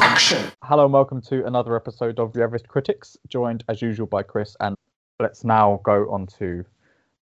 Action! 0.00 0.50
Hello 0.62 0.84
and 0.84 0.92
welcome 0.92 1.20
to 1.22 1.46
another 1.46 1.76
episode 1.76 2.18
of 2.18 2.36
Average 2.36 2.68
Critics, 2.68 3.16
joined 3.28 3.64
as 3.68 3.82
usual 3.82 4.06
by 4.06 4.22
Chris. 4.22 4.56
And 4.60 4.76
let's 5.20 5.44
now 5.44 5.80
go 5.84 6.10
on 6.10 6.26
to 6.38 6.64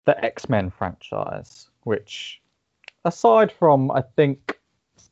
the 0.06 0.24
X 0.24 0.49
Men 0.49 0.70
franchise, 0.70 1.70
which, 1.84 2.42
aside 3.05 3.52
from 3.52 3.92
I 3.92 4.02
think 4.16 4.58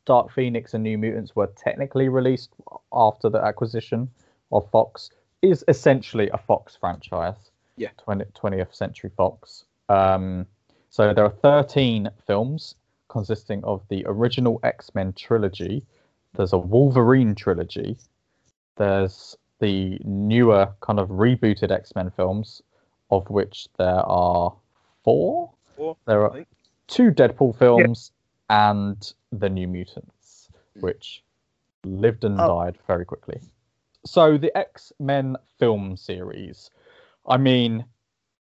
Dark 0.06 0.32
Phoenix 0.32 0.74
and 0.74 0.82
New 0.82 0.98
Mutants 0.98 1.36
were 1.36 1.48
technically 1.56 2.08
released 2.08 2.50
after 2.92 3.28
the 3.28 3.42
acquisition 3.42 4.08
of 4.52 4.70
Fox, 4.70 5.10
is 5.42 5.64
essentially 5.68 6.28
a 6.30 6.38
Fox 6.38 6.76
franchise. 6.76 7.50
Yeah. 7.76 7.90
20, 7.98 8.24
20th 8.26 8.74
Century 8.74 9.10
Fox. 9.16 9.64
Um, 9.88 10.46
so 10.90 11.14
there 11.14 11.24
are 11.24 11.30
13 11.30 12.10
films 12.26 12.74
consisting 13.08 13.62
of 13.64 13.82
the 13.88 14.04
original 14.06 14.60
X 14.62 14.94
Men 14.94 15.12
trilogy. 15.12 15.84
There's 16.34 16.52
a 16.52 16.58
Wolverine 16.58 17.34
trilogy. 17.34 17.98
There's 18.76 19.36
the 19.60 19.98
newer 20.04 20.72
kind 20.80 21.00
of 21.00 21.08
rebooted 21.08 21.70
X 21.70 21.94
Men 21.94 22.10
films, 22.10 22.62
of 23.10 23.28
which 23.30 23.68
there 23.78 24.00
are 24.06 24.54
four. 25.04 25.50
Four, 25.76 25.96
There 26.06 26.22
are 26.24 26.44
two 26.86 27.10
Deadpool 27.10 27.56
films 27.58 28.12
and 28.50 29.12
the 29.32 29.48
New 29.48 29.66
Mutants, 29.68 30.48
which 30.80 31.22
lived 31.84 32.24
and 32.24 32.40
Oh. 32.40 32.46
died 32.48 32.78
very 32.86 33.04
quickly. 33.04 33.40
So 34.06 34.38
the 34.38 34.56
X 34.56 34.92
Men 34.98 35.36
film 35.58 35.96
series, 35.96 36.70
I 37.26 37.36
mean, 37.36 37.84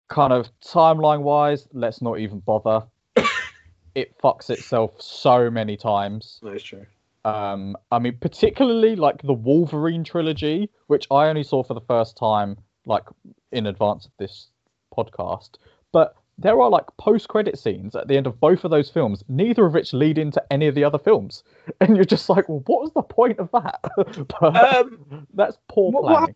kind 0.08 0.32
of 0.32 0.48
timeline 0.60 1.22
wise, 1.22 1.68
let's 1.72 2.02
not 2.02 2.18
even 2.18 2.40
bother. 2.40 2.84
it 3.94 4.18
fucks 4.18 4.50
itself 4.50 5.00
so 5.00 5.50
many 5.50 5.76
times. 5.76 6.40
That's 6.42 6.62
true. 6.62 6.86
Um, 7.26 7.76
I 7.90 7.98
mean, 7.98 8.16
particularly 8.20 8.94
like 8.96 9.20
the 9.22 9.32
Wolverine 9.32 10.04
trilogy, 10.04 10.70
which 10.86 11.06
I 11.10 11.26
only 11.26 11.42
saw 11.42 11.62
for 11.64 11.74
the 11.74 11.80
first 11.80 12.16
time 12.16 12.56
like 12.86 13.02
in 13.50 13.66
advance 13.66 14.06
of 14.06 14.12
this 14.18 14.48
podcast. 14.96 15.56
But 15.92 16.14
there 16.38 16.60
are 16.60 16.70
like 16.70 16.84
post-credit 16.98 17.58
scenes 17.58 17.96
at 17.96 18.06
the 18.08 18.16
end 18.16 18.26
of 18.26 18.38
both 18.38 18.62
of 18.64 18.70
those 18.70 18.90
films, 18.90 19.24
neither 19.28 19.66
of 19.66 19.74
which 19.74 19.92
lead 19.92 20.18
into 20.18 20.40
any 20.52 20.66
of 20.68 20.74
the 20.74 20.84
other 20.84 20.98
films, 20.98 21.42
and 21.80 21.96
you're 21.96 22.04
just 22.04 22.28
like, 22.28 22.48
well, 22.48 22.62
what 22.66 22.82
was 22.82 22.92
the 22.94 23.02
point 23.02 23.38
of 23.38 23.50
that? 23.52 23.80
but 24.40 24.56
Um, 24.76 25.26
that's 25.34 25.56
poor 25.68 25.90
what- 25.90 26.04
what 26.04 26.16
planning. 26.18 26.34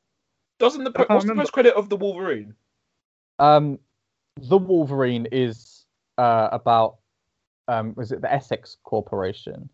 doesn't 0.58 0.84
the 0.84 0.90
what's 1.08 1.24
the 1.24 1.34
post 1.34 1.52
credit 1.52 1.74
of 1.74 1.88
the 1.88 1.96
Wolverine? 1.96 2.54
Um, 3.38 3.78
the 4.40 4.58
Wolverine 4.58 5.26
is 5.32 5.84
uh 6.18 6.48
about 6.52 6.96
um, 7.68 7.94
was 7.96 8.10
it 8.10 8.20
the 8.22 8.32
Essex 8.32 8.76
Corporation? 8.82 9.70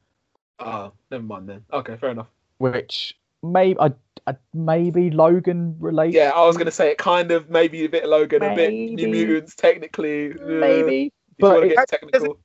Ah, 0.58 0.90
never 1.10 1.22
mind 1.22 1.48
then. 1.48 1.64
Okay, 1.72 1.96
fair 1.96 2.10
enough. 2.10 2.28
which 2.58 3.16
maybe 3.42 3.78
I, 3.78 3.92
I 4.26 4.34
maybe 4.54 5.10
Logan 5.10 5.76
relates. 5.78 6.14
Yeah, 6.14 6.30
I 6.34 6.44
was 6.46 6.56
gonna 6.56 6.70
say 6.70 6.90
it 6.90 6.98
kind 6.98 7.30
of 7.30 7.50
maybe 7.50 7.84
a 7.84 7.88
bit 7.88 8.06
Logan, 8.06 8.42
a 8.42 8.54
bit 8.54 8.70
New 8.72 8.96
Maybe. 8.96 9.10
Mutants, 9.10 9.54
technically. 9.54 10.30
maybe, 10.34 11.12
but 11.38 11.54
want 11.60 11.70
to 11.70 11.77
it- 11.80 11.88
technical. 11.88 12.38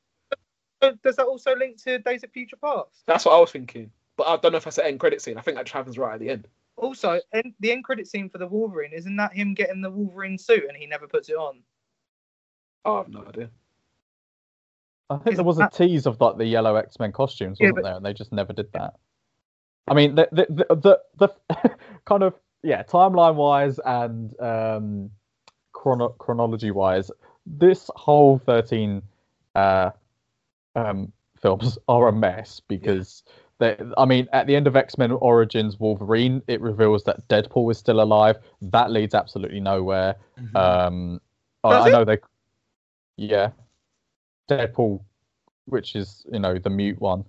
Does 1.03 1.15
that 1.15 1.27
also 1.27 1.55
link 1.55 1.81
to 1.83 1.99
Days 1.99 2.23
of 2.23 2.31
Future 2.31 2.55
Past? 2.57 3.03
That's 3.05 3.23
what 3.25 3.35
I 3.35 3.39
was 3.39 3.51
thinking. 3.51 3.91
But 4.17 4.23
I 4.27 4.37
don't 4.37 4.51
know 4.51 4.57
if 4.57 4.63
that's 4.63 4.77
the 4.77 4.85
end 4.85 4.99
credit 4.99 5.21
scene. 5.21 5.37
I 5.37 5.41
think 5.41 5.55
that 5.57 5.65
just 5.67 5.73
happens 5.75 5.95
right 5.97 6.15
at 6.15 6.19
the 6.19 6.29
end. 6.29 6.47
Also, 6.75 7.21
en- 7.33 7.53
the 7.59 7.71
end 7.71 7.83
credit 7.83 8.07
scene 8.07 8.29
for 8.29 8.39
the 8.39 8.47
Wolverine 8.47 8.91
isn't 8.91 9.15
that 9.17 9.31
him 9.33 9.53
getting 9.53 9.81
the 9.81 9.91
Wolverine 9.91 10.39
suit 10.39 10.63
and 10.67 10.75
he 10.75 10.87
never 10.87 11.07
puts 11.07 11.29
it 11.29 11.35
on? 11.35 11.61
Oh, 12.83 12.95
I 12.95 12.97
have 12.97 13.09
no 13.09 13.23
idea. 13.27 13.49
I 15.11 15.17
think 15.17 15.35
there 15.35 15.45
was 15.45 15.59
a 15.59 15.69
tease 15.69 16.05
of 16.05 16.19
like 16.21 16.37
the 16.37 16.45
yellow 16.45 16.75
X 16.75 16.99
Men 16.99 17.11
costumes, 17.11 17.57
Yeah, 17.59 17.67
wasn't 17.67 17.75
but- 17.75 17.83
there? 17.89 17.95
And 17.97 18.05
they 18.05 18.13
just 18.13 18.31
never 18.31 18.53
did 18.53 18.71
that. 18.73 18.95
I 19.87 19.93
mean, 19.93 20.15
the 20.15 20.29
the 20.31 20.45
the, 20.49 20.99
the, 21.17 21.29
the 21.53 21.75
kind 22.05 22.23
of 22.23 22.33
yeah, 22.63 22.83
timeline 22.83 23.35
wise 23.35 23.79
and 23.83 24.39
um, 24.39 25.09
chrono- 25.73 26.15
chronology 26.19 26.71
wise, 26.71 27.11
this 27.45 27.89
whole 27.95 28.37
thirteen 28.45 29.01
uh, 29.55 29.89
um, 30.75 31.11
films 31.41 31.77
are 31.87 32.07
a 32.07 32.13
mess 32.13 32.61
because 32.67 33.23
they. 33.57 33.75
I 33.97 34.05
mean, 34.05 34.27
at 34.31 34.45
the 34.47 34.55
end 34.55 34.67
of 34.67 34.75
X 34.75 34.97
Men 34.97 35.11
Origins 35.11 35.79
Wolverine, 35.79 36.41
it 36.47 36.61
reveals 36.61 37.03
that 37.05 37.27
Deadpool 37.27 37.71
is 37.71 37.79
still 37.79 38.01
alive. 38.01 38.37
That 38.61 38.91
leads 38.91 39.15
absolutely 39.15 39.59
nowhere. 39.59 40.15
Um, 40.55 41.19
I, 41.63 41.69
Does 41.71 41.85
I 41.85 41.89
it? 41.89 41.91
know 41.91 42.05
they. 42.05 42.17
Yeah, 43.17 43.49
Deadpool, 44.57 45.01
which 45.65 45.95
is 45.95 46.25
you 46.31 46.39
know 46.39 46.57
the 46.57 46.69
mute 46.69 46.99
one. 46.99 47.23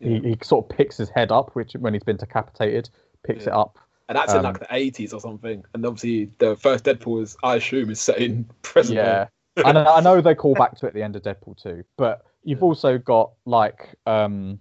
He, 0.00 0.10
Yeah. 0.14 0.20
he 0.30 0.36
sort 0.42 0.64
of 0.70 0.76
picks 0.76 0.96
his 0.96 1.08
head 1.10 1.32
up, 1.32 1.54
which 1.54 1.72
when 1.74 1.92
he's 1.92 2.04
been 2.04 2.16
decapitated, 2.16 2.88
picks 3.26 3.46
it 3.46 3.52
up. 3.52 3.78
and 4.08 4.16
that's 4.16 4.32
in 4.32 4.38
um, 4.38 4.44
like 4.44 4.60
the 4.60 4.66
eighties 4.70 5.12
or 5.12 5.20
something. 5.20 5.64
And 5.74 5.84
obviously 5.84 6.30
the 6.38 6.56
first 6.56 6.84
Deadpool 6.84 7.22
is 7.22 7.36
I 7.42 7.56
assume 7.56 7.90
is 7.90 8.00
set 8.00 8.18
in 8.18 8.44
present. 8.62 8.96
Yeah, 8.96 9.26
day. 9.56 9.62
I 9.64 10.00
know, 10.00 10.20
they 10.20 10.34
call 10.34 10.54
back 10.62 10.76
to 10.78 10.86
it 10.86 10.90
at 10.90 10.94
the 10.94 11.02
end 11.02 11.16
of 11.16 11.22
Deadpool 11.22 11.60
2, 11.60 11.82
but 11.96 12.22
you've 12.44 12.62
also 12.62 12.96
got 12.98 13.32
like 13.44 13.96
um, 14.06 14.60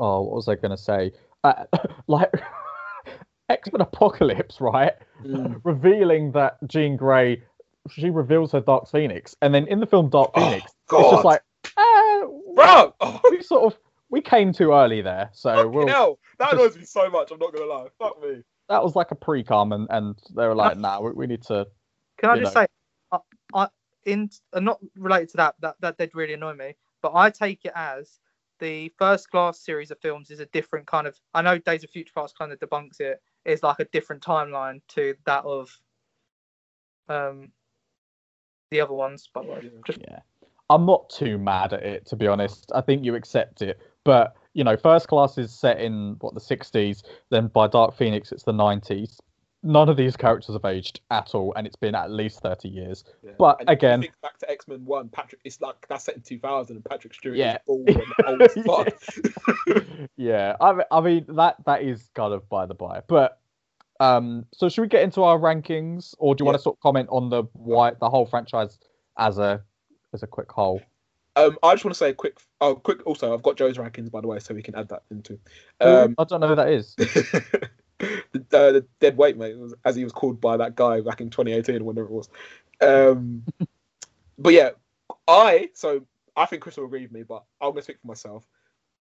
oh, 0.00 0.22
what 0.22 0.34
was 0.34 0.48
I 0.48 0.56
going 0.56 0.72
to 0.72 0.76
say? 0.76 1.12
Uh, 1.44 1.64
like 2.08 2.32
X 3.48 3.70
Men 3.72 3.80
Apocalypse, 3.80 4.60
right? 4.60 4.92
Mm. 5.24 5.60
Revealing 5.64 6.32
that 6.32 6.58
Jean 6.66 6.96
Grey, 6.96 7.42
she 7.90 8.10
reveals 8.10 8.50
her 8.52 8.60
Dark 8.60 8.90
Phoenix, 8.90 9.36
and 9.40 9.54
then 9.54 9.66
in 9.68 9.78
the 9.80 9.86
film 9.86 10.08
Dark 10.10 10.32
Oh, 10.34 10.58
Phoenix, 10.88 11.06
it's 11.06 11.14
just 11.16 11.24
like, 11.24 11.42
uh, 11.76 12.26
Bro! 12.54 12.94
Oh, 13.00 13.20
we 13.30 13.42
sort 13.42 13.72
of 13.72 13.78
we 14.08 14.20
came 14.20 14.52
too 14.52 14.72
early 14.72 15.02
there, 15.02 15.30
so 15.32 15.54
fucking 15.54 15.72
we'll, 15.72 15.88
hell. 15.88 16.18
That 16.38 16.52
just- 16.52 16.62
annoys 16.62 16.76
me 16.76 16.84
so 16.84 17.10
much, 17.10 17.30
I'm 17.30 17.38
not 17.38 17.52
gonna 17.52 17.66
lie. 17.66 17.86
Fuck 17.98 18.22
me. 18.22 18.42
that 18.68 18.82
was 18.82 18.96
like 18.96 19.10
a 19.10 19.14
pre-com, 19.14 19.72
and, 19.72 19.86
and 19.90 20.18
they 20.34 20.46
were 20.46 20.54
like, 20.54 20.76
nah, 20.78 21.00
we, 21.00 21.12
we 21.12 21.26
need 21.26 21.42
to. 21.44 21.66
Can 22.18 22.30
I 22.30 22.38
just 22.38 22.54
know. 22.54 22.62
say, 22.62 22.66
I, 23.12 23.18
I 23.54 23.68
in 24.06 24.30
uh, 24.52 24.60
not 24.60 24.78
related 24.96 25.30
to 25.30 25.36
that, 25.38 25.54
that 25.60 25.76
that 25.80 25.98
did 25.98 26.14
really 26.14 26.34
annoy 26.34 26.54
me, 26.54 26.74
but 27.02 27.12
I 27.14 27.30
take 27.30 27.64
it 27.64 27.72
as 27.74 28.20
the 28.58 28.90
first 28.98 29.30
class 29.30 29.60
series 29.60 29.90
of 29.90 29.98
films 30.00 30.30
is 30.30 30.40
a 30.40 30.46
different 30.46 30.86
kind 30.86 31.06
of. 31.06 31.18
I 31.34 31.42
know 31.42 31.58
Days 31.58 31.84
of 31.84 31.90
Future 31.90 32.12
Past 32.14 32.38
kind 32.38 32.52
of 32.52 32.58
debunks 32.58 33.00
it. 33.00 33.20
Is 33.44 33.62
like 33.62 33.78
a 33.78 33.84
different 33.86 34.22
timeline 34.22 34.80
to 34.88 35.14
that 35.24 35.44
of 35.44 35.70
um 37.08 37.52
the 38.70 38.80
other 38.80 38.94
ones. 38.94 39.28
But 39.32 39.48
like, 39.48 39.70
just 39.86 40.00
Yeah, 40.00 40.20
I'm 40.70 40.84
not 40.86 41.08
too 41.10 41.38
mad 41.38 41.72
at 41.72 41.82
it 41.82 42.06
to 42.06 42.16
be 42.16 42.26
honest. 42.26 42.70
I 42.74 42.80
think 42.80 43.04
you 43.04 43.14
accept 43.14 43.62
it, 43.62 43.78
but 44.04 44.34
you 44.54 44.64
know, 44.64 44.76
First 44.76 45.08
Class 45.08 45.36
is 45.38 45.52
set 45.54 45.80
in 45.80 46.16
what 46.20 46.32
the 46.34 46.40
60s. 46.40 47.02
Then 47.30 47.48
by 47.48 47.66
Dark 47.68 47.94
Phoenix, 47.96 48.32
it's 48.32 48.42
the 48.44 48.52
90s. 48.52 49.18
None 49.62 49.88
of 49.88 49.96
these 49.96 50.16
characters 50.16 50.54
have 50.54 50.64
aged 50.64 51.00
at 51.10 51.34
all, 51.34 51.52
and 51.56 51.66
it's 51.66 51.76
been 51.76 51.94
at 51.94 52.10
least 52.10 52.40
30 52.40 52.68
years. 52.68 53.04
Yeah. 53.22 53.32
But 53.38 53.60
And 53.60 53.68
again- 53.68 54.00
think 54.02 54.14
back 54.22 54.38
to 54.38 54.50
X 54.50 54.66
Men 54.68 54.84
One, 54.84 55.08
Patrick, 55.08 55.40
it's 55.44 55.60
like 55.60 55.86
that's 55.88 56.04
set 56.04 56.14
in 56.16 56.22
2000, 56.22 56.76
and 56.76 56.84
Patrick 56.84 57.14
Stewart 57.14 57.36
Yeah. 57.36 57.56
is 57.56 57.60
old 57.68 57.90
old 58.26 58.42
as 58.42 58.54
fuck. 58.64 60.08
yeah, 60.16 60.56
I, 60.60 60.72
mean- 60.72 60.86
I 60.90 61.00
mean 61.00 61.24
that 61.36 61.56
that 61.66 61.82
is 61.82 62.08
kind 62.14 62.32
of 62.32 62.48
by 62.48 62.66
the 62.66 62.74
by. 62.74 63.02
But 63.08 63.38
um, 64.00 64.44
so 64.52 64.68
should 64.68 64.82
we 64.82 64.88
get 64.88 65.02
into 65.02 65.22
our 65.22 65.38
rankings, 65.38 66.14
or 66.18 66.34
do 66.34 66.42
you 66.42 66.46
want 66.46 66.56
to 66.56 66.62
sort 66.62 66.76
of 66.76 66.80
comment 66.80 67.08
on 67.10 67.28
the 67.30 67.44
why 67.54 67.92
the 67.98 68.08
whole 68.10 68.26
franchise 68.26 68.78
as 69.18 69.38
a 69.38 69.62
as 70.16 70.22
a 70.22 70.26
quick 70.26 70.50
whole? 70.50 70.82
Um, 71.36 71.58
I 71.62 71.74
just 71.74 71.84
want 71.84 71.94
to 71.94 71.98
say 71.98 72.10
a 72.10 72.14
quick, 72.14 72.38
oh, 72.62 72.74
quick. 72.74 73.06
Also, 73.06 73.32
I've 73.32 73.42
got 73.42 73.56
Joe's 73.56 73.76
rankings 73.76 74.10
by 74.10 74.22
the 74.22 74.26
way, 74.26 74.38
so 74.38 74.54
we 74.54 74.62
can 74.62 74.74
add 74.74 74.88
that 74.88 75.02
into. 75.10 75.38
Um, 75.80 76.14
I 76.18 76.24
don't 76.24 76.40
know 76.40 76.48
who 76.48 76.56
that 76.56 76.68
is. 76.68 76.94
the, 76.96 77.68
uh, 78.52 78.72
the 78.72 78.86
dead 79.00 79.16
weight 79.18 79.36
mate, 79.36 79.54
as 79.84 79.94
he 79.94 80.02
was 80.02 80.12
called 80.12 80.40
by 80.40 80.56
that 80.56 80.74
guy 80.74 81.02
back 81.02 81.20
in 81.20 81.28
2018 81.28 81.82
or 81.82 81.84
whenever 81.84 82.06
it 82.06 82.12
was. 82.12 82.28
Um, 82.80 83.44
but 84.38 84.54
yeah, 84.54 84.70
I 85.28 85.70
so 85.74 86.06
I 86.36 86.46
think 86.46 86.62
Chris 86.62 86.78
will 86.78 86.86
agree 86.86 87.02
with 87.02 87.12
me, 87.12 87.22
but 87.22 87.44
I'm 87.60 87.70
gonna 87.70 87.82
speak 87.82 88.00
for 88.00 88.08
myself. 88.08 88.46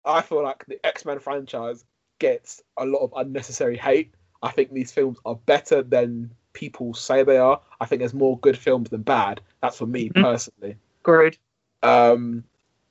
I 0.03 0.21
feel 0.21 0.43
like 0.43 0.65
the 0.67 0.85
X 0.85 1.05
Men 1.05 1.19
franchise 1.19 1.85
gets 2.19 2.61
a 2.77 2.85
lot 2.85 2.99
of 2.99 3.13
unnecessary 3.15 3.77
hate. 3.77 4.13
I 4.43 4.51
think 4.51 4.73
these 4.73 4.91
films 4.91 5.17
are 5.25 5.35
better 5.35 5.81
than 5.81 6.31
people 6.53 6.93
say 6.93 7.23
they 7.23 7.37
are. 7.37 7.61
I 7.79 7.85
think 7.85 7.99
there's 7.99 8.13
more 8.13 8.37
good 8.39 8.57
films 8.57 8.89
than 8.89 9.01
bad. 9.01 9.41
That's 9.61 9.77
for 9.77 9.85
me 9.85 10.09
Mhm. 10.09 10.21
personally. 10.21 10.77
Agreed. 11.05 11.37
Um, 11.83 12.43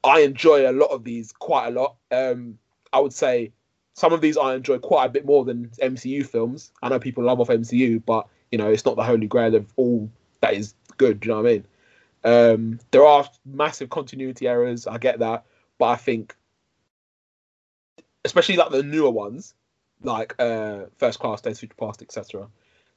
I 0.02 0.20
enjoy 0.20 0.69
a 0.69 0.72
lot 0.72 0.90
of 0.90 1.05
these 1.05 1.32
quite 1.32 1.69
a 1.69 1.70
lot. 1.70 1.96
Um, 2.11 2.58
I 2.93 3.00
would 3.00 3.12
say 3.12 3.52
some 3.94 4.12
of 4.12 4.20
these 4.20 4.37
I 4.37 4.55
enjoy 4.55 4.78
quite 4.78 5.06
a 5.06 5.08
bit 5.08 5.25
more 5.25 5.44
than 5.44 5.70
MCU 5.81 6.26
films. 6.26 6.72
I 6.82 6.88
know 6.88 6.99
people 6.99 7.25
love 7.25 7.40
off 7.40 7.49
MCU, 7.49 8.05
but 8.05 8.28
you 8.50 8.58
know 8.58 8.70
it's 8.70 8.84
not 8.84 8.96
the 8.96 9.05
holy 9.05 9.26
grail 9.26 9.55
of 9.55 9.72
all 9.76 10.11
that 10.40 10.55
is 10.55 10.75
good. 10.96 11.20
Do 11.20 11.28
you 11.28 11.34
know 11.34 11.43
what 11.43 11.49
I 11.49 11.52
mean? 11.52 11.66
Um, 12.25 12.81
there 12.90 13.05
are 13.05 13.28
massive 13.44 13.90
continuity 13.90 14.46
errors. 14.46 14.87
I 14.87 14.99
get 14.99 15.19
that, 15.20 15.44
but 15.78 15.87
I 15.87 15.96
think, 15.96 16.34
especially 18.25 18.56
like 18.56 18.70
the 18.70 18.82
newer 18.82 19.11
ones, 19.11 19.55
like 20.02 20.34
uh, 20.38 20.84
First 20.99 21.19
Class, 21.19 21.40
Days 21.40 21.61
Future 21.61 21.75
Past, 21.78 22.02
etc. 22.02 22.49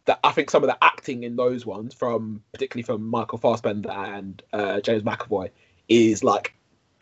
That 0.07 0.19
I 0.23 0.31
think 0.31 0.49
some 0.49 0.63
of 0.63 0.67
the 0.67 0.77
acting 0.83 1.23
in 1.23 1.35
those 1.35 1.65
ones, 1.65 1.93
from 1.93 2.41
particularly 2.53 2.83
from 2.83 3.07
Michael 3.07 3.37
Fassbender 3.37 3.91
and 3.91 4.41
uh, 4.53 4.81
James 4.81 5.03
McAvoy, 5.03 5.49
is 5.89 6.23
like, 6.23 6.53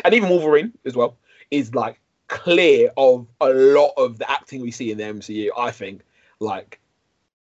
and 0.03 0.13
even 0.13 0.29
Wolverine 0.29 0.73
as 0.85 0.95
well, 0.95 1.17
is 1.51 1.73
like 1.73 1.99
clear 2.27 2.91
of 2.97 3.27
a 3.41 3.49
lot 3.49 3.91
of 3.97 4.17
the 4.17 4.29
acting 4.29 4.61
we 4.61 4.71
see 4.71 4.91
in 4.91 4.97
the 4.97 5.03
MCU. 5.03 5.49
I 5.55 5.71
think, 5.71 6.01
like, 6.39 6.79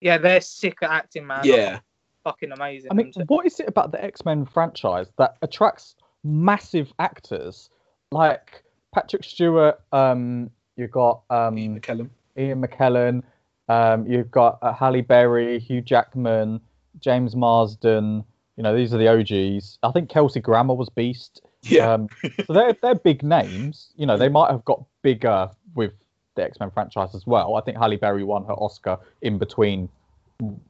Yeah, 0.02 0.18
they're 0.18 0.42
sick 0.42 0.78
at 0.82 0.90
acting, 0.90 1.28
man. 1.28 1.42
yeah, 1.44 1.80
fucking 2.24 2.52
amazing. 2.52 2.92
I 2.92 2.94
mean, 2.94 3.12
what 3.28 3.46
is 3.46 3.60
it 3.60 3.68
about 3.68 3.92
the 3.92 4.04
X 4.04 4.24
Men 4.26 4.46
franchise 4.46 5.08
that 5.18 5.38
attracts 5.42 5.96
massive 6.24 6.94
actors 7.00 7.70
like 8.12 8.64
Patrick 8.94 9.24
Stewart? 9.24 9.80
Um, 9.92 10.50
you've 10.78 10.92
got 10.92 11.22
um, 11.30 11.58
Ian 11.58 11.80
McKellen. 11.80 12.10
Ian 12.38 12.62
McKellen. 12.62 13.24
Um, 13.70 14.06
you've 14.08 14.32
got 14.32 14.60
uh, 14.62 14.74
Halle 14.74 15.02
Berry, 15.02 15.60
Hugh 15.60 15.82
Jackman, 15.82 16.60
James 17.00 17.36
Marsden. 17.36 18.24
You 18.58 18.64
know, 18.64 18.76
these 18.76 18.94
are 18.94 18.98
the 18.98 19.08
OGs. 19.08 19.78
I 19.84 19.92
think 19.92 20.10
Kelsey 20.10 20.42
Grammer 20.42 20.74
was 20.74 20.90
Beast. 20.90 21.42
Yeah, 21.64 21.92
Um, 21.94 22.08
so 22.46 22.54
they're 22.54 22.74
they're 22.82 22.96
big 22.96 23.22
names. 23.22 23.92
You 23.98 24.06
know, 24.06 24.18
they 24.18 24.30
might 24.30 24.50
have 24.50 24.64
got 24.66 24.84
bigger 25.02 25.50
with 25.76 25.92
the 26.36 26.44
X 26.44 26.60
Men 26.60 26.72
franchise 26.72 27.14
as 27.14 27.28
well. 27.28 27.56
I 27.56 27.62
think 27.62 27.78
Halle 27.78 27.98
Berry 27.98 28.24
won 28.24 28.46
her 28.46 28.54
Oscar 28.54 28.98
in 29.22 29.38
between 29.38 29.90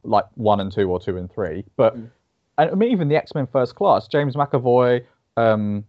like 0.04 0.26
one 0.36 0.60
and 0.60 0.72
two 0.72 0.90
or 0.90 1.00
two 1.00 1.18
and 1.18 1.32
three. 1.32 1.64
But 1.78 1.96
Mm. 1.96 2.10
and 2.58 2.72
I 2.72 2.74
mean, 2.74 2.92
even 2.92 3.08
the 3.08 3.16
X 3.16 3.36
Men 3.36 3.46
First 3.48 3.76
Class, 3.76 4.08
James 4.08 4.36
McAvoy, 4.36 5.06
um, 5.38 5.86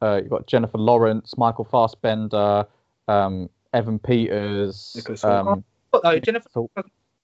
uh, 0.00 0.20
you've 0.22 0.30
got 0.30 0.46
Jennifer 0.46 0.78
Lawrence, 0.78 1.36
Michael 1.36 1.64
Fassbender, 1.64 2.66
um, 3.08 3.50
Evan 3.72 3.98
Peters. 3.98 4.92
Nicholas 4.96 5.24
um, 5.24 5.64
though 6.02 6.18
Jennifer 6.18 6.48
so- 6.52 6.70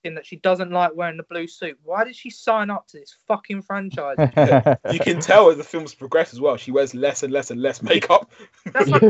in 0.03 0.15
that 0.15 0.27
she 0.27 0.37
doesn't 0.37 0.71
like 0.71 0.95
wearing 0.95 1.17
the 1.17 1.23
blue 1.23 1.47
suit. 1.47 1.79
Why 1.83 2.05
did 2.05 2.17
she 2.17 2.31
sign 2.31 2.71
up 2.71 2.87
to 2.89 2.99
this 2.99 3.15
fucking 3.29 3.63
franchise? 3.63 4.17
you 4.93 4.99
can 4.99 5.21
tell 5.21 5.51
as 5.51 5.57
the 5.57 5.65
films 5.65 5.95
progress 5.95 6.33
as 6.33 6.41
well. 6.41 6.57
She 6.57 6.71
wears 6.71 6.95
less 6.95 7.23
and 7.23 7.33
less 7.33 7.51
and 7.51 7.61
less 7.61 7.83
makeup. 7.83 8.31
Like 8.75 9.03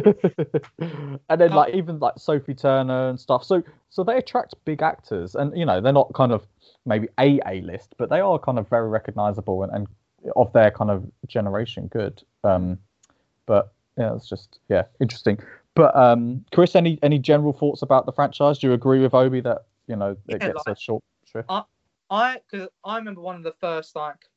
and 1.29 1.41
then 1.41 1.51
like 1.51 1.75
even 1.75 1.99
like 1.99 2.15
Sophie 2.17 2.55
Turner 2.55 3.09
and 3.09 3.21
stuff. 3.21 3.45
So 3.45 3.63
so 3.91 4.05
they 4.05 4.17
attract 4.17 4.55
big 4.65 4.83
actors, 4.83 5.35
and 5.35 5.57
you 5.57 5.65
know 5.65 5.81
they're 5.81 5.93
not 5.93 6.13
kind 6.15 6.33
of 6.33 6.47
maybe 6.87 7.09
a 7.19 7.41
A 7.47 7.61
list, 7.61 7.95
but 7.99 8.11
they 8.11 8.21
are 8.21 8.39
kind 8.39 8.59
of 8.59 8.69
very 8.69 8.89
recognizable 8.89 9.63
and, 9.63 9.73
and 9.73 9.89
of 10.37 10.53
their 10.53 10.71
kind 10.71 10.91
of 10.91 11.05
generation. 11.27 11.89
Good. 11.89 12.23
Um, 12.45 12.79
but 13.47 13.73
yeah, 13.99 14.15
it's 14.15 14.29
just 14.29 14.61
yeah 14.69 14.85
interesting. 15.01 15.39
But 15.81 15.97
um, 15.97 16.45
Chris, 16.53 16.77
any 16.77 16.99
any 17.03 17.19
general 17.19 17.55
thoughts 17.55 17.81
about 17.81 18.05
the 18.05 18.13
franchise? 18.13 18.59
Do 18.59 18.67
you 18.67 18.75
agree 18.75 19.01
with 19.01 19.15
Obi 19.15 19.41
that 19.41 19.63
you 19.87 19.97
know 19.97 20.11
it 20.11 20.19
Yeah, 20.43 20.49
gets 20.49 20.67
like- 20.67 20.77
a 20.77 20.79
short 20.79 21.03
trip? 21.27 21.47
I 22.11 22.41
cause 22.51 22.69
I 22.85 22.99
remember 22.99 23.23
one 23.23 23.37
of 23.37 23.45
the 23.45 23.55
first 23.61 23.97
like 23.97 24.29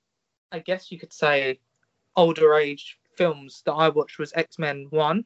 I 0.54 0.60
guess 0.60 0.90
you 0.90 0.98
could 0.98 1.12
say 1.12 1.60
older 2.16 2.54
age 2.54 2.98
films 3.18 3.62
that 3.66 3.74
I 3.74 3.90
watched 3.90 4.19
was 4.19 4.31
X 4.36 4.57
Men 4.57 4.88
One, 4.92 5.25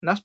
and 0.00 0.08
that's 0.08 0.22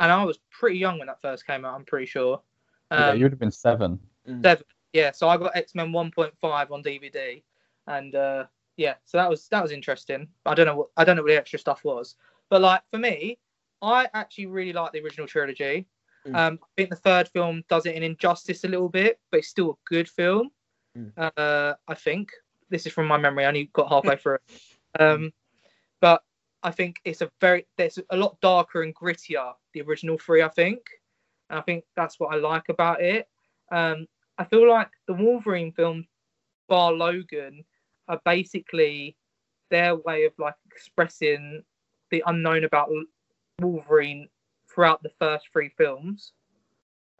and 0.00 0.10
I 0.10 0.24
was 0.24 0.40
pretty 0.50 0.78
young 0.78 0.98
when 0.98 1.06
that 1.06 1.20
first 1.22 1.46
came 1.46 1.64
out. 1.64 1.74
I'm 1.76 1.84
pretty 1.84 2.06
sure. 2.06 2.42
yeah, 2.90 3.10
Um, 3.10 3.18
you'd 3.18 3.30
have 3.30 3.38
been 3.38 3.52
seven. 3.52 4.00
Seven. 4.26 4.64
Yeah, 4.92 5.12
so 5.12 5.28
I 5.28 5.36
got 5.36 5.54
X 5.54 5.76
Men 5.76 5.92
1.5 5.92 6.70
on 6.72 6.82
DVD, 6.82 7.44
and 7.86 8.14
uh, 8.16 8.46
yeah, 8.76 8.94
so 9.04 9.18
that 9.18 9.30
was 9.30 9.46
that 9.50 9.62
was 9.62 9.70
interesting. 9.70 10.26
I 10.46 10.54
don't 10.54 10.66
know 10.66 10.74
what 10.74 10.88
I 10.96 11.04
don't 11.04 11.14
know 11.14 11.22
what 11.22 11.28
the 11.28 11.36
extra 11.38 11.60
stuff 11.60 11.84
was, 11.84 12.16
but 12.50 12.60
like 12.60 12.82
for 12.90 12.98
me, 12.98 13.38
I 13.82 14.08
actually 14.14 14.46
really 14.46 14.72
like 14.72 14.92
the 14.92 15.00
original 15.00 15.26
trilogy. 15.26 15.86
Mm. 16.26 16.36
Um, 16.36 16.58
I 16.62 16.66
think 16.76 16.90
the 16.90 16.96
third 16.96 17.28
film 17.28 17.64
does 17.68 17.84
it 17.84 17.96
in 17.96 18.02
injustice 18.02 18.64
a 18.64 18.68
little 18.68 18.88
bit, 18.88 19.18
but 19.30 19.38
it's 19.38 19.48
still 19.48 19.70
a 19.70 19.88
good 19.88 20.08
film. 20.08 20.50
Mm. 20.96 21.12
Uh, 21.16 21.74
I 21.88 21.94
think 21.94 22.30
this 22.70 22.86
is 22.86 22.92
from 22.92 23.06
my 23.06 23.18
memory. 23.18 23.44
I 23.44 23.48
only 23.48 23.70
got 23.72 23.88
halfway 23.88 24.16
through 24.16 24.36
it, 24.36 25.02
um, 25.02 25.32
but 26.00 26.22
I 26.62 26.70
think 26.70 26.96
it's 27.04 27.22
a 27.22 27.30
very 27.40 27.66
there's 27.76 27.98
a 28.10 28.16
lot 28.16 28.40
darker 28.40 28.82
and 28.82 28.94
grittier 28.94 29.52
the 29.74 29.82
original 29.82 30.18
three. 30.18 30.42
I 30.42 30.48
think, 30.48 30.80
and 31.50 31.58
I 31.58 31.62
think 31.62 31.84
that's 31.96 32.20
what 32.20 32.32
I 32.32 32.38
like 32.38 32.68
about 32.68 33.02
it. 33.02 33.26
Um, 33.72 34.06
I 34.38 34.44
feel 34.44 34.68
like 34.68 34.90
the 35.06 35.14
Wolverine 35.14 35.72
film, 35.72 36.06
bar 36.68 36.92
Logan, 36.92 37.64
are 38.08 38.20
basically 38.24 39.16
their 39.70 39.96
way 39.96 40.24
of 40.24 40.32
like 40.38 40.54
expressing 40.70 41.62
the 42.10 42.22
unknown 42.26 42.64
about 42.64 42.90
Wolverine 43.62 44.28
throughout 44.68 45.02
the 45.02 45.12
first 45.18 45.46
three 45.52 45.70
films. 45.70 46.32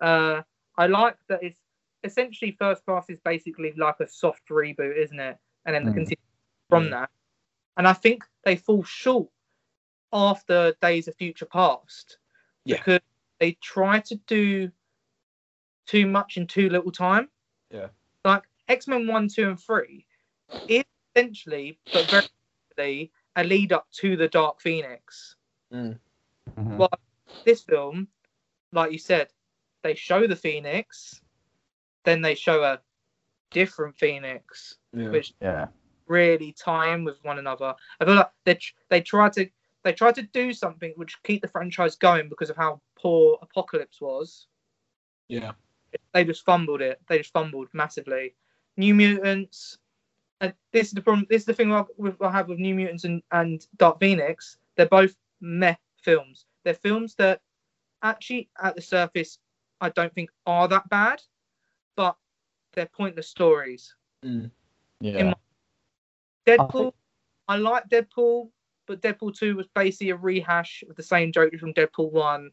Uh, 0.00 0.42
I 0.76 0.86
like 0.86 1.16
that 1.28 1.42
it's 1.42 1.58
essentially 2.04 2.56
First 2.58 2.84
Class 2.84 3.08
is 3.08 3.20
basically 3.24 3.72
like 3.76 4.00
a 4.00 4.08
soft 4.08 4.48
reboot, 4.48 4.96
isn't 4.96 5.20
it? 5.20 5.38
And 5.64 5.74
then 5.74 5.84
the 5.84 5.90
Mm. 5.90 5.94
continue 5.94 6.16
from 6.68 6.86
Mm. 6.86 6.90
that. 6.90 7.10
And 7.76 7.86
I 7.86 7.92
think 7.92 8.24
they 8.44 8.56
fall 8.56 8.82
short 8.82 9.30
after 10.12 10.72
Days 10.82 11.08
of 11.08 11.14
Future 11.16 11.46
Past 11.46 12.18
Yeah. 12.64 12.76
because 12.76 13.00
they 13.38 13.52
try 13.54 14.00
to 14.00 14.16
do 14.26 14.72
too 15.86 16.06
much 16.06 16.36
in 16.36 16.46
too 16.46 16.68
little 16.68 16.92
time. 16.92 17.30
Yeah. 17.70 17.88
Like 18.24 18.44
X 18.68 18.86
Men 18.88 19.06
1, 19.06 19.28
2, 19.28 19.48
and 19.48 19.60
3 19.60 20.06
is 20.68 20.84
essentially, 21.14 21.78
but 21.92 22.08
very 22.08 23.12
a 23.36 23.44
lead 23.44 23.72
up 23.72 23.90
to 23.92 24.16
the 24.16 24.28
Dark 24.28 24.60
Phoenix. 24.60 25.36
Mm. 25.72 25.98
Mhm. 26.56 26.76
Well, 26.78 26.90
This 27.44 27.62
film, 27.62 28.08
like 28.72 28.92
you 28.92 28.98
said, 28.98 29.32
they 29.82 29.94
show 29.94 30.26
the 30.26 30.36
Phoenix, 30.36 31.20
then 32.04 32.20
they 32.20 32.34
show 32.34 32.62
a 32.62 32.80
different 33.50 33.96
Phoenix, 33.96 34.76
Yeah. 34.92 35.08
which 35.10 35.34
yeah. 35.40 35.68
really 36.06 36.52
tie 36.52 36.92
in 36.94 37.04
with 37.04 37.22
one 37.24 37.38
another. 37.38 37.74
I 38.00 38.04
feel 38.04 38.14
like 38.16 38.30
they 38.44 38.58
they 38.90 39.00
try 39.00 39.28
to 39.30 39.48
they 39.82 39.92
try 39.92 40.12
to 40.12 40.22
do 40.22 40.52
something 40.52 40.92
which 40.96 41.20
keep 41.22 41.42
the 41.42 41.48
franchise 41.48 41.96
going 41.96 42.28
because 42.28 42.50
of 42.50 42.56
how 42.56 42.80
poor 42.96 43.38
Apocalypse 43.42 44.00
was. 44.00 44.46
yeah. 45.28 45.52
They 46.12 46.24
just 46.24 46.44
fumbled 46.44 46.80
it. 46.82 47.00
They 47.08 47.18
just 47.18 47.32
fumbled 47.32 47.68
massively. 47.72 48.34
New 48.76 48.94
Mutants. 48.94 49.78
And 50.40 50.54
this 50.72 50.88
is 50.88 50.92
the 50.94 51.02
problem. 51.02 51.26
This 51.28 51.42
is 51.42 51.46
the 51.46 51.54
thing 51.54 51.72
I, 51.72 51.84
with, 51.96 52.20
I 52.22 52.30
have 52.30 52.48
with 52.48 52.58
New 52.58 52.74
Mutants 52.74 53.04
and, 53.04 53.22
and 53.30 53.66
Dark 53.76 54.00
Phoenix. 54.00 54.56
They're 54.76 54.86
both 54.86 55.14
meh 55.40 55.74
films. 56.02 56.46
They're 56.64 56.74
films 56.74 57.14
that 57.16 57.40
actually, 58.02 58.48
at 58.62 58.76
the 58.76 58.82
surface, 58.82 59.38
I 59.80 59.88
don't 59.90 60.14
think 60.14 60.30
are 60.46 60.68
that 60.68 60.88
bad, 60.88 61.22
but 61.96 62.16
they're 62.72 62.86
pointless 62.86 63.28
stories. 63.28 63.94
Mm. 64.24 64.50
Yeah. 65.00 65.24
my- 65.24 65.34
Deadpool, 66.46 66.92
I 67.48 67.56
like 67.56 67.88
Deadpool, 67.88 68.50
but 68.86 69.00
Deadpool 69.00 69.36
2 69.36 69.56
was 69.56 69.66
basically 69.74 70.10
a 70.10 70.16
rehash 70.16 70.82
of 70.88 70.96
the 70.96 71.02
same 71.02 71.30
jokes 71.30 71.60
from 71.60 71.72
Deadpool 71.74 72.10
1, 72.10 72.50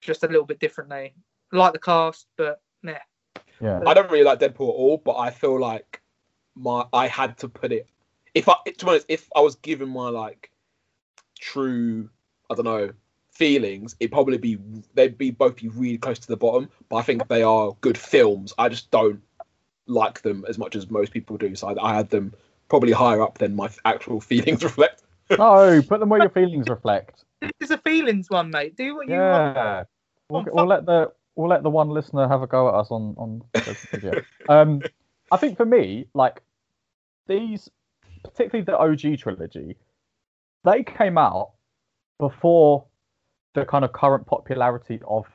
just 0.00 0.22
a 0.22 0.28
little 0.28 0.44
bit 0.44 0.60
differently. 0.60 1.14
I 1.52 1.56
like 1.56 1.72
the 1.72 1.80
cast, 1.80 2.26
but 2.36 2.62
meh. 2.82 2.98
Yeah. 3.60 3.80
I 3.86 3.94
don't 3.94 4.10
really 4.10 4.24
like 4.24 4.38
Deadpool 4.38 4.68
at 4.68 4.76
all, 4.76 4.98
but 4.98 5.16
I 5.16 5.30
feel 5.30 5.58
like 5.58 6.00
my 6.54 6.84
I 6.92 7.08
had 7.08 7.36
to 7.38 7.48
put 7.48 7.72
it. 7.72 7.86
If 8.34 8.48
I 8.48 8.54
to 8.64 8.84
be 8.84 8.90
honest, 8.90 9.06
if 9.08 9.28
I 9.34 9.40
was 9.40 9.56
given 9.56 9.88
my 9.88 10.08
like 10.08 10.50
true, 11.38 12.08
I 12.50 12.54
don't 12.54 12.64
know, 12.64 12.90
feelings, 13.30 13.96
it'd 14.00 14.12
probably 14.12 14.38
be 14.38 14.58
they'd 14.94 15.16
be 15.16 15.30
both 15.30 15.56
be 15.56 15.68
really 15.68 15.98
close 15.98 16.18
to 16.18 16.28
the 16.28 16.36
bottom. 16.36 16.68
But 16.88 16.96
I 16.96 17.02
think 17.02 17.28
they 17.28 17.42
are 17.42 17.76
good 17.80 17.96
films. 17.96 18.52
I 18.58 18.68
just 18.68 18.90
don't 18.90 19.22
like 19.86 20.22
them 20.22 20.44
as 20.48 20.58
much 20.58 20.76
as 20.76 20.90
most 20.90 21.12
people 21.12 21.36
do. 21.36 21.54
So 21.54 21.68
I, 21.68 21.90
I 21.90 21.94
had 21.94 22.10
them 22.10 22.34
probably 22.68 22.92
higher 22.92 23.22
up 23.22 23.38
than 23.38 23.56
my 23.56 23.70
actual 23.84 24.20
feelings 24.30 24.62
reflect. 24.62 25.02
No, 25.30 25.80
put 25.88 26.00
them 26.00 26.08
where 26.08 26.20
your 26.20 26.30
feelings 26.30 26.68
reflect. 26.68 27.24
This 27.40 27.52
is 27.60 27.70
a 27.70 27.78
feelings 27.78 28.28
one, 28.28 28.50
mate. 28.50 28.76
Do 28.76 28.96
what 28.96 29.08
you 29.08 29.14
want. 29.14 29.56
Yeah. 29.56 29.84
We'll, 30.28 30.42
Oh, 30.42 30.50
we'll 30.52 30.66
let 30.66 30.86
the 30.86 31.12
we'll 31.34 31.48
let 31.48 31.62
the 31.62 31.70
one 31.70 31.88
listener 31.88 32.28
have 32.28 32.42
a 32.42 32.46
go 32.46 32.68
at 32.68 32.74
us 32.74 32.90
on 32.90 33.14
on 33.16 33.42
um, 34.48 34.82
I 35.32 35.36
think 35.36 35.56
for 35.56 35.64
me, 35.64 36.06
like 36.14 36.42
these, 37.26 37.70
particularly 38.22 38.64
the 38.64 38.78
OG 38.78 39.18
trilogy, 39.18 39.76
they 40.64 40.82
came 40.82 41.16
out 41.16 41.52
before 42.20 42.84
the 43.54 43.64
kind 43.64 43.84
of 43.84 43.92
current 43.92 44.26
popularity 44.26 45.00
of 45.08 45.26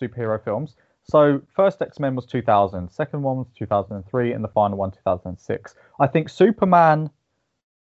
superhero 0.00 0.42
films. 0.42 0.76
So 1.02 1.42
first 1.54 1.82
X 1.82 1.98
Men 1.98 2.14
was 2.14 2.26
2000, 2.26 2.90
second 2.90 3.22
one 3.22 3.38
was 3.38 3.48
2003, 3.58 4.32
and 4.32 4.42
the 4.42 4.48
final 4.48 4.78
one 4.78 4.90
2006. 4.90 5.74
I 6.00 6.06
think 6.06 6.28
Superman 6.28 7.10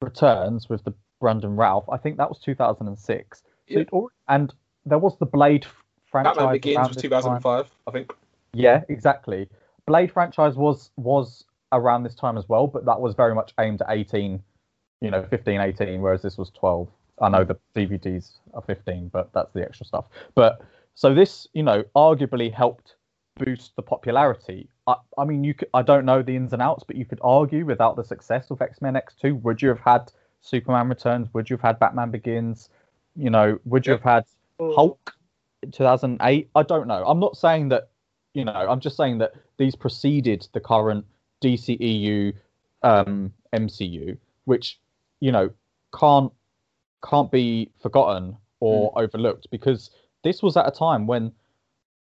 Returns 0.01 0.69
with 0.69 0.83
the 0.83 0.93
Brandon 1.19 1.55
Routh. 1.55 1.85
I 1.91 1.97
think 1.97 2.17
that 2.17 2.29
was 2.29 2.39
2006. 2.39 3.39
So 3.39 3.43
Yeah. 3.67 3.83
and 4.27 4.53
there 4.85 4.99
was 4.99 5.17
the 5.17 5.25
Blade 5.25 5.65
franchise. 6.09 6.35
Batman 6.35 6.53
Begins 6.53 6.87
was 6.87 6.95
this 6.95 7.01
2005, 7.03 7.69
I 7.87 7.91
think. 7.91 8.13
Yeah, 8.53 8.83
exactly. 8.89 9.49
Blade 9.85 10.11
franchise 10.11 10.55
was 10.55 10.91
was 10.97 11.45
around 11.73 12.03
this 12.03 12.15
time 12.15 12.37
as 12.37 12.47
well, 12.47 12.67
but 12.67 12.85
that 12.85 12.99
was 12.99 13.13
very 13.13 13.35
much 13.35 13.53
aimed 13.59 13.81
at 13.81 13.89
18, 13.89 14.41
you 15.01 15.11
know, 15.11 15.23
15, 15.23 15.59
18, 15.59 16.01
whereas 16.01 16.21
this 16.21 16.37
was 16.37 16.49
12. 16.51 16.87
I 17.21 17.29
know 17.29 17.43
the 17.43 17.57
DVDs 17.75 18.33
are 18.53 18.61
15, 18.61 19.09
but 19.09 19.31
that's 19.33 19.51
the 19.53 19.63
extra 19.63 19.85
stuff. 19.85 20.05
But 20.35 20.61
so 20.95 21.13
this, 21.13 21.47
you 21.53 21.63
know, 21.63 21.83
arguably 21.95 22.53
helped 22.53 22.95
boost 23.37 23.75
the 23.75 23.81
popularity. 23.81 24.69
I, 24.87 24.95
I 25.17 25.25
mean, 25.25 25.43
you 25.43 25.53
could, 25.53 25.69
I 25.73 25.81
don't 25.81 26.05
know 26.05 26.21
the 26.21 26.35
ins 26.35 26.53
and 26.53 26.61
outs, 26.61 26.83
but 26.85 26.95
you 26.95 27.05
could 27.05 27.19
argue 27.23 27.65
without 27.65 27.95
the 27.95 28.03
success 28.03 28.49
of 28.51 28.61
X 28.61 28.81
Men 28.81 28.93
X2, 28.95 29.41
would 29.41 29.61
you 29.61 29.69
have 29.69 29.79
had 29.79 30.11
Superman 30.41 30.89
Returns? 30.89 31.27
Would 31.33 31.49
you 31.49 31.55
have 31.57 31.61
had 31.63 31.79
Batman 31.79 32.11
Begins? 32.11 32.69
You 33.15 33.29
know, 33.29 33.59
would 33.65 33.85
you 33.85 33.93
Yep. 33.93 34.03
have 34.03 34.13
had 34.13 34.25
Hulk? 34.75 35.13
2008. 35.71 36.49
I 36.55 36.63
don't 36.63 36.87
know. 36.87 37.03
I'm 37.05 37.19
not 37.19 37.35
saying 37.37 37.69
that, 37.69 37.89
you 38.33 38.45
know, 38.45 38.53
I'm 38.53 38.79
just 38.79 38.95
saying 38.95 39.17
that 39.19 39.33
these 39.57 39.75
preceded 39.75 40.47
the 40.53 40.59
current 40.59 41.05
DCEU 41.41 42.33
um, 42.83 43.33
MCU, 43.53 44.17
which, 44.45 44.79
you 45.19 45.31
know, 45.31 45.49
can't 45.97 46.31
can't 47.03 47.31
be 47.31 47.71
forgotten 47.81 48.35
or 48.59 48.91
overlooked 48.95 49.47
because 49.51 49.91
this 50.23 50.41
was 50.41 50.57
at 50.57 50.67
a 50.67 50.71
time 50.71 51.05
when, 51.07 51.31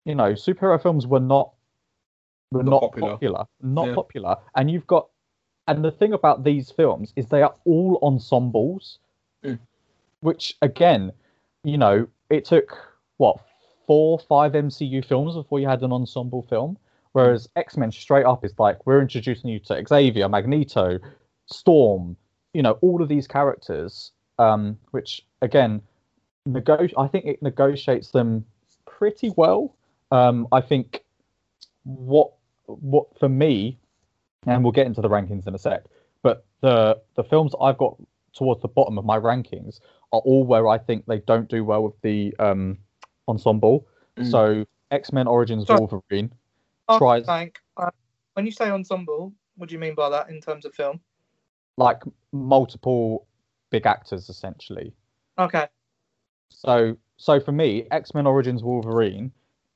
you 0.05 0.15
know, 0.15 0.33
superhero 0.33 0.81
films 0.81 1.07
were 1.07 1.21
not 1.21 1.53
were 2.53 2.63
Not 2.63 2.71
not, 2.71 2.81
popular. 2.83 3.11
popular. 3.11 3.45
not 3.61 3.89
Yeah. 3.89 3.95
popular, 3.95 4.37
and 4.55 4.71
you've 4.71 4.87
got, 4.87 5.09
and 5.67 5.85
the 5.85 5.91
thing 5.91 6.13
about 6.13 6.45
these 6.45 6.71
films 6.71 7.13
is 7.17 7.27
they 7.29 7.43
are 7.43 7.55
all 7.65 7.99
ensembles, 8.03 9.01
Mm. 9.43 9.59
which 10.21 10.57
again, 10.63 11.13
you 11.65 11.77
know, 11.77 12.07
it 12.31 12.45
took 12.45 12.79
what 13.17 13.41
four, 13.87 14.19
five 14.21 14.55
MCU 14.55 15.03
films 15.03 15.35
before 15.35 15.59
you 15.59 15.67
had 15.67 15.83
an 15.83 15.93
ensemble 15.93 16.43
film. 16.43 16.79
Whereas 17.13 17.49
X 17.57 17.77
Men 17.77 17.91
straight 17.91 18.27
up 18.27 18.45
is 18.45 18.57
like 18.59 18.87
we're 18.87 19.01
introducing 19.01 19.51
you 19.51 19.59
to 19.61 19.85
Xavier, 19.87 20.29
Magneto, 20.29 20.99
Storm, 21.47 22.17
you 22.53 22.63
know, 22.63 22.73
all 22.83 23.03
of 23.03 23.09
these 23.09 23.27
characters, 23.27 24.13
um, 24.39 24.79
which 24.91 25.25
again, 25.43 25.83
nego- 26.45 26.89
I 26.97 27.07
think 27.09 27.27
it 27.27 27.43
negotiates 27.43 28.11
them 28.11 28.45
pretty 28.87 29.33
well. 29.37 29.75
Um, 30.11 30.47
I 30.53 30.61
think 30.61 31.03
what 31.85 32.33
what 32.67 33.19
for 33.19 33.29
me, 33.29 33.79
and 34.47 34.63
we'll 34.63 34.73
get 34.73 34.87
into 34.87 35.01
the 35.01 35.09
rankings 35.09 35.47
in 35.47 35.55
a 35.55 35.59
sec, 35.59 35.85
but 36.23 36.45
the 36.61 37.01
the 37.15 37.25
films 37.25 37.53
I've 37.61 37.79
got 37.79 37.97
towards 38.33 38.61
the 38.63 38.69
bottom 38.69 38.99
of 38.99 39.05
my 39.05 39.19
rankings 39.19 39.81
are 40.13 40.21
all 40.21 40.45
where 40.45 40.69
I 40.69 40.79
think 40.79 41.07
they 41.07 41.19
don't 41.21 41.49
do 41.49 41.65
well 41.65 41.83
with 41.83 42.01
the 42.03 42.35
um, 42.39 42.79
ensemble. 43.29 43.87
Mm. 44.17 44.31
So 44.31 44.67
X 44.91 45.13
Men 45.13 45.27
Origins 45.27 45.67
Sorry. 45.67 45.81
Wolverine 45.81 46.33
Oh, 46.89 46.99
tries 46.99 47.27
Thank. 47.27 47.59
Uh, 47.77 47.91
when 48.35 48.47
you 48.47 48.53
say 48.53 48.71
ensemble, 48.71 49.33
what 49.57 49.69
do 49.69 49.73
you 49.73 49.79
mean 49.81 49.97
by 49.97 50.09
that 50.11 50.29
in 50.29 50.41
terms 50.41 50.65
of 50.65 50.75
film? 50.75 51.01
like 51.79 52.01
multiple 52.33 53.27
big 53.71 53.87
actors 53.87 54.29
essentially. 54.29 54.93
Okay. 55.39 55.67
So 56.49 56.97
so 57.17 57.41
for 57.41 57.53
me, 57.53 57.87
X 57.91 58.15
Men 58.15 58.27
Origins 58.27 58.63
Wolverine 58.63 59.33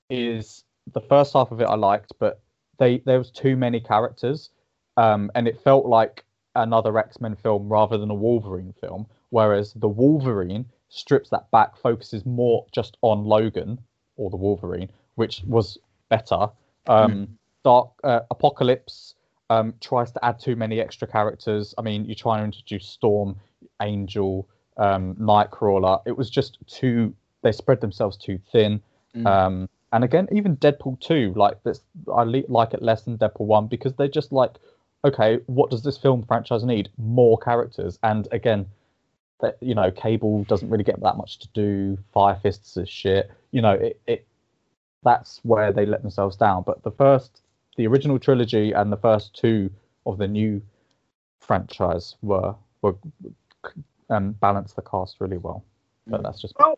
is 0.08 0.64
the 0.92 1.00
first 1.00 1.32
half 1.32 1.50
of 1.50 1.60
it 1.60 1.64
I 1.64 1.76
liked, 1.76 2.12
but 2.18 2.40
they 2.78 2.98
there 2.98 3.18
was 3.18 3.30
too 3.30 3.56
many 3.56 3.80
characters, 3.80 4.50
um, 4.96 5.30
and 5.34 5.46
it 5.46 5.60
felt 5.60 5.86
like 5.86 6.24
another 6.54 6.98
X 6.98 7.20
Men 7.20 7.36
film 7.36 7.68
rather 7.68 7.98
than 7.98 8.10
a 8.10 8.14
Wolverine 8.14 8.74
film. 8.80 9.06
Whereas 9.30 9.72
the 9.74 9.88
Wolverine 9.88 10.66
strips 10.88 11.30
that 11.30 11.50
back, 11.50 11.76
focuses 11.76 12.26
more 12.26 12.66
just 12.72 12.96
on 13.02 13.24
Logan 13.24 13.78
or 14.16 14.28
the 14.28 14.36
Wolverine, 14.36 14.90
which 15.14 15.42
was 15.46 15.78
better. 16.08 16.48
Um, 16.86 17.38
Dark 17.62 17.90
uh, 18.02 18.20
Apocalypse 18.30 19.14
um, 19.50 19.74
tries 19.80 20.10
to 20.12 20.24
add 20.24 20.40
too 20.40 20.56
many 20.56 20.80
extra 20.80 21.06
characters. 21.06 21.74
I 21.78 21.82
mean, 21.82 22.04
you 22.04 22.14
try 22.14 22.38
and 22.38 22.46
introduce 22.46 22.88
Storm, 22.88 23.36
Angel, 23.82 24.48
um, 24.76 25.14
Nightcrawler. 25.16 26.00
It 26.06 26.16
was 26.16 26.30
just 26.30 26.58
too. 26.66 27.14
They 27.42 27.52
spread 27.52 27.80
themselves 27.80 28.16
too 28.16 28.38
thin. 28.52 28.82
Mm. 29.16 29.26
Um, 29.26 29.68
and 29.92 30.04
again, 30.04 30.28
even 30.32 30.56
Deadpool 30.58 31.00
two, 31.00 31.32
like 31.36 31.62
this, 31.64 31.80
I 32.14 32.22
le- 32.22 32.44
like 32.48 32.74
it 32.74 32.82
less 32.82 33.02
than 33.02 33.18
Deadpool 33.18 33.46
one 33.46 33.66
because 33.66 33.94
they're 33.94 34.08
just 34.08 34.30
like, 34.30 34.52
okay, 35.04 35.40
what 35.46 35.70
does 35.70 35.82
this 35.82 35.98
film 35.98 36.24
franchise 36.26 36.64
need? 36.64 36.90
More 36.96 37.38
characters. 37.38 37.98
And 38.02 38.28
again, 38.30 38.66
that 39.40 39.56
you 39.60 39.74
know, 39.74 39.90
Cable 39.90 40.44
doesn't 40.44 40.68
really 40.68 40.84
get 40.84 41.00
that 41.00 41.16
much 41.16 41.38
to 41.40 41.48
do. 41.54 41.98
Fire 42.12 42.38
Fists 42.42 42.76
is 42.76 42.88
shit. 42.88 43.30
You 43.50 43.62
know, 43.62 43.72
it, 43.72 44.00
it 44.06 44.26
that's 45.02 45.40
where 45.42 45.72
they 45.72 45.86
let 45.86 46.02
themselves 46.02 46.36
down. 46.36 46.62
But 46.64 46.82
the 46.82 46.90
first, 46.90 47.42
the 47.76 47.86
original 47.86 48.18
trilogy 48.18 48.72
and 48.72 48.92
the 48.92 48.96
first 48.96 49.34
two 49.34 49.70
of 50.06 50.18
the 50.18 50.28
new 50.28 50.62
franchise 51.40 52.16
were 52.22 52.54
were 52.82 52.96
um, 54.10 54.32
balanced 54.32 54.76
the 54.76 54.82
cast 54.82 55.16
really 55.20 55.38
well. 55.38 55.64
But 56.06 56.20
Mm. 56.20 56.24
that's 56.24 56.40
just 56.40 56.54
Well, 56.58 56.76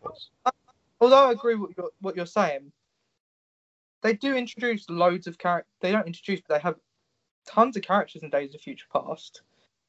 Although 1.00 1.28
I 1.28 1.32
agree 1.32 1.56
with 1.56 1.70
what 1.70 1.76
you're, 1.76 1.90
what 2.00 2.16
you're 2.16 2.26
saying, 2.26 2.70
they 4.02 4.14
do 4.14 4.36
introduce 4.36 4.88
loads 4.88 5.26
of 5.26 5.36
characters. 5.38 5.72
They 5.80 5.90
don't 5.90 6.06
introduce, 6.06 6.40
but 6.40 6.54
they 6.54 6.60
have 6.60 6.76
tons 7.46 7.76
of 7.76 7.82
characters 7.82 8.22
in 8.22 8.30
Days 8.30 8.54
of 8.54 8.60
Future 8.60 8.86
Past, 8.92 9.42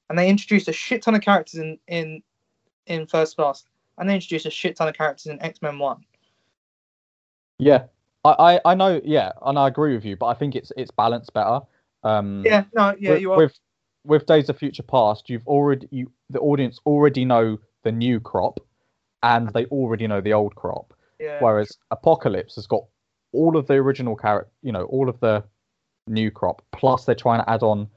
and 0.10 0.18
they 0.18 0.30
introduce 0.30 0.68
a 0.68 0.74
shit 0.74 1.04
ton 1.04 1.16
of 1.16 1.22
characters 1.22 1.60
in 1.60 1.78
in 1.88 2.24
in 2.88 3.06
First 3.06 3.36
Class, 3.36 3.64
and 3.98 4.10
they 4.10 4.16
introduce 4.16 4.46
a 4.46 4.50
shit 4.50 4.76
ton 4.76 4.88
of 4.88 4.96
characters 4.96 5.28
in 5.28 5.42
X 5.42 5.62
Men 5.62 5.78
One. 5.78 6.04
Yeah, 7.60 7.86
I, 8.26 8.32
I, 8.66 8.72
I 8.72 8.76
know. 8.76 9.00
Yeah, 9.04 9.32
and 9.44 9.58
I 9.60 9.68
agree 9.68 9.94
with 9.94 10.06
you, 10.06 10.16
but 10.16 10.28
I 10.28 10.34
think 10.34 10.56
it's 10.56 10.72
it's 10.78 10.92
balanced 10.92 11.34
better. 11.34 11.62
Um, 12.04 12.44
Yeah, 12.46 12.66
no, 12.74 12.96
yeah, 13.00 13.12
with, 13.12 13.22
you 13.22 13.32
are. 13.32 13.38
with 13.38 13.60
with 14.06 14.26
Days 14.26 14.50
of 14.50 14.58
Future 14.58 14.84
Past, 14.84 15.30
you've 15.30 15.48
already 15.48 15.88
you 15.92 16.12
the 16.30 16.40
audience 16.40 16.80
already 16.86 17.26
know 17.26 17.58
the 17.84 17.92
new 17.92 18.20
crop, 18.20 18.60
and 19.22 19.50
they 19.50 19.66
already 19.66 20.08
know 20.08 20.22
the 20.22 20.34
old 20.34 20.56
crop. 20.56 20.94
yeah, 21.20 21.40
Whereas 21.42 21.78
Apocalypse 21.92 22.56
has 22.56 22.68
got 22.68 22.84
all 23.32 23.58
of 23.58 23.68
the 23.68 23.74
original 23.76 24.16
character, 24.16 24.52
you 24.62 24.72
know, 24.72 24.84
all 24.86 25.10
of 25.10 25.20
the 25.20 25.44
new 26.08 26.32
crop, 26.32 26.62
plus 26.72 27.06
they're 27.06 27.16
trying 27.16 27.44
to 27.44 27.50
add 27.50 27.64
on 27.64 27.88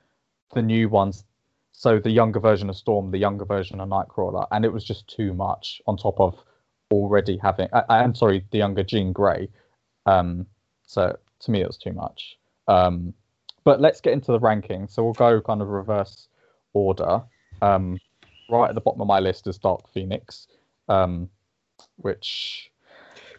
the 0.55 0.63
new 0.63 0.89
ones. 0.89 1.25
So 1.73 1.99
the 1.99 2.11
younger 2.11 2.41
version 2.41 2.71
of 2.71 2.77
Storm, 2.77 3.11
the 3.11 3.19
younger 3.19 3.45
version 3.45 3.81
of 3.81 3.89
Nightcrawler, 3.89 4.47
and 4.51 4.65
it 4.65 4.73
was 4.73 4.85
just 4.85 5.07
too 5.09 5.35
much 5.35 5.83
on 5.87 5.97
top 5.97 6.19
of 6.19 6.43
already 6.91 7.37
having. 7.37 7.69
I, 7.73 7.99
I'm 7.99 8.15
sorry, 8.15 8.45
the 8.51 8.59
younger 8.59 8.83
Jean 8.83 9.13
Grey. 9.13 9.49
Um, 10.07 10.47
so 10.87 11.19
to 11.41 11.51
me, 11.51 11.61
it 11.61 11.67
was 11.67 11.77
too 11.77 11.93
much. 11.93 12.39
Um, 12.69 13.13
but 13.67 13.81
let's 13.81 14.01
get 14.01 14.13
into 14.13 14.31
the 14.31 14.39
ranking. 14.39 14.87
So 14.87 15.03
we'll 15.03 15.13
go 15.13 15.41
kind 15.41 15.61
of 15.61 15.67
reverse 15.67 16.29
order. 16.73 17.21
Um, 17.61 17.99
right 18.49 18.69
at 18.69 18.77
the 18.77 18.81
bottom 18.81 19.01
of 19.01 19.09
my 19.09 19.19
list 19.19 19.49
is 19.49 19.59
Dark 19.59 19.93
Phoenix, 19.93 20.47
um, 20.89 21.29
which 21.97 22.71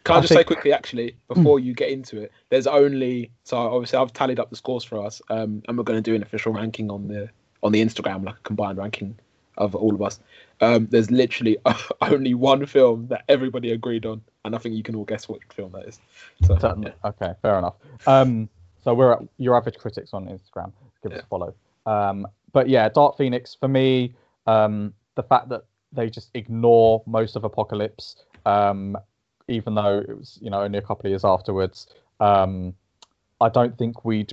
Can 0.03 0.15
I, 0.15 0.17
I 0.17 0.21
just 0.21 0.33
say 0.33 0.43
quickly, 0.43 0.73
actually, 0.73 1.15
before 1.29 1.61
you 1.61 1.73
get 1.73 1.91
into 1.91 2.19
it, 2.21 2.33
there's 2.49 2.67
only 2.67 3.31
so 3.45 3.57
obviously 3.57 3.99
I've 3.99 4.11
tallied 4.11 4.37
up 4.37 4.49
the 4.49 4.57
scores 4.57 4.83
for 4.83 5.01
us, 5.01 5.21
um, 5.29 5.63
and 5.69 5.77
we're 5.77 5.85
going 5.85 5.97
to 5.97 6.01
do 6.11 6.13
an 6.13 6.21
official 6.21 6.51
ranking 6.51 6.91
on 6.91 7.07
the 7.07 7.29
on 7.63 7.71
the 7.71 7.81
Instagram, 7.81 8.25
like 8.25 8.35
a 8.35 8.41
combined 8.41 8.77
ranking 8.77 9.17
of 9.57 9.75
all 9.75 9.95
of 9.95 10.01
us. 10.01 10.19
Um, 10.59 10.87
there's 10.91 11.09
literally 11.09 11.57
only 12.01 12.33
one 12.33 12.65
film 12.65 13.07
that 13.07 13.23
everybody 13.29 13.71
agreed 13.71 14.05
on, 14.05 14.21
and 14.43 14.55
I 14.55 14.57
think 14.57 14.75
you 14.75 14.83
can 14.83 14.95
all 14.95 15.05
guess 15.05 15.29
what 15.29 15.39
film 15.53 15.71
that 15.71 15.85
is. 15.87 16.01
So 16.45 16.57
So- 16.59 16.77
yeah. 16.83 16.91
Okay, 17.05 17.33
fair 17.41 17.57
enough. 17.59 17.75
Um, 18.05 18.49
so 18.87 18.93
we're 18.93 19.11
at 19.11 19.19
your 19.37 19.57
average 19.57 19.77
critics 19.77 20.13
on 20.13 20.27
Instagram. 20.27 20.71
Give 21.03 21.11
us 21.11 21.21
a 21.21 21.25
follow. 21.25 21.53
Um, 21.85 22.25
but 22.53 22.69
yeah, 22.69 22.87
Dark 22.87 23.17
Phoenix 23.17 23.53
for 23.53 23.67
me, 23.67 24.15
um, 24.45 24.93
the 25.15 25.23
fact 25.23 25.49
that 25.49 25.65
they 25.91 26.09
just 26.09 26.29
ignore 26.35 27.03
most 27.05 27.35
of 27.35 27.43
Apocalypse, 27.43 28.15
um, 28.45 28.95
even 29.49 29.75
though 29.75 29.97
it 29.99 30.17
was 30.17 30.39
you 30.41 30.49
know 30.49 30.61
only 30.61 30.77
a 30.79 30.81
couple 30.81 31.05
of 31.05 31.09
years 31.09 31.25
afterwards. 31.25 31.87
Um, 32.21 32.73
I 33.41 33.49
don't 33.49 33.77
think 33.77 34.05
we'd 34.05 34.31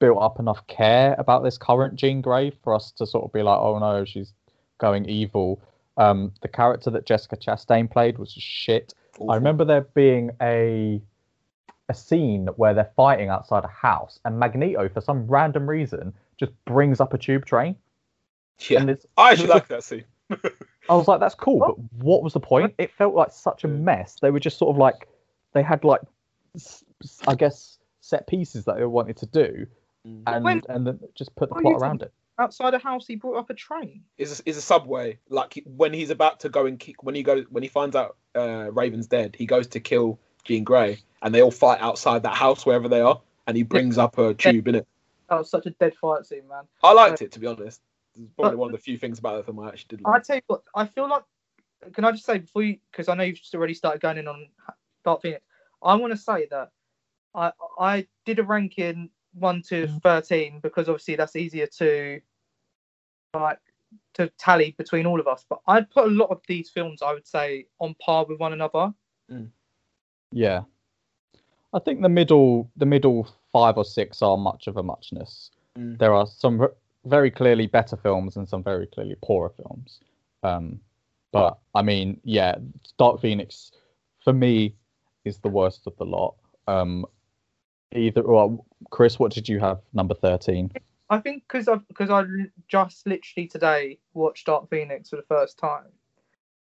built 0.00 0.20
up 0.20 0.40
enough 0.40 0.66
care 0.66 1.14
about 1.16 1.44
this 1.44 1.56
current 1.56 1.94
Jean 1.94 2.20
Grey 2.20 2.50
for 2.64 2.74
us 2.74 2.90
to 2.96 3.06
sort 3.06 3.24
of 3.24 3.32
be 3.32 3.42
like, 3.42 3.60
oh 3.60 3.78
no, 3.78 4.04
she's 4.04 4.32
going 4.78 5.08
evil. 5.08 5.62
Um, 5.98 6.32
the 6.42 6.48
character 6.48 6.90
that 6.90 7.06
Jessica 7.06 7.36
Chastain 7.36 7.88
played 7.88 8.18
was 8.18 8.32
shit. 8.32 8.92
I 9.30 9.36
remember 9.36 9.64
there 9.64 9.82
being 9.94 10.32
a 10.42 11.00
a 11.88 11.94
scene 11.94 12.46
where 12.56 12.72
they're 12.74 12.90
fighting 12.96 13.28
outside 13.28 13.64
a 13.64 13.68
house, 13.68 14.18
and 14.24 14.38
Magneto, 14.38 14.88
for 14.88 15.00
some 15.00 15.26
random 15.26 15.68
reason, 15.68 16.12
just 16.38 16.52
brings 16.64 17.00
up 17.00 17.12
a 17.14 17.18
tube 17.18 17.44
train. 17.44 17.76
Yeah, 18.68 18.80
And 18.80 18.90
it's, 18.90 19.04
I 19.16 19.32
actually 19.32 19.48
like 19.48 19.68
that 19.68 19.82
scene. 19.84 20.04
I 20.30 20.94
was 20.94 21.08
like, 21.08 21.20
"That's 21.20 21.34
cool," 21.34 21.58
but 21.58 21.76
what 22.04 22.22
was 22.22 22.32
the 22.32 22.40
point? 22.40 22.74
It 22.78 22.90
felt 22.92 23.14
like 23.14 23.32
such 23.32 23.64
a 23.64 23.68
mess. 23.68 24.16
They 24.20 24.30
were 24.30 24.40
just 24.40 24.58
sort 24.58 24.74
of 24.74 24.78
like, 24.78 25.08
they 25.52 25.62
had 25.62 25.84
like, 25.84 26.00
I 27.26 27.34
guess, 27.34 27.78
set 28.00 28.26
pieces 28.26 28.64
that 28.66 28.76
they 28.76 28.84
wanted 28.84 29.16
to 29.18 29.26
do, 29.26 29.66
and 30.26 30.44
When- 30.44 30.62
and 30.68 30.86
then 30.86 31.00
just 31.14 31.34
put 31.36 31.48
the 31.48 31.56
plot 31.56 31.80
around 31.82 32.02
it. 32.02 32.12
outside 32.38 32.74
a 32.74 32.78
house, 32.78 33.06
he 33.06 33.16
brought 33.16 33.36
up 33.36 33.50
a 33.50 33.54
train. 33.54 34.02
is 34.18 34.40
is 34.46 34.56
a 34.56 34.62
subway 34.62 35.18
like 35.28 35.62
when 35.66 35.92
he's 35.92 36.10
about 36.10 36.40
to 36.40 36.48
go 36.48 36.66
and 36.66 36.78
kick 36.78 37.02
when 37.02 37.14
he 37.14 37.22
goes 37.22 37.44
when 37.50 37.62
he 37.62 37.68
finds 37.68 37.94
out 37.96 38.16
uh, 38.34 38.68
Raven's 38.72 39.06
dead 39.06 39.36
he 39.36 39.46
goes 39.46 39.66
to 39.68 39.80
kill 39.80 40.18
Jean 40.44 40.64
Grey 40.64 40.98
and 41.22 41.34
they 41.34 41.42
all 41.42 41.50
fight 41.50 41.80
outside 41.80 42.22
that 42.22 42.34
house 42.34 42.64
wherever 42.64 42.88
they 42.88 43.00
are 43.00 43.20
and 43.46 43.56
he 43.56 43.62
brings 43.62 43.98
up 43.98 44.18
a 44.18 44.34
tube 44.34 44.68
in 44.68 44.76
it 44.76 44.86
That 45.28 45.38
was 45.38 45.50
such 45.50 45.66
a 45.66 45.70
dead 45.70 45.94
fight 45.94 46.26
scene, 46.26 46.46
man. 46.48 46.64
I 46.82 46.92
liked 46.92 47.22
it 47.22 47.32
to 47.32 47.40
be 47.40 47.46
honest 47.46 47.80
it's 48.16 48.32
probably 48.36 48.56
one 48.56 48.68
of 48.68 48.72
the 48.72 48.78
few 48.78 48.98
things 48.98 49.18
about 49.18 49.38
the 49.38 49.42
film 49.44 49.60
I 49.60 49.68
actually 49.68 49.96
did 49.96 50.04
Like. 50.04 50.14
I 50.14 50.22
tell 50.22 50.36
you 50.36 50.42
what, 50.46 50.62
I 50.74 50.86
feel 50.86 51.08
like. 51.08 51.24
Can 51.92 52.04
I 52.04 52.12
just 52.12 52.24
say 52.24 52.38
before 52.38 52.62
you, 52.62 52.78
because 52.90 53.08
I 53.08 53.14
know 53.14 53.24
you've 53.24 53.36
just 53.36 53.54
already 53.54 53.74
started 53.74 54.00
going 54.00 54.16
in 54.16 54.26
on 54.26 54.48
Dark 55.04 55.22
Phoenix. 55.22 55.44
I 55.82 55.94
want 55.96 56.12
to 56.12 56.16
say 56.16 56.46
that 56.50 56.70
I 57.34 57.52
I 57.78 58.06
did 58.24 58.38
a 58.38 58.42
ranking 58.42 59.10
one 59.34 59.62
to 59.68 59.86
mm. 59.86 60.02
thirteen 60.02 60.60
because 60.60 60.88
obviously 60.88 61.16
that's 61.16 61.36
easier 61.36 61.66
to 61.78 62.20
like 63.34 63.58
to 64.14 64.28
tally 64.38 64.74
between 64.78 65.04
all 65.04 65.20
of 65.20 65.26
us. 65.26 65.44
But 65.48 65.60
I'd 65.66 65.90
put 65.90 66.06
a 66.06 66.10
lot 66.10 66.30
of 66.30 66.40
these 66.48 66.70
films, 66.70 67.02
I 67.02 67.12
would 67.12 67.26
say, 67.26 67.66
on 67.80 67.94
par 68.00 68.24
with 68.24 68.38
one 68.38 68.54
another. 68.54 68.94
Mm. 69.30 69.50
Yeah, 70.34 70.62
I 71.72 71.78
think 71.78 72.02
the 72.02 72.08
middle 72.08 72.70
the 72.76 72.86
middle 72.86 73.28
five 73.52 73.76
or 73.76 73.84
six 73.84 74.20
are 74.20 74.36
much 74.36 74.66
of 74.66 74.76
a 74.76 74.82
muchness. 74.82 75.50
Mm. 75.78 75.98
There 75.98 76.12
are 76.12 76.26
some 76.26 76.58
v- 76.58 76.66
very 77.04 77.30
clearly 77.30 77.66
better 77.66 77.96
films 77.96 78.36
and 78.36 78.48
some 78.48 78.62
very 78.62 78.86
clearly 78.86 79.16
poorer 79.22 79.50
films. 79.50 80.00
Um, 80.42 80.80
but 81.32 81.58
I 81.74 81.82
mean, 81.82 82.20
yeah, 82.24 82.56
Dark 82.98 83.20
Phoenix 83.20 83.72
for 84.22 84.32
me 84.32 84.74
is 85.24 85.38
the 85.38 85.48
worst 85.48 85.86
of 85.86 85.96
the 85.96 86.04
lot. 86.04 86.36
Um, 86.68 87.06
either 87.92 88.22
well, 88.22 88.66
Chris, 88.90 89.18
what 89.18 89.32
did 89.32 89.48
you 89.48 89.58
have 89.60 89.80
number 89.92 90.14
thirteen? 90.14 90.70
I 91.10 91.18
think 91.18 91.44
because 91.48 91.68
I 91.68 91.76
because 91.88 92.10
I 92.10 92.20
l- 92.20 92.46
just 92.68 93.06
literally 93.06 93.48
today 93.48 93.98
watched 94.14 94.46
Dark 94.46 94.70
Phoenix 94.70 95.10
for 95.10 95.16
the 95.16 95.22
first 95.22 95.58
time. 95.58 95.92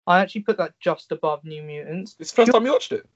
I 0.07 0.19
actually 0.19 0.41
put 0.41 0.57
that 0.57 0.73
just 0.79 1.11
above 1.11 1.43
New 1.43 1.61
Mutants. 1.61 2.15
It's 2.19 2.31
the 2.31 2.35
first 2.37 2.51
time 2.51 2.65
you 2.65 2.71
watched 2.71 2.91
it. 2.91 3.07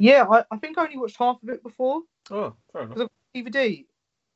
Yeah, 0.00 0.26
I, 0.30 0.44
I 0.50 0.56
think 0.58 0.78
I 0.78 0.84
only 0.84 0.98
watched 0.98 1.16
half 1.18 1.42
of 1.42 1.48
it 1.48 1.62
before 1.62 2.02
Oh, 2.30 2.54
fair 2.72 2.82
enough. 2.82 2.96
It 2.96 3.00
was 3.00 3.08
a 3.34 3.38
DVD, 3.50 3.86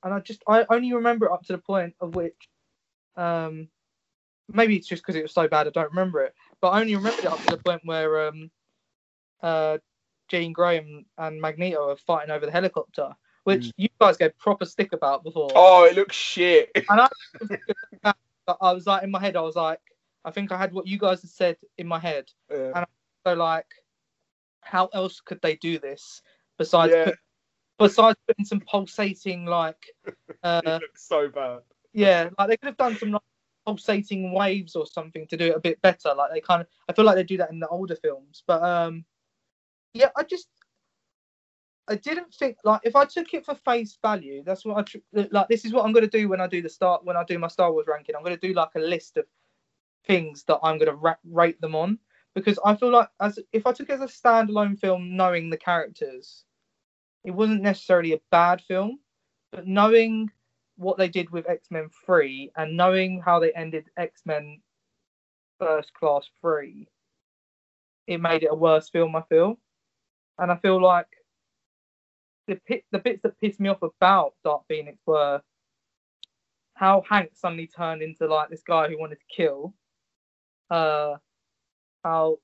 and 0.05 0.15
I 0.15 0.21
just 0.21 0.43
I 0.47 0.65
only 0.71 0.93
remember 0.93 1.27
it 1.27 1.33
up 1.33 1.45
to 1.45 1.53
the 1.55 1.59
point 1.59 1.95
of 2.01 2.15
which, 2.15 2.37
um, 3.17 3.69
maybe 4.49 4.77
it's 4.77 4.87
just 4.87 5.03
because 5.03 5.17
it 5.17 5.23
was 5.23 5.33
so 5.33 5.49
bad 5.49 5.67
I 5.67 5.71
don't 5.71 5.91
remember 5.91 6.23
it, 6.23 6.35
but 6.61 6.71
I 6.71 6.81
only 6.81 6.97
remembered 6.97 7.25
it 7.25 7.33
up 7.33 7.43
to 7.45 7.57
the 7.57 7.63
point 7.63 7.83
where 7.85 8.29
um, 8.29 8.51
uh, 9.43 9.79
Jean 10.29 10.53
Graham 10.53 11.07
and 11.17 11.41
Magneto 11.41 11.91
are 11.91 11.97
fighting 11.97 12.31
over 12.31 12.47
the 12.47 12.53
helicopter, 12.53 13.15
which 13.45 13.67
Mm. 13.67 13.73
you 13.79 13.89
guys 14.01 14.17
gave 14.17 14.37
proper 14.39 14.67
stick 14.67 14.93
about 14.93 15.25
before. 15.25 15.51
Oh, 15.55 15.85
it 15.85 15.97
looks 15.97 16.17
shit. 16.17 16.71
And 16.91 17.01
I 18.05 18.15
I 18.61 18.73
was 18.73 18.87
like 18.87 19.03
in 19.03 19.11
my 19.11 19.21
head, 19.21 19.37
I 19.37 19.41
was 19.43 19.57
like, 19.57 19.81
I 20.25 20.31
think 20.31 20.53
I 20.53 20.57
had 20.57 20.73
what 20.73 20.87
you 20.87 20.99
guys 20.99 21.21
had 21.21 21.31
said 21.31 21.57
in 21.77 21.87
my 21.87 21.99
head. 21.99 22.31
Yeah. 22.51 22.85
So 23.27 23.35
like, 23.35 23.67
how 24.69 24.87
else 24.93 25.21
could 25.21 25.41
they 25.43 25.57
do 25.57 25.79
this 25.79 26.21
besides 26.59 26.93
Yeah. 26.93 27.05
put, 27.05 27.19
besides 27.79 28.19
putting 28.27 28.45
some 28.45 28.61
pulsating 28.61 29.47
like, 29.47 29.83
uh, 30.43 30.79
so 30.95 31.29
bad. 31.29 31.61
yeah, 31.93 32.29
like 32.39 32.49
they 32.49 32.57
could 32.57 32.67
have 32.67 32.77
done 32.77 32.97
some 32.97 33.13
like, 33.13 33.23
pulsating 33.65 34.33
waves 34.33 34.77
or 34.77 34.87
something 34.87 35.27
to 35.29 35.37
do 35.37 35.47
it 35.47 35.57
a 35.57 35.61
bit 35.61 35.81
better. 35.83 36.15
Like 36.15 36.33
they 36.33 36.41
kind 36.41 36.63
of, 36.63 36.69
I 36.89 36.93
feel 36.93 37.05
like 37.05 37.17
they 37.17 37.25
do 37.25 37.37
that 37.39 37.51
in 37.51 37.61
the 37.61 37.69
older 37.69 37.97
films, 37.97 38.43
but 38.47 38.63
um, 38.63 39.05
yeah, 39.95 40.11
I 40.17 40.23
just. 40.23 40.49
I 41.91 41.95
didn't 41.95 42.35
think 42.35 42.59
like 42.65 42.83
if 42.85 42.95
I 42.95 43.07
took 43.07 43.33
it 43.33 43.47
for 43.47 43.55
face 43.55 43.97
value, 44.03 44.43
that's 44.45 44.63
what 44.63 44.77
I 44.77 44.83
tr- 44.83 45.29
like. 45.33 45.49
This 45.49 45.65
is 45.65 45.73
what 45.73 45.87
I'm 45.87 45.93
going 45.95 46.05
to 46.07 46.19
do 46.19 46.29
when 46.29 46.39
I 46.39 46.47
do 46.47 46.61
the 46.61 46.69
start 46.69 47.03
when 47.03 47.17
I 47.17 47.25
do 47.25 47.39
my 47.39 47.49
Star 47.49 47.73
Wars 47.73 47.87
ranking. 47.89 48.15
I'm 48.15 48.23
going 48.23 48.39
to 48.39 48.47
do 48.47 48.53
like 48.53 48.75
a 48.77 48.79
list 48.79 49.17
of 49.17 49.25
things 50.05 50.45
that 50.49 50.59
I'm 50.63 50.77
going 50.77 50.91
to 50.91 50.97
ra- 50.97 51.25
rate 51.25 51.59
them 51.63 51.75
on 51.75 51.99
because 52.39 52.59
I 52.65 52.77
feel 52.77 52.91
like 52.93 53.09
as 53.21 53.39
if 53.53 53.67
I 53.67 53.73
took 53.73 53.91
it 53.91 53.95
as 53.95 54.01
a 54.01 54.05
standalone 54.07 54.79
film, 54.79 55.17
knowing 55.17 55.51
the 55.51 55.57
characters, 55.57 56.45
it 57.25 57.33
wasn't 57.33 57.63
necessarily 57.63 58.13
a 58.13 58.21
bad 58.31 58.63
film, 58.63 59.01
but 59.51 59.67
knowing 59.67 60.31
what 60.77 60.99
they 60.99 61.09
did 61.09 61.31
with 61.31 61.49
X 61.49 61.69
Men 61.71 61.89
Three 62.07 62.53
and 62.57 62.77
knowing 62.77 63.21
how 63.25 63.41
they 63.41 63.53
ended 63.53 63.87
X 63.97 64.23
Men 64.25 64.61
First 65.59 65.93
Class 65.95 66.31
Three, 66.41 66.89
it 68.07 68.21
made 68.21 68.45
it 68.45 68.53
a 68.53 68.55
worse 68.55 68.89
film. 68.89 69.17
I 69.17 69.23
feel, 69.29 69.59
and 70.39 70.53
I 70.53 70.57
feel 70.59 70.81
like 70.81 71.09
the 72.47 72.55
pit, 72.55 72.85
the 72.93 73.01
bits 73.01 73.23
that 73.23 73.41
pissed 73.41 73.59
me 73.59 73.69
off 73.69 73.83
about 73.83 74.35
Dark 74.45 74.63
Phoenix 74.69 74.99
were 75.07 75.43
how 76.75 77.03
Hank 77.11 77.33
suddenly 77.35 77.67
turned 77.67 78.03
into 78.03 78.29
like 78.29 78.49
this 78.49 78.63
guy 78.63 78.89
who 78.89 78.99
wanted 79.01 79.19
to 79.19 79.35
kill. 79.37 79.75
Uh, 80.71 81.17
how 82.09 82.39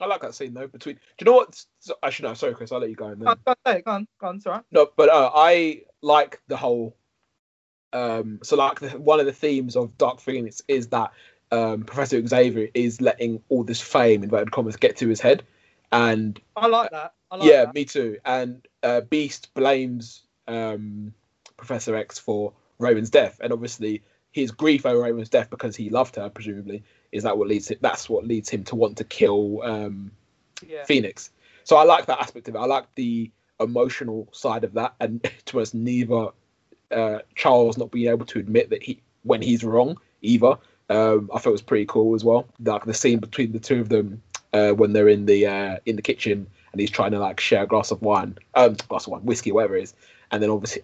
I 0.00 0.06
like 0.06 0.20
that 0.22 0.34
scene 0.34 0.54
though. 0.54 0.66
Between, 0.66 0.96
do 0.96 1.00
you 1.20 1.24
know 1.26 1.32
what? 1.32 1.64
I 2.02 2.10
should 2.10 2.24
no. 2.24 2.34
Sorry, 2.34 2.54
Chris. 2.54 2.72
I'll 2.72 2.80
let 2.80 2.90
you 2.90 2.96
go. 2.96 3.08
And 3.08 3.20
then. 3.20 3.34
go 3.44 3.54
on, 3.64 3.80
go 3.82 3.90
on, 3.90 4.08
go 4.20 4.26
on, 4.28 4.36
it's 4.36 4.46
all 4.46 4.52
right. 4.54 4.64
No, 4.70 4.88
but 4.96 5.08
uh, 5.08 5.30
I 5.34 5.82
like 6.02 6.40
the 6.48 6.56
whole. 6.56 6.96
Um, 7.92 8.40
so 8.42 8.56
like 8.56 8.80
the, 8.80 8.90
one 8.90 9.18
of 9.18 9.26
the 9.26 9.32
themes 9.32 9.74
of 9.76 9.96
Dark 9.96 10.20
Phoenix 10.20 10.62
is 10.68 10.88
that 10.88 11.12
um, 11.50 11.84
Professor 11.84 12.24
Xavier 12.24 12.68
is 12.74 13.00
letting 13.00 13.42
all 13.48 13.64
this 13.64 13.80
fame, 13.80 14.22
inverted 14.22 14.52
commas, 14.52 14.76
get 14.76 14.98
to 14.98 15.08
his 15.08 15.20
head, 15.20 15.42
and 15.90 16.38
I 16.56 16.66
like 16.66 16.90
that. 16.90 17.14
I 17.30 17.36
like 17.36 17.50
yeah, 17.50 17.64
that. 17.64 17.74
me 17.74 17.84
too. 17.84 18.18
And 18.24 18.66
uh, 18.82 19.00
Beast 19.00 19.54
blames 19.54 20.22
um, 20.46 21.14
Professor 21.56 21.96
X 21.96 22.18
for 22.18 22.52
Raven's 22.78 23.10
death, 23.10 23.40
and 23.42 23.52
obviously 23.52 24.02
his 24.32 24.50
grief 24.50 24.86
over 24.86 25.02
Raven's 25.02 25.28
death 25.28 25.50
because 25.50 25.76
he 25.76 25.90
loved 25.90 26.16
her, 26.16 26.28
presumably, 26.28 26.82
is 27.12 27.22
that 27.22 27.38
what 27.38 27.48
leads 27.48 27.72
that's 27.80 28.08
what 28.08 28.26
leads 28.26 28.48
him 28.48 28.64
to 28.64 28.76
want 28.76 28.96
to 28.98 29.04
kill 29.04 29.62
um, 29.62 30.10
yeah. 30.66 30.84
Phoenix. 30.84 31.30
So 31.64 31.76
I 31.76 31.84
like 31.84 32.06
that 32.06 32.20
aspect 32.20 32.48
of 32.48 32.54
it. 32.54 32.58
I 32.58 32.66
like 32.66 32.86
the 32.94 33.30
emotional 33.60 34.28
side 34.32 34.64
of 34.64 34.74
that, 34.74 34.94
and 35.00 35.28
to 35.46 35.60
us, 35.60 35.74
neither 35.74 36.28
uh, 36.90 37.20
Charles 37.34 37.78
not 37.78 37.90
being 37.90 38.10
able 38.10 38.26
to 38.26 38.38
admit 38.38 38.70
that 38.70 38.82
he 38.82 39.00
when 39.22 39.42
he's 39.42 39.64
wrong 39.64 39.98
either. 40.22 40.56
Um, 40.90 41.30
I 41.34 41.38
thought 41.38 41.50
it 41.50 41.52
was 41.52 41.62
pretty 41.62 41.86
cool 41.86 42.14
as 42.14 42.24
well. 42.24 42.46
Like 42.60 42.84
the 42.84 42.94
scene 42.94 43.18
between 43.18 43.52
the 43.52 43.58
two 43.58 43.80
of 43.80 43.90
them 43.90 44.22
uh, 44.52 44.70
when 44.70 44.92
they're 44.92 45.08
in 45.08 45.26
the 45.26 45.46
uh, 45.46 45.76
in 45.86 45.96
the 45.96 46.02
kitchen 46.02 46.46
and 46.72 46.80
he's 46.80 46.90
trying 46.90 47.12
to 47.12 47.18
like 47.18 47.40
share 47.40 47.64
a 47.64 47.66
glass 47.66 47.90
of 47.90 48.02
wine, 48.02 48.36
um, 48.54 48.76
glass 48.88 49.06
of 49.06 49.12
wine, 49.12 49.24
whiskey, 49.24 49.52
whatever 49.52 49.76
it 49.76 49.84
is, 49.84 49.94
and 50.30 50.42
then 50.42 50.50
obviously, 50.50 50.82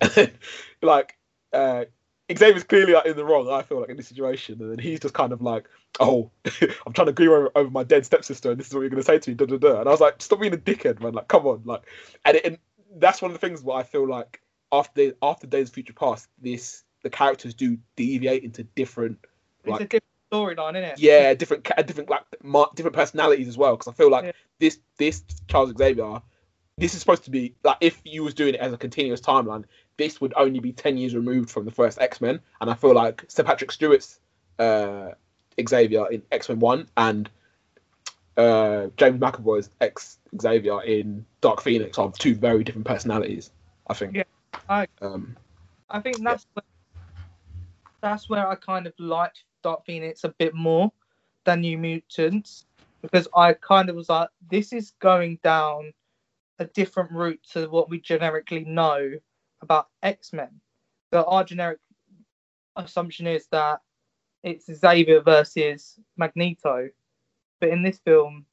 like 0.82 1.16
uh, 1.52 1.84
Xavier's 2.32 2.64
clearly 2.64 2.94
like 2.94 3.06
in 3.06 3.16
the 3.16 3.24
wrong. 3.24 3.50
I 3.50 3.62
feel 3.62 3.80
like 3.80 3.90
in 3.90 3.96
this 3.96 4.08
situation, 4.08 4.60
and 4.60 4.70
then 4.70 4.78
he's 4.78 5.00
just 5.00 5.14
kind 5.14 5.32
of 5.32 5.42
like, 5.42 5.68
"Oh, 6.00 6.30
I'm 6.86 6.92
trying 6.92 7.06
to 7.06 7.12
grieve 7.12 7.30
over, 7.30 7.50
over 7.54 7.70
my 7.70 7.84
dead 7.84 8.06
stepsister, 8.06 8.50
and 8.50 8.58
this 8.58 8.68
is 8.68 8.74
what 8.74 8.80
you're 8.80 8.90
going 8.90 9.02
to 9.02 9.06
say 9.06 9.18
to 9.18 9.30
me." 9.30 9.34
Da, 9.34 9.44
da, 9.46 9.58
da. 9.58 9.80
And 9.80 9.88
I 9.88 9.92
was 9.92 10.00
like, 10.00 10.22
"Stop 10.22 10.40
being 10.40 10.54
a 10.54 10.56
dickhead, 10.58 11.00
man! 11.00 11.12
Like, 11.12 11.28
come 11.28 11.46
on!" 11.46 11.62
Like, 11.64 11.82
and, 12.24 12.36
it, 12.36 12.44
and 12.46 12.58
that's 12.96 13.20
one 13.20 13.30
of 13.30 13.38
the 13.38 13.46
things 13.46 13.62
where 13.62 13.76
I 13.76 13.82
feel 13.82 14.08
like 14.08 14.40
after 14.72 15.12
after 15.22 15.46
Days 15.46 15.68
of 15.68 15.74
Future 15.74 15.92
Past, 15.92 16.28
this 16.40 16.82
the 17.02 17.10
characters 17.10 17.52
do 17.52 17.76
deviate 17.96 18.42
into 18.44 18.62
different, 18.62 19.18
It's 19.64 19.68
a 19.68 19.70
like, 19.72 19.80
different 19.80 20.04
storyline, 20.32 20.70
isn't 20.70 20.84
it? 20.84 20.98
yeah, 20.98 21.34
different 21.34 21.64
different 21.86 22.08
like 22.08 22.22
mar- 22.42 22.70
different 22.74 22.96
personalities 22.96 23.48
as 23.48 23.58
well. 23.58 23.76
Because 23.76 23.88
I 23.88 23.92
feel 23.92 24.10
like 24.10 24.24
Yeah. 24.24 24.32
this 24.60 24.78
this 24.96 25.22
Charles 25.46 25.74
Xavier, 25.76 26.22
this 26.78 26.94
is 26.94 27.00
supposed 27.00 27.24
to 27.24 27.30
be 27.30 27.54
like 27.62 27.76
if 27.82 28.00
you 28.04 28.24
was 28.24 28.32
doing 28.32 28.54
it 28.54 28.60
as 28.60 28.72
a 28.72 28.78
continuous 28.78 29.20
timeline, 29.20 29.64
this 29.96 30.20
would 30.20 30.32
only 30.36 30.60
be 30.60 30.72
ten 30.72 30.96
years 30.96 31.14
removed 31.14 31.50
from 31.50 31.64
the 31.64 31.70
first 31.70 32.00
X 32.00 32.20
Men, 32.20 32.40
and 32.60 32.70
I 32.70 32.74
feel 32.74 32.94
like 32.94 33.24
Sir 33.28 33.42
Patrick 33.44 33.70
Stewart's 33.72 34.20
uh, 34.58 35.10
Xavier 35.68 36.10
in 36.10 36.22
X 36.32 36.48
Men 36.48 36.58
One 36.58 36.88
and 36.96 37.28
uh, 38.36 38.88
James 38.96 39.20
McAvoy's 39.20 39.70
X 39.80 40.18
Xavier 40.40 40.82
in 40.82 41.24
Dark 41.40 41.60
Phoenix 41.60 41.98
are 41.98 42.10
two 42.10 42.34
very 42.34 42.64
different 42.64 42.86
personalities. 42.86 43.50
I 43.86 43.94
think. 43.94 44.14
Yeah, 44.16 44.24
I- 44.68 44.88
Um, 45.00 45.36
I 45.90 46.00
think 46.00 46.22
that's 46.22 46.46
where, 46.54 46.64
that's 48.00 48.28
where 48.28 48.48
I 48.48 48.54
kind 48.56 48.86
of 48.86 48.94
liked 48.98 49.44
Dark 49.62 49.84
Phoenix 49.86 50.24
a 50.24 50.30
bit 50.30 50.54
more 50.54 50.90
than 51.44 51.60
New 51.60 51.78
Mutants 51.78 52.64
because 53.02 53.28
I 53.36 53.52
kind 53.52 53.88
of 53.90 53.96
was 53.96 54.08
like, 54.08 54.30
this 54.50 54.72
is 54.72 54.92
going 54.98 55.38
down 55.42 55.92
a 56.58 56.64
different 56.64 57.12
route 57.12 57.40
to 57.52 57.68
what 57.68 57.90
we 57.90 58.00
generically 58.00 58.64
know 58.64 59.12
about 59.64 59.88
X 60.02 60.32
Men. 60.32 60.60
So 61.12 61.24
our 61.24 61.42
generic 61.44 61.78
assumption 62.76 63.26
is 63.26 63.46
that 63.50 63.80
it's 64.42 64.66
Xavier 64.72 65.20
versus 65.22 65.98
Magneto, 66.16 66.88
but 67.60 67.70
in 67.70 67.82
this 67.82 67.98
film, 68.04 68.44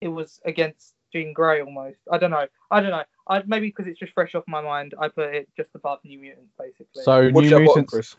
it 0.00 0.08
was 0.08 0.40
against 0.44 0.94
Jean 1.12 1.32
Grey 1.32 1.60
almost. 1.60 1.98
I 2.10 2.18
don't 2.18 2.30
know. 2.30 2.46
I 2.70 2.80
don't 2.80 2.90
know. 2.90 3.04
I 3.28 3.42
maybe 3.46 3.68
because 3.68 3.86
it's 3.86 3.98
just 3.98 4.12
fresh 4.12 4.34
off 4.34 4.44
my 4.46 4.60
mind, 4.62 4.94
I 5.00 5.08
put 5.08 5.34
it 5.34 5.48
just 5.56 5.70
above 5.74 5.98
New 6.04 6.18
Mutants 6.18 6.52
basically. 6.58 7.02
So 7.02 7.30
what 7.30 7.42
New 7.42 7.50
did 7.50 7.50
bottom, 7.50 7.64
Mutants. 7.64 7.92
Chris? 7.92 8.16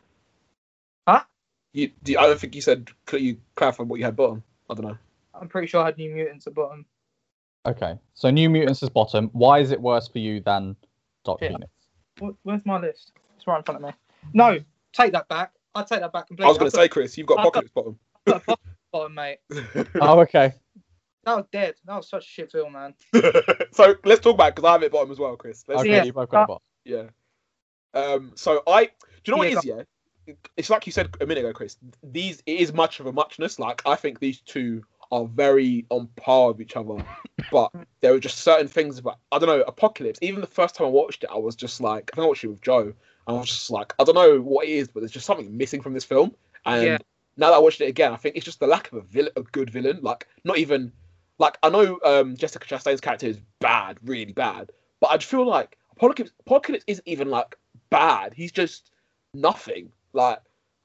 Huh? 1.08 1.24
You, 1.74 1.92
do 2.04 2.12
you- 2.14 2.20
I 2.20 2.28
don't 2.28 2.40
think 2.40 2.56
you 2.56 2.62
said. 2.62 2.90
Could 3.06 3.22
you 3.22 3.38
clarify 3.56 3.84
what 3.84 4.00
you 4.00 4.06
had 4.06 4.16
bottom? 4.16 4.44
I 4.70 4.74
don't 4.74 4.86
know. 4.86 4.98
I'm 5.34 5.48
pretty 5.48 5.68
sure 5.68 5.82
I 5.82 5.86
had 5.88 5.98
New 5.98 6.14
Mutants 6.14 6.48
at 6.48 6.54
bottom. 6.56 6.86
Okay, 7.66 7.98
so 8.14 8.30
New 8.30 8.50
Mutants 8.50 8.82
is 8.82 8.90
bottom. 8.90 9.30
Why 9.34 9.60
is 9.60 9.72
it 9.72 9.82
worse 9.82 10.08
for 10.08 10.20
you 10.20 10.40
than 10.42 10.76
Dark 11.28 11.42
Yeah. 11.42 11.50
Phoenix? 11.50 12.36
Where's 12.44 12.66
my 12.66 12.80
list? 12.80 13.12
It's 13.36 13.46
right 13.46 13.58
in 13.58 13.64
front 13.64 13.84
of 13.84 13.88
me. 13.88 13.94
No, 14.34 14.60
take 14.94 15.12
that 15.12 15.28
back. 15.28 15.52
I 15.76 15.84
take 15.84 16.00
that 16.00 16.12
back 16.12 16.28
completely. 16.28 16.46
I 16.46 16.50
was 16.50 16.58
going 16.58 16.72
to 16.72 16.76
say, 16.76 16.88
Chris, 16.88 17.18
you've 17.18 17.28
got 17.28 17.40
I- 17.40 17.42
Apocalypse 17.44 17.72
bottom. 17.72 18.00
I 18.26 18.32
put 18.34 18.46
bottom, 18.46 18.64
bottom, 18.92 19.14
mate. 19.14 19.38
Oh, 20.02 20.20
okay. 20.22 20.54
That 21.26 21.36
was 21.36 21.46
dead. 21.52 21.76
That 21.86 21.98
was 21.98 22.10
such 22.10 22.24
a 22.26 22.28
shit 22.28 22.52
film, 22.52 22.74
man. 22.74 22.94
so 23.72 23.96
let's 24.06 24.22
talk 24.22 24.34
about 24.36 24.56
because 24.56 24.68
I 24.68 24.72
have 24.72 24.84
it 24.84 24.92
bottom 24.92 25.12
as 25.12 25.20
well, 25.20 25.36
Chris. 25.36 25.64
Let's, 25.68 25.82
Okay, 25.82 25.92
Yeah. 25.92 26.04
you 26.04 26.14
both 26.14 26.30
got 26.30 26.44
a 26.44 26.48
bottom. 26.48 26.64
Yeah. 26.86 27.04
Um. 27.94 28.32
So 28.36 28.64
I. 28.66 28.86
Do 28.86 28.92
you 29.26 29.32
know 29.34 29.38
what 29.38 29.48
Yeah, 29.50 29.54
it 29.54 29.58
is? 29.60 29.66
Yeah. 30.28 30.34
It's 30.56 30.70
like 30.70 30.86
you 30.86 30.92
said 30.94 31.10
a 31.22 31.26
minute 31.26 31.42
ago, 31.44 31.54
Chris. 31.54 31.78
These 32.02 32.42
it 32.46 32.60
is 32.62 32.74
much 32.74 33.00
of 33.02 33.06
a 33.08 33.12
muchness. 33.14 33.60
Like 33.60 33.82
I 33.86 33.96
think 33.96 34.20
these 34.20 34.40
two 34.42 34.84
are 35.12 35.26
very 35.26 35.86
on 35.90 36.08
par 36.16 36.50
with 36.50 36.62
each 36.62 36.76
other, 36.76 37.04
but 37.50 37.72
there 38.02 38.14
are 38.14 38.20
just 38.20 38.40
certain 38.40 38.68
things 38.68 38.98
about 39.00 39.20
I 39.32 39.40
don't 39.40 39.48
know 39.50 39.62
Apocalypse. 39.62 40.20
Even 40.22 40.42
the 40.42 40.48
first 40.48 40.76
time 40.76 40.88
I 40.88 40.90
watched 40.92 41.24
it, 41.24 41.30
I 41.32 41.38
was 41.38 41.56
just 41.56 41.82
like 41.82 42.10
I 42.14 42.16
think 42.16 42.26
I 42.26 42.28
watched 42.28 42.44
it 42.44 42.48
with 42.50 42.62
Joe. 42.62 42.94
I 43.28 43.34
was 43.34 43.48
just 43.50 43.70
like 43.70 43.94
I 44.00 44.04
don't 44.04 44.16
know 44.16 44.40
what 44.40 44.66
it 44.68 44.72
is, 44.72 44.88
but 44.88 45.02
there's 45.02 45.12
just 45.12 45.26
something 45.26 45.56
missing 45.56 45.82
from 45.82 45.94
this 45.94 46.06
film. 46.06 46.36
And 46.66 46.84
Yeah. 46.84 46.98
now 47.38 47.50
that 47.52 47.56
I 47.58 47.60
watched 47.60 47.82
it 47.82 47.88
again, 47.88 48.14
I 48.14 48.18
think 48.18 48.36
it's 48.36 48.46
just 48.46 48.60
the 48.60 48.68
lack 48.68 48.92
of 48.92 48.98
a 49.00 49.02
villain, 49.02 49.32
a 49.36 49.42
good 49.44 49.70
villain. 49.70 50.00
Like 50.02 50.28
not 50.44 50.58
even 50.58 50.92
like 51.40 51.58
I 51.64 51.70
know 51.70 52.00
um, 52.04 52.36
Jessica 52.36 52.68
Chastain's 52.68 53.02
character 53.02 53.28
is 53.28 53.40
bad, 53.60 53.98
really 54.04 54.34
bad, 54.34 54.72
but 55.00 55.12
I 55.12 55.18
feel 55.18 55.46
like 55.46 55.78
Apocalypse, 55.96 56.32
Apocalypse 56.42 56.84
isn't 56.88 57.08
even 57.08 57.30
like 57.30 57.58
bad. 57.90 58.34
He's 58.34 58.52
just 58.52 58.92
nothing. 59.34 59.92
Like 60.14 60.40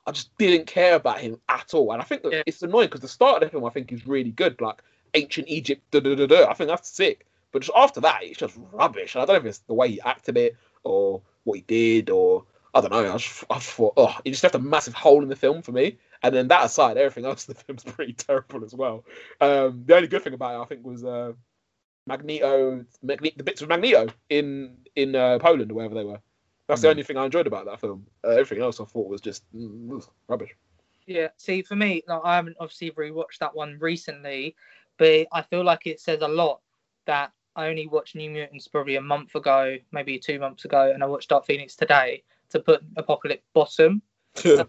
I 0.07 0.13
just 0.13 0.37
didn't 0.39 0.67
care 0.67 0.97
about 0.97 1.21
him 1.21 1.41
at 1.49 1.75
all, 1.75 1.93
and 1.93 2.03
I 2.03 2.05
think 2.05 2.23
Yeah. 2.25 2.43
it's 2.47 2.63
annoying 2.63 2.89
because 2.89 3.01
the 3.01 3.09
start 3.09 3.43
of 3.43 3.47
the 3.49 3.51
film 3.53 3.65
I 3.65 3.71
think 3.71 3.93
is 3.93 4.07
really 4.07 4.33
good, 4.33 4.61
like 4.61 4.83
ancient 5.15 5.49
Egypt, 5.49 5.83
da 5.91 6.01
da 6.01 6.15
da 6.15 6.27
da. 6.27 6.47
I 6.51 6.55
think 6.55 6.69
that's 6.69 6.89
sick, 6.89 7.27
but 7.53 7.63
just 7.63 7.77
after 7.77 8.01
that, 8.01 8.23
it's 8.23 8.39
just 8.39 8.59
rubbish. 8.73 9.15
And 9.15 9.23
I 9.23 9.27
don't 9.27 9.35
know 9.35 9.41
if 9.41 9.47
it's 9.47 9.59
the 9.59 9.75
way 9.75 9.89
he 9.91 10.01
acted 10.01 10.37
it 10.37 10.57
or 10.85 11.21
what 11.45 11.55
he 11.55 11.63
did 11.63 12.11
or 12.11 12.45
I 12.75 12.81
don't 12.81 12.91
know. 12.91 13.13
I 13.13 13.19
just, 13.19 13.45
I 13.51 13.55
just 13.57 13.69
thought, 13.71 13.93
oh, 13.99 14.17
he 14.25 14.31
just 14.31 14.43
left 14.43 14.55
a 14.55 14.59
massive 14.59 14.95
hole 14.95 15.23
in 15.23 15.29
the 15.29 15.37
film 15.37 15.61
for 15.61 15.73
me. 15.73 15.99
And 16.23 16.35
then 16.35 16.49
that 16.49 16.65
aside, 16.65 16.97
everything 16.97 17.25
else 17.31 17.47
in 17.47 17.55
the 17.55 17.61
film's 17.61 17.85
pretty 17.85 18.15
terrible 18.15 18.65
as 18.65 18.75
well. 18.75 19.05
Um, 19.43 19.83
the 19.85 19.95
only 19.97 20.09
good 20.09 20.23
thing 20.25 20.33
about 20.33 20.59
it, 20.59 20.63
I 20.63 20.65
think, 20.65 20.85
was 20.85 21.05
uh, 21.05 21.35
Magneto, 22.07 22.85
Magne- 23.03 23.35
the 23.37 23.45
bits 23.45 23.61
with 23.61 23.69
Magneto 23.69 24.09
in 24.31 24.77
in 24.97 25.15
uh, 25.15 25.39
Poland 25.39 25.71
or 25.71 25.75
wherever 25.75 25.95
they 25.95 26.05
were. 26.05 26.21
That's 26.69 26.81
the 26.83 26.89
Hmm. 26.89 26.91
only 26.91 27.03
thing 27.03 27.17
I 27.17 27.25
enjoyed 27.27 27.47
about 27.47 27.67
that 27.67 27.81
film. 27.81 28.07
Uh, 28.25 28.31
everything 28.31 28.63
else 28.63 28.81
I 28.81 28.85
thought 28.85 29.09
was 29.09 29.21
just 29.21 29.45
mm, 29.55 30.07
rubbish. 30.29 30.55
Yeah, 31.07 31.29
see, 31.37 31.63
for 31.63 31.75
me, 31.77 32.03
like, 32.07 32.21
I 32.25 32.37
haven't 32.37 32.57
obviously 32.61 32.91
rewatched 32.93 33.39
that 33.41 33.55
one 33.55 33.79
recently, 33.81 34.55
but 34.99 35.27
I 35.33 35.43
feel 35.43 35.65
like 35.65 35.87
it 35.87 36.01
says 36.01 36.23
a 36.23 36.29
lot 36.29 36.61
that 37.07 37.33
I 37.57 37.69
only 37.69 37.87
watched 37.87 38.15
New 38.15 38.31
Mutants 38.31 38.69
probably 38.69 38.97
a 38.97 39.01
month 39.01 39.35
ago, 39.35 39.77
maybe 39.91 40.19
two 40.19 40.39
months 40.39 40.65
ago, 40.65 40.91
and 40.93 41.03
I 41.03 41.07
watched 41.07 41.29
Dark 41.31 41.45
Phoenix 41.47 41.77
today 41.77 42.23
to 42.51 42.61
put 42.61 42.83
Apocalypse 42.97 43.47
bottom. 43.53 44.03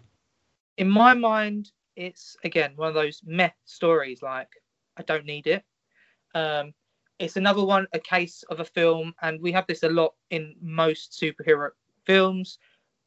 In 0.76 0.90
my 0.90 1.14
mind, 1.14 1.70
it's 1.96 2.36
again 2.44 2.72
one 2.76 2.88
of 2.88 2.94
those 2.94 3.22
meh 3.24 3.50
stories. 3.64 4.22
Like 4.22 4.48
I 4.96 5.02
don't 5.02 5.24
need 5.24 5.46
it. 5.46 5.64
Um, 6.34 6.74
it's 7.18 7.36
another 7.36 7.64
one, 7.64 7.86
a 7.92 7.98
case 8.00 8.42
of 8.50 8.60
a 8.60 8.64
film, 8.64 9.14
and 9.22 9.40
we 9.40 9.52
have 9.52 9.66
this 9.66 9.82
a 9.84 9.88
lot 9.88 10.14
in 10.30 10.54
most 10.60 11.12
superhero 11.12 11.70
films. 12.06 12.58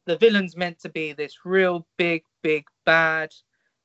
The 0.06 0.16
villain's 0.16 0.56
meant 0.56 0.78
to 0.80 0.88
be 0.88 1.12
this 1.12 1.44
real 1.44 1.86
big, 1.96 2.24
big 2.42 2.64
bad, 2.84 3.34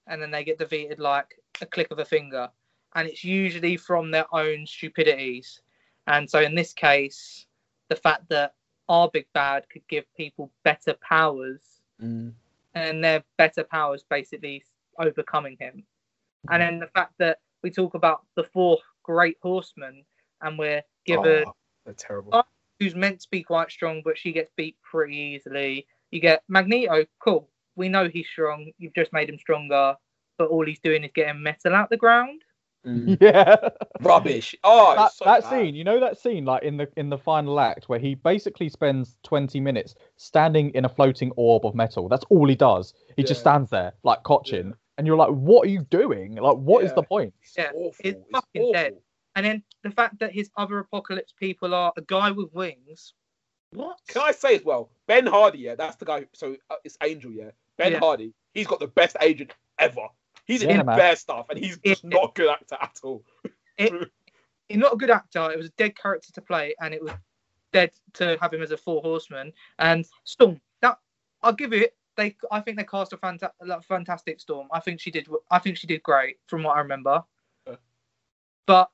and 0.08 0.21
then 0.21 0.32
they 0.32 0.43
get 0.43 0.60
defeated 0.60 0.99
like 0.99 1.39
a 1.62 1.65
click 1.65 1.91
of 1.91 1.99
a 1.99 2.06
finger, 2.06 2.49
and 2.95 3.08
it's 3.08 3.23
usually 3.23 3.78
from 3.78 4.12
their 4.12 4.26
own 4.34 4.65
stupidities. 4.65 5.62
And 6.08 6.30
so 6.30 6.41
in 6.41 6.56
this 6.56 6.73
case, 6.73 7.45
the 7.89 7.95
fact 7.95 8.28
that 8.30 8.54
our 8.89 9.10
big 9.10 9.26
bad 9.34 9.69
could 9.69 9.88
give 9.88 10.06
people 10.15 10.52
better 10.63 10.93
powers 11.02 11.60
Mm. 12.02 12.34
and 12.73 13.04
their 13.04 13.23
better 13.38 13.63
powers 13.63 14.04
basically 14.04 14.63
overcoming 14.99 15.56
him. 15.60 15.86
And 16.49 16.62
then 16.62 16.80
the 16.80 16.88
fact 16.88 17.13
that 17.19 17.39
we 17.62 17.69
talk 17.69 17.93
about 17.93 18.26
the 18.36 18.43
four 18.43 18.80
great 19.04 19.38
horsemen 19.41 20.04
and 20.41 20.58
we're 20.58 20.84
given 21.06 21.45
Oh, 21.86 21.91
terrible. 21.95 22.42
Who's 22.84 22.96
meant 22.96 23.22
to 23.22 23.28
be 23.32 23.43
quite 23.43 23.72
strong, 23.72 24.02
but 24.04 24.17
she 24.17 24.34
gets 24.34 24.52
beat 24.58 24.76
pretty 24.84 25.15
easily. 25.15 25.88
You 26.12 26.19
get 26.19 26.43
Magneto, 26.50 27.06
cool. 27.19 27.50
We 27.76 27.88
know 27.89 28.08
he's 28.10 28.28
strong. 28.28 28.72
You've 28.78 28.93
just 28.93 29.13
made 29.13 29.30
him 29.30 29.39
stronger, 29.39 29.96
but 30.38 30.50
all 30.50 30.65
he's 30.65 30.80
doing 30.80 31.04
is 31.04 31.12
getting 31.15 31.41
metal 31.41 31.74
out 31.74 31.89
the 31.89 31.98
ground. 31.98 32.41
Mm. 32.86 33.17
Yeah. 33.22 33.69
Rubbish. 34.02 34.54
Oh, 34.65 34.93
that, 34.98 35.13
so 35.13 35.24
that 35.24 35.50
scene, 35.50 35.74
you 35.74 35.86
know 35.86 36.02
that 36.02 36.19
scene 36.19 36.43
like 36.43 36.63
in 36.63 36.76
the 36.76 36.89
in 36.98 37.10
the 37.10 37.17
final 37.17 37.58
act 37.62 37.88
where 37.88 37.98
he 38.00 38.13
basically 38.15 38.67
spends 38.67 39.15
20 39.24 39.62
minutes 39.62 39.96
standing 40.17 40.69
in 40.72 40.84
a 40.84 40.89
floating 40.89 41.32
orb 41.38 41.65
of 41.65 41.74
metal. 41.76 42.10
That's 42.10 42.26
all 42.30 42.46
he 42.50 42.56
does. 42.56 42.93
He 43.15 43.24
just 43.24 43.39
stands 43.39 43.69
there 43.69 43.93
like 44.04 44.24
cotchin 44.24 44.74
and 44.98 45.08
you're 45.08 45.15
like 45.15 45.30
what 45.30 45.65
are 45.65 45.69
you 45.72 45.84
doing? 45.89 46.36
Like 46.36 46.58
what 46.58 46.84
is 46.84 46.89
Yeah. 46.91 46.96
the 46.96 47.04
point? 47.04 47.34
It's 47.41 47.58
Yeah, 47.58 47.72
awful. 47.74 47.96
it's 48.04 48.19
It's, 48.19 48.30
fucking 48.34 48.62
awful. 48.63 48.74
dead. 48.74 48.98
And 49.36 49.46
then 49.46 49.63
the 49.84 49.91
fact 49.91 50.19
that 50.19 50.32
his 50.32 50.50
other 50.58 50.80
apocalypse 50.80 51.34
people 51.38 51.74
are 51.74 51.91
a 51.98 52.02
guy 52.02 52.32
with 52.32 52.54
wings. 52.54 53.13
What? 53.72 53.98
Can 54.08 54.22
I 54.22 54.32
say 54.32 54.56
as 54.56 54.63
well, 54.63 54.91
Ben 55.08 55.26
Hardy? 55.26 55.60
Yeah, 55.60 55.76
that's 55.76 55.96
the 55.96 56.06
guy. 56.06 56.19
Who, 56.22 56.26
so 56.34 56.56
uh, 56.69 56.76
it's 56.84 56.98
Angel. 57.04 57.32
Yeah, 57.32 57.50
Ben 57.78 57.93
Yeah. 57.93 58.00
Hardy. 58.00 58.34
He's 58.54 58.67
got 58.67 58.80
the 58.80 58.88
best 58.88 59.17
agent 59.22 59.52
ever. 59.80 60.08
He's 60.46 60.62
Yeah, 60.62 60.80
in 60.82 60.86
man. 60.86 60.98
bear 60.98 61.15
stuff, 61.15 61.48
and 61.50 61.58
he's 61.58 61.80
just 61.80 62.04
Yeah. 62.04 62.12
not 62.12 62.30
a 62.30 62.32
good 62.36 62.50
actor 62.50 62.78
at 62.80 63.00
all. 63.04 63.24
He's 63.78 63.91
not 64.78 64.93
a 64.93 64.98
good 64.98 65.10
actor. 65.10 65.52
It 65.52 65.58
was 65.58 65.67
a 65.67 65.72
dead 65.78 65.96
character 65.98 66.32
to 66.34 66.41
play, 66.41 66.76
and 66.80 66.93
it 66.93 67.02
was 67.02 67.12
dead 67.72 67.91
to 68.13 68.38
have 68.41 68.54
him 68.54 68.62
as 68.62 68.72
a 68.72 68.78
four 68.78 69.02
horseman. 69.02 69.52
And 69.80 70.06
Storm, 70.24 70.62
that 70.82 71.00
I'll 71.41 71.54
give 71.54 71.74
it. 71.74 71.96
They, 72.15 72.36
I 72.52 72.60
think 72.60 72.78
they 72.78 72.84
cast 72.84 73.12
a 73.13 73.17
fanta- 73.17 73.52
a 73.60 73.82
fantastic 73.82 74.39
Storm. 74.39 74.67
I 74.72 74.80
think 74.80 75.00
she 75.00 75.10
did. 75.10 75.28
I 75.50 75.58
think 75.58 75.78
she 75.78 75.88
did 75.88 76.04
great 76.04 76.38
from 76.46 76.62
what 76.62 76.78
I 76.78 76.82
remember. 76.82 77.24
Yeah. 77.65 77.76
But 78.67 78.91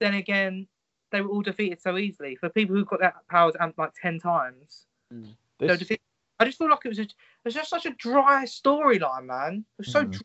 then 0.00 0.14
again, 0.14 0.66
they 1.12 1.20
were 1.20 1.28
all 1.28 1.42
defeated 1.42 1.80
so 1.80 1.96
easily. 1.96 2.36
For 2.36 2.48
people 2.48 2.76
who've 2.76 2.86
got 2.86 3.00
their 3.00 3.14
powers 3.30 3.54
amped 3.60 3.78
like 3.78 3.92
ten 4.00 4.18
times, 4.18 4.86
they 5.10 5.16
were 5.60 5.66
This, 5.68 5.78
defeated. 5.78 6.00
I 6.38 6.44
just 6.44 6.58
feel 6.58 6.68
like 6.68 6.84
it 6.84 6.88
was 6.88 6.98
a, 6.98 7.02
it 7.02 7.14
was 7.44 7.54
just 7.54 7.70
such 7.70 7.86
a 7.86 7.90
dry 7.90 8.44
storyline, 8.44 9.24
man. 9.26 9.64
It 9.78 9.86
was 9.86 9.92
so 9.92 10.04
Mhm. 10.04 10.12
dry. 10.12 10.20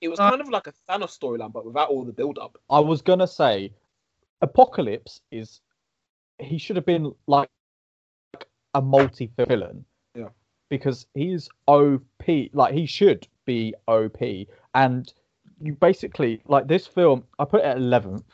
It 0.00 0.08
was 0.08 0.18
kind 0.18 0.40
of 0.40 0.48
like 0.50 0.66
a 0.66 0.72
Thanos 0.88 1.18
storyline, 1.18 1.52
but 1.52 1.64
without 1.64 1.88
all 1.88 2.04
the 2.04 2.12
build-up. 2.12 2.58
I 2.68 2.80
was 2.80 3.00
gonna 3.00 3.26
say 3.26 3.72
Apocalypse 4.42 5.20
is 5.30 5.60
he 6.38 6.58
should 6.58 6.76
have 6.76 6.84
been 6.84 7.14
like 7.26 7.48
a 8.74 8.82
multi 8.82 9.30
villain. 9.38 9.86
Yeah. 10.14 10.28
Because 10.68 11.06
he's 11.14 11.48
OP 11.68 12.50
like 12.52 12.74
he 12.74 12.84
should 12.84 13.26
be 13.46 13.74
OP. 13.88 14.46
And 14.74 15.10
you 15.60 15.74
basically 15.74 16.42
like 16.46 16.66
this 16.66 16.86
film 16.86 17.24
I 17.38 17.44
put 17.46 17.60
it 17.60 17.66
at 17.66 17.76
eleventh, 17.78 18.24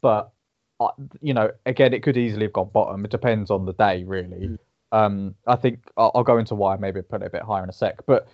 but 0.00 0.32
uh, 0.80 0.88
you 1.20 1.34
know, 1.34 1.50
again 1.66 1.92
it 1.92 2.02
could 2.02 2.16
easily 2.16 2.44
have 2.44 2.52
gone 2.52 2.70
bottom. 2.72 3.04
It 3.04 3.10
depends 3.10 3.50
on 3.50 3.66
the 3.66 3.72
day 3.74 4.04
really. 4.04 4.48
Mm. 4.48 4.58
Um 4.92 5.34
I 5.46 5.56
think 5.56 5.80
I'll, 5.96 6.10
I'll 6.14 6.24
go 6.24 6.38
into 6.38 6.54
why 6.54 6.76
maybe 6.76 7.02
put 7.02 7.22
it 7.22 7.26
a 7.26 7.30
bit 7.30 7.42
higher 7.42 7.62
in 7.62 7.68
a 7.68 7.72
sec. 7.72 8.04
But 8.06 8.28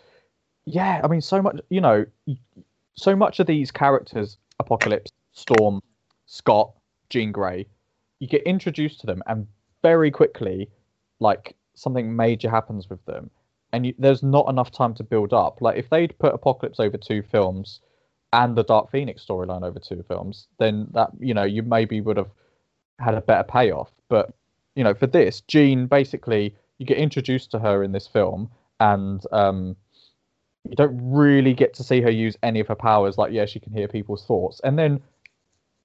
yeah, 0.64 1.00
I 1.02 1.08
mean 1.08 1.20
so 1.20 1.42
much 1.42 1.60
you 1.70 1.80
know 1.80 2.06
so 2.96 3.14
much 3.14 3.40
of 3.40 3.46
these 3.46 3.70
characters, 3.70 4.38
Apocalypse, 4.58 5.12
Storm, 5.32 5.82
Scott, 6.26 6.72
Jean 7.10 7.30
Grey, 7.30 7.66
you 8.18 8.26
get 8.26 8.42
introduced 8.44 9.00
to 9.00 9.06
them, 9.06 9.22
and 9.26 9.46
very 9.82 10.10
quickly, 10.10 10.68
like 11.20 11.54
something 11.74 12.14
major 12.16 12.50
happens 12.50 12.88
with 12.88 13.04
them, 13.04 13.30
and 13.72 13.86
you, 13.86 13.94
there's 13.98 14.22
not 14.22 14.48
enough 14.48 14.70
time 14.70 14.94
to 14.94 15.04
build 15.04 15.32
up. 15.32 15.60
Like 15.60 15.76
if 15.76 15.90
they'd 15.90 16.18
put 16.18 16.34
Apocalypse 16.34 16.80
over 16.80 16.96
two 16.96 17.22
films, 17.22 17.80
and 18.32 18.56
the 18.56 18.64
Dark 18.64 18.90
Phoenix 18.90 19.24
storyline 19.24 19.62
over 19.62 19.78
two 19.78 20.04
films, 20.06 20.48
then 20.58 20.88
that 20.92 21.10
you 21.20 21.34
know 21.34 21.44
you 21.44 21.62
maybe 21.62 22.00
would 22.00 22.16
have 22.16 22.30
had 22.98 23.14
a 23.14 23.20
better 23.20 23.44
payoff. 23.44 23.90
But 24.08 24.34
you 24.74 24.84
know, 24.84 24.94
for 24.94 25.06
this, 25.06 25.40
Jean 25.42 25.86
basically 25.86 26.54
you 26.78 26.86
get 26.86 26.98
introduced 26.98 27.50
to 27.52 27.58
her 27.58 27.82
in 27.82 27.92
this 27.92 28.06
film, 28.06 28.50
and 28.80 29.22
um, 29.32 29.76
you 30.68 30.76
don't 30.76 30.98
really 31.02 31.54
get 31.54 31.74
to 31.74 31.84
see 31.84 32.00
her 32.00 32.10
use 32.10 32.36
any 32.42 32.60
of 32.60 32.68
her 32.68 32.74
powers. 32.74 33.16
Like, 33.16 33.32
yeah, 33.32 33.46
she 33.46 33.60
can 33.60 33.72
hear 33.72 33.88
people's 33.88 34.24
thoughts, 34.24 34.60
and 34.64 34.78
then 34.78 35.00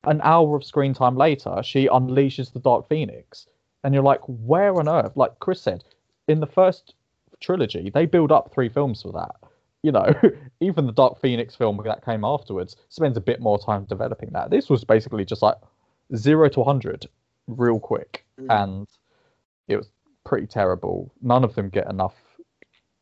an 0.04 0.19
hour 0.23 0.56
of 0.56 0.63
screen 0.63 0.93
time 0.93 1.15
later, 1.15 1.62
she 1.63 1.88
unleashes 1.88 2.51
the 2.51 2.60
Dark 2.60 2.89
Phoenix, 2.89 3.47
and 3.84 3.93
you're 3.93 4.04
like, 4.04 4.21
where 4.25 4.75
on 4.75 4.89
earth? 4.89 5.15
Like 5.15 5.39
Chris 5.39 5.62
said, 5.62 5.84
in 6.27 6.39
the 6.39 6.47
first 6.47 6.95
trilogy, 7.39 7.89
they 7.89 8.06
build 8.06 8.32
up 8.32 8.51
three 8.54 8.69
films 8.69 9.01
for 9.01 9.12
that. 9.12 9.50
You 9.84 9.91
know, 9.91 10.06
even 10.60 10.86
the 10.86 10.91
Dark 10.91 11.20
Phoenix 11.20 11.56
film 11.56 11.80
that 11.86 12.06
came 12.06 12.24
afterwards 12.24 12.76
spends 12.89 13.17
a 13.17 13.22
bit 13.22 13.39
more 13.39 13.58
time 13.60 13.86
developing 13.86 14.30
that. 14.34 14.50
This 14.52 14.70
was 14.70 14.84
basically 14.84 15.26
just 15.26 15.41
like 15.41 15.56
zero 16.15 16.50
to 16.50 16.60
100 16.60 17.08
real 17.48 17.80
quick, 17.80 18.26
Mm. 18.39 18.63
and 18.63 18.88
it 19.67 19.76
was 19.78 19.89
pretty 20.24 20.48
terrible. 20.48 21.12
None 21.22 21.44
of 21.44 21.54
them 21.56 21.70
get 21.70 21.89
enough 21.89 22.15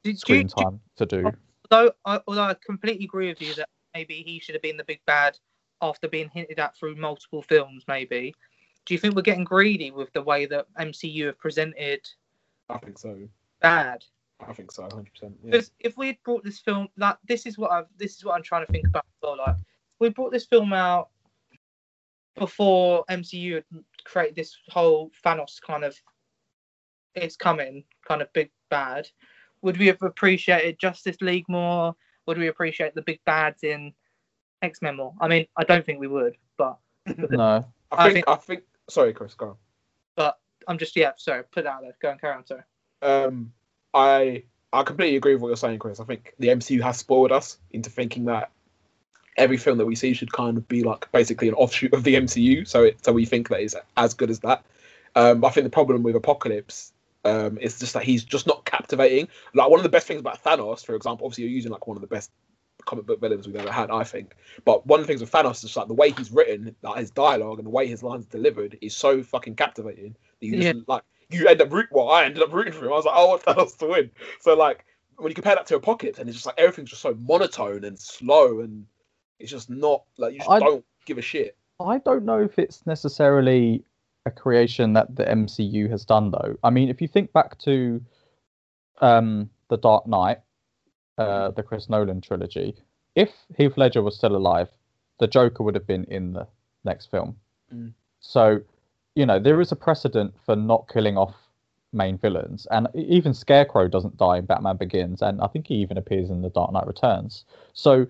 Did 0.04 0.12
you, 0.12 0.18
screen 0.18 0.48
time 0.48 0.80
to 0.98 1.06
do. 1.06 1.32
although 1.72 1.92
I, 2.06 2.20
although 2.28 2.44
I 2.44 2.56
completely 2.66 3.06
agree 3.06 3.28
with 3.30 3.42
you 3.42 3.54
that 3.56 3.70
maybe 3.94 4.24
he 4.26 4.40
should 4.40 4.56
have 4.56 4.62
been 4.62 4.78
the 4.78 4.84
big 4.86 5.02
bad 5.06 5.38
after 5.82 6.08
being 6.08 6.30
hinted 6.30 6.60
at 6.60 6.76
through 6.76 6.96
multiple 6.96 7.42
films, 7.42 7.84
maybe. 7.88 8.34
Do 8.86 8.94
you 8.94 9.00
think 9.00 9.16
we're 9.16 9.22
getting 9.22 9.44
greedy 9.44 9.92
with 9.92 10.12
the 10.14 10.22
way 10.22 10.46
that 10.48 10.66
MCU 10.80 11.28
have 11.28 11.38
presented 11.38 12.02
I 12.70 12.78
think 12.80 12.98
so. 12.98 13.18
bad? 13.62 14.04
I 14.48 14.54
think 14.54 14.72
so. 14.72 14.84
100. 14.84 15.12
percent 15.14 15.44
Because 15.46 15.72
if 15.80 15.98
we 15.98 16.08
had 16.08 16.18
brought 16.24 16.44
this 16.44 16.60
film, 16.60 16.88
like 16.98 17.18
this 17.28 17.46
is 17.46 17.58
what 17.58 17.72
I 17.72 17.84
this 17.98 18.16
is 18.16 18.24
what 18.26 18.36
I'm 18.36 18.44
trying 18.44 18.66
to 18.66 18.72
think 18.72 18.88
about. 18.88 19.06
well. 19.22 19.38
like 19.38 19.56
we 20.00 20.10
brought 20.10 20.32
this 20.32 20.46
film 20.46 20.72
out 20.74 21.10
before 22.38 23.04
MCU 23.10 23.56
had 23.56 23.64
created 24.06 24.36
this 24.36 24.56
whole 24.70 25.12
Thanos 25.26 25.62
kind 25.62 25.84
of 25.84 25.96
it's 27.16 27.36
coming 27.36 27.84
kind 28.08 28.22
of 28.22 28.32
big 28.34 28.50
bad. 28.70 29.10
Would 29.62 29.78
we 29.78 29.88
have 29.88 30.02
appreciated 30.02 30.80
Justice 30.80 31.18
League 31.22 31.50
more? 31.50 31.96
Would 32.28 32.38
we 32.38 32.48
appreciate 32.48 32.96
the 32.96 33.02
big 33.02 33.20
bads 33.26 33.64
in 33.64 33.94
X 34.62 34.82
Men 34.82 34.96
more? 34.96 35.14
I 35.20 35.28
mean, 35.28 35.48
I 35.58 35.64
don't 35.66 35.86
think 35.86 36.00
we 36.00 36.08
would, 36.08 36.36
but 36.58 36.78
No, 37.30 37.66
I 37.92 37.96
I 37.98 38.04
think. 38.14 38.14
think- 38.26 38.28
I 38.30 38.36
think. 38.36 38.64
Sorry, 38.90 39.14
Chris. 39.14 39.34
Go 39.36 39.50
on. 39.50 39.56
but 40.16 40.40
I'm 40.68 40.78
just 40.78 40.96
yeah. 40.96 41.12
Sorry, 41.18 41.44
put 41.52 41.66
that 41.66 41.72
out 41.74 41.82
there. 41.82 41.96
Go 42.02 42.12
and 42.12 42.22
carry 42.22 42.36
on. 42.36 42.46
Sorry. 42.46 42.62
Um, 43.02 43.52
I 43.94 44.44
I 44.72 44.84
completely 44.84 45.18
agree 45.18 45.34
with 45.34 45.42
what 45.42 45.48
you're 45.50 45.58
saying, 45.58 45.80
Chris. 45.80 46.00
I 46.00 46.04
think 46.04 46.34
the 46.40 46.50
MCU 46.50 46.82
has 46.82 46.98
spoiled 46.98 47.32
us 47.32 47.58
into 47.72 47.90
thinking 47.90 48.26
that 48.26 48.52
every 49.38 49.58
film 49.58 49.78
that 49.78 49.86
we 49.86 49.96
see 49.96 50.14
should 50.14 50.32
kind 50.32 50.58
of 50.58 50.68
be 50.68 50.84
like 50.84 51.12
basically 51.12 51.48
an 51.48 51.56
offshoot 51.56 51.94
of 51.94 52.04
the 52.04 52.16
MCU. 52.16 52.68
So 52.68 52.84
it, 52.84 53.04
so 53.04 53.12
we 53.12 53.26
think 53.26 53.50
that 53.50 53.62
is 53.62 53.76
as 53.98 54.14
good 54.14 54.30
as 54.30 54.40
that. 54.42 54.64
Um, 55.16 55.44
I 55.44 55.50
think 55.50 55.64
the 55.64 55.72
problem 55.72 56.04
with 56.04 56.16
Apocalypse 56.16 56.94
um, 57.26 57.58
is 57.58 57.80
just 57.80 57.94
that 57.94 58.04
he's 58.04 58.24
just 58.24 58.46
not 58.46 58.66
captivating. 58.66 59.28
Like 59.54 59.70
one 59.70 59.80
of 59.80 59.84
the 59.84 59.90
best 59.90 60.08
things 60.08 60.20
about 60.20 60.44
Thanos, 60.44 60.86
for 60.86 60.96
example, 60.96 61.26
obviously 61.26 61.46
you're 61.46 61.54
using 61.54 61.72
like 61.72 61.88
one 61.88 61.98
of 61.98 62.02
the 62.02 62.08
best 62.08 62.32
comic 62.86 63.06
book 63.06 63.20
villains 63.20 63.48
we've 63.48 63.56
ever 63.56 63.72
had, 63.72 63.90
I 63.90 64.04
think. 64.04 64.36
But 64.66 64.86
one 64.86 65.00
of 65.00 65.06
the 65.06 65.12
things 65.12 65.22
with 65.22 65.32
Thanos 65.32 65.56
is 65.56 65.62
just 65.62 65.78
like 65.78 65.88
the 65.88 65.94
way 65.94 66.12
he's 66.12 66.32
written, 66.32 66.76
like 66.82 67.00
his 67.00 67.12
dialogue 67.12 67.58
and 67.58 67.66
the 67.66 67.72
way 67.72 67.88
his 67.88 68.04
lines 68.04 68.26
are 68.26 68.30
delivered 68.30 68.78
is 68.82 68.96
so 68.96 69.24
fucking 69.24 69.56
captivating. 69.56 70.16
That 70.40 70.46
you 70.46 70.62
just 70.62 70.88
like 70.88 71.04
you 71.30 71.48
end 71.48 71.62
up 71.62 71.72
root. 71.72 71.88
Well, 71.92 72.10
I 72.10 72.26
ended 72.26 72.44
up 72.44 72.54
rooting 72.54 72.74
for 72.74 72.86
him. 72.86 72.92
I 72.92 72.96
was 72.96 73.06
like, 73.06 73.16
oh, 73.16 73.26
I 73.26 73.30
want 73.30 73.44
Thanos 73.44 73.78
to 73.78 73.88
win. 73.88 74.12
So 74.42 74.56
like 74.56 74.86
when 75.18 75.30
you 75.30 75.36
compare 75.36 75.56
that 75.56 75.68
to 75.68 75.76
Apocalypse, 75.76 76.20
and 76.20 76.28
it's 76.28 76.38
just 76.38 76.46
like 76.46 76.58
everything's 76.58 76.90
just 76.90 77.02
so 77.02 77.14
monotone 77.20 77.84
and 77.84 78.00
slow, 78.00 78.62
and 78.62 78.86
it's 79.40 79.52
just 79.52 79.70
not 79.70 80.04
like 80.18 80.34
you 80.34 80.40
just 80.40 80.50
I- 80.50 80.60
don't 80.60 80.86
give 81.06 81.18
a 81.18 81.22
shit. 81.22 81.56
I 81.82 82.00
don't 82.00 82.26
know 82.26 82.42
if 82.42 82.60
it's 82.60 82.86
necessarily 82.86 83.86
a 84.26 84.32
creation 84.32 84.92
that 84.94 85.16
the 85.16 85.24
MCU 85.24 85.90
has 85.90 86.04
done, 86.04 86.32
though. 86.32 86.58
I 86.62 86.70
mean, 86.70 86.90
if 86.90 87.02
you 87.02 87.08
think 87.08 87.32
back 87.32 87.58
to 87.60 88.02
um, 89.00 89.50
the 89.70 89.78
Dark 89.78 90.06
Knight, 90.06 90.40
uh, 91.18 91.52
the 91.52 91.64
Chris 91.64 91.90
Nolan 91.90 92.20
trilogy, 92.20 92.76
if 93.16 93.32
Heath 93.58 93.78
Ledger 93.78 94.02
was 94.02 94.18
still 94.18 94.36
alive, 94.36 94.70
the 95.20 95.28
Joker 95.28 95.64
would 95.64 95.76
have 95.76 95.88
been 95.88 96.04
in 96.06 96.34
the 96.34 96.48
next 96.84 97.10
film. 97.12 97.38
Mm. 97.74 97.94
So, 98.20 98.60
you 99.20 99.26
know, 99.26 99.38
there 99.38 99.60
is 99.60 99.74
a 99.74 99.76
precedent 99.76 100.34
for 100.46 100.56
not 100.56 100.88
killing 100.88 101.18
off 101.18 101.36
main 101.92 102.18
villains, 102.18 102.66
and 102.72 102.88
even 102.96 103.34
Scarecrow 103.34 103.90
doesn't 103.90 104.16
die 104.16 104.38
in 104.38 104.46
Batman 104.46 104.78
Begins, 104.78 105.22
and 105.22 105.42
I 105.42 105.48
think 105.48 105.68
he 105.68 105.76
even 105.76 105.98
appears 105.98 106.30
in 106.30 106.42
The 106.42 106.50
Dark 106.50 106.72
Knight 106.72 106.88
Returns. 106.88 107.44
So, 107.74 108.08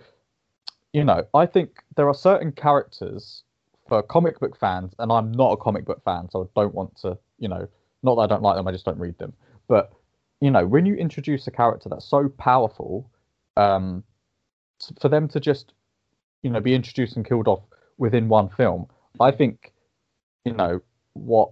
you 0.93 1.03
know, 1.03 1.25
I 1.33 1.47
think 1.47 1.81
there 1.95 2.07
are 2.07 2.13
certain 2.13 2.51
characters 2.51 3.41
for 3.87 4.03
comic 4.03 4.39
book 4.39 4.55
fans, 4.55 4.93
and 4.99 5.11
I'm 5.11 5.31
not 5.31 5.53
a 5.53 5.57
comic 5.57 5.83
book 5.83 6.03
fan, 6.05 6.29
so 6.29 6.43
I 6.43 6.61
don't 6.61 6.75
want 6.75 6.95
to, 6.97 7.17
you 7.39 7.47
know, 7.47 7.67
not 8.03 8.13
that 8.15 8.21
I 8.21 8.27
don't 8.27 8.43
like 8.43 8.55
them, 8.55 8.67
I 8.67 8.71
just 8.71 8.85
don't 8.85 8.99
read 8.99 9.17
them. 9.17 9.33
But 9.67 9.91
you 10.41 10.51
know, 10.51 10.67
when 10.67 10.85
you 10.85 10.93
introduce 10.93 11.47
a 11.47 11.51
character 11.51 11.89
that's 11.89 12.05
so 12.05 12.29
powerful, 12.37 13.09
um, 13.57 14.03
for 15.01 15.09
them 15.09 15.27
to 15.29 15.39
just, 15.39 15.73
you 16.43 16.51
know, 16.51 16.59
be 16.59 16.75
introduced 16.75 17.15
and 17.15 17.25
killed 17.25 17.47
off 17.47 17.63
within 17.97 18.29
one 18.29 18.49
film, 18.49 18.85
I 19.19 19.31
think, 19.31 19.73
you 20.45 20.53
know, 20.53 20.81
what 21.19 21.51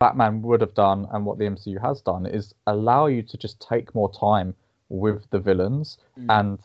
Batman 0.00 0.42
would 0.42 0.60
have 0.60 0.74
done 0.74 1.06
and 1.12 1.24
what 1.24 1.38
the 1.38 1.44
MCU 1.46 1.78
has 1.80 2.00
done 2.00 2.26
is 2.26 2.54
allow 2.66 3.06
you 3.06 3.22
to 3.22 3.36
just 3.36 3.60
take 3.60 3.94
more 3.94 4.10
time 4.12 4.54
with 4.88 5.28
the 5.30 5.38
villains, 5.38 5.98
Mm. 6.18 6.26
and 6.40 6.58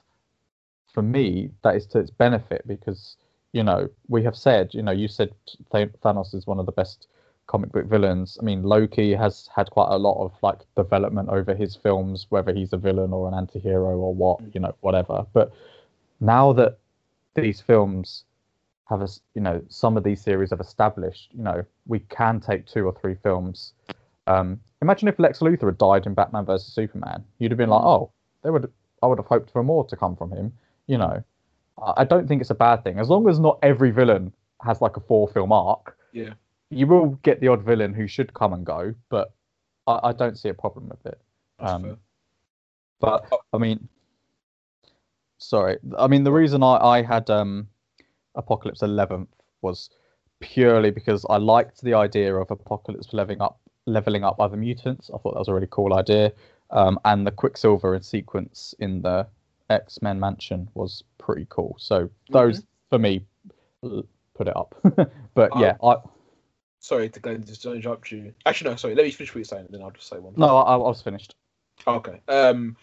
for 0.93 1.01
me, 1.01 1.51
that 1.63 1.75
is 1.75 1.85
to 1.87 1.99
its 1.99 2.09
benefit 2.11 2.65
because 2.67 3.17
you 3.53 3.63
know 3.63 3.89
we 4.07 4.23
have 4.23 4.35
said, 4.35 4.73
you 4.73 4.81
know, 4.81 4.91
you 4.91 5.07
said 5.07 5.33
Th- 5.71 5.91
Thanos 6.03 6.33
is 6.33 6.47
one 6.47 6.59
of 6.59 6.65
the 6.65 6.71
best 6.71 7.07
comic 7.47 7.71
book 7.71 7.85
villains. 7.85 8.37
I 8.41 8.43
mean, 8.43 8.63
Loki 8.63 9.13
has 9.13 9.49
had 9.55 9.69
quite 9.69 9.89
a 9.89 9.97
lot 9.97 10.21
of 10.23 10.33
like 10.41 10.59
development 10.75 11.29
over 11.29 11.55
his 11.55 11.75
films, 11.75 12.25
whether 12.29 12.53
he's 12.53 12.73
a 12.73 12.77
villain 12.77 13.13
or 13.13 13.27
an 13.27 13.33
anti-hero 13.33 13.97
or 13.97 14.13
what, 14.13 14.39
you 14.53 14.59
know, 14.59 14.75
whatever. 14.81 15.25
But 15.31 15.53
now 16.19 16.51
that 16.53 16.77
these 17.35 17.61
films 17.61 18.25
have, 18.89 19.01
a, 19.01 19.07
you 19.35 19.41
know, 19.41 19.61
some 19.69 19.97
of 19.97 20.03
these 20.03 20.21
series 20.21 20.49
have 20.51 20.59
established, 20.59 21.29
you 21.33 21.43
know, 21.43 21.63
we 21.87 21.99
can 21.99 22.39
take 22.39 22.65
two 22.65 22.85
or 22.85 22.93
three 22.99 23.15
films. 23.23 23.73
Um, 24.27 24.59
imagine 24.81 25.07
if 25.07 25.19
Lex 25.19 25.39
Luthor 25.39 25.67
had 25.67 25.77
died 25.77 26.05
in 26.05 26.13
Batman 26.13 26.45
versus 26.45 26.73
Superman, 26.73 27.23
you'd 27.39 27.51
have 27.51 27.57
been 27.57 27.69
like, 27.69 27.83
oh, 27.83 28.11
they 28.43 28.49
would, 28.49 28.71
I 29.03 29.07
would 29.07 29.17
have 29.17 29.27
hoped 29.27 29.51
for 29.51 29.63
more 29.63 29.85
to 29.87 29.95
come 29.95 30.15
from 30.15 30.31
him. 30.31 30.53
You 30.87 30.97
know, 30.97 31.23
I 31.95 32.03
don't 32.05 32.27
think 32.27 32.41
it's 32.41 32.49
a 32.49 32.55
bad 32.55 32.83
thing 32.83 32.99
as 32.99 33.09
long 33.09 33.29
as 33.29 33.39
not 33.39 33.59
every 33.61 33.91
villain 33.91 34.33
has 34.65 34.81
like 34.81 34.97
a 34.97 34.99
four-film 35.01 35.51
arc 35.51 35.95
Yeah. 36.11 36.33
you 36.69 36.87
will 36.87 37.09
get 37.21 37.39
the 37.39 37.47
odd 37.49 37.63
villain 37.63 37.93
who 37.93 38.07
should 38.07 38.33
come 38.33 38.53
and 38.53 38.65
go, 38.65 38.95
but 39.09 39.31
I, 39.85 39.99
I 40.09 40.11
don't 40.13 40.37
see 40.37 40.49
a 40.49 40.53
problem 40.53 40.89
with 40.89 41.05
it. 41.05 41.19
Um. 41.59 41.97
But. 42.99 43.29
I 43.53 43.57
mean, 43.59 43.87
sorry, 45.37 45.77
I 45.97 46.07
mean 46.07 46.23
the 46.23 46.31
reason 46.31 46.63
I, 46.63 46.77
I 46.77 47.01
had 47.03 47.29
um, 47.29 47.67
Apocalypse 48.37 48.81
11th 48.81 49.27
was 49.61 49.89
purely 50.39 50.91
because 50.91 51.25
I 51.29 51.37
liked 51.37 51.81
the 51.81 51.93
idea 51.95 52.33
of 52.35 52.49
Apocalypse 52.51 53.11
leveling 53.11 53.41
up, 53.41 53.59
leveling 53.85 54.23
up 54.23 54.39
other 54.39 54.57
mutants. 54.57 55.09
I 55.13 55.17
thought 55.17 55.33
that 55.33 55.39
was 55.39 55.47
a 55.47 55.53
really 55.53 55.67
cool 55.69 55.93
idea, 55.93 56.31
um, 56.71 56.99
and 57.05 57.25
the 57.25 57.31
Quicksilver 57.31 57.95
in 57.95 58.03
sequence 58.03 58.73
in 58.79 59.01
the 59.01 59.27
X 59.69 60.01
Men 60.01 60.19
Mansion 60.19 60.69
was 60.75 61.03
pretty 61.17 61.45
cool. 61.49 61.75
So 61.79 62.09
those 62.29 62.63
for 62.89 62.99
me 62.99 63.25
put 63.81 64.47
it 64.47 64.55
up. 64.55 64.75
but 65.33 65.49
Oh. 65.53 65.59
yeah, 65.61 65.75
I 65.83 65.95
Sorry 66.79 67.09
to 67.09 67.19
Glenn, 67.19 67.43
just 67.43 67.65
interrupt 67.65 68.11
you. 68.11 68.33
Actually, 68.45 68.69
no, 68.69 68.75
sorry. 68.77 68.95
Let 68.95 69.03
me 69.03 69.11
finish 69.11 69.31
what 69.31 69.39
you're 69.39 69.45
saying, 69.45 69.65
and 69.65 69.73
then 69.73 69.81
I'll 69.81 69.91
just 69.91 70.07
say 70.07 70.19
one. 70.19 70.33
no, 70.37 70.57
I, 70.57 70.73
I 70.73 70.75
was 70.77 71.01
finished. 71.01 71.35
Okay. 71.85 72.21
Um, 72.27 72.77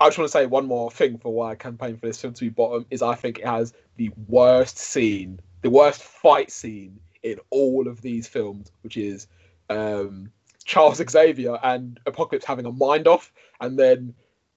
I 0.00 0.06
just 0.06 0.18
want 0.18 0.28
to 0.28 0.32
say 0.32 0.46
one 0.46 0.66
more 0.66 0.90
thing 0.90 1.18
for 1.18 1.32
why 1.32 1.52
I 1.52 1.54
campaign 1.56 1.96
for 1.96 2.06
this 2.06 2.20
film 2.20 2.34
to 2.34 2.40
be 2.40 2.50
bottom 2.50 2.86
is 2.90 3.02
I 3.02 3.14
think 3.14 3.38
it 3.40 3.46
has 3.46 3.72
the 3.98 4.10
worst 4.28 4.78
scene, 4.78 5.40
the 5.60 5.70
worst 5.70 6.02
fight 6.02 6.50
scene 6.50 7.00
in 7.22 7.38
all 7.50 7.88
of 7.88 8.00
these 8.00 8.26
films, 8.26 8.70
which 8.82 8.96
is 8.96 9.26
um, 9.68 10.30
Charles 10.64 11.02
Xavier 11.10 11.58
and 11.62 12.00
Apocalypse 12.06 12.46
having 12.46 12.64
a 12.64 12.72
mind 12.72 13.06
off, 13.08 13.32
and 13.60 13.78
then 13.78 14.14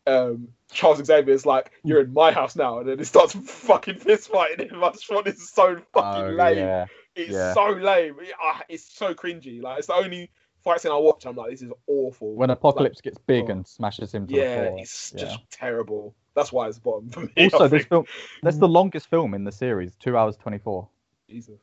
um, 0.07 0.49
Charles 0.71 1.03
Xavier 1.03 1.33
is 1.33 1.45
like, 1.45 1.71
"You're 1.83 2.01
in 2.01 2.13
my 2.13 2.31
house 2.31 2.55
now," 2.55 2.79
and 2.79 2.87
then 2.87 2.99
it 2.99 3.05
starts 3.05 3.33
fucking 3.45 3.95
fist 3.95 4.29
fighting 4.31 4.69
him. 4.69 4.83
I 4.83 4.91
just 4.91 5.07
thought 5.07 5.25
this 5.25 5.35
is 5.37 5.49
so 5.49 5.81
fucking 5.93 6.37
lame. 6.37 6.57
Oh, 6.57 6.61
yeah. 6.61 6.85
It's 7.15 7.31
Yeah. 7.31 7.53
so 7.53 7.69
lame. 7.71 8.15
It- 8.21 8.35
ah, 8.41 8.61
it's 8.69 8.83
so 8.93 9.13
cringy. 9.13 9.61
Like 9.61 9.79
it's 9.79 9.87
the 9.87 9.95
only 9.95 10.29
fight 10.63 10.81
scene 10.81 10.91
I 10.91 10.97
watch. 10.97 11.25
I'm 11.25 11.35
like, 11.35 11.49
this 11.51 11.63
is 11.63 11.71
awful. 11.87 12.35
When 12.35 12.51
Apocalypse 12.51 13.01
gets 13.01 13.17
big 13.17 13.45
oh. 13.47 13.53
and 13.53 13.67
smashes 13.67 14.13
him 14.13 14.27
to 14.27 14.33
yeah, 14.35 14.61
the 14.61 14.67
floor. 14.67 14.79
it's 14.79 15.13
yeah. 15.15 15.23
just 15.23 15.39
terrible. 15.49 16.15
That's 16.35 16.51
why 16.51 16.67
it's 16.67 16.79
bottom 16.79 17.09
for 17.09 17.21
me. 17.21 17.31
Also, 17.53 17.67
this 17.67 17.85
film 17.85 18.05
that's 18.41 18.57
the 18.57 18.67
longest 18.67 19.07
film 19.09 19.33
in 19.33 19.43
the 19.43 19.51
series, 19.51 19.95
two 19.95 20.17
hours 20.17 20.37
twenty 20.37 20.57
four. 20.57 20.87
Jesus. 21.29 21.59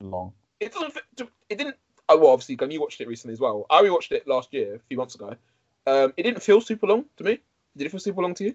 Long. 0.00 0.32
It 0.60 0.72
doesn't. 0.72 0.94
It 1.48 1.58
didn't. 1.58 1.76
Oh 2.08 2.18
well, 2.18 2.30
obviously, 2.30 2.56
Glenn, 2.56 2.70
you 2.70 2.80
watched 2.80 3.00
it 3.00 3.08
recently 3.08 3.32
as 3.32 3.40
well. 3.40 3.66
I 3.70 3.82
rewatched 3.82 4.12
it 4.12 4.26
last 4.26 4.52
year, 4.52 4.76
a 4.76 4.78
few 4.88 4.96
months 4.96 5.14
ago. 5.14 5.34
Um, 5.86 6.12
it 6.16 6.22
didn't 6.24 6.42
feel 6.42 6.60
super 6.60 6.86
long 6.86 7.04
to 7.16 7.24
me. 7.24 7.38
Did 7.76 7.86
it 7.86 7.90
feel 7.90 8.00
super 8.00 8.22
long 8.22 8.34
to 8.34 8.44
you? 8.44 8.54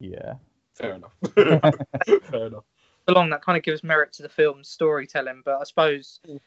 Yeah. 0.00 0.34
Fair 0.74 0.94
enough. 0.94 1.12
Fair 2.30 2.46
enough. 2.46 2.64
along 3.08 3.30
that 3.30 3.42
kind 3.42 3.56
of 3.56 3.64
gives 3.64 3.82
merit 3.82 4.12
to 4.12 4.22
the 4.22 4.28
film's 4.28 4.68
storytelling 4.68 5.42
but 5.44 5.56
i 5.60 5.64
suppose 5.64 6.20
Mm. 6.28 6.38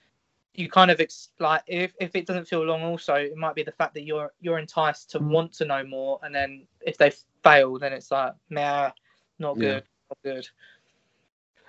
You 0.53 0.69
kind 0.69 0.91
of 0.91 0.99
ex- 0.99 1.29
like 1.39 1.61
if, 1.67 1.93
if 1.99 2.15
it 2.15 2.25
doesn't 2.25 2.47
feel 2.47 2.63
long 2.63 2.81
also 2.83 3.13
it 3.15 3.37
might 3.37 3.55
be 3.55 3.63
the 3.63 3.71
fact 3.71 3.93
that 3.93 4.03
you're 4.03 4.31
you're 4.41 4.59
enticed 4.59 5.09
to 5.11 5.19
Mm. 5.19 5.29
want 5.29 5.53
to 5.53 5.65
know 5.65 5.83
more 5.83 6.19
and 6.23 6.33
then 6.35 6.67
if 6.81 6.97
they 6.97 7.11
fail 7.43 7.79
then 7.79 7.93
it's 7.93 8.11
like 8.11 8.33
nah 8.49 8.91
not 9.39 9.55
Yeah. 9.57 9.61
good 9.79 9.83
not 10.09 10.17
good 10.23 10.47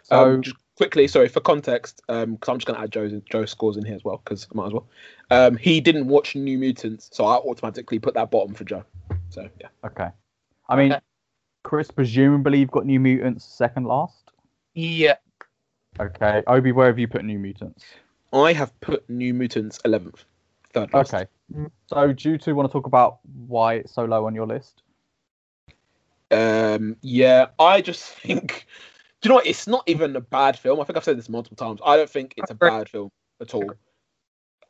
So 0.03 0.25
um, 0.35 0.43
just 0.43 0.57
quickly, 0.77 1.07
sorry 1.07 1.29
for 1.29 1.41
context, 1.41 2.03
um 2.09 2.35
because 2.35 2.49
I'm 2.49 2.59
just 2.59 2.67
going 2.67 2.77
to 2.77 2.83
add 2.83 2.91
Joe's 2.91 3.13
Joe's 3.31 3.51
scores 3.53 3.77
in 3.77 3.85
here 3.85 3.95
as 3.95 4.03
well, 4.05 4.21
because 4.25 4.47
I 4.53 4.55
might 4.57 4.67
as 4.67 4.73
well. 4.73 4.89
Um, 5.31 5.57
he 5.57 5.81
didn't 5.81 6.09
watch 6.09 6.35
New 6.35 6.59
Mutants, 6.59 7.09
so 7.13 7.25
I 7.25 7.37
automatically 7.37 8.01
put 8.01 8.15
that 8.15 8.31
bottom 8.33 8.53
for 8.53 8.65
Joe. 8.65 8.85
So 9.31 9.49
yeah, 9.61 9.69
okay. 9.85 10.09
I 10.69 10.77
mean, 10.77 10.93
Okay. 10.93 11.01
Chris 11.63 11.91
presumably 11.91 12.59
you've 12.59 12.73
got 12.73 12.85
New 12.85 12.99
Mutants 12.99 13.45
second 13.45 13.85
last. 13.85 14.33
yeah 14.75 15.15
Okay. 16.01 16.43
Obi, 16.49 16.73
where 16.73 16.89
have 16.89 16.99
you 16.99 17.07
put 17.07 17.25
New 17.25 17.39
Mutants? 17.39 17.85
I 18.33 18.53
have 18.53 18.79
put 18.81 19.09
New 19.09 19.35
Mutants 19.35 19.79
11th, 19.85 20.25
third 20.73 20.93
last. 20.93 21.13
Okay. 21.13 21.27
So 21.87 22.13
do 22.13 22.31
you 22.31 22.39
two 22.39 22.55
want 22.55 22.69
to 22.69 22.73
talk 22.73 22.87
about 22.87 23.19
why 23.47 23.75
it's 23.75 23.93
so 23.93 24.05
low 24.05 24.27
on 24.27 24.35
your 24.35 24.47
list? 24.47 24.83
Um, 26.31 26.97
yeah, 27.03 27.47
I 27.59 27.81
just 27.81 28.05
think. 28.05 28.67
Do 29.21 29.29
you 29.29 29.31
know 29.31 29.35
what? 29.37 29.47
It's 29.47 29.67
not 29.67 29.85
even 29.87 30.17
a 30.17 30.21
bad 30.21 30.59
film. 30.59 30.81
I 30.81 30.85
think 30.85 30.97
I've 30.97 31.05
said 31.05 31.19
this 31.19 31.29
multiple 31.29 31.57
times. 31.57 31.81
I 31.85 31.97
don't 31.97 32.11
think 32.11 32.35
it's 32.37 32.51
a 32.51 32.57
bad 32.57 32.89
film 32.89 33.11
at 33.41 33.55
all. 33.55 33.73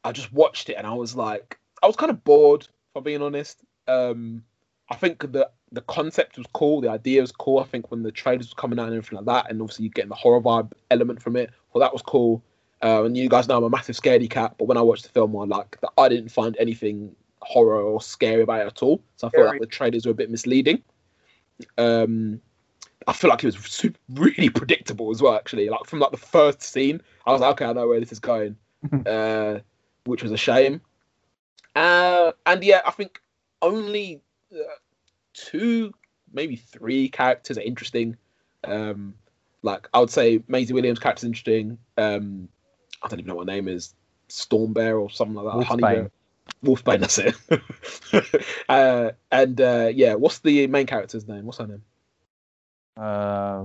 I 0.04 0.12
just 0.12 0.32
watched 0.32 0.68
it 0.68 0.74
and 0.74 0.86
I 0.86 0.92
was 0.92 1.14
like, 1.14 1.58
I 1.82 1.86
was 1.86 1.96
kind 1.96 2.10
of 2.10 2.22
bored, 2.24 2.68
for 2.92 3.00
being 3.00 3.22
honest. 3.22 3.60
Um, 3.88 4.44
I 4.90 4.96
think 4.96 5.20
the 5.32 5.48
the 5.70 5.80
concept 5.82 6.36
was 6.36 6.46
cool, 6.52 6.82
the 6.82 6.90
idea 6.90 7.22
was 7.22 7.32
cool. 7.32 7.60
I 7.60 7.64
think 7.64 7.90
when 7.90 8.02
the 8.02 8.12
trailers 8.12 8.46
was 8.46 8.54
coming 8.54 8.78
out 8.78 8.88
and 8.88 8.96
everything 8.96 9.24
like 9.24 9.26
that, 9.26 9.50
and 9.50 9.62
obviously 9.62 9.84
you 9.84 9.90
getting 9.90 10.10
the 10.10 10.14
horror 10.14 10.40
vibe 10.40 10.72
element 10.90 11.22
from 11.22 11.36
it, 11.36 11.50
well, 11.72 11.80
that 11.80 11.92
was 11.92 12.02
cool. 12.02 12.42
Uh, 12.82 13.04
and 13.04 13.16
you 13.16 13.28
guys 13.28 13.46
know 13.48 13.56
I'm 13.58 13.64
a 13.64 13.70
massive 13.70 13.96
scaredy 13.96 14.28
cat, 14.28 14.54
but 14.58 14.66
when 14.66 14.76
I 14.76 14.82
watched 14.82 15.04
the 15.04 15.10
film, 15.10 15.36
I 15.36 15.44
like 15.44 15.80
that 15.80 15.90
I 15.96 16.08
didn't 16.08 16.30
find 16.30 16.56
anything 16.58 17.14
horror 17.40 17.80
or 17.80 18.00
scary 18.00 18.42
about 18.42 18.60
it 18.60 18.66
at 18.66 18.82
all. 18.82 19.02
So 19.16 19.26
I 19.26 19.30
felt 19.30 19.46
like 19.48 19.60
the 19.60 19.66
trailers 19.66 20.04
were 20.06 20.12
a 20.12 20.14
bit 20.14 20.30
misleading. 20.30 20.82
Um, 21.78 22.40
I 23.06 23.12
feel 23.12 23.30
like 23.30 23.42
it 23.44 23.46
was 23.46 23.56
super, 23.56 23.98
really 24.14 24.48
predictable 24.48 25.10
as 25.10 25.22
well. 25.22 25.34
Actually, 25.34 25.68
like 25.68 25.84
from 25.86 26.00
like 26.00 26.10
the 26.10 26.16
first 26.16 26.62
scene, 26.62 27.00
I 27.26 27.32
was 27.32 27.40
like, 27.40 27.52
okay, 27.52 27.66
I 27.66 27.72
know 27.72 27.86
where 27.88 28.00
this 28.00 28.12
is 28.12 28.20
going, 28.20 28.56
uh, 29.06 29.60
which 30.04 30.22
was 30.22 30.32
a 30.32 30.36
shame. 30.36 30.80
Uh, 31.74 32.32
and 32.46 32.62
yeah, 32.64 32.82
I 32.84 32.90
think 32.90 33.20
only 33.60 34.20
uh, 34.52 34.58
two, 35.34 35.92
maybe 36.32 36.56
three 36.56 37.08
characters 37.08 37.58
are 37.58 37.62
interesting. 37.62 38.16
Um, 38.64 39.14
Like 39.62 39.88
I 39.94 40.00
would 40.00 40.10
say 40.10 40.42
Maisie 40.48 40.74
Williams' 40.74 40.98
character 40.98 41.20
is 41.20 41.28
interesting. 41.28 41.78
Um, 41.96 42.48
I 43.02 43.08
don't 43.08 43.20
even 43.20 43.28
know 43.28 43.36
what 43.36 43.48
her 43.48 43.54
name 43.54 43.68
is. 43.68 43.94
Storm 44.28 44.72
Bear 44.72 44.98
or 44.98 45.10
something 45.10 45.34
like 45.34 45.68
that. 45.68 45.78
Bear. 45.80 46.10
Wolfbane, 46.64 47.00
that's 47.00 47.18
it. 47.18 48.54
uh, 48.68 49.12
and 49.30 49.60
uh, 49.60 49.90
yeah, 49.92 50.14
what's 50.14 50.38
the 50.40 50.66
main 50.68 50.86
character's 50.86 51.26
name? 51.26 51.44
What's 51.44 51.58
her 51.58 51.66
name? 51.66 51.82
Uh, 52.96 53.64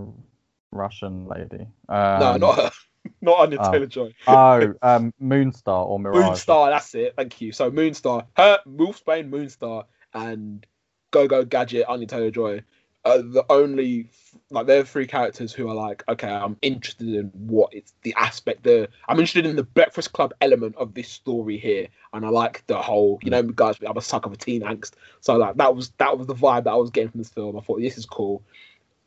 Russian 0.71 1.27
lady. 1.27 1.67
Um, 1.89 2.19
no, 2.19 2.37
not 2.37 2.55
her. 2.55 2.71
Not 3.21 3.39
Anya 3.39 3.57
oh. 3.61 3.71
Taylor 3.71 3.85
Joy. 3.85 4.13
oh, 4.27 4.73
um, 4.81 5.13
Moonstar 5.21 5.87
or 5.87 5.97
Mirage. 5.97 6.45
Moonstar, 6.45 6.69
that's 6.71 6.93
it. 6.93 7.13
Thank 7.15 7.39
you. 7.39 7.53
So 7.53 7.71
Moonstar, 7.71 8.25
her, 8.35 8.59
Wolfsbane, 8.67 9.29
Moonstar, 9.29 9.85
and 10.13 10.65
Go 11.11 11.25
Go 11.25 11.45
Gadget, 11.45 11.85
Anya 11.87 12.05
Taylor 12.05 12.31
Joy 12.31 12.63
are 13.07 13.21
the 13.21 13.45
only 13.49 14.09
like 14.49 14.67
they're 14.67 14.85
three 14.85 15.07
characters 15.07 15.51
who 15.51 15.69
are 15.69 15.75
like, 15.75 16.03
okay, 16.07 16.29
I'm 16.29 16.57
interested 16.61 17.07
in 17.07 17.31
what 17.33 17.73
it's 17.73 17.93
the 18.03 18.13
aspect 18.17 18.63
the 18.63 18.87
I'm 19.07 19.17
interested 19.17 19.45
in 19.45 19.55
the 19.55 19.63
Breakfast 19.63 20.13
Club 20.13 20.33
element 20.41 20.75
of 20.77 20.93
this 20.93 21.09
story 21.09 21.57
here, 21.57 21.87
and 22.13 22.25
I 22.25 22.29
like 22.29 22.63
the 22.67 22.81
whole, 22.81 23.19
you 23.23 23.29
know, 23.29 23.43
guys, 23.43 23.77
I'm 23.85 23.97
a 23.97 24.01
sucker 24.01 24.29
for 24.29 24.35
teen 24.35 24.61
angst, 24.61 24.93
so 25.21 25.35
like 25.37 25.55
that 25.57 25.75
was 25.75 25.91
that 25.97 26.17
was 26.17 26.27
the 26.27 26.35
vibe 26.35 26.65
that 26.65 26.71
I 26.71 26.75
was 26.75 26.89
getting 26.89 27.09
from 27.09 27.19
this 27.19 27.29
film. 27.29 27.57
I 27.57 27.61
thought 27.61 27.79
this 27.79 27.97
is 27.97 28.05
cool. 28.05 28.41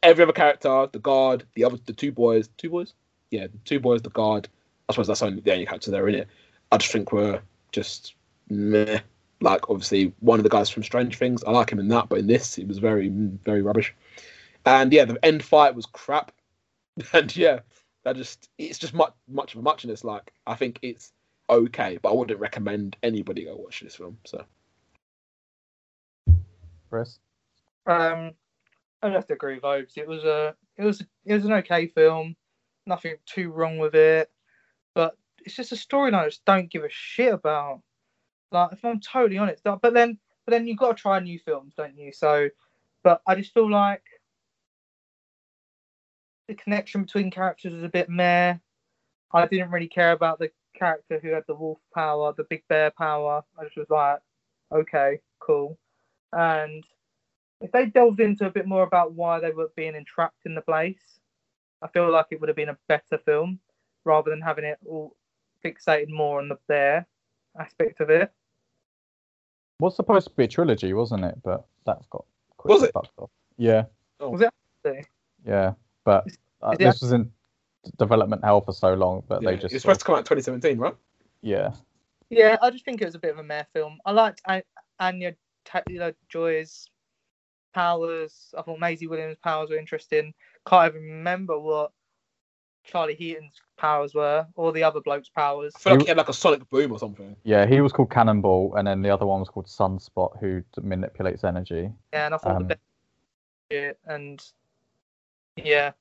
Every 0.03 0.25
other 0.25 0.33
character, 0.33 0.89
the 0.91 0.99
guard, 0.99 1.45
the 1.55 1.65
other, 1.65 1.79
the 1.85 1.93
two 1.93 2.13
boys, 2.13 2.49
two 2.57 2.71
boys, 2.71 2.95
yeah, 3.31 3.47
the 3.47 3.59
two 3.65 3.81
boys, 3.81 4.03
the 4.03 4.11
guard. 4.11 4.49
I 4.89 4.93
suppose 4.93 5.07
that's 5.07 5.23
only 5.23 5.41
the 5.41 5.53
only 5.53 5.67
character 5.67 5.91
there 5.91 6.09
in 6.09 6.17
it. 6.17 6.29
I 6.73 6.79
just 6.79 6.93
think 6.93 7.13
we're 7.13 7.41
just 7.73 8.15
meh. 8.49 9.01
Like 9.41 9.71
obviously 9.71 10.13
one 10.21 10.39
of 10.39 10.43
the 10.45 10.51
guys 10.51 10.69
from 10.69 10.83
Stranger 10.83 11.17
Things, 11.17 11.43
I 11.45 11.51
like 11.51 11.71
him 11.71 11.79
in 11.79 11.89
that, 11.89 12.09
but 12.09 12.19
in 12.19 12.27
this 12.27 12.59
it 12.59 12.69
was 12.69 12.79
very 12.79 13.09
very 13.09 13.63
rubbish. 13.63 13.95
And 14.67 14.93
yeah, 14.93 15.05
the 15.07 15.25
end 15.25 15.43
fight 15.43 15.75
was 15.75 15.87
crap. 15.87 16.33
And 17.15 17.35
yeah, 17.35 17.61
that 18.05 18.17
just 18.17 18.51
it's 18.59 18.79
just 18.79 18.93
much 18.93 19.15
much 19.29 19.55
of 19.55 19.61
a 19.61 19.63
muchness. 19.63 20.05
Like 20.05 20.33
I 20.47 20.55
think 20.55 20.79
it's 20.83 21.13
okay, 21.49 21.99
but 22.03 22.11
I 22.11 22.13
wouldn't 22.13 22.39
recommend 22.39 22.97
anybody 23.03 23.45
go 23.45 23.57
watch 23.57 23.81
this 23.81 23.95
film. 23.95 24.19
So 24.27 24.45
Chris. 26.91 27.19
Um, 27.87 28.33
I 29.03 29.09
have 29.11 29.27
to 29.27 29.35
agree 29.35 29.55
with 29.55 29.65
Obes. 29.65 29.95
It 29.97 30.07
was 30.07 30.25
a, 30.25 30.55
it 30.77 30.85
was, 30.85 31.03
it 31.25 31.35
was 31.35 31.45
an 31.45 31.53
okay 31.55 31.87
film. 31.87 32.37
Nothing 32.87 33.15
too 33.25 33.51
wrong 33.51 33.79
with 33.79 33.95
it, 33.95 34.31
but 34.95 35.17
it's 35.45 35.55
just 35.55 35.73
a 35.73 35.77
storyline 35.77 36.15
I 36.15 36.27
just 36.27 36.45
don't 36.45 36.71
give 36.71 36.85
a 36.85 36.91
shit 36.91 37.33
about. 37.33 37.81
Like, 38.53 38.73
if 38.73 38.85
I'm 38.85 39.01
totally 39.01 39.39
honest, 39.39 39.63
but 39.65 39.95
then, 39.95 40.19
but 40.47 40.53
then 40.53 40.67
you've 40.67 40.79
got 40.79 40.97
to 40.97 41.01
try 41.03 41.21
new 41.21 41.39
films, 41.39 41.75
don't 41.77 41.97
you? 41.97 42.13
So, 42.13 42.49
but 43.05 43.23
I 43.27 43.35
just 43.35 43.55
feel 43.55 43.71
like 43.71 44.03
the 46.49 46.55
connection 46.55 47.03
between 47.03 47.31
characters 47.31 47.73
is 47.73 47.85
a 47.85 47.89
bit 47.89 48.09
meh. 48.09 48.57
I 49.33 49.47
didn't 49.47 49.71
really 49.71 49.89
care 49.89 50.13
about 50.13 50.41
the 50.41 50.51
character 50.77 51.21
who 51.23 51.29
had 51.29 51.45
the 51.47 51.55
wolf 51.55 51.79
power, 51.95 52.33
the 52.37 52.45
big 52.51 52.65
bear 52.69 52.91
power. 52.91 53.43
I 53.59 53.65
just 53.65 53.77
was 53.77 53.91
like, 53.91 54.19
okay, 54.73 55.21
cool. 55.39 55.79
And 56.33 56.85
if 57.61 57.71
they 57.73 57.87
delved 57.87 58.21
into 58.21 58.47
a 58.47 58.51
bit 58.51 58.67
more 58.67 58.83
about 58.83 59.15
why 59.15 59.39
they 59.39 59.53
were 59.53 59.71
being 59.77 59.95
entrapped 59.95 60.47
in 60.47 60.55
the 60.55 60.61
place, 60.61 61.21
I 61.83 61.89
feel 61.89 62.11
like 62.11 62.27
it 62.31 62.41
would 62.41 62.49
have 62.49 62.57
been 62.57 62.71
a 62.71 62.79
better 62.89 63.19
film 63.25 63.61
rather 64.05 64.31
than 64.31 64.41
having 64.41 64.65
it 64.65 64.79
all 64.87 65.17
fixated 65.65 66.09
more 66.09 66.41
on 66.41 66.49
the 66.49 66.59
bear 66.69 67.07
aspect 67.59 68.01
of 68.01 68.11
it. 68.11 68.33
Was 69.81 69.97
supposed 69.97 70.29
to 70.29 70.35
be 70.35 70.45
a 70.45 70.49
trilogy, 70.49 70.93
wasn't 70.93 71.25
it? 71.25 71.37
But 71.43 71.65
that's 71.87 72.07
got 72.07 72.25
Was 72.65 72.81
quickly 72.81 72.89
it? 72.89 72.93
fucked 72.93 73.19
off. 73.19 73.31
Yeah, 73.57 73.85
Was 74.21 74.43
it? 74.43 75.07
yeah. 75.45 75.73
But 76.05 76.27
Is- 76.27 76.39
uh, 76.63 76.71
is 76.71 76.75
it 76.75 76.79
this 76.85 77.01
was 77.03 77.13
in 77.13 77.31
development 77.99 78.45
hell 78.45 78.61
for 78.61 78.73
so 78.73 78.95
long 78.95 79.23
that 79.29 79.43
yeah, 79.43 79.51
they 79.51 79.57
just 79.57 79.75
it's 79.75 79.83
sort 79.85 79.97
supposed 79.97 80.01
to 80.01 80.05
come 80.07 80.15
out 80.17 80.19
in 80.19 80.25
2017, 80.25 80.79
right? 80.79 80.95
yeah. 81.43 81.73
Yeah, 82.29 82.57
I 82.63 82.71
just 82.71 82.85
think 82.85 83.03
it 83.03 83.07
was 83.07 83.17
a 83.17 83.19
bit 83.19 83.33
of 83.33 83.39
a 83.39 83.43
meh 83.43 83.65
film. 83.73 83.99
I 84.07 84.13
liked 84.13 84.41
An- 84.47 84.63
Anya 85.01 85.35
Taylor 85.65 86.15
Joy's 86.29 86.89
powers. 87.75 88.55
I 88.57 88.63
thought 88.63 88.79
Maisie 88.79 89.09
Williams' 89.09 89.39
powers 89.43 89.71
were 89.71 89.79
interesting. 89.79 90.33
Can't 90.67 90.93
even 90.95 91.03
remember 91.09 91.59
what 91.59 91.91
Charlie 92.85 93.15
Heaton's 93.17 93.61
powers 93.81 94.15
were 94.15 94.47
or 94.55 94.73
the 94.73 94.83
other 94.83 95.01
bloke's 95.01 95.29
powers. 95.29 95.73
I 95.75 95.79
feel 95.79 95.93
like 95.95 96.03
he 96.03 96.09
had 96.09 96.19
like 96.19 96.29
a 96.29 96.35
sonic 96.35 96.69
boom 96.69 96.93
or 96.93 96.99
something. 96.99 97.35
Yeah, 97.45 97.67
he 97.67 97.81
was 97.81 97.93
called 97.93 98.11
Cannonball, 98.11 98.75
and 98.77 98.87
then 98.87 99.03
the 99.03 99.11
other 99.11 99.27
one 99.27 99.41
was 99.41 99.49
called 99.49 99.67
Sunspot, 99.67 100.39
who 100.39 100.63
manipulates 100.83 101.45
energy. 101.45 101.91
Yeah, 102.13 102.27
and 102.27 102.35
I 102.35 102.39
thought 102.39 102.57
Um, 102.57 102.69
the 102.69 102.79
best 103.71 103.97
and 104.07 104.43
yeah. 105.57 105.93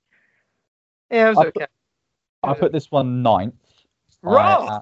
Yeah, 1.10 1.28
it 1.28 1.30
was 1.30 1.38
I 1.38 1.46
okay. 1.48 1.68
I 2.44 2.54
put 2.54 2.72
this 2.72 2.92
one 2.92 3.22
ninth. 3.22 3.56
Raw! 4.22 4.66
I, 4.68 4.80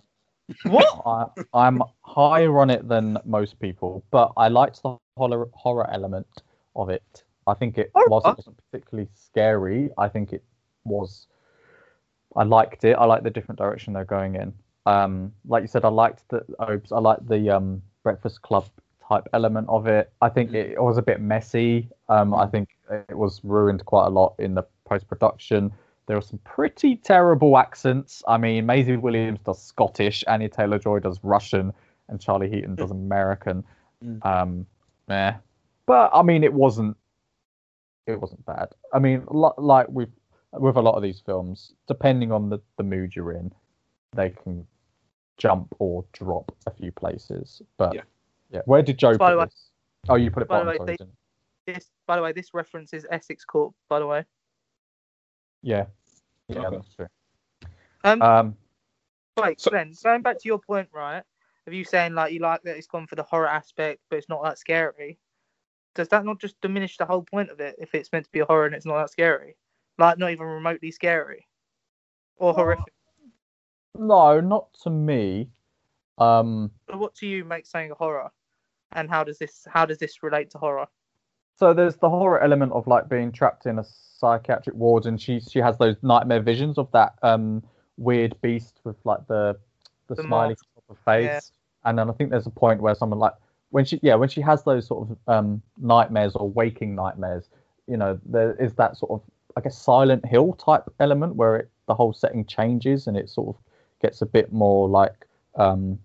What? 0.70 1.02
I, 1.54 1.66
I'm 1.68 1.82
higher 2.02 2.58
on 2.60 2.70
it 2.70 2.88
than 2.88 3.18
most 3.26 3.60
people, 3.60 4.04
but 4.12 4.32
I 4.38 4.48
liked 4.48 4.82
the 4.84 4.98
horror, 5.18 5.50
horror 5.54 5.90
element 5.92 6.28
of 6.76 6.90
it. 6.90 7.24
I 7.46 7.54
think 7.54 7.78
it, 7.78 7.92
Horror? 7.94 8.08
whilst 8.10 8.28
it 8.28 8.38
wasn't 8.38 8.60
particularly 8.72 9.10
scary, 9.14 9.90
I 9.98 10.08
think 10.10 10.34
it 10.34 10.44
was. 10.84 11.28
I 12.38 12.44
liked 12.44 12.84
it. 12.84 12.94
I 12.94 13.06
like 13.06 13.24
the 13.24 13.30
different 13.30 13.60
direction 13.60 13.94
they're 13.94 14.06
going 14.06 14.36
in. 14.36 14.54
Um, 14.86 15.34
like 15.48 15.64
you 15.64 15.68
said, 15.68 15.84
I 15.84 15.90
liked 15.90 16.24
the 16.30 16.46
Obes. 16.60 16.92
I 16.92 17.00
liked 17.00 17.28
the 17.28 17.50
um, 17.50 17.82
Breakfast 18.04 18.42
Club 18.42 18.68
type 19.08 19.28
element 19.34 19.68
of 19.70 19.88
it. 19.88 20.12
I 20.22 20.30
think 20.30 20.54
it 20.54 20.82
was 20.82 20.98
a 20.98 21.02
bit 21.02 21.20
messy. 21.20 21.90
Um, 22.10 22.34
I 22.34 22.46
think 22.46 22.70
it 23.10 23.18
was 23.18 23.42
ruined 23.44 23.86
quite 23.86 24.06
a 24.06 24.10
lot 24.10 24.36
in 24.40 24.54
the 24.54 24.64
post 24.86 25.08
production. 25.08 25.72
There 26.06 26.16
were 26.16 26.22
some 26.22 26.40
pretty 26.46 26.96
terrible 26.96 27.58
accents. 27.58 28.24
I 28.28 28.38
mean, 28.38 28.66
Maisie 28.66 28.96
Williams 28.96 29.40
does 29.46 29.62
Scottish, 29.62 30.24
Annie 30.28 30.48
Taylor 30.48 30.80
Joy 30.80 31.00
does 31.00 31.20
Russian, 31.24 31.74
and 32.08 32.22
Charlie 32.22 32.50
Heaton 32.50 32.76
does 32.76 32.92
American. 33.04 33.64
Mm. 34.04 34.26
Um, 34.26 34.66
meh. 35.08 35.34
But 35.86 36.12
I 36.14 36.22
mean, 36.22 36.44
it 36.44 36.54
wasn't. 36.54 36.96
It 38.06 38.22
wasn't 38.22 38.46
bad. 38.46 38.70
I 38.94 39.00
mean, 39.00 39.26
like 39.30 39.90
with 39.90 40.10
with 40.60 40.76
a 40.78 40.82
lot 40.82 40.96
of 40.96 41.04
these 41.04 41.20
films, 41.20 41.74
depending 41.88 42.32
on 42.32 42.50
the 42.50 42.60
the 42.78 42.84
mood 42.84 43.16
you're 43.16 43.32
in, 43.34 43.52
they 44.16 44.30
can 44.30 44.66
jump 45.38 45.74
or 45.80 46.04
drop 46.14 46.52
a 46.66 46.72
few 46.72 46.92
places. 46.92 47.62
But 47.78 47.94
Yeah. 47.96 48.02
yeah, 48.52 48.62
where 48.66 48.82
did 48.82 48.98
Joe 48.98 49.18
By 49.18 49.32
put 49.32 49.40
way- 49.40 49.46
this? 49.46 49.70
Oh, 50.10 50.16
you 50.16 50.32
put 50.32 50.44
it 50.44 50.50
by 50.50 50.60
the 50.60 50.66
bottom. 50.66 50.68
way, 50.72 50.78
sorry, 50.78 50.86
they- 50.88 50.98
didn't? 50.98 51.18
This, 51.66 51.92
by 52.06 52.16
the 52.16 52.22
way, 52.22 52.32
this 52.32 52.54
reference 52.54 52.94
is 52.94 53.06
Essex 53.12 53.44
Court. 53.44 53.74
By 53.90 54.00
the 54.00 54.08
way, 54.08 54.26
Yeah, 55.62 55.88
yeah, 56.48 56.60
Okay. 56.68 56.76
that's 56.78 56.94
true. 56.96 57.08
um, 58.04 58.22
Um, 58.22 58.58
wait, 59.38 59.60
so- 59.60 59.72
Glenn, 59.72 59.94
going 60.04 60.22
back 60.22 60.38
to 60.40 60.48
your 60.48 60.60
point, 60.60 60.88
right? 60.94 61.24
Of 61.66 61.74
you 61.74 61.84
saying 61.84 62.14
like 62.14 62.32
you 62.32 62.40
like 62.40 62.62
that 62.64 62.78
it's 62.78 62.88
gone 62.88 63.08
for 63.08 63.16
the 63.16 63.24
horror 63.24 63.48
aspect, 63.48 64.02
but 64.10 64.16
it's 64.18 64.30
not 64.30 64.42
that 64.44 64.58
scary. 64.58 65.20
Does 65.96 66.08
that 66.10 66.24
not 66.24 66.40
just 66.40 66.60
diminish 66.62 66.96
the 66.98 67.06
whole 67.06 67.24
point 67.24 67.50
of 67.50 67.60
it 67.60 67.76
if 67.80 67.94
it's 67.94 68.12
meant 68.14 68.26
to 68.26 68.32
be 68.32 68.40
a 68.40 68.46
horror 68.46 68.66
and 68.68 68.76
it's 68.76 68.86
not 68.86 68.98
that 69.00 69.10
scary? 69.10 69.58
Like 69.98 70.18
not 70.18 70.32
even 70.32 70.46
remotely 70.46 70.92
scary 70.92 71.48
or 72.38 72.54
horrific. 72.54 72.94
no, 73.98 74.40
not 74.40 74.74
to 74.84 74.90
me. 74.90 75.50
Um, 76.18 76.72
But 76.88 77.00
what 77.00 77.16
do 77.16 77.28
you 77.28 77.44
make 77.44 77.66
saying 77.66 77.92
a 77.92 77.96
horror, 77.96 78.30
and 78.92 79.10
how 79.10 79.24
does 79.24 79.38
this 79.38 79.66
how 79.72 79.86
does 79.86 79.98
this 79.98 80.22
relate 80.24 80.50
to 80.52 80.58
horror? 80.58 80.88
So 81.56 81.74
there's 81.74 81.96
the 81.96 82.10
horror 82.10 82.40
element 82.40 82.72
of 82.74 82.86
like 82.86 83.10
being 83.10 83.32
trapped 83.32 83.66
in 83.66 83.80
a 83.80 83.84
psychiatric 83.84 84.76
ward, 84.76 85.06
and 85.06 85.20
she 85.20 85.40
she 85.40 85.60
has 85.60 85.78
those 85.78 85.96
nightmare 86.02 86.42
visions 86.42 86.78
of 86.78 86.92
that 86.92 87.14
um 87.24 87.64
weird 87.98 88.40
beast 88.42 88.80
with 88.84 88.96
like 89.04 89.26
the 89.28 89.58
the, 90.08 90.16
The 90.16 90.24
smiley 90.24 90.56
face. 91.06 91.26
Yeah. 91.26 91.40
And 91.86 91.98
then 91.98 92.10
I 92.10 92.14
think 92.14 92.30
there's 92.30 92.48
a 92.48 92.52
point 92.52 92.82
where 92.82 92.96
someone 92.96 93.20
like 93.20 93.34
when 93.70 93.86
she 93.86 94.00
yeah 94.04 94.16
when 94.16 94.30
she 94.30 94.42
has 94.42 94.64
those 94.64 94.88
sort 94.88 95.10
of 95.10 95.18
um 95.28 95.62
nightmares 95.78 96.36
or 96.36 96.50
waking 96.50 96.96
nightmares, 96.96 97.50
you 97.88 97.98
know 97.98 98.20
there 98.26 98.54
is 98.54 98.74
that 98.76 98.98
sort 98.98 99.12
of 99.12 99.22
I 99.58 99.62
guess 99.62 99.78
Silent 99.78 100.24
Hill 100.26 100.54
type 100.54 100.84
element 101.00 101.36
where 101.36 101.56
it 101.58 101.70
the 101.88 101.96
whole 101.96 102.14
setting 102.14 102.46
changes 102.46 103.08
and 103.08 103.18
it 103.18 103.28
sort 103.30 103.56
of 103.56 103.62
gets 104.02 104.22
a 104.22 104.26
bit 104.26 104.54
more 104.54 104.88
like 104.88 105.26
um 105.56 105.98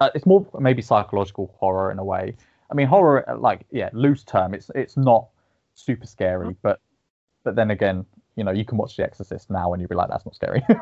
uh, 0.00 0.10
it's 0.14 0.26
more 0.26 0.46
maybe 0.58 0.80
psychological 0.82 1.54
horror 1.58 1.90
in 1.90 1.98
a 1.98 2.04
way. 2.04 2.34
I 2.70 2.74
mean, 2.74 2.86
horror, 2.86 3.28
uh, 3.28 3.36
like 3.36 3.66
yeah, 3.70 3.90
loose 3.92 4.24
term. 4.24 4.54
It's 4.54 4.70
it's 4.74 4.96
not 4.96 5.28
super 5.74 6.06
scary, 6.06 6.56
but 6.62 6.80
but 7.44 7.54
then 7.54 7.70
again, 7.70 8.04
you 8.36 8.44
know, 8.44 8.50
you 8.50 8.64
can 8.64 8.78
watch 8.78 8.96
The 8.96 9.04
Exorcist 9.04 9.50
now 9.50 9.72
and 9.72 9.80
you'd 9.80 9.88
be 9.88 9.94
like, 9.94 10.08
that's 10.08 10.24
not 10.24 10.34
scary. 10.34 10.62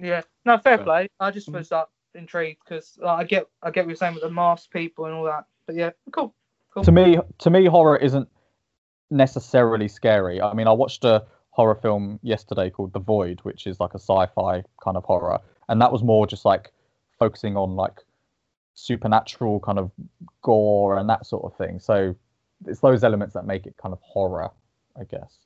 Yeah, 0.00 0.22
no, 0.44 0.58
fair 0.58 0.76
Fair. 0.76 0.84
play. 0.84 1.08
I 1.18 1.32
just 1.32 1.50
Mhm. 1.50 1.54
was 1.54 1.70
like 1.72 1.88
intrigued 2.14 2.60
because 2.64 2.96
like, 3.02 3.18
I 3.18 3.24
get 3.24 3.48
I 3.62 3.70
get 3.72 3.84
what 3.84 3.88
you're 3.90 3.96
saying 3.96 4.14
with 4.14 4.22
the 4.22 4.30
masked 4.30 4.70
people 4.70 5.06
and 5.06 5.14
all 5.14 5.24
that. 5.24 5.44
But 5.66 5.74
yeah, 5.74 5.90
cool. 6.12 6.34
cool. 6.72 6.84
to 6.84 6.92
me, 6.92 7.18
to 7.38 7.50
me, 7.50 7.66
horror 7.66 7.96
isn't 7.96 8.28
necessarily 9.10 9.88
scary. 9.88 10.40
I 10.40 10.52
mean, 10.54 10.66
I 10.66 10.72
watched 10.72 11.04
a 11.04 11.24
horror 11.50 11.74
film 11.74 12.18
yesterday 12.22 12.70
called 12.70 12.92
The 12.92 13.00
Void, 13.00 13.40
which 13.42 13.66
is 13.66 13.80
like 13.80 13.94
a 13.94 13.98
sci-fi 13.98 14.62
kind 14.82 14.96
of 14.96 15.04
horror, 15.04 15.38
and 15.68 15.80
that 15.80 15.92
was 15.92 16.02
more 16.02 16.26
just 16.26 16.44
like 16.44 16.72
focusing 17.18 17.56
on 17.56 17.74
like 17.76 18.00
supernatural 18.74 19.58
kind 19.60 19.78
of 19.78 19.90
gore 20.42 20.96
and 20.98 21.08
that 21.08 21.26
sort 21.26 21.44
of 21.44 21.56
thing. 21.58 21.80
So 21.80 22.14
it's 22.66 22.80
those 22.80 23.02
elements 23.04 23.34
that 23.34 23.44
make 23.44 23.66
it 23.66 23.76
kind 23.76 23.92
of 23.92 24.00
horror, 24.02 24.50
I 24.98 25.04
guess. 25.04 25.38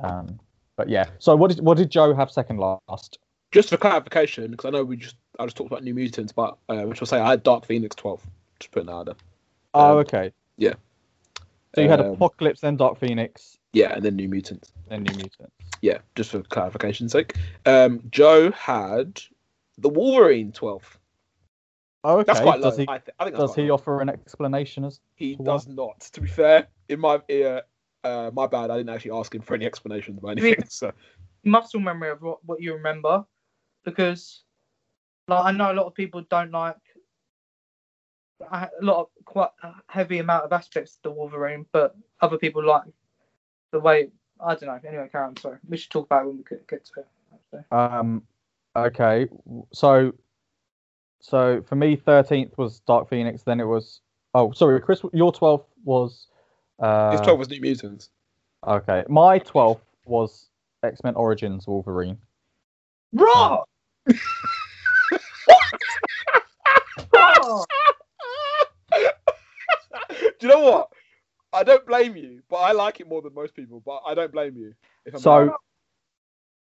Um, 0.00 0.38
but 0.76 0.88
yeah. 0.88 1.06
So 1.18 1.34
what 1.36 1.50
did 1.50 1.60
what 1.64 1.78
did 1.78 1.90
Joe 1.90 2.14
have 2.14 2.30
second 2.30 2.58
last? 2.58 3.18
Just 3.52 3.70
for 3.70 3.76
clarification, 3.76 4.50
because 4.50 4.66
I 4.66 4.70
know 4.70 4.84
we 4.84 4.96
just 4.96 5.16
I 5.38 5.44
just 5.44 5.56
talked 5.56 5.70
about 5.70 5.84
New 5.84 5.94
Mutants, 5.94 6.32
but 6.32 6.58
uh, 6.68 6.82
which 6.82 7.00
will 7.00 7.06
say 7.06 7.18
I 7.18 7.30
had 7.30 7.42
Dark 7.42 7.64
Phoenix 7.64 7.94
12. 7.96 8.22
Just 8.60 8.72
putting 8.72 8.86
that 8.86 8.92
out 8.92 9.06
there. 9.06 9.14
Oh, 9.74 9.92
Um, 9.92 9.98
okay. 9.98 10.32
yeah. 10.56 10.74
So 11.76 11.82
you 11.82 11.90
had 11.90 12.00
Um, 12.00 12.14
Apocalypse, 12.14 12.62
then 12.62 12.78
Dark 12.78 12.98
Phoenix, 12.98 13.58
Yeah, 13.74 13.92
and 13.92 14.02
then 14.02 14.16
New 14.16 14.30
Mutants. 14.30 14.72
then 14.88 15.02
New 15.02 15.14
Mutants. 15.14 15.52
Yeah, 15.82 15.98
just 16.14 16.30
for 16.30 16.40
clarification's 16.40 17.12
sake. 17.12 17.36
Um, 17.66 18.02
Joe 18.10 18.50
had 18.52 19.20
the 19.76 19.90
Wolverine 19.90 20.52
12. 20.52 20.98
Oh, 22.04 22.14
okay. 22.20 22.24
That's 22.24 22.40
quite 22.40 22.60
low. 22.60 22.70
does 22.70 22.78
he 22.78 22.86
I, 22.88 22.96
th- 22.96 23.14
I 23.18 23.24
think 23.24 23.36
does 23.36 23.54
he 23.54 23.68
low. 23.68 23.74
offer 23.74 24.00
an 24.00 24.08
explanation 24.08 24.86
as 24.86 25.00
He 25.16 25.36
to 25.36 25.42
does 25.42 25.68
not. 25.68 26.00
To 26.14 26.22
be 26.22 26.28
fair, 26.28 26.68
in 26.88 26.98
my 26.98 27.20
ear, 27.28 27.60
uh, 28.04 28.30
my 28.32 28.46
bad. 28.46 28.70
I 28.70 28.78
didn't 28.78 28.94
actually 28.94 29.10
ask 29.10 29.34
him 29.34 29.42
for 29.42 29.52
any 29.52 29.66
explanations 29.66 30.16
about 30.16 30.30
anything. 30.30 30.64
So 30.70 30.92
muscle 31.44 31.80
memory 31.80 32.08
of 32.08 32.22
what, 32.22 32.38
what 32.46 32.62
you 32.62 32.72
remember 32.72 33.22
because 33.84 34.44
like 35.28 35.44
I 35.44 35.52
know 35.52 35.72
a 35.72 35.74
lot 35.74 35.84
of 35.86 35.94
people 35.94 36.22
don't 36.30 36.52
like 36.52 36.76
a 38.40 38.70
lot 38.80 39.00
of 39.00 39.08
quite 39.24 39.50
a 39.62 39.72
heavy 39.88 40.18
amount 40.18 40.44
of 40.44 40.52
aspects 40.52 40.96
of 40.96 41.02
the 41.02 41.10
Wolverine, 41.10 41.66
but 41.72 41.96
other 42.20 42.38
people 42.38 42.64
like 42.64 42.84
the 43.72 43.80
way 43.80 44.08
I 44.40 44.54
don't 44.54 44.66
know. 44.66 44.78
Anyway, 44.86 45.08
Karen, 45.10 45.36
sorry. 45.36 45.58
We 45.68 45.76
should 45.76 45.90
talk 45.90 46.06
about 46.06 46.24
it 46.24 46.28
when 46.28 46.38
we 46.38 46.44
get 46.48 46.66
get 46.68 46.84
to 46.86 47.00
it. 47.00 47.06
actually. 47.32 47.64
Um, 47.70 48.22
okay, 48.74 49.28
so 49.72 50.12
so 51.20 51.62
for 51.62 51.76
me, 51.76 51.96
thirteenth 51.96 52.56
was 52.58 52.80
Dark 52.80 53.08
Phoenix. 53.08 53.42
Then 53.42 53.60
it 53.60 53.64
was 53.64 54.00
oh, 54.34 54.52
sorry, 54.52 54.80
Chris, 54.80 55.02
your 55.12 55.32
twelfth 55.32 55.66
was 55.84 56.28
uh, 56.78 57.12
his 57.12 57.20
12 57.22 57.38
was 57.38 57.48
New 57.48 57.60
Mutants. 57.60 58.10
okay. 58.66 59.04
My 59.08 59.38
twelfth 59.38 59.84
was 60.04 60.48
X 60.82 61.02
Men 61.02 61.14
Origins 61.14 61.66
Wolverine. 61.66 62.18
Raw. 63.12 63.64
Raw! 67.12 67.64
Do 70.38 70.46
you 70.46 70.52
know 70.52 70.60
what? 70.60 70.88
I 71.52 71.62
don't 71.62 71.86
blame 71.86 72.16
you, 72.16 72.42
but 72.50 72.56
I 72.56 72.72
like 72.72 73.00
it 73.00 73.08
more 73.08 73.22
than 73.22 73.34
most 73.34 73.54
people. 73.54 73.82
But 73.84 74.02
I 74.06 74.14
don't 74.14 74.32
blame 74.32 74.56
you. 74.56 74.74
If 75.04 75.14
I'm 75.14 75.20
So 75.20 75.56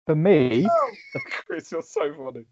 for 0.06 0.16
me, 0.16 0.68
Chris, 1.46 1.72
you're 1.72 1.82
so 1.82 2.14
funny. 2.14 2.46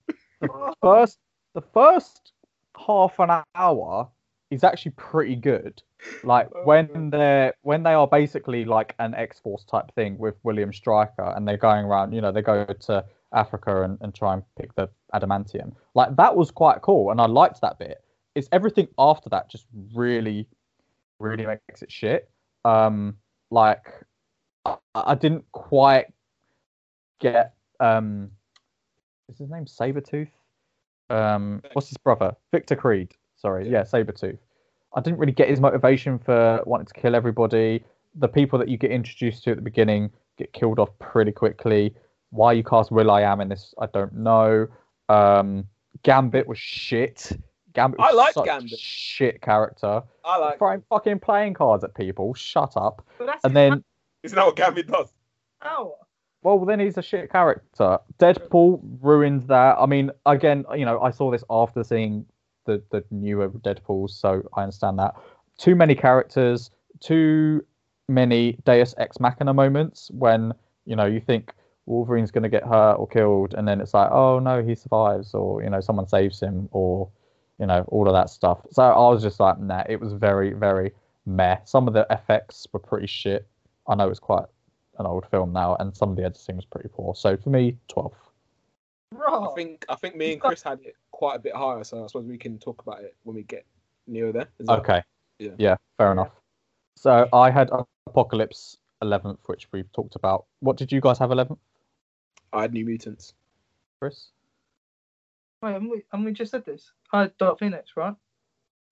first 0.81 1.17
the 1.53 1.61
first 1.61 2.33
half 2.77 3.19
an 3.19 3.43
hour 3.55 4.09
is 4.51 4.63
actually 4.63 4.91
pretty 4.91 5.35
good. 5.35 5.81
Like 6.23 6.49
Oh, 6.55 6.63
when 6.63 6.89
man. 6.93 7.09
they're 7.09 7.53
when 7.61 7.83
they 7.83 7.93
are 7.93 8.07
basically 8.07 8.65
like 8.65 8.95
an 8.99 9.13
X 9.15 9.39
Force 9.39 9.65
type 9.65 9.93
thing 9.95 10.17
with 10.17 10.35
William 10.43 10.71
Stryker 10.71 11.33
and 11.35 11.47
they're 11.47 11.57
going 11.57 11.85
around, 11.85 12.13
you 12.13 12.21
know, 12.21 12.31
they 12.31 12.41
go 12.41 12.65
to 12.65 13.05
Africa 13.33 13.83
and, 13.83 13.97
and 14.01 14.15
try 14.15 14.33
and 14.33 14.43
pick 14.57 14.73
the 14.75 14.89
adamantium. 15.13 15.73
Like 15.93 16.15
that 16.15 16.35
was 16.35 16.51
quite 16.51 16.81
cool 16.81 17.11
and 17.11 17.19
I 17.19 17.25
liked 17.25 17.61
that 17.61 17.77
bit. 17.77 18.01
It's 18.35 18.47
everything 18.51 18.87
after 18.97 19.29
that 19.29 19.49
just 19.49 19.65
really, 19.93 20.47
really 21.19 21.45
makes 21.45 21.81
it 21.81 21.91
shit. 21.91 22.29
Um 22.65 23.17
like 23.51 23.85
I, 24.65 24.77
I 24.95 25.15
didn't 25.15 25.45
quite 25.51 26.07
get 27.19 27.53
um 27.79 28.31
is 29.29 29.37
his 29.37 29.49
name 29.49 29.65
Sabretooth? 29.65 30.29
Um 31.09 31.61
what's 31.73 31.89
his 31.89 31.97
brother? 31.97 32.35
Victor 32.51 32.75
Creed. 32.75 33.13
Sorry, 33.37 33.65
Yeah. 33.65 33.79
yeah, 33.79 33.81
Sabretooth. 33.83 34.37
I 34.95 35.01
didn't 35.01 35.19
really 35.19 35.31
get 35.33 35.49
his 35.49 35.59
motivation 35.59 36.19
for 36.19 36.61
wanting 36.65 36.87
to 36.87 36.93
kill 36.93 37.15
everybody. 37.15 37.83
The 38.15 38.27
people 38.27 38.57
that 38.59 38.67
you 38.67 38.77
get 38.77 38.91
introduced 38.91 39.43
to 39.43 39.51
at 39.51 39.57
the 39.57 39.61
beginning 39.61 40.11
get 40.37 40.51
killed 40.53 40.79
off 40.79 40.89
pretty 40.99 41.31
quickly. 41.31 41.93
Why 42.31 42.53
you 42.53 42.63
cast 42.63 42.91
will.i.am 42.91 43.41
in 43.41 43.49
this, 43.49 43.73
I 43.79 43.85
don't 43.87 44.13
know. 44.13 44.67
Um, 45.09 45.65
Gambit 46.03 46.47
was 46.47 46.57
shit. 46.57 47.31
Gambit 47.79 47.99
was 47.99 48.09
I 48.11 48.15
like 48.15 48.33
such 48.33 48.45
Gambit. 48.45 48.79
shit 48.79 49.41
character. 49.41 50.03
I 50.25 50.37
like. 50.37 50.57
Throwing 50.57 50.83
fucking 50.89 51.19
playing 51.19 51.53
cards 51.53 51.83
at 51.83 51.93
people. 51.95 52.33
Shut 52.33 52.73
up. 52.75 53.05
And 53.43 53.55
then, 53.55 53.83
Isn't 54.23 54.35
that 54.35 54.45
what 54.45 54.55
Gambit 54.55 54.87
does? 54.87 55.13
how. 55.61 55.93
well, 56.41 56.63
then 56.65 56.79
he's 56.79 56.97
a 56.97 57.01
shit 57.01 57.31
character. 57.31 57.97
Deadpool 58.19 58.79
ruined 59.01 59.43
that. 59.47 59.77
I 59.79 59.85
mean, 59.85 60.11
again, 60.25 60.65
you 60.75 60.85
know, 60.85 60.99
I 61.01 61.11
saw 61.11 61.31
this 61.31 61.43
after 61.49 61.83
seeing 61.83 62.25
the 62.65 62.81
the 62.91 63.03
newer 63.11 63.49
Deadpools, 63.49 64.11
so 64.11 64.41
I 64.55 64.63
understand 64.63 64.99
that. 64.99 65.15
Too 65.57 65.75
many 65.75 65.95
characters, 65.95 66.71
too 66.99 67.65
many 68.07 68.53
Deus 68.65 68.95
Ex 68.97 69.19
Machina 69.19 69.53
moments 69.53 70.09
when 70.13 70.53
you 70.85 70.95
know 70.95 71.05
you 71.05 71.19
think 71.19 71.51
Wolverine's 71.85 72.31
going 72.31 72.43
to 72.43 72.49
get 72.49 72.63
hurt 72.63 72.95
or 72.95 73.07
killed, 73.07 73.53
and 73.55 73.67
then 73.67 73.81
it's 73.81 73.93
like, 73.93 74.09
oh 74.11 74.39
no, 74.39 74.63
he 74.63 74.75
survives, 74.75 75.33
or 75.33 75.61
you 75.63 75.69
know, 75.69 75.81
someone 75.81 76.07
saves 76.07 76.39
him, 76.39 76.69
or 76.71 77.09
you 77.59 77.65
know, 77.65 77.83
all 77.89 78.07
of 78.07 78.13
that 78.13 78.29
stuff. 78.29 78.59
So 78.71 78.83
I 78.83 79.09
was 79.09 79.21
just 79.21 79.39
like, 79.39 79.59
nah, 79.59 79.83
it 79.87 79.99
was 79.99 80.13
very, 80.13 80.53
very 80.53 80.91
meh. 81.25 81.57
Some 81.65 81.87
of 81.87 81.93
the 81.93 82.07
effects 82.09 82.65
were 82.71 82.79
pretty 82.79 83.07
shit. 83.07 83.47
I 83.87 83.95
know 83.95 84.09
it's 84.09 84.19
quite 84.19 84.45
an 84.97 85.05
old 85.05 85.25
film 85.29 85.51
now, 85.53 85.75
and 85.79 85.95
some 85.95 86.09
of 86.09 86.15
the 86.15 86.23
editing 86.23 86.55
was 86.55 86.65
pretty 86.65 86.89
poor. 86.89 87.15
So 87.15 87.37
for 87.37 87.49
me, 87.49 87.77
12. 87.89 88.13
Raw. 89.11 89.49
I 89.51 89.55
think 89.55 89.85
I 89.89 89.95
think 89.95 90.15
me 90.15 90.33
and 90.33 90.41
Chris 90.41 90.61
had 90.61 90.79
it 90.83 90.95
quite 91.11 91.35
a 91.35 91.39
bit 91.39 91.55
higher, 91.55 91.83
so 91.83 92.03
I 92.03 92.07
suppose 92.07 92.25
we 92.25 92.37
can 92.37 92.59
talk 92.59 92.81
about 92.81 93.01
it 93.01 93.15
when 93.23 93.35
we 93.35 93.43
get 93.43 93.65
nearer 94.07 94.31
there. 94.31 94.47
Is 94.59 94.67
that- 94.67 94.79
Okay. 94.79 95.03
Yeah. 95.39 95.77
fair 95.97 96.07
Yeah. 96.07 96.11
enough. 96.11 96.31
So 96.95 97.27
I 97.33 97.49
had 97.49 97.71
Apocalypse 98.07 98.77
11th, 99.01 99.39
which 99.47 99.71
we've 99.71 99.91
talked 99.93 100.15
about. 100.15 100.45
What 100.59 100.77
did 100.77 100.91
you 100.91 101.01
guys 101.01 101.17
have 101.17 101.31
11th, 101.31 101.59
I 102.53 102.61
had 102.61 102.73
New 102.73 102.85
Mutants. 102.85 103.33
Chris? 103.99 104.29
Wait, 105.61 105.73
haven't 105.73 105.89
we, 105.89 106.03
haven't 106.11 106.25
we 106.25 106.33
just 106.33 106.51
said 106.51 106.65
this? 106.65 106.91
I 107.11 107.21
had 107.21 107.37
Dark 107.37 107.59
Phoenix, 107.59 107.91
right? 107.95 108.15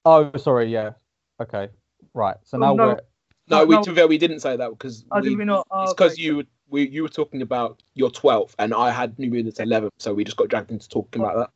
Oh, 0.06 0.32
sorry. 0.38 0.72
Yeah. 0.72 0.92
Okay. 1.42 1.70
Right. 2.14 2.38
So 2.44 2.58
Oh, 2.58 2.60
now 2.62 2.74
no. 2.74 2.88
we're 2.88 3.00
No, 3.50 3.60
No, 3.60 3.66
we 3.66 3.76
no. 3.76 3.84
to 3.84 3.90
be 3.92 3.96
fair, 3.96 4.08
we 4.08 4.18
didn't 4.18 4.40
say 4.42 4.58
that 4.58 4.70
because 4.72 5.06
Oh, 5.12 5.22
did 5.22 5.38
we 5.38 5.46
not? 5.46 5.66
Oh, 5.72 5.84
it's 5.84 5.94
because 5.94 6.14
okay. 6.14 6.22
you 6.22 6.38
were- 6.38 6.46
we 6.70 6.90
you 6.90 7.02
were 7.04 7.08
talking 7.10 7.42
about 7.42 7.82
your 7.94 8.10
12th, 8.10 8.54
and 8.60 8.74
I 8.74 8.90
had 8.92 9.18
New 9.20 9.30
Mutants 9.30 9.60
11, 9.62 9.90
so 10.00 10.14
we 10.14 10.26
just 10.26 10.36
got 10.36 10.50
dragged 10.50 10.70
into 10.72 10.90
talking 10.90 11.22
about 11.22 11.38
that. 11.38 11.50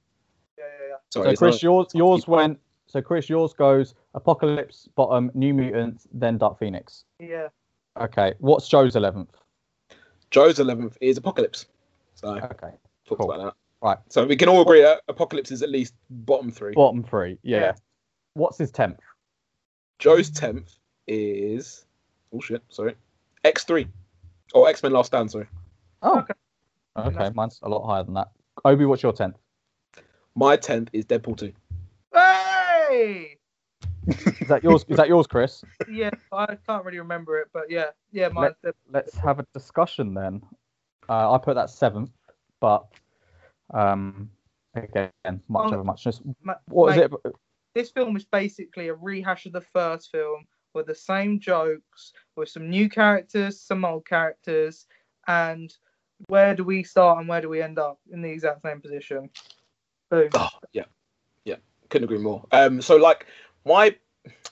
Yeah, 0.57 0.63
yeah, 0.79 0.87
yeah. 0.91 0.95
Sorry, 1.09 1.35
so 1.35 1.39
Chris, 1.39 1.61
yours 1.63 1.87
yours 1.93 2.25
you. 2.27 2.33
went. 2.33 2.59
So 2.87 3.01
Chris, 3.01 3.27
yours 3.29 3.53
goes 3.53 3.93
Apocalypse, 4.13 4.87
bottom, 4.95 5.31
New 5.33 5.53
Mutants, 5.53 6.07
then 6.13 6.37
Dark 6.37 6.59
Phoenix. 6.59 7.03
Yeah. 7.19 7.49
Okay. 7.99 8.33
What's 8.39 8.67
Joe's 8.69 8.95
11th? 8.95 9.31
Joe's 10.29 10.59
11th 10.59 10.97
is 11.01 11.17
Apocalypse. 11.17 11.65
So 12.15 12.35
Okay. 12.37 12.71
talked 13.05 13.19
cool. 13.21 13.31
about 13.31 13.43
that. 13.45 13.53
Right. 13.81 13.97
So 14.09 14.25
we 14.25 14.35
can 14.35 14.47
all 14.47 14.61
agree 14.61 14.81
that 14.81 15.01
Apocalypse 15.07 15.51
is 15.51 15.63
at 15.63 15.69
least 15.69 15.93
bottom 16.09 16.51
three. 16.51 16.73
Bottom 16.73 17.03
three. 17.03 17.37
Yeah. 17.43 17.59
Yeah. 17.59 17.71
What's 18.33 18.57
his 18.57 18.71
10th? 18.71 18.97
Joe's 19.99 20.29
10th 20.31 20.77
is 21.07 21.85
oh 22.33 22.39
shit, 22.39 22.63
sorry, 22.69 22.95
X3 23.43 23.87
or 24.53 24.69
X 24.69 24.81
Men 24.83 24.93
Last 24.93 25.07
Stand. 25.07 25.31
Sorry, 25.31 25.47
Oh. 26.01 26.19
Okay. 26.19 26.33
Okay. 26.97 27.15
Nice. 27.17 27.35
Mine's 27.35 27.59
a 27.63 27.69
lot 27.69 27.85
higher 27.85 28.03
than 28.03 28.13
that. 28.15 28.29
Obi, 28.65 28.85
what's 28.85 29.03
your 29.03 29.13
10th? 29.13 29.35
my 30.35 30.55
10th 30.55 30.87
is 30.93 31.05
Deadpool 31.05 31.37
2. 31.37 31.51
Hey! 32.13 33.37
Is 34.07 34.47
that 34.47 34.63
yours? 34.63 34.85
is 34.87 34.97
that 34.97 35.07
yours, 35.07 35.27
Chris? 35.27 35.63
Yeah, 35.89 36.09
I 36.31 36.57
can't 36.67 36.83
really 36.83 36.99
remember 36.99 37.39
it, 37.39 37.49
but 37.53 37.69
yeah, 37.69 37.87
yeah, 38.11 38.29
mine. 38.29 38.51
let's 38.91 39.15
have 39.17 39.39
a 39.39 39.45
discussion 39.53 40.13
then. 40.13 40.41
Uh, 41.07 41.31
I 41.33 41.37
put 41.37 41.55
that 41.55 41.69
seventh, 41.69 42.11
but 42.59 42.85
um, 43.73 44.29
again, 44.75 45.11
much 45.47 45.65
Um, 45.67 45.73
of 45.73 45.79
a 45.79 45.83
muchness. 45.83 46.21
Ma- 46.43 46.55
What 46.67 46.91
is 46.91 46.97
mate, 46.97 47.11
it? 47.25 47.35
This 47.73 47.91
film 47.91 48.15
is 48.15 48.25
basically 48.25 48.89
a 48.89 48.93
rehash 48.93 49.45
of 49.45 49.53
the 49.53 49.61
first 49.61 50.11
film 50.11 50.45
with 50.73 50.87
the 50.87 50.95
same 50.95 51.39
jokes, 51.39 52.13
with 52.35 52.49
some 52.49 52.69
new 52.69 52.89
characters, 52.89 53.59
some 53.59 53.85
old 53.85 54.05
characters, 54.05 54.87
and 55.27 55.73
where 56.27 56.55
do 56.55 56.63
we 56.63 56.83
start 56.83 57.19
and 57.19 57.27
where 57.27 57.41
do 57.41 57.49
we 57.49 57.61
end 57.61 57.79
up 57.79 57.99
in 58.11 58.21
the 58.21 58.29
exact 58.29 58.61
same 58.61 58.81
position? 58.81 59.29
Boom. 60.09 60.29
Oh, 60.33 60.49
yeah, 60.73 60.85
yeah, 61.45 61.55
couldn't 61.89 62.05
agree 62.05 62.19
more. 62.19 62.45
Um, 62.51 62.81
so 62.81 62.97
like 62.97 63.25
my, 63.65 63.95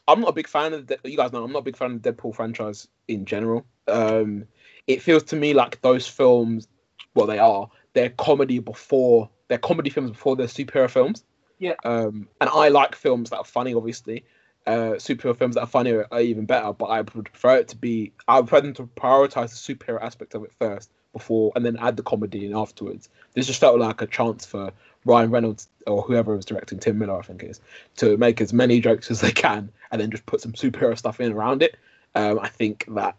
I'm 0.08 0.22
not 0.22 0.30
a 0.30 0.34
big 0.34 0.48
fan 0.48 0.74
of 0.74 0.88
the. 0.88 0.98
You 1.04 1.18
guys 1.18 1.32
know 1.32 1.44
I'm 1.44 1.52
not 1.52 1.60
a 1.60 1.64
big 1.64 1.78
fan 1.78 1.92
of 1.92 2.02
the 2.02 2.14
Deadpool 2.14 2.36
franchise 2.36 2.88
in 3.08 3.26
general. 3.26 3.66
Um, 3.88 4.46
it 4.88 5.02
feels 5.02 5.24
to 5.24 5.36
me 5.36 5.54
like 5.54 5.82
those 5.82 6.08
films, 6.08 6.68
well, 7.14 7.28
they 7.28 7.40
are. 7.40 7.70
They're 7.94 8.10
comedy 8.10 8.60
before. 8.60 9.30
They're 9.48 9.58
comedy 9.58 9.90
films 9.90 10.12
before 10.12 10.36
they're 10.36 10.48
superhero 10.48 10.90
films. 10.90 11.24
Yeah. 11.58 11.74
Um, 11.84 12.28
and 12.40 12.50
I 12.50 12.70
like 12.70 12.96
films 12.96 13.32
that 13.32 13.38
are 13.38 13.46
funny, 13.46 13.74
obviously. 13.74 14.26
Uh, 14.68 14.96
superhero 14.98 15.36
films 15.36 15.56
that 15.56 15.62
are 15.62 15.68
funny 15.68 15.92
are, 15.92 16.08
are 16.12 16.22
even 16.22 16.46
better, 16.46 16.72
but 16.74 16.86
I 16.86 17.02
would 17.02 17.26
prefer 17.26 17.58
it 17.58 17.70
to 17.70 17.76
be. 17.76 18.14
I 18.28 18.40
would 18.40 18.48
prefer 18.48 18.62
them 18.62 18.74
to 18.76 18.84
prioritize 18.84 19.50
the 19.50 19.76
superhero 19.76 20.02
aspect 20.02 20.36
of 20.36 20.44
it 20.44 20.52
first, 20.60 20.92
before, 21.14 21.52
and 21.56 21.66
then 21.66 21.78
add 21.80 21.98
the 21.98 22.04
comedy 22.04 22.46
in 22.46 22.56
afterwards. 22.56 23.10
This 23.34 23.48
just 23.48 23.60
felt 23.60 23.80
like 23.80 24.02
a 24.02 24.08
chance 24.08 24.46
for 24.46 24.72
Ryan 25.06 25.32
Reynolds 25.32 25.70
or 25.88 26.02
whoever 26.02 26.36
was 26.36 26.46
directing 26.46 26.80
Tim 26.80 27.00
Miller, 27.00 27.18
I 27.18 27.24
think 27.24 27.44
it 27.44 27.50
is, 27.50 27.62
to 27.98 28.18
make 28.18 28.42
as 28.42 28.54
many 28.54 28.80
jokes 28.80 29.10
as 29.10 29.22
they 29.22 29.32
can, 29.32 29.72
and 29.92 30.00
then 30.00 30.12
just 30.12 30.26
put 30.26 30.42
some 30.42 30.54
superhero 30.54 30.98
stuff 30.98 31.20
in 31.20 31.32
around 31.32 31.64
it. 31.64 31.78
Um, 32.16 32.40
I 32.40 32.48
think 32.50 32.86
that 32.90 33.16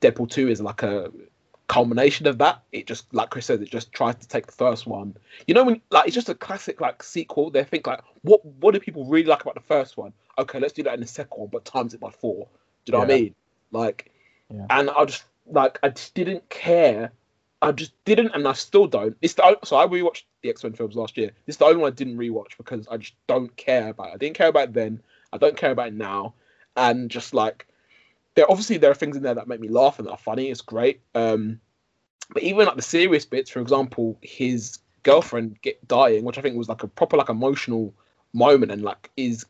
Deadpool 0.00 0.30
two 0.30 0.48
is 0.48 0.60
like 0.60 0.82
a 0.82 1.10
culmination 1.70 2.26
of 2.26 2.38
that. 2.38 2.64
It 2.72 2.88
just, 2.88 3.14
like 3.14 3.30
Chris 3.30 3.46
said, 3.46 3.62
it 3.62 3.70
just 3.70 3.92
tries 3.92 4.16
to 4.16 4.26
take 4.26 4.46
the 4.46 4.52
first 4.52 4.88
one. 4.88 5.16
You 5.46 5.54
know, 5.54 5.62
when 5.62 5.80
like 5.90 6.06
it's 6.06 6.16
just 6.16 6.28
a 6.28 6.34
classic 6.34 6.80
like 6.80 7.00
sequel. 7.00 7.48
They 7.50 7.62
think 7.62 7.86
like, 7.86 8.00
what 8.22 8.44
what 8.44 8.74
do 8.74 8.80
people 8.80 9.04
really 9.04 9.28
like 9.28 9.42
about 9.42 9.54
the 9.54 9.60
first 9.60 9.96
one? 9.96 10.12
Okay, 10.36 10.58
let's 10.58 10.72
do 10.72 10.82
that 10.82 10.94
in 10.94 11.00
the 11.00 11.06
second 11.06 11.38
one, 11.38 11.48
but 11.52 11.64
times 11.64 11.94
it 11.94 12.00
by 12.00 12.10
four. 12.10 12.48
Do 12.84 12.90
you 12.90 12.92
know 12.94 12.98
what 13.04 13.10
I 13.12 13.18
mean? 13.20 13.34
Like, 13.70 14.10
Yeah. 14.52 14.66
and 14.68 14.90
I 14.90 15.04
just 15.04 15.22
like 15.46 15.78
I 15.84 15.90
just 15.90 16.12
didn't 16.14 16.48
care. 16.48 17.12
I 17.62 17.70
just 17.70 17.92
didn't, 18.04 18.32
and 18.34 18.48
I 18.48 18.54
still 18.54 18.88
don't. 18.88 19.16
It's 19.22 19.34
the 19.34 19.56
so 19.62 19.76
I 19.76 19.86
rewatched 19.86 20.24
the 20.42 20.50
X 20.50 20.64
Men 20.64 20.72
films 20.72 20.96
last 20.96 21.16
year. 21.16 21.30
This 21.46 21.54
is 21.54 21.58
the 21.58 21.66
only 21.66 21.76
one 21.76 21.92
I 21.92 21.94
didn't 21.94 22.18
rewatch 22.18 22.56
because 22.56 22.88
I 22.88 22.96
just 22.96 23.14
don't 23.28 23.54
care 23.56 23.90
about 23.90 24.08
it. 24.08 24.14
I 24.14 24.16
didn't 24.16 24.36
care 24.36 24.48
about 24.48 24.70
it 24.70 24.74
then. 24.74 25.00
I 25.32 25.38
don't 25.38 25.56
care 25.56 25.70
about 25.70 25.88
it 25.88 25.94
now, 25.94 26.34
and 26.76 27.08
just 27.08 27.32
like 27.32 27.68
there 28.40 28.50
obviously 28.50 28.78
there 28.78 28.90
are 28.90 28.94
things 28.94 29.16
in 29.16 29.22
there 29.22 29.34
that 29.34 29.48
make 29.48 29.60
me 29.60 29.68
laugh 29.68 29.98
and 29.98 30.08
that 30.08 30.12
are 30.12 30.16
funny. 30.16 30.50
It's 30.50 30.62
great. 30.62 31.02
Um, 31.14 31.60
but 32.32 32.42
even 32.42 32.64
like 32.66 32.76
the 32.76 32.82
serious 32.82 33.26
bits, 33.26 33.50
for 33.50 33.60
example, 33.60 34.18
his 34.22 34.78
girlfriend 35.02 35.60
get 35.60 35.86
dying, 35.86 36.24
which 36.24 36.38
I 36.38 36.40
think 36.40 36.56
was 36.56 36.68
like 36.68 36.82
a 36.82 36.88
proper 36.88 37.16
like 37.16 37.28
emotional 37.28 37.92
moment 38.32 38.72
and 38.72 38.82
like 38.82 39.10
is 39.16 39.44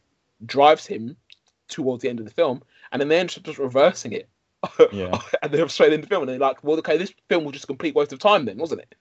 drives 0.44 0.86
him 0.86 1.16
towards 1.68 2.02
the 2.02 2.08
end 2.08 2.18
of 2.18 2.24
the 2.24 2.32
film, 2.32 2.62
and 2.90 3.00
then 3.00 3.08
they 3.08 3.20
end 3.20 3.32
up 3.36 3.44
just 3.44 3.58
reversing 3.58 4.12
it. 4.12 4.28
Yeah. 4.92 5.18
and 5.42 5.52
then 5.52 5.68
straight 5.68 5.92
into 5.92 6.06
the 6.06 6.08
film, 6.08 6.22
and 6.22 6.28
they're 6.30 6.38
like, 6.38 6.62
"Well, 6.62 6.78
okay, 6.78 6.98
this 6.98 7.14
film 7.28 7.44
was 7.44 7.52
just 7.52 7.64
a 7.64 7.66
complete 7.66 7.94
waste 7.94 8.12
of 8.12 8.18
time, 8.18 8.44
then, 8.44 8.58
wasn't 8.58 8.82
it?" 8.82 8.94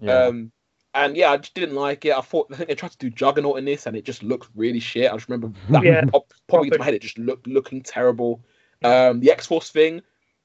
Yeah. 0.00 0.24
Um, 0.24 0.50
and 0.94 1.16
yeah, 1.16 1.30
I 1.32 1.36
just 1.36 1.54
didn't 1.54 1.74
like 1.74 2.04
it. 2.04 2.12
I 2.16 2.20
thought 2.20 2.48
I 2.52 2.56
think 2.56 2.68
they 2.68 2.74
tried 2.74 2.92
to 2.92 2.98
do 2.98 3.10
Juggernaut 3.10 3.58
in 3.58 3.64
this, 3.64 3.86
and 3.86 3.96
it 3.96 4.04
just 4.04 4.22
looked 4.22 4.48
really 4.54 4.80
shit. 4.80 5.10
I 5.10 5.14
just 5.14 5.28
remember 5.28 5.56
that 5.70 5.84
Yeah. 5.84 6.04
pop, 6.06 6.32
popping 6.46 6.66
into 6.66 6.78
my 6.78 6.84
head. 6.84 6.94
It 6.94 7.02
just 7.02 7.18
looked 7.18 7.46
looking 7.46 7.82
terrible. 7.82 8.40
Um, 8.84 9.20
the 9.20 9.30
X 9.32 9.46
Force 9.46 9.70
thing, 9.70 10.02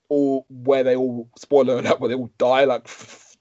or 0.09 0.45
where 0.49 0.83
they 0.83 0.95
all 0.95 1.29
spoiler 1.37 1.77
alert, 1.77 1.99
where 1.99 2.09
they 2.09 2.15
all 2.15 2.31
die 2.37 2.63
like 2.65 2.87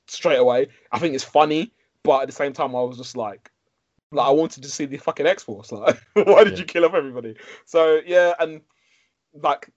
straight 0.07 0.39
away. 0.39 0.69
I 0.93 0.99
think 0.99 1.15
it's 1.15 1.25
funny, 1.25 1.73
but 2.03 2.23
at 2.23 2.27
the 2.27 2.33
same 2.33 2.53
time, 2.53 2.75
I 2.77 2.83
was 2.83 2.99
just 2.99 3.17
like, 3.17 3.51
like 4.13 4.27
I 4.27 4.31
wanted 4.31 4.63
to 4.65 4.69
see 4.69 4.85
the 4.87 4.97
fucking 4.99 5.27
X 5.27 5.43
Force. 5.45 5.73
Like, 5.73 6.01
why 6.15 6.45
did 6.45 6.55
Yeah. 6.55 6.59
you 6.61 6.65
kill 6.65 6.85
off 6.85 6.95
everybody? 6.95 7.37
So 7.65 8.01
yeah, 8.05 8.35
and 8.41 8.61
like, 9.35 9.71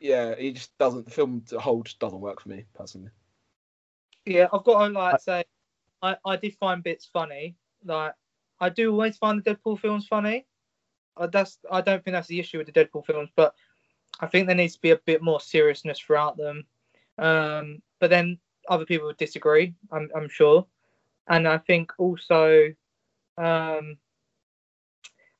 yeah, 0.00 0.30
it 0.30 0.52
just 0.52 0.76
doesn't. 0.78 1.04
The 1.04 1.10
film 1.12 1.42
as 1.46 1.52
a 1.52 1.60
whole 1.60 1.82
just 1.82 1.98
doesn't 1.98 2.20
work 2.20 2.40
for 2.42 2.48
me 2.48 2.64
personally. 2.74 3.10
Yeah, 4.26 4.48
I've 4.52 4.64
got 4.64 4.86
to 4.86 4.92
like 4.92 5.20
say, 5.20 5.44
I, 6.02 6.16
I 6.24 6.36
did 6.36 6.54
find 6.56 6.82
bits 6.82 7.06
funny. 7.06 7.56
Like 7.84 8.12
I 8.60 8.68
do 8.68 8.90
always 8.90 9.16
find 9.16 9.42
the 9.42 9.54
Deadpool 9.54 9.78
films 9.80 10.06
funny. 10.06 10.46
Uh, 11.16 11.26
that's 11.28 11.58
I 11.70 11.80
don't 11.80 12.04
think 12.04 12.12
that's 12.14 12.28
the 12.28 12.38
issue 12.40 12.58
with 12.58 12.72
the 12.72 12.72
Deadpool 12.72 13.06
films, 13.06 13.30
but 13.36 13.54
I 14.20 14.26
think 14.26 14.46
there 14.46 14.56
needs 14.56 14.74
to 14.74 14.80
be 14.80 14.90
a 14.90 14.96
bit 14.96 15.22
more 15.22 15.40
seriousness 15.40 15.98
throughout 15.98 16.36
them. 16.36 16.64
Um, 17.18 17.82
but 18.00 18.10
then 18.10 18.38
other 18.68 18.84
people 18.84 19.06
would 19.06 19.16
disagree. 19.16 19.74
I'm 19.92 20.10
I'm 20.14 20.28
sure, 20.28 20.66
and 21.28 21.46
I 21.48 21.58
think 21.58 21.92
also, 21.98 22.72
um, 23.36 23.96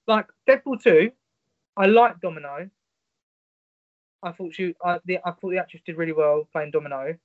like 0.06 0.26
Deadpool 0.48 0.82
two, 0.82 1.12
I 1.76 1.86
like 1.86 2.20
Domino. 2.20 2.68
I 4.22 4.32
thought 4.32 4.54
she, 4.54 4.74
I, 4.84 4.98
the, 5.04 5.18
I 5.24 5.30
thought 5.30 5.50
the 5.50 5.58
actress 5.58 5.82
did 5.86 5.96
really 5.96 6.12
well 6.12 6.48
playing 6.52 6.72
Domino 6.72 7.16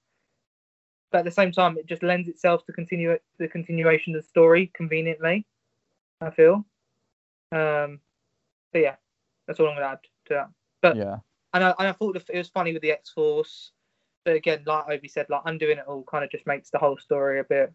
but 1.13 1.19
at 1.19 1.25
the 1.25 1.31
same 1.31 1.51
time, 1.51 1.77
it 1.77 1.85
just 1.85 2.01
lends 2.01 2.27
itself 2.27 2.65
to 2.65 2.73
continue 2.73 3.15
the 3.37 3.47
continuation 3.47 4.15
of 4.15 4.23
the 4.23 4.27
story 4.27 4.71
conveniently. 4.73 5.45
I 6.19 6.31
feel. 6.31 6.65
Um, 7.51 7.99
but 8.71 8.79
yeah, 8.79 8.95
that's 9.45 9.59
all 9.59 9.67
I'm 9.67 9.75
gonna 9.75 9.93
add 9.93 9.99
to 10.25 10.33
that. 10.33 10.49
But 10.81 10.97
yeah. 10.97 11.17
And 11.53 11.63
I, 11.63 11.73
and 11.79 11.87
I 11.87 11.91
thought 11.91 12.15
it 12.15 12.37
was 12.37 12.49
funny 12.49 12.73
with 12.73 12.81
the 12.81 12.91
X 12.91 13.09
Force, 13.09 13.71
but 14.25 14.35
again, 14.35 14.63
like 14.65 14.85
Obi 14.89 15.07
said, 15.07 15.27
like 15.29 15.41
undoing 15.45 15.77
it 15.77 15.85
all 15.87 16.03
kind 16.03 16.23
of 16.23 16.31
just 16.31 16.47
makes 16.47 16.69
the 16.69 16.77
whole 16.79 16.97
story 16.97 17.39
a 17.39 17.43
bit. 17.43 17.71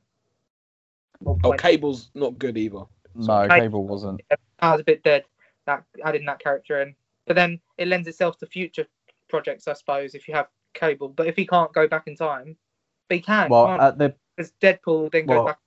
Oh. 1.26 1.53
Cable's 1.53 2.11
not 2.14 2.39
good 2.39 2.57
either. 2.57 2.83
No, 3.14 3.49
Hey. 3.49 3.61
Cable 3.61 3.87
wasn't. 3.87 4.20
I 4.61 4.72
was 4.72 4.81
a 4.81 4.85
bit 4.85 5.03
dead 5.03 5.24
that 5.66 5.85
adding 6.05 6.24
that 6.26 6.39
character 6.39 6.81
in, 6.83 6.95
but 7.26 7.35
then 7.37 7.61
it 7.76 7.89
lends 7.89 8.07
itself 8.09 8.39
to 8.39 8.47
future 8.47 8.87
projects, 9.29 9.66
I 9.68 9.72
suppose, 9.72 10.14
if 10.14 10.29
you 10.29 10.35
have 10.35 10.47
Cable. 10.74 11.09
But 11.09 11.26
if 11.26 11.37
he 11.37 11.47
can't 11.47 11.72
go 11.72 11.89
back 11.89 12.07
in 12.07 12.16
time, 12.16 12.57
but 13.09 13.16
he 13.16 13.20
can. 13.20 13.49
Well, 13.49 13.66
can't 13.66 13.83
at 13.83 13.99
the 13.99 14.14
because 14.37 14.53
Deadpool 14.61 15.11
then 15.11 15.26
goes 15.26 15.37
well- 15.37 15.47
back 15.47 15.59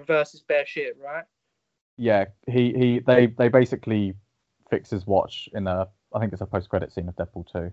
and 0.00 0.08
reverses 0.08 0.40
bare 0.42 0.66
shit, 0.66 0.96
right? 1.02 1.24
yeah, 1.96 2.24
he 2.48 2.72
he 2.72 2.98
they 3.00 3.26
they 3.26 3.48
basically 3.48 4.14
fix 4.70 4.90
his 4.90 5.06
watch 5.06 5.48
in 5.54 5.66
a 5.66 5.86
I 6.14 6.20
think 6.20 6.32
it's 6.32 6.42
a 6.42 6.46
post 6.46 6.68
credit 6.68 6.92
scene 6.92 7.08
of 7.08 7.16
Deadpool 7.16 7.50
2. 7.52 7.72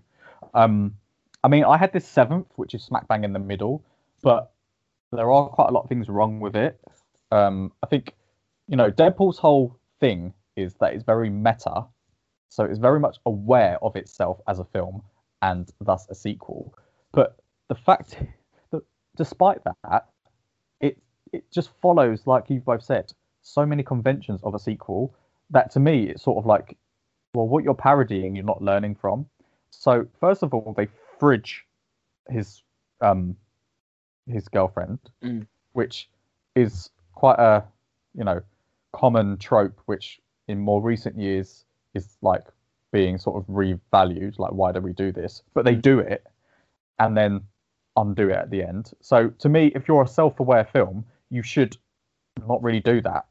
Um, 0.54 0.96
I 1.44 1.48
mean, 1.48 1.64
I 1.64 1.76
had 1.76 1.92
this 1.92 2.06
seventh, 2.06 2.48
which 2.56 2.74
is 2.74 2.82
smack 2.82 3.08
bang 3.08 3.24
in 3.24 3.32
the 3.32 3.38
middle, 3.38 3.84
but 4.22 4.52
there 5.12 5.30
are 5.30 5.48
quite 5.48 5.68
a 5.68 5.72
lot 5.72 5.82
of 5.82 5.88
things 5.88 6.08
wrong 6.08 6.40
with 6.40 6.56
it. 6.56 6.80
Um, 7.30 7.72
I 7.82 7.86
think 7.86 8.14
you 8.68 8.76
know 8.76 8.90
Deadpool's 8.90 9.38
whole 9.38 9.78
thing 10.00 10.32
is 10.56 10.74
that 10.74 10.94
it's 10.94 11.04
very 11.04 11.30
meta, 11.30 11.84
so 12.48 12.64
it's 12.64 12.78
very 12.78 13.00
much 13.00 13.18
aware 13.26 13.78
of 13.82 13.96
itself 13.96 14.40
as 14.48 14.58
a 14.58 14.64
film 14.64 15.02
and 15.40 15.70
thus 15.80 16.06
a 16.08 16.14
sequel. 16.14 16.74
But 17.12 17.36
the 17.68 17.74
fact 17.74 18.16
that 18.70 18.82
despite 19.16 19.58
that, 19.64 20.08
it 20.80 20.98
it 21.32 21.50
just 21.50 21.70
follows 21.80 22.26
like 22.26 22.48
you've 22.48 22.64
both 22.64 22.82
said 22.82 23.12
so 23.42 23.66
many 23.66 23.82
conventions 23.82 24.40
of 24.44 24.54
a 24.54 24.58
sequel 24.58 25.14
that 25.50 25.70
to 25.72 25.80
me 25.80 26.04
it's 26.04 26.22
sort 26.22 26.38
of 26.38 26.46
like 26.46 26.76
well 27.34 27.46
what 27.46 27.64
you're 27.64 27.74
parodying 27.74 28.36
you're 28.36 28.44
not 28.44 28.62
learning 28.62 28.94
from 28.94 29.26
so 29.70 30.06
first 30.20 30.42
of 30.42 30.52
all 30.54 30.74
they 30.76 30.88
fridge 31.18 31.64
his 32.28 32.62
um 33.00 33.36
his 34.26 34.48
girlfriend 34.48 34.98
Mm. 35.22 35.46
which 35.72 36.08
is 36.54 36.90
quite 37.14 37.38
a 37.38 37.64
you 38.14 38.24
know 38.24 38.40
common 38.92 39.38
trope 39.38 39.80
which 39.86 40.20
in 40.48 40.58
more 40.58 40.82
recent 40.82 41.18
years 41.18 41.64
is 41.94 42.16
like 42.22 42.44
being 42.92 43.16
sort 43.16 43.36
of 43.42 43.46
revalued 43.48 44.38
like 44.38 44.52
why 44.52 44.70
do 44.72 44.80
we 44.80 44.92
do 44.92 45.12
this 45.12 45.42
but 45.54 45.64
they 45.64 45.74
Mm. 45.76 45.82
do 45.82 45.98
it 45.98 46.26
and 46.98 47.16
then 47.16 47.40
undo 47.96 48.28
it 48.28 48.36
at 48.36 48.50
the 48.50 48.62
end 48.62 48.92
so 49.00 49.28
to 49.38 49.48
me 49.48 49.72
if 49.74 49.88
you're 49.88 50.02
a 50.02 50.08
self-aware 50.08 50.64
film 50.64 51.04
you 51.30 51.42
should 51.42 51.76
not 52.46 52.62
really 52.62 52.80
do 52.80 53.00
that 53.02 53.26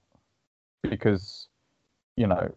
because 0.83 1.47
you 2.15 2.27
know 2.27 2.53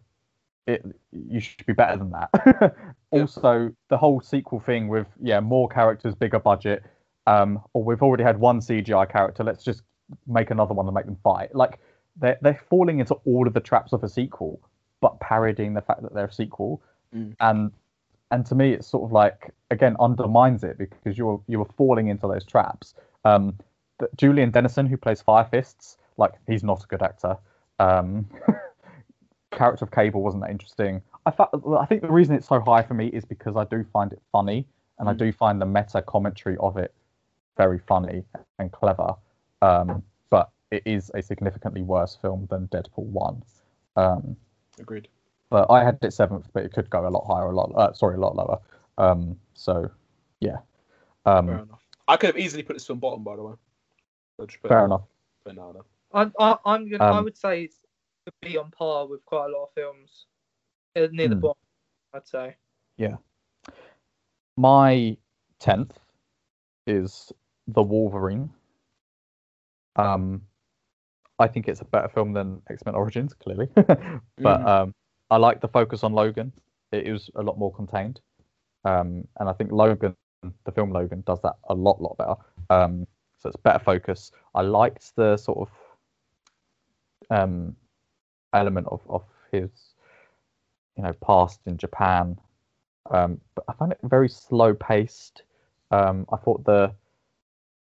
it 0.67 0.83
you 1.11 1.39
should 1.39 1.65
be 1.65 1.73
better 1.73 1.97
than 1.97 2.11
that. 2.11 2.75
Also 3.11 3.71
the 3.89 3.97
whole 3.97 4.19
sequel 4.19 4.59
thing 4.59 4.87
with 4.89 5.07
yeah 5.21 5.39
more 5.39 5.69
characters 5.69 6.13
bigger 6.15 6.39
budget 6.39 6.83
um 7.27 7.61
or 7.73 7.81
we've 7.81 8.01
already 8.01 8.23
had 8.23 8.37
one 8.37 8.59
cgi 8.59 9.09
character 9.09 9.41
let's 9.41 9.63
just 9.63 9.83
make 10.27 10.51
another 10.51 10.73
one 10.73 10.85
and 10.85 10.93
make 10.93 11.05
them 11.05 11.17
fight. 11.23 11.55
Like 11.55 11.79
they're, 12.17 12.37
they're 12.41 12.61
falling 12.69 12.99
into 12.99 13.15
all 13.25 13.47
of 13.47 13.53
the 13.53 13.59
traps 13.59 13.93
of 13.93 14.03
a 14.03 14.09
sequel 14.09 14.59
but 15.01 15.19
parodying 15.19 15.73
the 15.73 15.81
fact 15.81 16.01
that 16.01 16.13
they're 16.13 16.25
a 16.25 16.33
sequel. 16.33 16.81
Mm. 17.15 17.35
and 17.39 17.71
and 18.31 18.45
to 18.47 18.55
me 18.55 18.73
it's 18.73 18.87
sort 18.87 19.03
of 19.03 19.11
like 19.11 19.53
again 19.71 19.95
undermines 19.99 20.63
it 20.63 20.77
because 20.77 21.17
you're 21.17 21.41
you 21.47 21.59
were 21.59 21.69
falling 21.77 22.07
into 22.07 22.27
those 22.27 22.43
traps. 22.43 22.95
Um 23.23 23.57
julian 24.17 24.51
dennison 24.51 24.87
who 24.87 24.97
plays 24.97 25.21
fire 25.21 25.45
fists 25.45 25.97
like 26.17 26.33
he's 26.47 26.63
not 26.63 26.83
a 26.83 26.87
good 26.87 27.01
actor. 27.01 27.37
Um 27.79 28.27
character 29.55 29.85
of 29.85 29.91
cable 29.91 30.21
wasn't 30.21 30.41
that 30.43 30.51
interesting 30.51 31.01
i 31.25 31.31
fa- 31.31 31.49
i 31.79 31.85
think 31.85 32.01
the 32.01 32.11
reason 32.11 32.35
it's 32.35 32.47
so 32.47 32.59
high 32.59 32.81
for 32.83 32.93
me 32.93 33.07
is 33.07 33.25
because 33.25 33.55
i 33.55 33.63
do 33.65 33.83
find 33.93 34.11
it 34.13 34.21
funny 34.31 34.65
and 34.99 35.09
i 35.09 35.13
Mm. 35.13 35.17
do 35.17 35.31
find 35.31 35.61
the 35.61 35.65
meta 35.65 36.01
commentary 36.01 36.57
of 36.57 36.77
it 36.77 36.93
very 37.57 37.79
funny 37.79 38.23
and 38.59 38.71
clever 38.71 39.15
um 39.61 40.03
but 40.29 40.49
it 40.71 40.83
is 40.85 41.09
a 41.15 41.21
significantly 41.21 41.81
worse 41.81 42.15
film 42.21 42.47
than 42.49 42.67
deadpool 42.67 43.05
1 43.05 43.43
um 43.97 44.35
Agreed. 44.79 45.07
but 45.49 45.69
I 45.71 45.83
had 45.83 45.97
it 46.01 46.11
seventh, 46.11 46.49
but 46.53 46.65
it 46.65 46.73
could 46.73 46.89
go 46.89 47.07
a 47.07 47.09
lot 47.09 47.25
higher, 47.25 47.45
a 47.45 47.55
lot 47.55 47.71
uh, 47.75 47.93
sorry, 47.93 48.15
a 48.15 48.19
lot 48.19 48.35
lower. 48.35 48.59
Um, 48.97 49.39
so 49.53 49.89
yeah, 50.41 50.57
Fair 51.23 51.37
um, 51.37 51.47
enough. 51.47 51.81
I 52.09 52.17
could 52.17 52.27
have 52.27 52.37
easily 52.37 52.61
put 52.61 52.73
this 52.73 52.85
film 52.85 52.99
bottom, 52.99 53.23
by 53.23 53.37
the 53.37 53.43
way. 53.43 53.53
So 54.37 54.45
just 54.47 54.61
fair 54.61 54.83
enough. 54.83 55.03
But 55.45 55.55
no, 55.55 55.71
no. 55.71 55.85
I, 56.13 56.29
I, 56.43 56.57
I'm 56.65 56.89
gonna. 56.89 57.05
I 57.05 57.19
Um, 57.19 57.23
would 57.23 57.37
say 57.37 57.63
it's 57.63 57.77
to 57.77 57.84
be 58.41 58.57
on 58.57 58.71
par 58.71 59.07
with 59.07 59.23
quite 59.25 59.45
a 59.47 59.49
lot 59.49 59.63
of 59.63 59.73
films 59.73 60.25
uh, 60.95 61.07
near 61.11 61.27
the 61.29 61.35
Hmm. 61.35 61.41
bottom. 61.41 61.57
I'd 62.13 62.27
say. 62.27 62.55
Yeah. 62.97 63.17
My 64.57 65.17
tenth 65.59 65.97
is 66.87 67.31
The 67.67 67.81
Wolverine. 67.81 68.49
Um, 69.97 70.41
I 71.39 71.47
think 71.47 71.67
it's 71.67 71.81
a 71.81 71.85
better 71.85 72.07
film 72.07 72.31
than 72.33 72.61
X 72.69 72.85
Men 72.85 72.95
Origins, 72.95 73.33
clearly, 73.33 73.67
but 73.75 73.85
Mhm. 74.37 74.65
um, 74.65 74.95
I 75.29 75.37
like 75.37 75.59
the 75.59 75.67
focus 75.67 76.03
on 76.03 76.13
Logan. 76.13 76.53
It 76.91 77.07
is 77.07 77.29
a 77.35 77.41
lot 77.41 77.57
more 77.57 77.73
contained, 77.73 78.21
um, 78.85 79.27
and 79.39 79.49
I 79.49 79.53
think 79.53 79.71
Logan, 79.71 80.15
the 80.63 80.71
film 80.71 80.91
Logan, 80.91 81.21
does 81.21 81.41
that 81.41 81.55
a 81.69 81.73
lot, 81.73 82.01
lot 82.01 82.15
better. 82.17 82.35
Um, 82.69 83.05
so 83.39 83.49
it's 83.49 83.57
better 83.57 83.83
focus. 83.83 84.31
I 84.53 84.61
liked 84.61 85.13
the 85.15 85.35
sort 85.35 85.57
of 85.69 85.71
um, 87.29 87.75
element 88.55 88.87
of, 88.89 89.01
of 89.09 89.23
his, 89.51 89.69
you 90.97 91.03
know, 91.03 91.13
past 91.21 91.59
in 91.65 91.77
Japan, 91.77 92.37
um, 93.11 93.39
but 93.55 93.65
I 93.67 93.73
found 93.73 93.91
it 93.91 93.99
very 94.03 94.29
slow 94.29 94.73
paced. 94.73 95.43
Um, 95.91 96.25
I 96.31 96.37
thought 96.37 96.65
the 96.65 96.93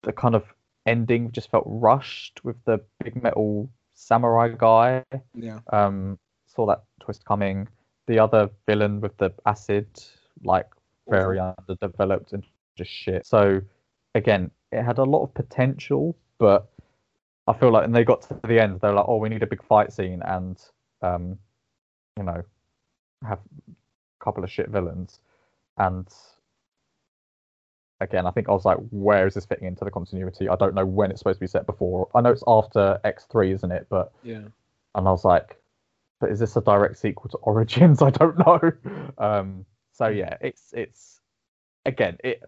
the 0.04 0.14
kind 0.14 0.36
of 0.36 0.44
ending 0.86 1.32
just 1.32 1.52
felt 1.52 1.66
rushed 1.68 2.44
with 2.44 2.56
the 2.66 2.80
big 3.04 3.22
metal 3.22 3.70
samurai 3.94 4.50
guy. 4.58 5.04
Yeah. 5.34 5.60
Um, 5.74 6.18
saw 6.48 6.66
that 6.68 6.84
twist 7.02 7.26
coming. 7.26 7.68
The 8.08 8.20
other 8.20 8.50
villain 8.66 9.02
with 9.02 9.16
the 9.18 9.32
acid, 9.46 9.88
like 10.44 10.68
very 11.08 11.40
underdeveloped 11.40 12.34
and 12.34 12.44
just 12.78 12.90
shit. 12.90 13.26
So 13.26 13.62
again, 14.16 14.52
it 14.72 14.84
had 14.84 14.98
a 15.00 15.04
lot 15.04 15.24
of 15.24 15.34
potential, 15.34 16.16
but 16.38 16.70
I 17.50 17.58
feel 17.58 17.72
like 17.72 17.86
and 17.86 17.96
they 17.96 18.04
got 18.04 18.22
to 18.24 18.40
the 18.48 18.60
end, 18.62 18.80
they're 18.80 18.94
like, 18.94 19.06
"Oh, 19.08 19.18
we 19.18 19.28
need 19.30 19.42
a 19.44 19.48
big 19.48 19.64
fight 19.64 19.92
scene," 19.92 20.22
and 20.24 20.58
um, 21.02 21.38
you 22.16 22.24
know, 22.24 22.44
have 23.28 23.40
a 23.40 24.24
couple 24.24 24.44
of 24.44 24.52
shit 24.52 24.70
villains. 24.70 25.20
And 25.78 26.08
again, 28.02 28.28
I 28.28 28.32
think 28.32 28.50
I 28.50 28.52
was 28.52 28.66
like, 28.66 28.78
"Where 28.92 29.26
is 29.26 29.34
this 29.34 29.46
fitting 29.46 29.68
into 29.68 29.84
the 29.84 29.92
continuity?" 29.92 30.48
I 30.48 30.56
don't 30.56 30.76
know 30.76 30.86
when 30.86 31.10
it's 31.12 31.20
supposed 31.22 31.38
to 31.40 31.44
be 31.44 31.48
set 31.48 31.66
before. 31.66 32.08
I 32.14 32.22
know 32.22 32.32
it's 32.32 32.44
after 32.48 33.00
X 33.04 33.26
three, 33.32 33.52
isn't 33.52 33.72
it? 33.72 33.88
But 33.90 34.12
Yeah. 34.24 34.44
and 34.96 35.08
I 35.08 35.12
was 35.12 35.26
like, 35.26 35.58
but 36.20 36.30
is 36.30 36.40
this 36.40 36.56
a 36.56 36.62
direct 36.62 36.98
sequel 36.98 37.30
to 37.32 37.38
Origins? 37.42 38.02
I 38.02 38.12
don't 38.12 38.38
know. 38.38 38.60
Um, 39.18 39.66
so 39.92 40.08
yeah, 40.08 40.38
it's 40.40 40.72
it's 40.72 41.20
again 41.86 42.18
it 42.24 42.42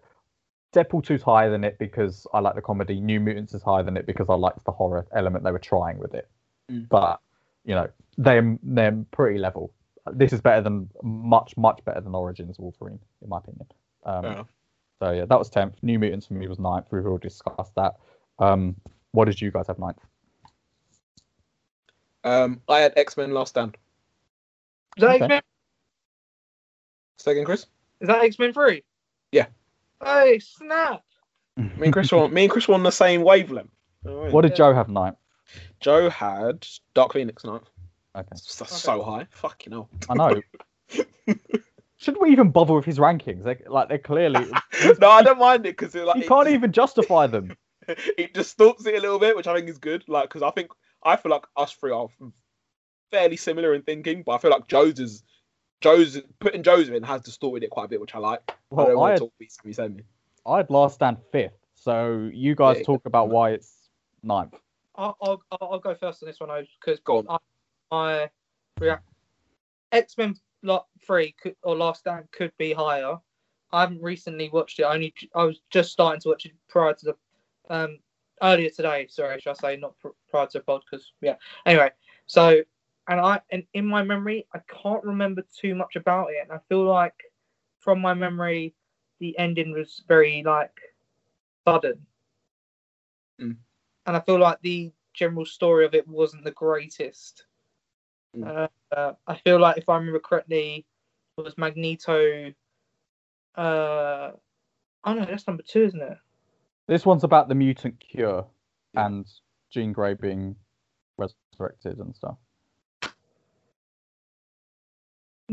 Deadpool 0.72 1.04
2's 1.04 1.22
higher 1.22 1.50
than 1.50 1.64
it 1.64 1.78
because 1.78 2.26
I 2.32 2.40
like 2.40 2.54
the 2.54 2.62
comedy. 2.62 3.00
New 3.00 3.20
Mutants 3.20 3.54
is 3.54 3.62
higher 3.62 3.82
than 3.82 3.96
it 3.96 4.06
because 4.06 4.28
I 4.28 4.34
liked 4.34 4.64
the 4.64 4.72
horror 4.72 5.06
element 5.14 5.44
they 5.44 5.52
were 5.52 5.58
trying 5.58 5.98
with 5.98 6.14
it. 6.14 6.28
Mm. 6.70 6.88
But 6.88 7.20
you 7.64 7.74
know, 7.74 7.88
they're 8.18 8.58
they're 8.62 9.04
pretty 9.10 9.38
level. 9.38 9.72
This 10.12 10.32
is 10.32 10.40
better 10.40 10.62
than 10.62 10.88
much 11.02 11.56
much 11.56 11.84
better 11.84 12.00
than 12.00 12.14
Origins 12.14 12.58
Wolverine 12.58 12.98
in 13.22 13.28
my 13.28 13.38
opinion. 13.38 13.66
Um, 14.04 14.22
Fair 14.22 14.44
so 15.02 15.10
yeah, 15.10 15.24
that 15.24 15.38
was 15.38 15.50
tenth. 15.50 15.74
New 15.82 15.98
Mutants 15.98 16.26
for 16.26 16.34
me 16.34 16.46
was 16.46 16.60
ninth. 16.60 16.86
We've 16.92 17.04
already 17.04 17.28
discussed 17.28 17.74
that. 17.74 17.96
Um, 18.38 18.76
what 19.10 19.24
did 19.24 19.40
you 19.40 19.50
guys 19.50 19.66
have 19.66 19.80
ninth? 19.80 19.98
Um, 22.22 22.60
I 22.68 22.78
had 22.78 22.92
X 22.96 23.16
Men 23.16 23.32
Last 23.32 23.50
Stand. 23.50 23.76
Is 24.96 25.00
that 25.00 25.14
Okay. 25.16 25.24
X-Men? 25.24 25.42
Second, 27.18 27.44
Chris. 27.44 27.66
Is 28.00 28.08
that 28.08 28.22
X-Men 28.22 28.52
3? 28.52 28.82
Yeah. 29.32 29.46
Hey, 30.02 30.38
snap! 30.40 31.02
Me 31.56 31.68
and 31.84 31.92
Chris 31.92 32.10
were 32.10 32.18
on, 32.18 32.32
me 32.34 32.44
and 32.44 32.50
Chris 32.50 32.66
were 32.66 32.74
on 32.74 32.82
the 32.82 32.90
same 32.90 33.22
wavelength. 33.22 33.70
Alright. 34.06 34.32
What 34.32 34.42
did 34.42 34.52
Yeah. 34.52 34.56
Joe 34.56 34.74
have 34.74 34.88
ninth? 34.88 35.16
Joe 35.80 36.08
had 36.10 36.66
Dark 36.94 37.12
Phoenix 37.12 37.44
ninth. 37.44 37.68
Okay, 38.16 38.26
That's 38.30 38.56
that's 38.56 38.76
so 38.76 39.02
high. 39.02 39.26
Fucking 39.30 39.72
hell. 39.72 39.88
I 40.08 40.14
know. 40.14 40.42
Should 41.98 42.18
we 42.20 42.30
even 42.30 42.50
bother 42.50 42.74
with 42.74 42.84
his 42.84 42.98
rankings? 42.98 43.44
They, 43.44 43.58
like 43.66 43.88
they're 43.88 43.98
clearly 43.98 44.44
no, 45.00 45.08
I 45.08 45.22
don't 45.22 45.38
mind 45.38 45.66
it 45.66 45.76
because 45.78 45.94
like 45.94 46.16
you 46.16 46.22
it- 46.22 46.28
can't 46.28 46.48
even 46.48 46.72
justify 46.72 47.26
them. 47.26 47.56
it 47.88 48.34
distorts 48.34 48.86
it 48.86 48.94
a 48.94 49.00
little 49.00 49.18
bit, 49.18 49.36
which 49.36 49.46
I 49.46 49.54
think 49.54 49.68
is 49.68 49.78
good. 49.78 50.04
Like, 50.08 50.28
because 50.28 50.42
I 50.42 50.50
think 50.50 50.70
I 51.04 51.16
feel 51.16 51.30
like 51.30 51.44
us 51.56 51.72
three 51.72 51.92
are 51.92 52.08
fairly 53.10 53.36
similar 53.36 53.74
in 53.74 53.82
thinking, 53.82 54.22
but 54.24 54.32
I 54.32 54.38
feel 54.38 54.50
like 54.50 54.66
Joe's 54.68 54.98
is 54.98 55.22
Joe's 55.82 56.20
putting 56.38 56.62
Joe's 56.62 56.88
in 56.88 57.02
has 57.02 57.20
distorted 57.20 57.64
it 57.64 57.70
quite 57.70 57.84
a 57.84 57.88
bit, 57.88 58.00
which 58.00 58.14
I 58.14 58.18
like. 58.18 58.40
I 58.48 58.52
don't 58.52 58.76
Well, 58.76 58.90
I 58.90 58.94
want 58.94 59.10
had, 59.10 59.16
to 59.16 59.20
talk 59.24 59.32
beats 59.38 59.58
me 59.64 59.72
send 59.72 59.96
me. 59.96 60.04
I 60.46 60.58
had 60.58 60.70
last 60.70 60.94
stand 60.94 61.18
fifth, 61.30 61.58
so 61.74 62.30
you 62.32 62.54
guys 62.54 62.78
Yeah, 62.78 62.84
talk 62.84 63.06
about 63.06 63.28
why 63.28 63.50
it's 63.50 63.88
ninth. 64.22 64.54
I'll, 64.94 65.16
I'll, 65.20 65.42
I'll 65.52 65.68
I'll 65.72 65.78
go 65.78 65.94
first 65.94 66.22
on 66.22 66.28
this 66.28 66.40
one 66.40 66.66
because 66.80 67.00
Go 67.00 67.18
on. 67.18 67.38
my 67.90 68.30
react 68.80 69.04
X 69.90 70.16
Men 70.16 70.34
lot 70.62 70.86
three 71.06 71.34
could, 71.42 71.56
or 71.62 71.76
Last 71.76 72.00
Stand 72.00 72.24
could 72.32 72.52
be 72.58 72.72
higher. 72.72 73.16
I 73.72 73.80
haven't 73.80 74.02
recently 74.02 74.50
watched 74.50 74.78
it. 74.78 74.84
I 74.84 74.94
only 74.94 75.14
I 75.34 75.44
was 75.44 75.60
just 75.70 75.92
starting 75.92 76.20
to 76.22 76.28
watch 76.28 76.44
it 76.46 76.52
prior 76.68 76.94
to 76.94 77.04
the 77.06 77.74
um 77.74 77.98
earlier 78.42 78.70
today. 78.70 79.06
Sorry, 79.08 79.40
should 79.40 79.50
I 79.50 79.54
say 79.54 79.76
not 79.76 79.98
pr- 79.98 80.08
prior 80.28 80.46
to 80.46 80.58
the 80.58 80.64
pod? 80.64 80.82
Because 80.90 81.12
yeah. 81.20 81.36
Anyway, 81.66 81.90
so 82.26 82.60
and 83.08 83.20
I 83.20 83.40
and 83.50 83.64
in 83.74 83.86
my 83.86 84.02
memory, 84.02 84.46
I 84.54 84.60
can't 84.82 85.04
remember 85.04 85.42
too 85.56 85.74
much 85.74 85.96
about 85.96 86.28
it, 86.30 86.38
and 86.42 86.52
I 86.52 86.58
feel 86.68 86.84
like 86.84 87.14
from 87.80 88.00
my 88.00 88.14
memory, 88.14 88.74
the 89.18 89.36
ending 89.38 89.72
was 89.72 90.02
very 90.06 90.42
like 90.42 90.78
sudden, 91.66 92.06
Mm. 93.40 93.56
and 94.06 94.16
I 94.16 94.20
feel 94.20 94.38
like 94.38 94.60
the 94.60 94.92
general 95.14 95.44
story 95.46 95.84
of 95.84 95.94
it 95.94 96.06
wasn't 96.06 96.44
the 96.44 96.50
greatest. 96.52 97.46
Mm. 98.36 98.46
Uh, 98.46 98.94
uh, 98.94 99.12
I 99.26 99.36
feel 99.36 99.58
like 99.58 99.78
if 99.78 99.88
I 99.88 99.96
remember 99.96 100.20
correctly, 100.20 100.86
it 101.36 101.40
was 101.42 101.56
Magneto. 101.58 102.52
Uh, 103.54 104.30
oh 105.04 105.14
no, 105.14 105.24
that's 105.24 105.46
number 105.46 105.62
two, 105.62 105.84
isn't 105.84 106.02
it? 106.02 106.18
This 106.86 107.06
one's 107.06 107.24
about 107.24 107.48
the 107.48 107.54
mutant 107.54 108.00
cure 108.00 108.46
and 108.94 109.26
Jean 109.70 109.92
Grey 109.92 110.14
being 110.14 110.56
resurrected 111.16 111.98
and 111.98 112.14
stuff. 112.14 112.36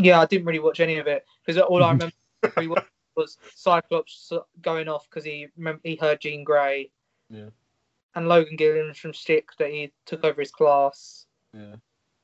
Yeah, 0.01 0.21
I 0.21 0.25
didn't 0.25 0.45
really 0.45 0.59
watch 0.59 0.79
any 0.79 0.97
of 0.97 1.07
it 1.07 1.25
because 1.45 1.61
all 1.61 1.83
I 1.83 1.91
remember 1.91 2.13
was 3.15 3.37
Cyclops 3.53 4.31
going 4.61 4.87
off 4.87 5.07
because 5.09 5.25
he 5.25 5.47
he 5.83 5.95
heard 5.97 6.21
Jean 6.21 6.43
Grey. 6.43 6.89
Yeah. 7.29 7.49
And 8.15 8.27
Logan 8.27 8.55
Gillen 8.55 8.93
from 8.93 9.13
Stick 9.13 9.49
that 9.59 9.69
he 9.69 9.91
took 10.05 10.23
over 10.23 10.41
his 10.41 10.51
class, 10.51 11.27
Yeah, 11.53 11.75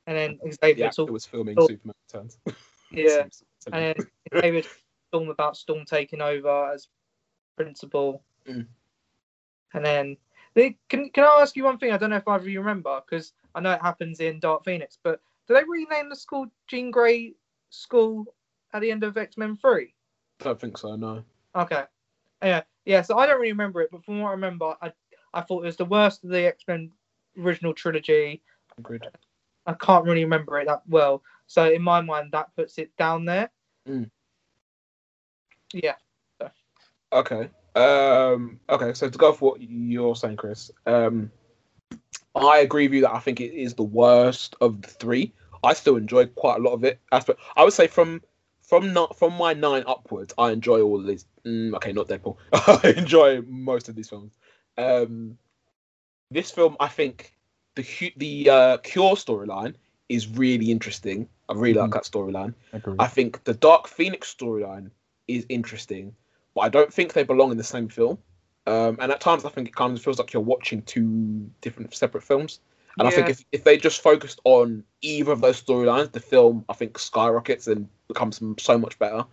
and 0.08 0.18
then 0.18 0.40
the 0.44 0.52
Xavier 0.52 0.86
actor 0.88 1.04
talk, 1.04 1.12
was 1.12 1.26
filming 1.26 1.56
Oh. 1.60 1.68
Superman 1.68 1.94
Returns. 2.08 2.38
yeah, 2.92 3.28
and 3.72 3.96
then 3.96 3.96
Xavier 4.42 4.64
Storm 5.10 5.30
about 5.30 5.58
Storm 5.58 5.86
taking 5.86 6.22
over 6.22 6.72
as 6.74 6.88
principal, 7.56 8.24
Mm. 8.48 8.66
and 9.74 9.86
then 9.86 10.18
they, 10.56 10.78
can 10.90 11.10
can 11.10 11.24
I 11.24 11.42
ask 11.42 11.56
you 11.56 11.64
one 11.66 11.78
thing? 11.78 11.92
I 11.92 11.98
don't 11.98 12.10
know 12.10 12.18
if 12.18 12.28
either 12.28 12.44
of 12.44 12.48
you 12.48 12.60
remember 12.60 13.02
because 13.08 13.34
I 13.54 13.60
know 13.60 13.72
it 13.72 13.82
happens 13.82 14.20
in 14.22 14.40
Dark 14.40 14.64
Phoenix, 14.66 14.98
but 15.04 15.20
do 15.48 15.54
they 15.54 15.64
rename 15.68 16.10
the 16.10 16.16
school 16.16 16.48
Jean 16.68 16.90
Grey 16.90 17.36
School 17.76 18.26
at 18.74 18.82
the 18.82 18.92
end 18.92 19.04
of 19.04 19.18
X 19.18 19.38
Men 19.38 19.58
Three? 19.58 19.94
I 20.42 20.46
don't 20.46 20.60
think 20.60 20.78
so. 20.78 20.96
No. 20.96 21.24
Okay. 21.56 21.84
Yeah, 22.42 22.64
yeah. 22.86 23.02
So 23.02 23.18
I 23.18 23.26
don't 23.26 23.40
really 23.40 23.52
remember 23.52 23.82
it, 23.82 23.90
but 23.92 24.04
from 24.04 24.20
what 24.20 24.30
I 24.30 24.32
remember, 24.32 24.76
I 24.82 24.92
I 25.34 25.42
thought 25.42 25.64
it 25.64 25.68
was 25.68 25.78
the 25.78 25.86
worst 25.86 26.24
of 26.24 26.30
the 26.30 26.46
X 26.48 26.64
Men 26.68 26.92
original 27.38 27.74
trilogy. 27.74 28.42
Agreed. 28.78 29.04
I 29.66 29.74
can't 29.74 30.06
really 30.06 30.24
remember 30.24 30.60
it 30.60 30.68
that 30.68 30.84
well. 30.88 31.24
So 31.48 31.72
in 31.72 31.82
my 31.82 32.02
mind, 32.02 32.32
that 32.32 32.56
puts 32.56 32.78
it 32.78 32.96
down 32.98 33.26
there. 33.26 33.50
Mm. 33.88 34.10
Yeah. 35.74 35.96
Okay. 37.12 37.50
Um. 37.76 38.60
Okay. 38.70 38.94
So 38.94 39.10
to 39.10 39.18
go 39.18 39.34
for 39.34 39.52
what 39.52 39.62
you're 39.62 40.16
saying, 40.16 40.38
Chris. 40.38 40.72
Um. 40.86 41.32
I 42.36 42.60
agree 42.60 42.88
with 42.88 42.96
you 42.96 43.02
that 43.02 43.16
I 43.16 43.20
think 43.20 43.40
it 43.40 43.54
is 43.54 43.76
the 43.76 43.84
worst 43.84 44.58
of 44.60 44.82
the 44.82 44.90
three. 44.90 45.34
I 45.66 45.74
still 45.74 45.96
enjoy 45.98 46.28
quite 46.28 46.58
a 46.60 46.62
lot 46.62 46.74
of 46.74 46.84
it. 46.84 47.00
As 47.12 47.26
per, 47.26 47.36
I 47.56 47.64
would 47.64 47.74
say 47.74 47.88
from 47.88 48.22
from 48.62 48.94
not 48.94 49.18
from 49.18 49.34
my 49.34 49.54
nine 49.54 49.84
upwards, 49.88 50.34
I 50.38 50.52
enjoy 50.52 50.82
all 50.82 51.00
of 51.00 51.06
these. 51.06 51.26
Mm, 51.46 51.76
okay, 51.76 51.92
not 51.92 52.08
Deadpool. 52.08 52.38
I 52.54 52.94
enjoy 52.98 53.42
most 53.42 53.90
of 53.90 53.96
these 53.96 54.10
films. 54.10 54.34
Um, 54.78 55.38
this 56.32 56.52
film, 56.52 56.76
I 56.80 56.88
think 56.88 57.36
the 57.76 58.14
the 58.18 58.50
uh, 58.50 58.78
Cure 58.78 59.16
storyline 59.16 59.76
is 60.10 60.28
really 60.28 60.72
interesting. 60.72 61.28
I 61.50 61.54
really 61.54 61.80
like 61.80 61.90
Mhm. 61.90 61.94
that 61.94 62.04
storyline. 62.04 62.54
Agreed. 62.74 62.98
I 63.00 63.08
think 63.08 63.44
the 63.44 63.54
Dark 63.54 63.88
Phoenix 63.88 64.34
storyline 64.34 64.92
is 65.28 65.46
interesting, 65.50 66.16
but 66.54 66.62
I 66.62 66.70
don't 66.70 66.94
think 66.94 67.14
they 67.14 67.24
belong 67.24 67.52
in 67.52 67.58
the 67.58 67.64
same 67.64 67.88
film. 67.88 68.18
Um, 68.68 68.98
and 69.00 69.12
at 69.12 69.22
times, 69.22 69.46
I 69.46 69.50
think 69.50 69.68
it 69.68 69.76
kind 69.76 69.96
of 69.96 70.02
feels 70.04 70.18
like 70.18 70.34
you're 70.34 70.42
watching 70.42 70.82
two 70.82 71.50
different 71.62 71.94
separate 71.94 72.24
films. 72.24 72.60
And 72.98 73.08
I 73.08 73.12
think 73.12 73.30
if, 73.30 73.44
if 73.52 73.64
they 73.64 73.78
just 73.78 74.02
focused 74.02 74.40
on 74.46 74.84
either 75.02 75.32
of 75.32 75.42
those 75.42 75.62
storylines, 75.62 76.12
the 76.12 76.20
film 76.20 76.64
I 76.70 76.74
think 76.74 76.98
skyrockets 76.98 77.68
and 77.68 77.90
becomes 78.08 78.40
so 78.60 78.78
much 78.78 78.98
better. 79.00 79.26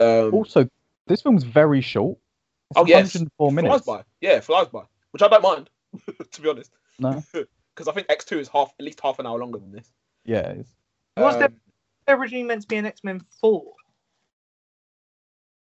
Um, 0.00 0.34
also, 0.34 0.68
this 1.06 1.22
film's 1.22 1.44
very 1.44 1.80
short. 1.80 2.18
It's 2.70 2.80
Oh, 2.80 2.86
yes. 2.86 3.14
104 3.14 3.50
flies 3.50 3.54
minutes. 3.54 3.86
by, 3.86 4.02
yeah, 4.20 4.32
it 4.38 4.44
flies 4.44 4.66
by, 4.68 4.82
which 5.12 5.22
I 5.22 5.28
don't 5.28 5.42
mind, 5.42 5.70
to 6.32 6.40
be 6.42 6.48
honest, 6.48 6.72
No, 6.98 7.22
because 7.32 7.86
I 7.88 7.92
think 7.92 8.08
X 8.10 8.24
two 8.24 8.40
is 8.40 8.48
half 8.48 8.74
at 8.78 8.84
least 8.84 9.00
half 9.00 9.18
an 9.20 9.26
hour 9.26 9.38
longer 9.38 9.58
than 9.58 9.70
this. 9.70 9.88
yeah, 10.24 10.48
it's, 10.48 10.74
Was 11.16 11.36
there 11.38 11.48
Um, 12.08 12.20
originally 12.20 12.42
meant 12.44 12.62
to 12.62 12.68
be 12.68 12.76
an 12.76 12.86
X 12.86 13.04
Men 13.04 13.20
Four? 13.40 13.72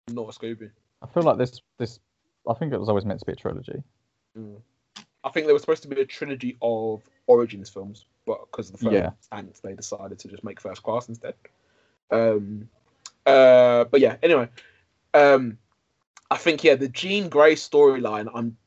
not 0.10 0.30
a 0.36 0.40
Scooby? 0.40 0.72
I 1.02 1.08
feel 1.08 1.24
like 1.24 1.38
this 1.38 1.62
this 1.78 2.00
I 2.50 2.54
think 2.54 2.74
it 2.74 2.80
was 2.80 2.90
always 2.90 3.06
meant 3.06 3.20
to 3.20 3.26
be 3.26 3.32
a 3.34 3.36
trilogy. 3.36 3.84
Mm. 4.38 4.62
I 5.24 5.30
think 5.30 5.46
there 5.48 5.54
was 5.54 5.64
supposed 5.64 5.82
to 5.84 5.88
be 5.90 6.00
a 6.02 6.06
trilogy 6.06 6.58
of 6.62 7.02
Origins 7.28 7.70
films, 7.70 8.06
but 8.26 8.40
because 8.52 8.70
of 8.70 8.74
the 8.74 8.78
film 8.80 8.94
Yeah. 8.94 9.12
they 9.64 9.74
decided 9.74 10.20
to 10.20 10.28
just 10.28 10.44
make 10.44 10.60
First 10.60 10.84
Class 10.84 11.10
instead. 11.10 11.34
Um, 12.12 12.70
uh, 13.26 13.86
but 13.86 14.00
yeah, 14.00 14.18
anyway, 14.22 14.50
um, 15.14 15.58
I 16.30 16.38
think 16.38 16.64
yeah, 16.64 16.76
the 16.76 16.88
Jean 16.88 17.30
Grey 17.30 17.56
storyline. 17.56 18.30
I'm, 18.34 18.58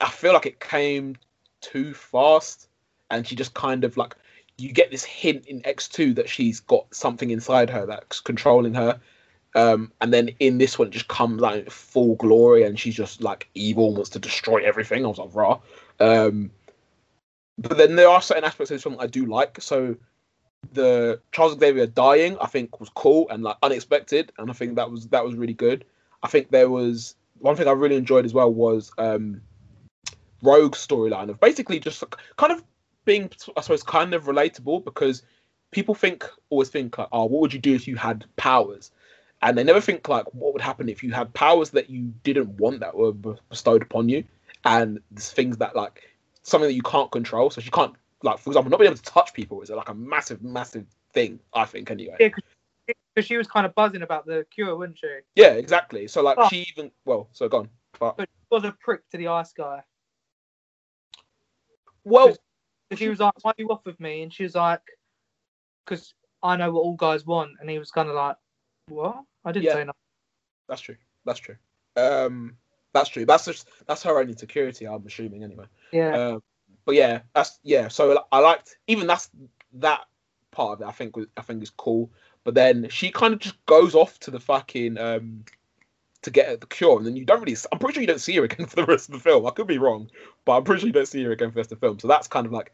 I 0.00 0.10
feel 0.10 0.32
like 0.32 0.46
it 0.46 0.60
came 0.60 1.16
too 1.60 1.92
fast, 1.94 2.68
and 3.10 3.26
she 3.26 3.36
just 3.36 3.54
kind 3.54 3.84
of 3.84 3.96
like 3.96 4.16
you 4.56 4.72
get 4.72 4.90
this 4.90 5.04
hint 5.04 5.46
in 5.46 5.64
X 5.66 5.88
two 5.88 6.14
that 6.14 6.28
she's 6.28 6.60
got 6.60 6.94
something 6.94 7.30
inside 7.30 7.70
her 7.70 7.86
that's 7.86 8.20
controlling 8.20 8.74
her, 8.74 9.00
Um, 9.54 9.92
and 10.00 10.12
then 10.12 10.30
in 10.38 10.58
this 10.58 10.78
one, 10.78 10.88
it 10.88 10.92
just 10.92 11.08
comes 11.08 11.42
out 11.42 11.56
in 11.58 11.70
full 11.70 12.14
glory, 12.14 12.62
and 12.62 12.78
she's 12.78 12.94
just 12.94 13.20
like 13.20 13.48
evil, 13.54 13.92
wants 13.94 14.10
to 14.10 14.18
destroy 14.18 14.64
everything. 14.64 15.04
I 15.04 15.08
was 15.08 15.18
like, 15.18 15.34
raw. 15.34 15.60
Um, 15.98 16.50
but 17.60 17.76
then 17.76 17.94
there 17.94 18.08
are 18.08 18.22
certain 18.22 18.44
aspects 18.44 18.70
of 18.70 18.76
this 18.76 18.82
film 18.82 18.96
I 18.98 19.06
do 19.06 19.26
like. 19.26 19.60
So 19.60 19.96
the 20.72 21.20
Charles 21.32 21.58
Xavier 21.58 21.86
dying, 21.86 22.36
I 22.40 22.46
think, 22.46 22.80
was 22.80 22.88
cool 22.90 23.28
and 23.30 23.42
like 23.42 23.56
unexpected, 23.62 24.32
and 24.38 24.50
I 24.50 24.54
think 24.54 24.76
that 24.76 24.90
was 24.90 25.08
that 25.08 25.24
was 25.24 25.34
really 25.34 25.54
good. 25.54 25.84
I 26.22 26.28
think 26.28 26.50
there 26.50 26.70
was 26.70 27.14
one 27.38 27.56
thing 27.56 27.68
I 27.68 27.72
really 27.72 27.96
enjoyed 27.96 28.24
as 28.24 28.34
well 28.34 28.52
was 28.52 28.92
um, 28.98 29.40
Rogue's 30.42 30.86
storyline 30.86 31.28
of 31.28 31.40
basically 31.40 31.80
just 31.80 32.02
kind 32.36 32.52
of 32.52 32.62
being, 33.04 33.30
I 33.56 33.60
suppose, 33.60 33.82
kind 33.82 34.14
of 34.14 34.24
relatable 34.24 34.84
because 34.84 35.22
people 35.70 35.94
think 35.94 36.28
always 36.50 36.68
think 36.68 36.98
like, 36.98 37.08
oh, 37.12 37.24
what 37.24 37.40
would 37.40 37.52
you 37.52 37.58
do 37.58 37.74
if 37.74 37.88
you 37.88 37.96
had 37.96 38.24
powers? 38.36 38.90
And 39.42 39.56
they 39.56 39.64
never 39.64 39.80
think 39.80 40.08
like, 40.08 40.26
what 40.34 40.52
would 40.52 40.62
happen 40.62 40.90
if 40.90 41.02
you 41.02 41.12
had 41.12 41.32
powers 41.32 41.70
that 41.70 41.88
you 41.88 42.12
didn't 42.22 42.58
want 42.58 42.80
that 42.80 42.94
were 42.94 43.12
bestowed 43.48 43.82
upon 43.82 44.08
you, 44.08 44.24
and 44.64 45.00
things 45.16 45.56
that 45.58 45.74
like 45.74 46.09
something 46.42 46.68
that 46.68 46.74
you 46.74 46.82
can't 46.82 47.10
control. 47.10 47.50
So 47.50 47.60
she 47.60 47.70
can't 47.70 47.94
like, 48.22 48.38
for 48.38 48.50
example, 48.50 48.70
not 48.70 48.78
being 48.78 48.90
able 48.90 48.98
to 48.98 49.02
touch 49.02 49.32
people 49.32 49.60
is 49.62 49.70
like 49.70 49.88
a 49.88 49.94
massive, 49.94 50.42
massive 50.42 50.86
thing. 51.12 51.40
I 51.54 51.64
think 51.64 51.90
anyway. 51.90 52.16
Yeah, 52.20 52.28
because 53.14 53.26
she 53.26 53.36
was 53.36 53.46
kind 53.46 53.66
of 53.66 53.74
buzzing 53.74 54.02
about 54.02 54.26
the 54.26 54.46
cure, 54.50 54.76
wasn't 54.76 54.98
she? 54.98 55.18
Yeah, 55.36 55.52
exactly. 55.52 56.06
So 56.08 56.22
like 56.22 56.38
Oh. 56.38 56.48
she 56.48 56.66
even 56.74 56.90
well, 57.04 57.28
so 57.32 57.48
gone. 57.48 57.70
But 57.98 58.16
But 58.16 58.28
she 58.28 58.46
was 58.50 58.64
a 58.64 58.72
prick 58.72 59.08
to 59.10 59.16
the 59.16 59.28
ice 59.28 59.52
guy. 59.52 59.82
well, 62.04 62.36
she 62.94 63.08
was 63.08 63.20
like, 63.20 63.34
"Why 63.42 63.50
are 63.50 63.54
you 63.58 63.68
off 63.68 63.84
with 63.84 64.00
me?" 64.00 64.22
And 64.22 64.32
she 64.32 64.42
was 64.42 64.54
like, 64.54 64.82
"Because 65.84 66.14
I 66.42 66.56
know 66.56 66.72
what 66.72 66.80
all 66.80 66.96
guys 66.96 67.26
want." 67.26 67.52
And 67.60 67.68
he 67.70 67.78
was 67.78 67.90
kind 67.90 68.08
of 68.08 68.14
like, 68.14 68.36
"What? 68.88 69.22
I 69.44 69.52
didn't 69.52 69.66
Yeah. 69.66 69.74
say 69.74 69.84
nothing." 69.84 69.94
that's 70.68 70.80
true. 70.80 70.96
That's 71.24 71.40
true. 71.40 71.56
Um, 71.96 72.56
that's 72.92 73.08
true. 73.08 73.26
That's 73.26 73.44
just 73.44 73.68
that's 73.86 74.02
her 74.02 74.18
own 74.18 74.28
insecurity. 74.28 74.86
I'm 74.86 75.06
assuming 75.06 75.44
anyway. 75.44 75.66
Yeah, 75.92 76.16
Um, 76.16 76.42
but 76.84 76.94
yeah, 76.94 77.20
that's 77.34 77.58
yeah. 77.62 77.88
So 77.88 78.24
I 78.32 78.38
liked 78.38 78.76
even 78.86 79.06
that's 79.06 79.30
that 79.74 80.00
part 80.50 80.74
of 80.74 80.82
it. 80.82 80.88
I 80.88 80.92
think 80.92 81.14
I 81.36 81.42
think 81.42 81.62
is 81.62 81.70
cool. 81.70 82.10
But 82.44 82.54
then 82.54 82.88
she 82.90 83.10
kind 83.10 83.34
of 83.34 83.40
just 83.40 83.64
goes 83.66 83.94
off 83.94 84.18
to 84.20 84.30
the 84.30 84.40
fucking 84.40 84.98
um 84.98 85.44
to 86.22 86.30
get 86.30 86.48
at 86.48 86.60
the 86.60 86.66
cure, 86.66 86.98
and 86.98 87.06
then 87.06 87.16
you 87.16 87.24
don't 87.24 87.40
really. 87.40 87.56
I'm 87.72 87.78
pretty 87.78 87.94
sure 87.94 88.00
you 88.02 88.06
don't 88.06 88.20
see 88.20 88.36
her 88.36 88.44
again 88.44 88.66
for 88.66 88.76
the 88.76 88.86
rest 88.86 89.08
of 89.08 89.14
the 89.14 89.20
film. 89.20 89.46
I 89.46 89.50
could 89.50 89.66
be 89.66 89.78
wrong, 89.78 90.10
but 90.44 90.56
I'm 90.56 90.64
pretty 90.64 90.80
sure 90.80 90.88
you 90.88 90.92
don't 90.92 91.08
see 91.08 91.22
her 91.24 91.32
again 91.32 91.50
for 91.50 91.54
the 91.54 91.60
rest 91.60 91.72
of 91.72 91.80
the 91.80 91.86
film. 91.86 91.98
So 91.98 92.08
that's 92.08 92.28
kind 92.28 92.46
of 92.46 92.52
like 92.52 92.72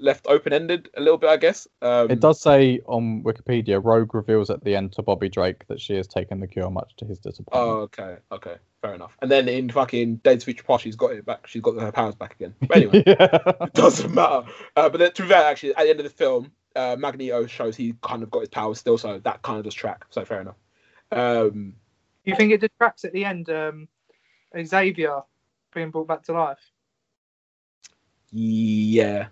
left 0.00 0.26
open 0.26 0.52
ended 0.52 0.88
a 0.96 1.00
little 1.00 1.18
bit, 1.18 1.30
I 1.30 1.36
guess. 1.36 1.66
Um, 1.82 2.10
It 2.10 2.20
does 2.20 2.40
say 2.40 2.80
on 2.86 3.22
Wikipedia, 3.22 3.82
Rogue 3.82 4.14
reveals 4.14 4.50
at 4.50 4.62
the 4.64 4.74
end 4.76 4.92
to 4.92 5.02
Bobby 5.02 5.28
Drake 5.28 5.66
that 5.68 5.80
she 5.80 5.94
has 5.94 6.06
taken 6.06 6.40
the 6.40 6.46
cure, 6.46 6.70
much 6.70 6.94
to 6.96 7.04
his 7.04 7.18
Oh, 7.18 7.30
disappointment. 7.30 7.78
okay, 7.78 8.16
okay, 8.32 8.56
fair 8.82 8.94
enough. 8.94 9.16
And 9.22 9.30
then 9.30 9.48
in 9.48 9.70
fucking 9.70 10.16
Days 10.16 10.42
of 10.42 10.44
Future 10.44 10.64
Past, 10.64 10.84
she's 10.84 10.96
got 10.96 11.12
it 11.12 11.24
back. 11.24 11.46
She's 11.46 11.62
got 11.62 11.80
her 11.80 11.92
powers 11.92 12.14
back 12.14 12.34
again. 12.34 12.54
But 12.60 12.76
anyway. 12.76 13.02
yeah. 13.06 13.38
it 13.62 13.72
doesn't 13.74 14.12
matter. 14.14 14.46
Uh, 14.76 14.88
but 14.88 14.98
then, 14.98 15.12
to 15.12 15.22
be 15.22 15.28
fair, 15.28 15.44
actually, 15.44 15.74
at 15.74 15.84
the 15.84 15.90
end 15.90 16.00
of 16.00 16.04
the 16.04 16.10
film, 16.10 16.52
uh, 16.76 16.96
Magneto 16.98 17.46
shows 17.46 17.76
he 17.76 17.94
kind 18.02 18.22
of 18.22 18.30
got 18.30 18.40
his 18.40 18.48
powers 18.48 18.78
still, 18.78 18.98
so 18.98 19.18
that 19.18 19.42
kind 19.42 19.58
of 19.58 19.64
does 19.64 19.74
track. 19.74 20.04
So 20.10 20.24
fair 20.24 20.40
enough. 20.40 20.56
Um, 21.10 21.74
you 22.24 22.36
think 22.36 22.52
it 22.52 22.60
detracts 22.60 23.04
at 23.04 23.12
the 23.12 23.24
end? 23.24 23.48
Um, 23.48 23.88
Xavier 24.62 25.22
being 25.74 25.90
brought 25.90 26.06
back 26.08 26.22
to 26.24 26.32
life. 26.32 26.58
yeah, 28.30 29.28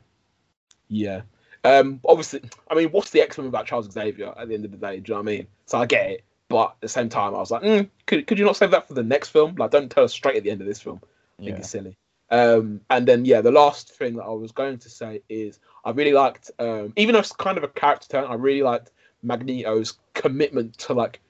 yeah. 0.88 1.22
Um, 1.64 2.00
obviously, 2.04 2.42
I 2.70 2.74
mean, 2.74 2.90
what's 2.90 3.10
the 3.10 3.20
X 3.20 3.38
Men 3.38 3.48
about 3.48 3.66
Charles 3.66 3.90
Xavier 3.90 4.32
at 4.38 4.48
the 4.48 4.54
end 4.54 4.64
of 4.64 4.70
the 4.70 4.76
day? 4.76 5.00
Do 5.00 5.12
you 5.12 5.14
know 5.16 5.22
what 5.22 5.32
I 5.32 5.36
mean? 5.36 5.46
So 5.66 5.78
I 5.78 5.86
get 5.86 6.10
it, 6.10 6.24
but 6.48 6.66
at 6.66 6.80
the 6.80 6.88
same 6.88 7.08
time, 7.08 7.34
I 7.34 7.38
was 7.38 7.50
like, 7.50 7.62
mm, 7.62 7.88
could 8.06 8.26
could 8.26 8.38
you 8.38 8.44
not 8.44 8.56
save 8.56 8.70
that 8.70 8.86
for 8.86 8.94
the 8.94 9.02
next 9.02 9.30
film? 9.30 9.56
Like, 9.56 9.72
don't 9.72 9.90
tell 9.90 10.04
us 10.04 10.12
straight 10.12 10.36
at 10.36 10.44
the 10.44 10.50
end 10.50 10.60
of 10.60 10.66
this 10.66 10.80
film. 10.80 11.00
I 11.38 11.42
think 11.42 11.56
Yeah. 11.56 11.58
it's 11.58 11.70
silly. 11.70 11.96
Um, 12.30 12.80
and 12.90 13.06
then 13.06 13.24
yeah, 13.24 13.40
the 13.40 13.50
last 13.52 13.92
thing 13.94 14.16
that 14.16 14.24
I 14.24 14.30
was 14.30 14.52
going 14.52 14.78
to 14.78 14.90
say 14.90 15.22
is 15.28 15.58
I 15.84 15.90
really 15.90 16.12
liked, 16.12 16.50
um, 16.58 16.92
even 16.96 17.12
though 17.12 17.20
it's 17.20 17.32
kind 17.32 17.56
of 17.58 17.64
a 17.64 17.68
character 17.68 18.08
turn, 18.08 18.24
I 18.24 18.34
really 18.34 18.62
liked 18.62 18.90
Magneto's 19.22 19.98
commitment 20.14 20.76
to 20.78 20.92
like 20.92 21.20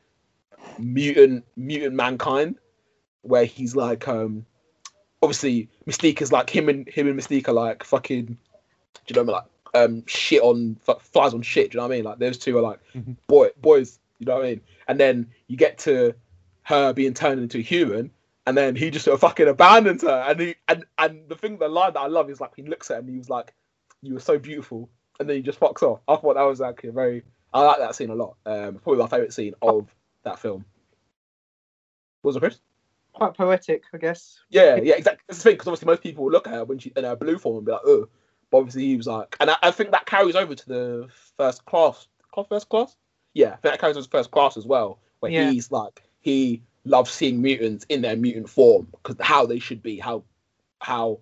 mutant 0.78 1.44
mutant 1.56 1.94
mankind, 1.94 2.56
where 3.22 3.44
he's 3.44 3.74
like, 3.76 4.08
um, 4.08 4.44
obviously 5.22 5.68
Mystique 5.86 6.20
is 6.20 6.32
like 6.32 6.50
him 6.50 6.68
and 6.68 6.88
him 6.88 7.08
and 7.08 7.18
Mystique 7.18 7.48
are 7.48 7.52
like 7.52 7.84
fucking, 7.84 8.36
do 9.06 9.12
you 9.14 9.24
know 9.24 9.32
what 9.32 9.38
I 9.74 9.80
mean? 9.80 9.90
Like 9.92 9.98
um, 9.98 10.06
shit 10.06 10.42
on 10.42 10.78
f- 10.88 11.02
flies 11.02 11.34
on 11.34 11.42
shit. 11.42 11.70
Do 11.72 11.76
you 11.76 11.80
know 11.82 11.88
what 11.88 11.92
I 11.94 11.96
mean? 11.96 12.04
Like 12.04 12.18
those 12.18 12.38
two 12.38 12.56
are 12.58 12.62
like 12.62 12.80
Mhm. 12.94 13.16
boy 13.26 13.50
boys. 13.60 13.98
You 14.18 14.26
know 14.26 14.36
what 14.36 14.44
I 14.46 14.48
mean? 14.50 14.60
And 14.88 14.98
then 14.98 15.30
you 15.48 15.56
get 15.56 15.76
to 15.80 16.14
her 16.62 16.92
being 16.94 17.12
turned 17.14 17.40
into 17.40 17.58
a 17.58 17.62
human, 17.62 18.10
and 18.46 18.56
then 18.56 18.74
he 18.74 18.90
just 18.90 19.04
sort 19.04 19.14
of 19.14 19.20
fucking 19.20 19.48
abandons 19.48 20.02
her. 20.02 20.24
And 20.26 20.40
he 20.40 20.54
and 20.68 20.84
and 20.98 21.28
the 21.28 21.34
thing, 21.36 21.58
the 21.58 21.68
line 21.68 21.92
that 21.92 22.00
I 22.00 22.06
love 22.06 22.30
is 22.30 22.40
like 22.40 22.52
he 22.56 22.62
looks 22.62 22.90
at 22.90 22.94
her 22.94 23.00
and 23.00 23.08
he 23.10 23.18
was 23.18 23.28
like, 23.28 23.52
"You 24.02 24.14
were 24.14 24.20
so 24.20 24.38
beautiful," 24.38 24.88
and 25.20 25.28
then 25.28 25.36
he 25.36 25.42
just 25.42 25.60
fucks 25.60 25.82
off. 25.82 26.00
I 26.08 26.16
thought 26.16 26.34
that 26.34 26.42
was 26.42 26.60
actually 26.62 26.88
a 26.90 26.92
very, 26.92 27.22
I 27.52 27.60
like 27.62 27.78
that 27.78 27.94
scene 27.94 28.10
a 28.10 28.14
lot. 28.14 28.36
Um, 28.46 28.76
probably 28.76 29.02
my 29.02 29.08
favorite 29.08 29.34
scene 29.34 29.54
of 29.60 29.94
that 30.22 30.38
film. 30.38 30.64
What 32.22 32.30
was 32.30 32.36
it, 32.36 32.40
Chris? 32.40 32.58
Quite 33.12 33.34
poetic, 33.34 33.84
I 33.94 33.98
guess. 33.98 34.40
Yeah, 34.50 34.76
yeah, 34.76 34.94
exactly. 34.94 35.22
That's 35.28 35.38
the 35.38 35.42
thing 35.44 35.54
because 35.54 35.68
obviously 35.68 35.86
most 35.86 36.02
people 36.02 36.24
will 36.24 36.32
look 36.32 36.46
at 36.46 36.52
her 36.54 36.64
when 36.64 36.78
she 36.78 36.92
in 36.96 37.04
her 37.04 37.16
blue 37.16 37.38
form 37.38 37.56
and 37.58 37.66
be 37.66 37.72
like, 37.72 37.80
"Oh," 37.84 38.08
but 38.50 38.58
obviously 38.58 38.86
he 38.86 38.96
was 38.96 39.06
like, 39.06 39.36
and 39.40 39.50
I, 39.50 39.56
I 39.62 39.70
think 39.70 39.90
that 39.90 40.06
carries 40.06 40.36
over 40.36 40.54
to 40.54 40.68
the 40.68 41.08
first 41.36 41.64
class, 41.64 42.06
first 42.48 42.68
class. 42.68 42.96
Yeah, 43.34 43.48
I 43.48 43.56
think 43.56 43.72
that 43.74 43.80
carries 43.80 43.96
over 43.96 44.04
to 44.04 44.10
first 44.10 44.30
class 44.30 44.56
as 44.56 44.66
well, 44.66 44.98
where 45.20 45.32
Yeah. 45.32 45.50
he's 45.50 45.70
like 45.70 46.02
he 46.20 46.62
loves 46.84 47.10
seeing 47.10 47.42
mutants 47.42 47.84
in 47.88 48.02
their 48.02 48.16
mutant 48.16 48.48
form 48.48 48.88
because 48.90 49.16
how 49.20 49.46
they 49.46 49.58
should 49.58 49.82
be, 49.82 49.98
how 49.98 50.22
how 50.80 51.18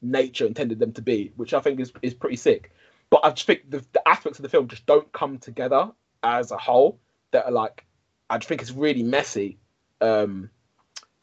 nature 0.00 0.46
intended 0.46 0.78
them 0.78 0.92
to 0.92 1.02
be, 1.02 1.32
which 1.36 1.54
I 1.54 1.60
think 1.60 1.80
is 1.80 1.92
is 2.02 2.14
pretty 2.14 2.36
sick. 2.36 2.72
But 3.10 3.24
I 3.24 3.30
just 3.30 3.46
think 3.46 3.70
the, 3.70 3.84
the 3.92 4.06
aspects 4.06 4.38
of 4.38 4.42
the 4.42 4.48
film 4.48 4.68
just 4.68 4.84
don't 4.86 5.10
come 5.12 5.38
together 5.38 5.90
as 6.22 6.50
a 6.50 6.58
whole. 6.58 6.98
That 7.30 7.44
are 7.44 7.52
like, 7.52 7.84
I 8.30 8.38
just 8.38 8.48
think 8.48 8.62
it's 8.62 8.70
really 8.70 9.02
messy. 9.02 9.58
Um, 10.00 10.50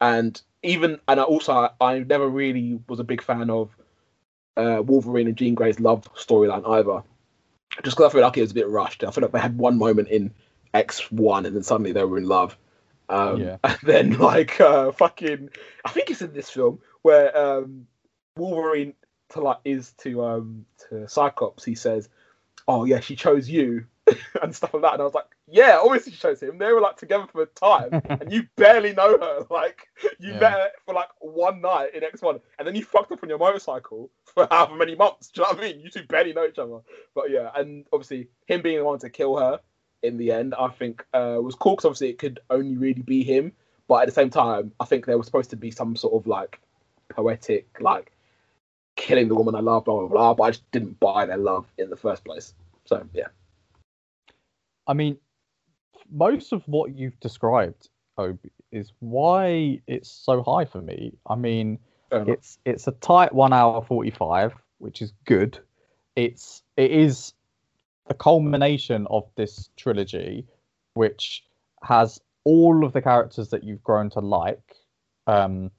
and 0.00 0.40
even 0.62 1.00
and 1.08 1.18
I 1.20 1.22
also 1.22 1.52
I, 1.52 1.70
I 1.80 1.98
never 2.00 2.28
really 2.28 2.80
was 2.88 3.00
a 3.00 3.04
big 3.04 3.22
fan 3.22 3.50
of 3.50 3.70
uh, 4.56 4.82
Wolverine 4.84 5.28
and 5.28 5.36
Jean 5.36 5.54
Grey's 5.54 5.80
love 5.80 6.08
storyline 6.14 6.68
either. 6.68 7.02
Just 7.82 7.96
because 7.96 8.10
I 8.10 8.12
feel 8.12 8.22
like 8.22 8.36
it 8.36 8.42
was 8.42 8.52
a 8.52 8.54
bit 8.54 8.68
rushed. 8.68 9.04
I 9.04 9.10
feel 9.10 9.22
like 9.22 9.32
they 9.32 9.38
had 9.38 9.58
one 9.58 9.78
moment 9.78 10.08
in 10.08 10.32
X 10.72 11.10
one 11.10 11.46
and 11.46 11.54
then 11.54 11.62
suddenly 11.62 11.92
they 11.92 12.04
were 12.04 12.18
in 12.18 12.26
love. 12.26 12.56
Um, 13.08 13.40
Yeah. 13.40 13.56
And 13.64 13.78
then 13.82 14.18
like 14.18 14.60
uh, 14.60 14.92
fucking, 14.92 15.50
I 15.84 15.90
think 15.90 16.10
it's 16.10 16.22
in 16.22 16.32
this 16.32 16.50
film 16.50 16.78
where 17.02 17.36
um, 17.36 17.86
Wolverine 18.36 18.94
to 19.30 19.40
like 19.40 19.58
is 19.64 19.92
to 19.98 20.24
um 20.24 20.66
to 20.88 21.08
Cyclops. 21.08 21.64
He 21.64 21.74
says, 21.74 22.08
"Oh 22.68 22.84
yeah, 22.84 23.00
she 23.00 23.16
chose 23.16 23.48
you." 23.48 23.86
and 24.42 24.54
stuff 24.54 24.72
like 24.74 24.82
that, 24.82 24.92
and 24.94 25.02
I 25.02 25.04
was 25.04 25.14
like, 25.14 25.26
"Yeah, 25.48 25.80
obviously 25.82 26.12
she 26.12 26.18
chose 26.18 26.40
him. 26.42 26.58
They 26.58 26.72
were 26.72 26.80
like 26.80 26.96
together 26.96 27.26
for 27.30 27.42
a 27.42 27.46
time, 27.46 28.00
and 28.20 28.32
you 28.32 28.46
barely 28.56 28.92
know 28.92 29.18
her. 29.18 29.46
Like 29.50 29.88
you 30.18 30.32
Yeah. 30.32 30.38
met 30.40 30.52
her 30.52 30.70
for 30.84 30.94
like 30.94 31.08
one 31.20 31.60
night 31.60 31.94
in 31.94 32.04
X 32.04 32.22
One, 32.22 32.40
and 32.58 32.66
then 32.66 32.74
you 32.74 32.84
fucked 32.84 33.10
up 33.12 33.22
on 33.22 33.28
your 33.28 33.38
motorcycle 33.38 34.10
for 34.24 34.46
however 34.50 34.76
many 34.76 34.94
months. 34.94 35.28
Do 35.28 35.40
you 35.40 35.44
know 35.44 35.50
what 35.56 35.64
I 35.64 35.68
mean? 35.72 35.80
You 35.80 35.90
two 35.90 36.04
barely 36.04 36.32
know 36.32 36.44
each 36.46 36.58
other. 36.58 36.78
But 37.14 37.30
yeah, 37.30 37.50
and 37.56 37.86
obviously 37.92 38.28
him 38.46 38.62
being 38.62 38.78
the 38.78 38.84
one 38.84 38.98
to 39.00 39.10
kill 39.10 39.36
her 39.38 39.60
in 40.02 40.18
the 40.18 40.30
end, 40.32 40.54
I 40.54 40.68
think 40.68 41.04
uh, 41.14 41.38
was 41.40 41.54
cool 41.54 41.74
because 41.74 41.86
obviously 41.86 42.10
it 42.10 42.18
could 42.18 42.40
only 42.50 42.76
really 42.76 43.02
be 43.02 43.24
him. 43.24 43.52
But 43.88 44.02
at 44.02 44.06
the 44.06 44.12
same 44.12 44.30
time, 44.30 44.72
I 44.80 44.84
think 44.84 45.06
there 45.06 45.16
was 45.18 45.26
supposed 45.26 45.50
to 45.50 45.56
be 45.56 45.70
some 45.70 45.96
sort 45.96 46.14
of 46.14 46.26
like 46.26 46.60
poetic, 47.08 47.66
like 47.80 48.12
killing 48.96 49.28
the 49.28 49.34
woman 49.34 49.54
I 49.54 49.60
love, 49.60 49.84
blah 49.84 49.98
blah 50.00 50.08
blah. 50.08 50.34
But 50.34 50.42
I 50.44 50.50
just 50.50 50.70
didn't 50.70 50.98
buy 51.00 51.26
their 51.26 51.36
love 51.38 51.66
in 51.78 51.90
the 51.90 51.96
first 51.96 52.24
place. 52.24 52.54
So 52.84 53.04
yeah, 53.14 53.28
I 54.86 54.94
mean, 54.94 55.18
most 56.10 56.52
of 56.52 56.62
what 56.66 56.94
you've 56.94 57.18
described, 57.20 57.88
Obi, 58.18 58.52
is 58.72 58.92
why 59.00 59.80
it's 59.86 60.10
so 60.10 60.42
high 60.42 60.64
for 60.64 60.80
me. 60.80 61.12
I 61.26 61.34
mean, 61.34 61.78
it's 62.12 62.58
it's 62.64 62.86
a 62.86 62.92
tight 62.92 63.34
one 63.34 63.52
hour 63.52 63.82
forty 63.82 64.10
five, 64.10 64.54
which 64.78 65.02
is 65.02 65.12
good. 65.24 65.58
It's 66.14 66.62
it 66.76 66.90
is 66.90 67.32
the 68.06 68.14
culmination 68.14 69.06
of 69.10 69.28
this 69.36 69.70
trilogy, 69.76 70.46
which 70.94 71.44
has 71.82 72.20
all 72.44 72.84
of 72.84 72.92
the 72.92 73.02
characters 73.02 73.48
that 73.50 73.64
you've 73.64 73.82
grown 73.82 74.08
to 74.10 74.20
like, 74.20 74.76
um, 75.26 75.70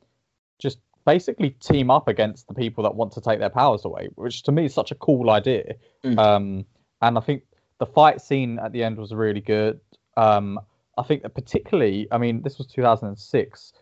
just 0.60 0.80
basically 1.06 1.52
team 1.52 1.90
up 1.90 2.10
against 2.10 2.48
the 2.50 2.54
people 2.54 2.84
that 2.84 2.94
want 2.94 3.14
to 3.14 3.22
take 3.22 3.40
their 3.40 3.50
powers 3.50 3.86
away, 3.86 4.10
which 4.16 4.44
to 4.44 4.52
me 4.52 4.66
is 4.66 4.74
such 4.74 4.92
a 4.92 4.96
cool 4.96 5.30
idea. 5.30 5.76
Mm. 6.04 6.20
Um, 6.20 6.66
and 7.02 7.18
I 7.18 7.22
think 7.22 7.44
the 7.80 7.86
fight 7.86 8.22
scene 8.22 8.60
at 8.60 8.72
the 8.72 8.84
end 8.84 8.98
was 8.98 9.14
really 9.14 9.42
good. 9.42 9.80
Um, 10.16 10.60
I 10.98 11.04
think 11.04 11.22
that 11.24 11.36
particularly, 11.36 12.08
I 12.12 12.18
mean, 12.18 12.42
this 12.42 12.58
was 12.58 12.68
2006, 12.68 13.74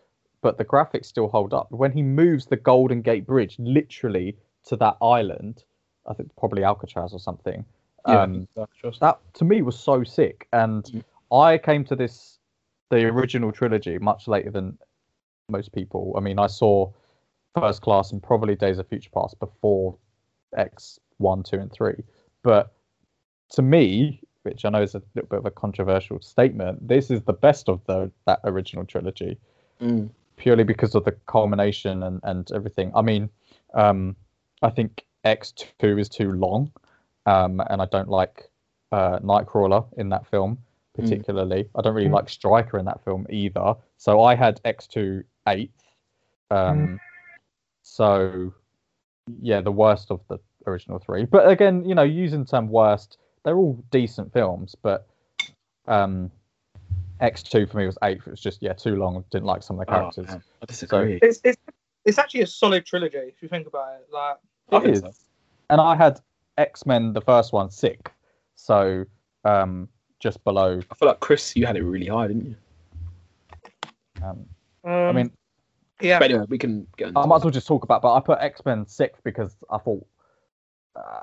but 0.42 0.58
the 0.58 0.64
graphics 0.64 1.06
still 1.06 1.28
hold 1.28 1.54
up. 1.54 1.70
When 1.70 1.92
he 1.92 2.02
moves 2.02 2.46
the 2.46 2.56
Golden 2.56 3.00
Gate 3.00 3.26
Bridge 3.26 3.56
literally 3.58 4.36
to 4.66 4.76
that 4.76 4.96
island, 5.00 5.64
I 6.06 6.14
think 6.14 6.30
probably 6.36 6.62
Alcatraz 6.62 7.12
or 7.12 7.20
something. 7.20 7.64
Um, 8.04 8.46
that's 8.54 8.98
that 9.00 9.18
to 9.34 9.44
me 9.44 9.62
was 9.62 9.78
so 9.78 10.04
sick, 10.04 10.46
and 10.52 10.84
Mm. 10.84 11.04
I 11.32 11.58
came 11.58 11.84
to 11.86 11.96
this 11.96 12.38
the 12.90 13.04
original 13.06 13.50
trilogy 13.50 13.98
much 13.98 14.28
later 14.28 14.50
than 14.50 14.78
most 15.48 15.72
people. 15.72 16.14
I 16.16 16.20
mean, 16.20 16.38
I 16.38 16.46
saw 16.46 16.92
First 17.58 17.82
Class 17.82 18.12
and 18.12 18.22
probably 18.22 18.54
Days 18.54 18.78
of 18.78 18.86
Future 18.86 19.10
Past 19.12 19.38
before 19.40 19.96
X 20.56 21.00
one, 21.18 21.42
two, 21.42 21.56
and 21.56 21.72
three. 21.72 22.04
But 22.44 22.72
to 23.50 23.62
me, 23.62 24.20
which 24.42 24.64
I 24.64 24.70
know 24.70 24.82
is 24.82 24.94
a 24.94 25.02
little 25.14 25.28
bit 25.28 25.38
of 25.38 25.46
a 25.46 25.50
controversial 25.50 26.20
statement, 26.20 26.86
this 26.86 27.10
is 27.10 27.22
the 27.22 27.32
best 27.32 27.68
of 27.68 27.80
the 27.86 28.10
that 28.26 28.40
original 28.44 28.84
trilogy, 28.84 29.38
Mm. 29.80 30.08
purely 30.36 30.64
because 30.64 30.94
of 30.94 31.04
the 31.04 31.12
culmination 31.26 32.02
and 32.02 32.20
and 32.22 32.50
everything. 32.52 32.92
I 32.94 33.02
mean, 33.02 33.28
um, 33.74 34.16
I 34.62 34.70
think 34.70 35.04
X 35.24 35.52
two 35.52 35.98
is 35.98 36.08
too 36.08 36.32
long, 36.32 36.72
um, 37.26 37.60
and 37.70 37.82
I 37.82 37.86
don't 37.86 38.08
like 38.08 38.50
uh, 38.92 39.18
Nightcrawler 39.18 39.84
in 39.98 40.08
that 40.10 40.26
film 40.26 40.58
particularly. 40.94 41.68
I 41.74 41.82
don't 41.82 41.94
really 41.94 42.08
Mm. 42.08 42.14
like 42.14 42.28
Stryker 42.30 42.78
in 42.78 42.86
that 42.86 43.04
film 43.04 43.26
either. 43.28 43.74
So 43.98 44.22
I 44.22 44.34
had 44.34 44.60
X 44.64 44.86
two 44.86 45.24
eighth. 45.46 45.84
Um, 46.50 46.98
So 47.82 48.52
yeah, 49.40 49.60
the 49.60 49.72
worst 49.72 50.10
of 50.10 50.20
the 50.28 50.38
original 50.66 50.98
three. 50.98 51.24
But 51.24 51.48
again, 51.48 51.84
you 51.84 51.94
know, 51.94 52.02
using 52.02 52.44
the 52.44 52.50
term 52.50 52.68
worst, 52.68 53.18
they're 53.46 53.56
all 53.56 53.82
decent 53.92 54.32
films. 54.32 54.74
But 54.82 55.06
um, 55.86 56.30
X 57.20 57.42
two 57.42 57.64
for 57.66 57.78
me 57.78 57.86
was 57.86 57.96
eighth. 58.02 58.26
It 58.26 58.30
was 58.32 58.40
just 58.40 58.60
yeah 58.60 58.74
too 58.74 58.96
long. 58.96 59.24
Didn't 59.30 59.46
like 59.46 59.62
some 59.62 59.78
of 59.80 59.86
the 59.86 59.92
Oh, 59.92 59.98
characters. 60.00 60.26
man, 60.26 60.42
I 60.62 60.66
disagree. 60.66 61.18
It's, 61.22 61.40
it's 61.44 61.56
it's 62.04 62.18
actually 62.18 62.42
a 62.42 62.46
solid 62.46 62.84
trilogy 62.84 63.16
if 63.18 63.40
you 63.40 63.48
think 63.48 63.66
about 63.68 63.94
it. 63.94 64.08
Like 64.12 64.36
I 64.72 64.76
It 64.76 64.82
think 64.82 64.94
is. 64.96 65.00
so. 65.00 65.12
And 65.70 65.80
I 65.80 65.94
had 65.96 66.20
X 66.58 66.84
Men 66.84 67.12
the 67.12 67.20
first 67.22 67.52
one 67.52 67.70
sixth. 67.70 68.12
So 68.56 69.04
um, 69.44 69.88
just 70.18 70.42
below. 70.44 70.80
I 70.90 70.94
feel 70.96 71.08
like 71.08 71.20
Chris, 71.20 71.54
you 71.54 71.66
had 71.66 71.76
it 71.76 71.82
really 71.84 72.06
high, 72.06 72.26
didn't 72.26 72.46
you? 72.46 72.56
Um, 74.22 74.46
um, 74.84 74.90
I 74.92 75.12
mean, 75.12 75.30
yeah, 76.00 76.18
But 76.18 76.30
anyway, 76.30 76.46
we 76.48 76.58
can 76.58 76.86
get 76.96 77.08
into 77.08 77.20
I 77.20 77.26
might 77.26 77.36
as 77.36 77.44
well 77.44 77.50
just 77.52 77.66
talk 77.68 77.84
about, 77.84 78.02
but 78.02 78.12
I 78.14 78.20
put 78.20 78.38
X 78.40 78.64
Men 78.64 78.86
sixth 78.86 79.22
because 79.24 79.56
I 79.70 79.78
thought, 79.78 80.04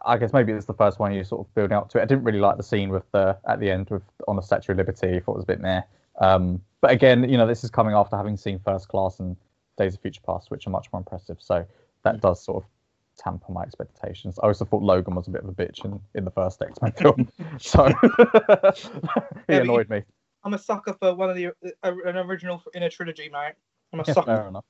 I 0.06 0.18
guess 0.18 0.34
maybe 0.34 0.52
it's 0.52 0.66
the 0.66 0.74
first 0.74 1.00
one 1.00 1.14
you 1.14 1.24
sort 1.24 1.48
of 1.48 1.54
building 1.56 1.76
up 1.78 1.90
to 1.90 2.00
it. 2.00 2.02
I 2.02 2.06
didn't 2.06 2.24
really 2.24 2.40
like 2.40 2.58
the 2.58 2.64
scene 2.64 2.90
with 2.90 3.10
the 3.12 3.38
at 3.48 3.60
the 3.60 3.70
end 3.72 3.90
with 3.90 4.04
on 4.28 4.36
the 4.36 4.42
Statue 4.42 4.74
of 4.74 4.78
Liberty. 4.78 5.16
I 5.16 5.20
thought 5.20 5.34
it 5.34 5.36
was 5.38 5.44
a 5.44 5.48
bit 5.48 5.62
meh. 5.62 5.82
Um, 6.20 6.62
but 6.82 6.92
again, 6.92 7.28
you 7.30 7.38
know, 7.38 7.48
this 7.48 7.64
is 7.64 7.70
coming 7.70 7.96
after 7.96 8.16
having 8.16 8.38
seen 8.38 8.60
First 8.60 8.88
Class 8.88 9.20
and 9.20 9.36
Days 9.78 9.96
of 9.96 10.02
Future 10.02 10.22
Past, 10.26 10.52
which 10.52 10.68
are 10.68 10.70
much 10.70 10.88
more 10.94 11.00
impressive. 11.00 11.38
So 11.40 11.66
that 12.04 12.22
does 12.22 12.44
sort 12.44 12.64
of 12.64 12.70
tamper 13.18 13.52
my 13.52 13.64
expectations. 13.64 14.38
I 14.42 14.48
also 14.48 14.66
thought 14.66 14.84
Logan 14.84 15.16
was 15.16 15.28
a 15.28 15.32
bit 15.32 15.44
of 15.44 15.50
a 15.50 15.54
bitch 15.54 15.86
in, 15.86 16.00
in 16.16 16.26
the 16.26 16.32
first 16.32 16.62
X 16.62 16.82
Men 16.82 16.92
film, 16.98 17.32
so 17.60 17.88
he 19.48 19.56
annoyed 19.56 19.90
me. 19.90 20.04
I'm 20.44 20.54
a 20.54 20.60
sucker 20.60 20.94
for 21.00 21.16
one 21.16 21.30
of 21.30 21.36
the 21.36 21.48
uh, 21.48 21.52
an 22.06 22.18
original 22.18 22.62
in 22.74 22.84
a 22.84 22.90
trilogy, 22.90 23.30
mate. 23.30 23.54
I'm 23.94 24.00
a 24.02 24.04
Yeah, 24.06 24.14
sucker. 24.14 24.36
fair 24.36 24.48
enough. 24.48 24.66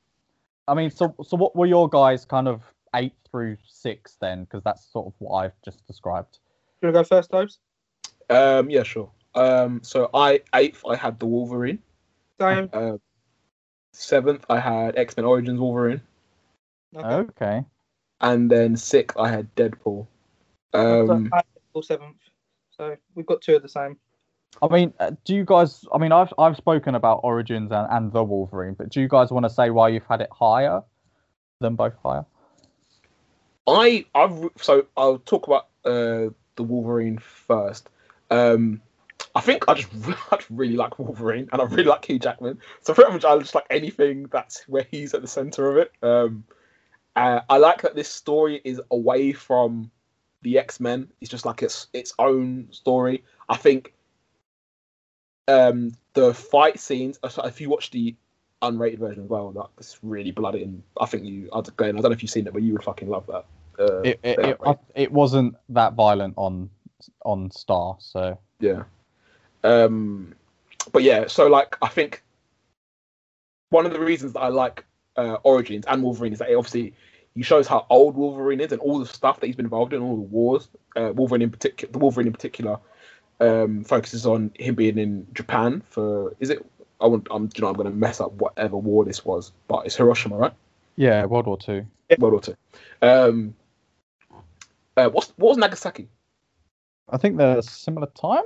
I 0.67 0.75
mean, 0.75 0.91
so 0.91 1.15
so 1.23 1.35
what 1.35 1.55
were 1.55 1.65
your 1.65 1.89
guys 1.89 2.25
kind 2.25 2.47
of 2.47 2.72
eight 2.95 3.13
through 3.29 3.57
six 3.67 4.17
then? 4.21 4.43
Because 4.43 4.63
that's 4.63 4.85
sort 4.91 5.07
of 5.07 5.13
what 5.19 5.35
I've 5.37 5.61
just 5.63 5.85
described. 5.87 6.39
You 6.81 6.87
wanna 6.87 6.99
go 6.99 7.03
first, 7.03 7.31
Tobes? 7.31 7.59
Um, 8.29 8.69
yeah, 8.69 8.83
sure. 8.83 9.09
Um, 9.35 9.81
so 9.83 10.09
I 10.13 10.41
eighth, 10.53 10.83
I 10.87 10.95
had 10.95 11.19
the 11.19 11.25
Wolverine. 11.25 11.79
Same. 12.39 12.69
Uh, 12.73 12.97
seventh, 13.93 14.45
I 14.49 14.59
had 14.59 14.97
X 14.97 15.15
Men 15.17 15.25
Origins 15.25 15.59
Wolverine, 15.59 16.01
Okay. 16.95 17.31
Okay. 17.41 17.65
and 18.21 18.49
then 18.49 18.75
sixth, 18.75 19.17
I 19.17 19.29
had 19.29 19.53
Deadpool. 19.55 20.07
Um, 20.73 21.29
So, 21.31 21.37
I 21.77 21.81
seventh. 21.81 22.17
So 22.71 22.95
we've 23.15 23.25
got 23.25 23.41
two 23.41 23.55
of 23.55 23.61
the 23.61 23.69
same. 23.69 23.97
I 24.61 24.67
mean, 24.67 24.93
uh, 24.99 25.11
do 25.25 25.35
you 25.35 25.45
guys? 25.45 25.83
I 25.93 25.97
mean, 25.97 26.11
I've 26.11 26.33
I've 26.37 26.57
spoken 26.57 26.95
about 26.95 27.21
Origins 27.23 27.71
and, 27.71 27.87
and 27.91 28.11
the 28.13 28.23
Wolverine, 28.23 28.75
but 28.75 28.89
do 28.89 29.01
you 29.01 29.07
guys 29.07 29.31
want 29.31 29.45
to 29.45 29.49
say 29.49 29.69
why 29.69 29.89
you've 29.89 30.05
had 30.05 30.21
it 30.21 30.29
higher 30.31 30.83
than 31.59 31.75
both 31.75 31.95
higher? 32.03 32.25
I 33.67 34.05
I've 34.13 34.49
so 34.57 34.85
I'll 34.97 35.19
talk 35.19 35.47
about 35.47 35.67
uh 35.85 36.31
the 36.55 36.63
Wolverine 36.63 37.17
first. 37.17 37.89
Um, 38.29 38.81
I 39.35 39.41
think 39.41 39.65
I 39.67 39.73
just 39.73 39.89
I 40.31 40.35
just 40.37 40.49
really 40.49 40.75
like 40.75 40.99
Wolverine 40.99 41.49
and 41.51 41.61
I 41.61 41.65
really 41.65 41.85
like 41.85 42.05
Hugh 42.05 42.19
Jackman. 42.19 42.59
So 42.81 42.93
pretty 42.93 43.11
much 43.11 43.25
I 43.25 43.37
just 43.37 43.55
like 43.55 43.67
anything 43.69 44.27
that's 44.31 44.67
where 44.67 44.85
he's 44.89 45.13
at 45.13 45.21
the 45.21 45.27
center 45.27 45.69
of 45.69 45.77
it. 45.77 45.91
Um, 46.01 46.43
uh, 47.15 47.41
I 47.49 47.57
like 47.57 47.81
that 47.83 47.95
this 47.95 48.09
story 48.09 48.61
is 48.63 48.81
away 48.91 49.33
from 49.33 49.91
the 50.41 50.57
X 50.57 50.79
Men. 50.79 51.09
It's 51.21 51.31
just 51.31 51.45
like 51.45 51.63
its 51.63 51.87
its 51.93 52.13
own 52.19 52.67
story. 52.71 53.23
I 53.49 53.57
think 53.57 53.93
um 55.47 55.93
the 56.13 56.33
fight 56.33 56.79
scenes. 56.79 57.19
If 57.23 57.61
you 57.61 57.69
watch 57.69 57.91
the 57.91 58.15
unrated 58.63 58.99
version 58.99 59.23
as 59.23 59.29
well, 59.29 59.69
it's 59.77 59.99
really 60.01 60.31
bloody 60.31 60.63
and 60.63 60.81
I 60.99 61.05
think 61.05 61.25
you. 61.25 61.49
I 61.53 61.61
don't 61.61 61.95
know 62.01 62.11
if 62.11 62.23
you've 62.23 62.31
seen 62.31 62.47
it, 62.47 62.53
but 62.53 62.61
you 62.63 62.73
would 62.73 62.83
fucking 62.83 63.09
love 63.09 63.27
that. 63.27 63.45
Uh, 63.79 64.01
It 64.01 64.19
it, 64.23 64.39
it. 64.39 64.57
I- 64.65 64.77
it 64.95 65.11
wasn't 65.11 65.55
that 65.69 65.93
violent 65.93 66.33
on 66.37 66.69
on 67.25 67.51
Star, 67.51 67.97
so 67.99 68.37
Yeah. 68.59 68.83
Um, 69.63 70.35
but 70.91 71.03
yeah, 71.03 71.27
so 71.27 71.47
like 71.47 71.77
I 71.81 71.87
think 71.87 72.23
one 73.69 73.85
of 73.85 73.93
the 73.93 73.99
reasons 73.99 74.33
that 74.33 74.39
I 74.41 74.49
like 74.49 74.85
uh, 75.15 75.37
Origins 75.43 75.85
and 75.87 76.03
Wolverine 76.03 76.33
is 76.33 76.39
that 76.39 76.49
it 76.49 76.55
obviously 76.55 76.93
he 77.35 77.41
shows 77.41 77.67
how 77.67 77.85
old 77.89 78.15
Wolverine 78.15 78.59
is 78.59 78.71
and 78.71 78.81
all 78.81 78.99
the 78.99 79.05
stuff 79.05 79.39
that 79.39 79.47
he's 79.47 79.55
been 79.55 79.65
involved 79.65 79.93
in, 79.93 80.01
all 80.01 80.15
the 80.15 80.21
wars. 80.21 80.67
Uh, 80.95 81.11
Wolverine 81.15 81.41
in 81.41 81.49
particular, 81.49 81.91
the 81.91 81.97
Wolverine 81.97 82.27
in 82.27 82.33
particular, 82.33 82.77
um, 83.39 83.83
focuses 83.83 84.25
on 84.25 84.51
him 84.59 84.75
being 84.75 84.97
in 84.97 85.25
Japan 85.33 85.81
for 85.89 86.35
is 86.39 86.49
it? 86.49 86.65
I 87.01 87.07
want, 87.07 87.27
I'm, 87.31 87.49
you 87.55 87.61
know, 87.61 87.67
I'm 87.67 87.73
going 87.75 87.89
to 87.89 87.95
mess 87.95 88.21
up 88.21 88.31
whatever 88.33 88.77
war 88.77 89.03
this 89.05 89.25
was, 89.25 89.51
but 89.67 89.85
it's 89.85 89.95
Hiroshima, 89.95 90.37
right? 90.37 90.53
yeah, 90.95 91.25
World 91.25 91.47
War 91.47 91.57
Two. 91.57 91.85
World 92.19 92.33
War 92.33 92.41
Two. 92.41 92.55
Um, 93.01 93.55
uh, 94.95 95.09
what's 95.09 95.29
what 95.37 95.49
was 95.49 95.57
Nagasaki? 95.57 96.07
I 97.09 97.17
think 97.17 97.37
they're 97.37 97.61
similar 97.61 98.07
time. 98.07 98.43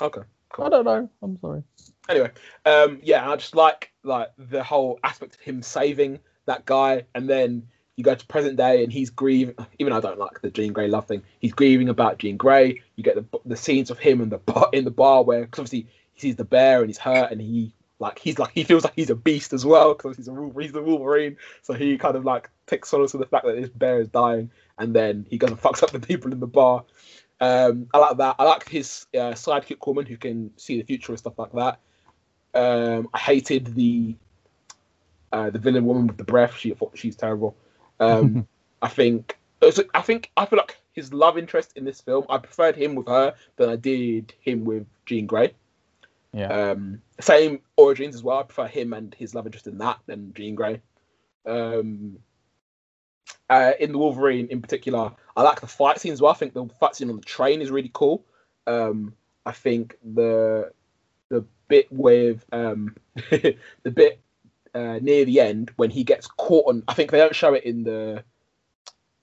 Okay. 0.00 0.22
I 0.58 0.68
don't 0.68 0.84
know. 0.84 1.08
I'm 1.22 1.38
sorry. 1.40 1.62
anyway 2.08 2.30
um 2.66 2.98
yeah 3.02 3.30
i 3.30 3.36
just 3.36 3.54
like 3.54 3.92
like 4.02 4.28
the 4.36 4.62
whole 4.62 4.98
aspect 5.04 5.34
of 5.36 5.40
him 5.40 5.62
saving 5.62 6.18
that 6.46 6.64
guy 6.64 7.04
and 7.14 7.28
then 7.28 7.66
you 7.96 8.04
go 8.04 8.14
to 8.14 8.26
present 8.26 8.56
day 8.56 8.82
and 8.82 8.92
he's 8.92 9.08
grieving 9.10 9.54
even 9.78 9.92
though 9.92 9.98
i 9.98 10.00
don't 10.00 10.18
like 10.18 10.40
the 10.42 10.50
jean 10.50 10.72
grey 10.72 10.88
love 10.88 11.06
thing 11.06 11.22
he's 11.38 11.52
grieving 11.52 11.88
about 11.88 12.18
jean 12.18 12.36
grey 12.36 12.82
you 12.96 13.04
get 13.04 13.14
the 13.14 13.38
the 13.46 13.56
scenes 13.56 13.90
of 13.90 13.98
him 13.98 14.20
in 14.20 14.28
the 14.30 14.38
bar 14.38 14.68
in 14.72 14.84
the 14.84 14.90
bar 14.90 15.22
where 15.22 15.46
cause 15.46 15.60
obviously 15.60 15.86
he 16.12 16.20
sees 16.20 16.36
the 16.36 16.44
bear 16.44 16.80
and 16.80 16.88
he's 16.88 16.98
hurt 16.98 17.30
and 17.30 17.40
he 17.40 17.72
like 18.02 18.18
he's 18.18 18.38
like 18.38 18.52
he 18.52 18.64
feels 18.64 18.84
like 18.84 18.92
he's 18.94 19.08
a 19.08 19.14
beast 19.14 19.54
as 19.54 19.64
well 19.64 19.94
because 19.94 20.16
he's 20.16 20.28
a 20.28 20.50
he's 20.60 20.72
the 20.72 20.82
wolverine 20.82 21.36
so 21.62 21.72
he 21.72 21.96
kind 21.96 22.16
of 22.16 22.24
like 22.24 22.50
takes 22.66 22.90
solace 22.90 23.14
in 23.14 23.20
the 23.20 23.26
fact 23.26 23.46
that 23.46 23.56
this 23.56 23.70
bear 23.70 24.00
is 24.00 24.08
dying 24.08 24.50
and 24.78 24.94
then 24.94 25.24
he 25.30 25.38
goes 25.38 25.50
and 25.50 25.60
fucks 25.60 25.82
up 25.82 25.90
the 25.90 26.00
people 26.00 26.30
in 26.32 26.40
the 26.40 26.46
bar 26.46 26.84
um, 27.42 27.88
I 27.92 27.98
like 27.98 28.18
that. 28.18 28.36
I 28.38 28.44
like 28.44 28.68
his 28.68 29.06
uh, 29.14 29.32
sidekick 29.32 29.84
woman 29.84 30.06
who 30.06 30.16
can 30.16 30.52
see 30.56 30.80
the 30.80 30.84
future 30.84 31.10
and 31.10 31.18
stuff 31.18 31.36
like 31.40 31.50
that. 31.52 31.80
Um, 32.54 33.08
I 33.12 33.18
hated 33.18 33.74
the 33.74 34.14
uh, 35.32 35.50
the 35.50 35.58
villain 35.58 35.84
woman 35.84 36.06
with 36.06 36.18
the 36.18 36.24
breath. 36.24 36.56
She 36.56 36.70
thought 36.72 36.96
she's 36.96 37.16
terrible. 37.16 37.56
Um, 37.98 38.46
I 38.82 38.86
think 38.86 39.36
I 39.60 40.02
think 40.02 40.30
I 40.36 40.46
feel 40.46 40.58
like 40.58 40.78
his 40.92 41.12
love 41.12 41.36
interest 41.36 41.72
in 41.74 41.84
this 41.84 42.00
film. 42.00 42.26
I 42.28 42.38
preferred 42.38 42.76
him 42.76 42.94
with 42.94 43.08
her 43.08 43.34
than 43.56 43.68
I 43.68 43.74
did 43.74 44.32
him 44.40 44.64
with 44.64 44.86
Jean 45.06 45.26
Grey. 45.26 45.52
Yeah. 46.32 46.70
Um, 46.70 47.02
same 47.20 47.60
origins 47.76 48.14
as 48.14 48.22
well. 48.22 48.38
I 48.38 48.42
prefer 48.44 48.66
him 48.66 48.92
and 48.92 49.14
his 49.14 49.34
love 49.34 49.46
interest 49.46 49.66
in 49.66 49.78
that 49.78 49.98
than 50.06 50.32
Jean 50.34 50.54
Grey. 50.54 50.80
Um, 51.46 52.18
uh, 53.50 53.72
in 53.78 53.92
the 53.92 53.98
Wolverine, 53.98 54.48
in 54.48 54.62
particular, 54.62 55.12
I 55.36 55.42
like 55.42 55.60
the 55.60 55.66
fight 55.66 56.00
scenes 56.00 56.22
well. 56.22 56.32
I 56.32 56.36
think 56.36 56.54
the 56.54 56.66
fight 56.80 56.96
scene 56.96 57.10
on 57.10 57.16
the 57.16 57.22
train 57.22 57.60
is 57.60 57.70
really 57.70 57.90
cool. 57.92 58.24
Um, 58.66 59.14
I 59.44 59.52
think 59.52 59.96
the 60.02 60.72
the 61.28 61.44
bit 61.68 61.88
with 61.90 62.44
um, 62.52 62.96
the 63.30 63.56
bit 63.84 64.20
uh, 64.74 64.98
near 65.02 65.24
the 65.24 65.40
end 65.40 65.70
when 65.76 65.90
he 65.90 66.04
gets 66.04 66.26
caught 66.26 66.68
on. 66.68 66.82
I 66.88 66.94
think 66.94 67.10
they 67.10 67.18
don't 67.18 67.34
show 67.34 67.54
it 67.54 67.64
in 67.64 67.84
the 67.84 68.24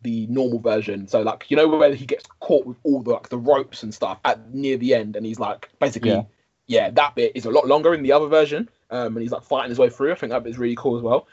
the 0.01 0.28
normal 0.28 0.60
version. 0.60 1.07
So 1.07 1.22
like 1.22 1.49
you 1.49 1.57
know 1.57 1.68
where 1.68 1.93
he 1.93 2.05
gets 2.05 2.26
caught 2.39 2.66
with 2.66 2.78
all 2.84 3.01
the 3.01 3.12
like 3.12 3.30
the 3.30 3.38
ropes 3.38 3.84
and 3.84 3.93
stuff 3.93 4.20
at 4.26 4.53
near 4.53 4.78
the 4.78 4.93
end, 4.93 5.16
and 5.16 5.26
he's 5.26 5.39
like 5.39 5.70
basically 5.80 6.12
Yeah. 6.12 6.24
Yeah, 6.70 6.91
that 6.91 7.15
bit 7.15 7.32
is 7.34 7.45
a 7.45 7.49
lot 7.49 7.67
longer 7.67 7.95
in 7.95 8.03
the 8.03 8.11
other 8.11 8.28
version. 8.28 8.70
Um, 8.91 9.17
and 9.17 9.22
he's 9.24 9.32
like 9.32 9.41
fighting 9.41 9.70
his 9.70 9.80
way 9.80 9.89
through. 9.89 10.11
I 10.11 10.15
think 10.15 10.32
that 10.32 10.43
bit's 10.43 10.59
really 10.59 10.76
cool 10.76 10.97
as 10.97 11.01
well. 11.01 11.28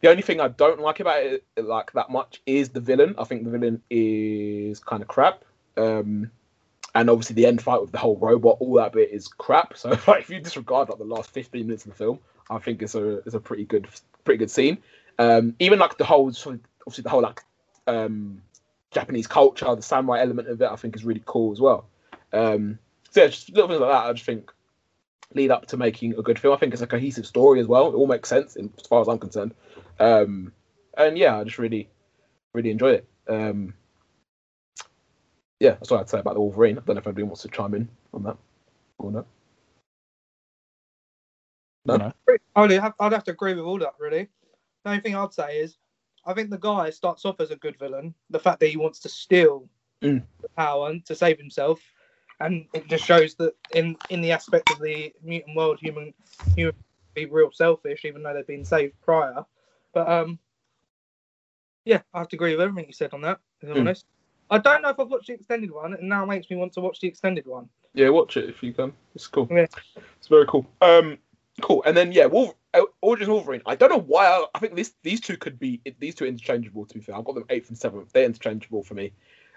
The 0.00 0.08
only 0.08 0.22
thing 0.22 0.40
I 0.40 0.48
don't 0.48 0.80
like 0.80 0.98
about 0.98 1.22
it 1.22 1.44
like 1.56 1.92
that 1.92 2.08
much 2.08 2.40
is 2.46 2.70
the 2.70 2.80
villain. 2.80 3.14
I 3.18 3.24
think 3.24 3.44
the 3.44 3.50
villain 3.50 3.82
is 3.90 4.80
kind 4.80 5.02
of 5.02 5.08
crap. 5.08 5.44
Um, 5.76 6.30
and 6.94 7.10
obviously 7.10 7.34
the 7.34 7.44
end 7.44 7.60
fight 7.60 7.82
with 7.82 7.92
the 7.92 7.98
whole 7.98 8.16
robot, 8.16 8.56
all 8.60 8.74
that 8.76 8.94
bit 8.94 9.10
is 9.10 9.28
crap. 9.28 9.76
So 9.76 9.90
like, 10.06 10.22
if 10.22 10.30
you 10.30 10.40
disregard 10.40 10.88
like 10.88 10.98
the 10.98 11.04
last 11.04 11.30
15 11.32 11.66
minutes 11.66 11.84
of 11.84 11.90
the 11.92 11.96
film, 11.98 12.18
I 12.48 12.58
think 12.58 12.80
it's 12.80 12.94
a 12.94 13.18
it's 13.18 13.34
a 13.34 13.40
pretty 13.40 13.64
good 13.64 13.86
pretty 14.24 14.38
good 14.38 14.50
scene. 14.50 14.78
Um, 15.18 15.54
even 15.58 15.78
like 15.78 15.98
the 15.98 16.04
whole 16.04 16.28
obviously 16.28 17.02
the 17.02 17.10
whole 17.10 17.22
like 17.22 17.42
um, 17.86 18.40
Japanese 18.90 19.26
culture, 19.26 19.74
the 19.74 19.82
samurai 19.82 20.22
element 20.22 20.48
of 20.48 20.62
it, 20.62 20.70
I 20.70 20.76
think 20.76 20.96
is 20.96 21.04
really 21.04 21.22
cool 21.26 21.52
as 21.52 21.60
well. 21.60 21.88
Um, 22.32 22.78
so 23.16 23.22
yeah, 23.22 23.28
just 23.28 23.48
little 23.48 23.68
things 23.68 23.80
like 23.80 23.90
that. 23.90 24.04
I 24.04 24.12
just 24.12 24.26
think 24.26 24.52
lead 25.32 25.50
up 25.50 25.64
to 25.68 25.78
making 25.78 26.12
a 26.18 26.22
good 26.22 26.38
film. 26.38 26.52
I 26.52 26.58
think 26.58 26.74
it's 26.74 26.82
a 26.82 26.86
cohesive 26.86 27.24
story 27.24 27.60
as 27.60 27.66
well. 27.66 27.88
It 27.88 27.94
all 27.94 28.06
makes 28.06 28.28
sense 28.28 28.56
in, 28.56 28.70
as 28.78 28.86
far 28.86 29.00
as 29.00 29.08
I'm 29.08 29.18
concerned. 29.18 29.54
Um, 29.98 30.52
and 30.98 31.16
yeah, 31.16 31.38
I 31.38 31.44
just 31.44 31.58
really, 31.58 31.88
really 32.52 32.70
enjoy 32.70 32.90
it. 32.90 33.08
Um, 33.26 33.72
yeah, 35.60 35.70
that's 35.70 35.90
what 35.90 36.00
I'd 36.00 36.10
say 36.10 36.18
about 36.18 36.34
the 36.34 36.40
Wolverine. 36.40 36.76
I 36.76 36.82
don't 36.82 36.94
know 36.94 37.00
if 37.00 37.06
anybody 37.06 37.22
wants 37.22 37.40
to 37.42 37.48
chime 37.48 37.72
in 37.72 37.88
on 38.12 38.22
that 38.24 38.36
or 38.98 39.10
not. 39.10 39.26
No? 41.86 41.96
no. 41.96 42.12
I'd 42.54 42.70
have, 42.72 42.94
I'd 43.00 43.12
have 43.12 43.24
to 43.24 43.30
agree 43.30 43.54
with 43.54 43.64
all 43.64 43.78
that, 43.78 43.94
really. 43.98 44.28
The 44.84 44.90
only 44.90 45.00
thing 45.00 45.16
I'd 45.16 45.32
say 45.32 45.60
is, 45.60 45.78
I 46.26 46.34
think 46.34 46.50
the 46.50 46.58
guy 46.58 46.90
starts 46.90 47.24
off 47.24 47.40
as 47.40 47.50
a 47.50 47.56
good 47.56 47.78
villain. 47.78 48.14
The 48.28 48.38
fact 48.38 48.60
that 48.60 48.68
he 48.68 48.76
wants 48.76 49.00
to 49.00 49.08
steal 49.08 49.70
Mm. 50.02 50.22
the 50.42 50.48
power 50.50 50.98
to 50.98 51.14
save 51.14 51.38
himself, 51.38 51.80
and 52.40 52.66
it 52.72 52.86
just 52.88 53.04
shows 53.04 53.34
that 53.36 53.54
in 53.74 53.96
in 54.10 54.20
the 54.20 54.32
aspect 54.32 54.70
of 54.70 54.80
the 54.80 55.12
mutant 55.22 55.56
world, 55.56 55.78
human 55.80 56.12
human 56.54 56.74
be 57.14 57.24
real 57.26 57.50
selfish, 57.50 58.04
even 58.04 58.22
though 58.22 58.34
they've 58.34 58.46
been 58.46 58.64
saved 58.64 58.94
prior. 59.02 59.44
But 59.94 60.08
um, 60.08 60.38
yeah, 61.84 62.02
I 62.12 62.18
have 62.18 62.28
to 62.28 62.36
agree 62.36 62.52
with 62.52 62.60
everything 62.60 62.86
you 62.86 62.92
said 62.92 63.14
on 63.14 63.22
that. 63.22 63.38
If 63.62 63.70
I'm 63.70 63.76
Mm. 63.76 63.80
honest, 63.80 64.06
I 64.50 64.58
don't 64.58 64.82
know 64.82 64.90
if 64.90 65.00
I've 65.00 65.08
watched 65.08 65.28
the 65.28 65.34
extended 65.34 65.70
one, 65.70 65.94
and 65.94 66.08
now 66.08 66.24
it 66.24 66.26
makes 66.26 66.50
me 66.50 66.56
want 66.56 66.72
to 66.74 66.80
watch 66.80 67.00
the 67.00 67.08
extended 67.08 67.46
one. 67.46 67.68
Yeah, 67.94 68.10
watch 68.10 68.36
it 68.36 68.48
if 68.50 68.62
you 68.62 68.72
can. 68.74 68.92
It's 69.14 69.26
cool. 69.26 69.48
Yeah. 69.50 69.66
It's 70.18 70.28
very 70.28 70.46
cool. 70.46 70.66
Um, 70.82 71.18
cool. 71.62 71.82
And 71.86 71.96
then 71.96 72.12
yeah, 72.12 72.26
Wolver- 72.26 72.54
uh, 72.74 72.82
Origins 73.00 73.30
Wolverine. 73.30 73.62
I 73.64 73.74
don't 73.74 73.90
know 73.90 74.00
why. 74.00 74.26
I, 74.26 74.44
I 74.54 74.58
think 74.58 74.74
this 74.76 74.94
these 75.02 75.20
two 75.20 75.38
could 75.38 75.58
be 75.58 75.80
these 75.98 76.14
two 76.14 76.26
interchangeable. 76.26 76.84
To 76.84 76.94
be 76.94 77.00
fair, 77.00 77.16
I've 77.16 77.24
got 77.24 77.34
them 77.34 77.46
eighth 77.48 77.70
and 77.70 77.78
seventh. 77.78 78.12
They're 78.12 78.24
interchangeable 78.26 78.82
for 78.82 78.92
me. 78.94 79.12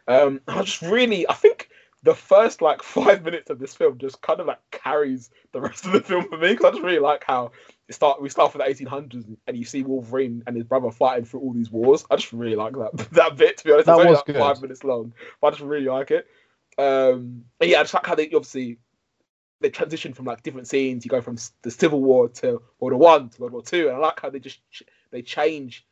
Um, 0.08 0.40
I 0.48 0.62
just 0.64 0.82
really, 0.82 1.28
I 1.28 1.34
think 1.34 1.70
the 2.04 2.16
first 2.16 2.62
like 2.62 2.82
five 2.98 3.24
minutes 3.24 3.50
of 3.50 3.60
this 3.60 3.74
film 3.76 3.98
just 3.98 4.22
kind 4.22 4.40
of 4.40 4.48
like 4.48 4.60
carries 4.72 5.30
the 5.52 5.62
rest 5.62 5.86
of 5.86 5.92
the 5.92 6.02
film 6.02 6.28
for 6.30 6.38
me 6.38 6.50
because 6.50 6.66
I 6.66 6.72
just 6.72 6.84
really 6.84 7.00
like 7.00 7.24
how 7.26 7.52
it 7.88 7.94
start. 7.94 8.22
We 8.22 8.30
start 8.30 8.54
with 8.54 8.64
the 8.78 8.86
1800s 8.86 9.26
and 9.48 9.58
you 9.58 9.66
see 9.66 9.84
Wolverine 9.84 10.44
and 10.48 10.56
his 10.56 10.66
brother 10.66 10.92
fighting 10.92 11.26
through 11.26 11.42
all 11.42 11.54
these 11.54 11.72
wars. 11.72 12.06
I 12.10 12.16
just 12.16 12.32
really 12.34 12.56
like 12.56 12.74
that 12.74 13.10
that 13.12 13.36
bit. 13.38 13.58
To 13.58 13.64
be 13.66 13.72
honest, 13.74 13.88
That 13.88 13.94
it's 13.94 14.00
only 14.00 14.10
was 14.12 14.18
like 14.20 14.26
good. 14.28 14.36
five 14.38 14.62
minutes 14.62 14.84
long, 14.84 15.14
but 15.42 15.48
I 15.48 15.50
just 15.52 15.62
really 15.64 15.86
like 15.88 16.12
it. 16.12 16.28
Um, 16.78 17.46
and 17.60 17.70
yeah, 17.70 17.80
I 17.80 17.84
just 17.84 17.94
like 17.94 18.06
how 18.06 18.16
they 18.16 18.26
obviously 18.28 18.78
they 19.62 19.70
transition 19.70 20.14
from 20.14 20.26
like 20.26 20.44
different 20.44 20.68
scenes. 20.68 21.04
You 21.04 21.10
go 21.10 21.22
from 21.22 21.38
the 21.64 21.72
Civil 21.72 22.02
War 22.02 22.30
to 22.30 22.62
World 22.80 22.94
War 22.94 22.96
One 22.98 23.30
to 23.30 23.42
World 23.42 23.54
War 23.54 23.62
Two, 23.62 23.88
and 23.88 23.98
I 23.98 24.00
like 24.00 24.20
how 24.22 24.30
they 24.30 24.40
just 24.40 24.60
they 25.12 25.22
change 25.22 25.86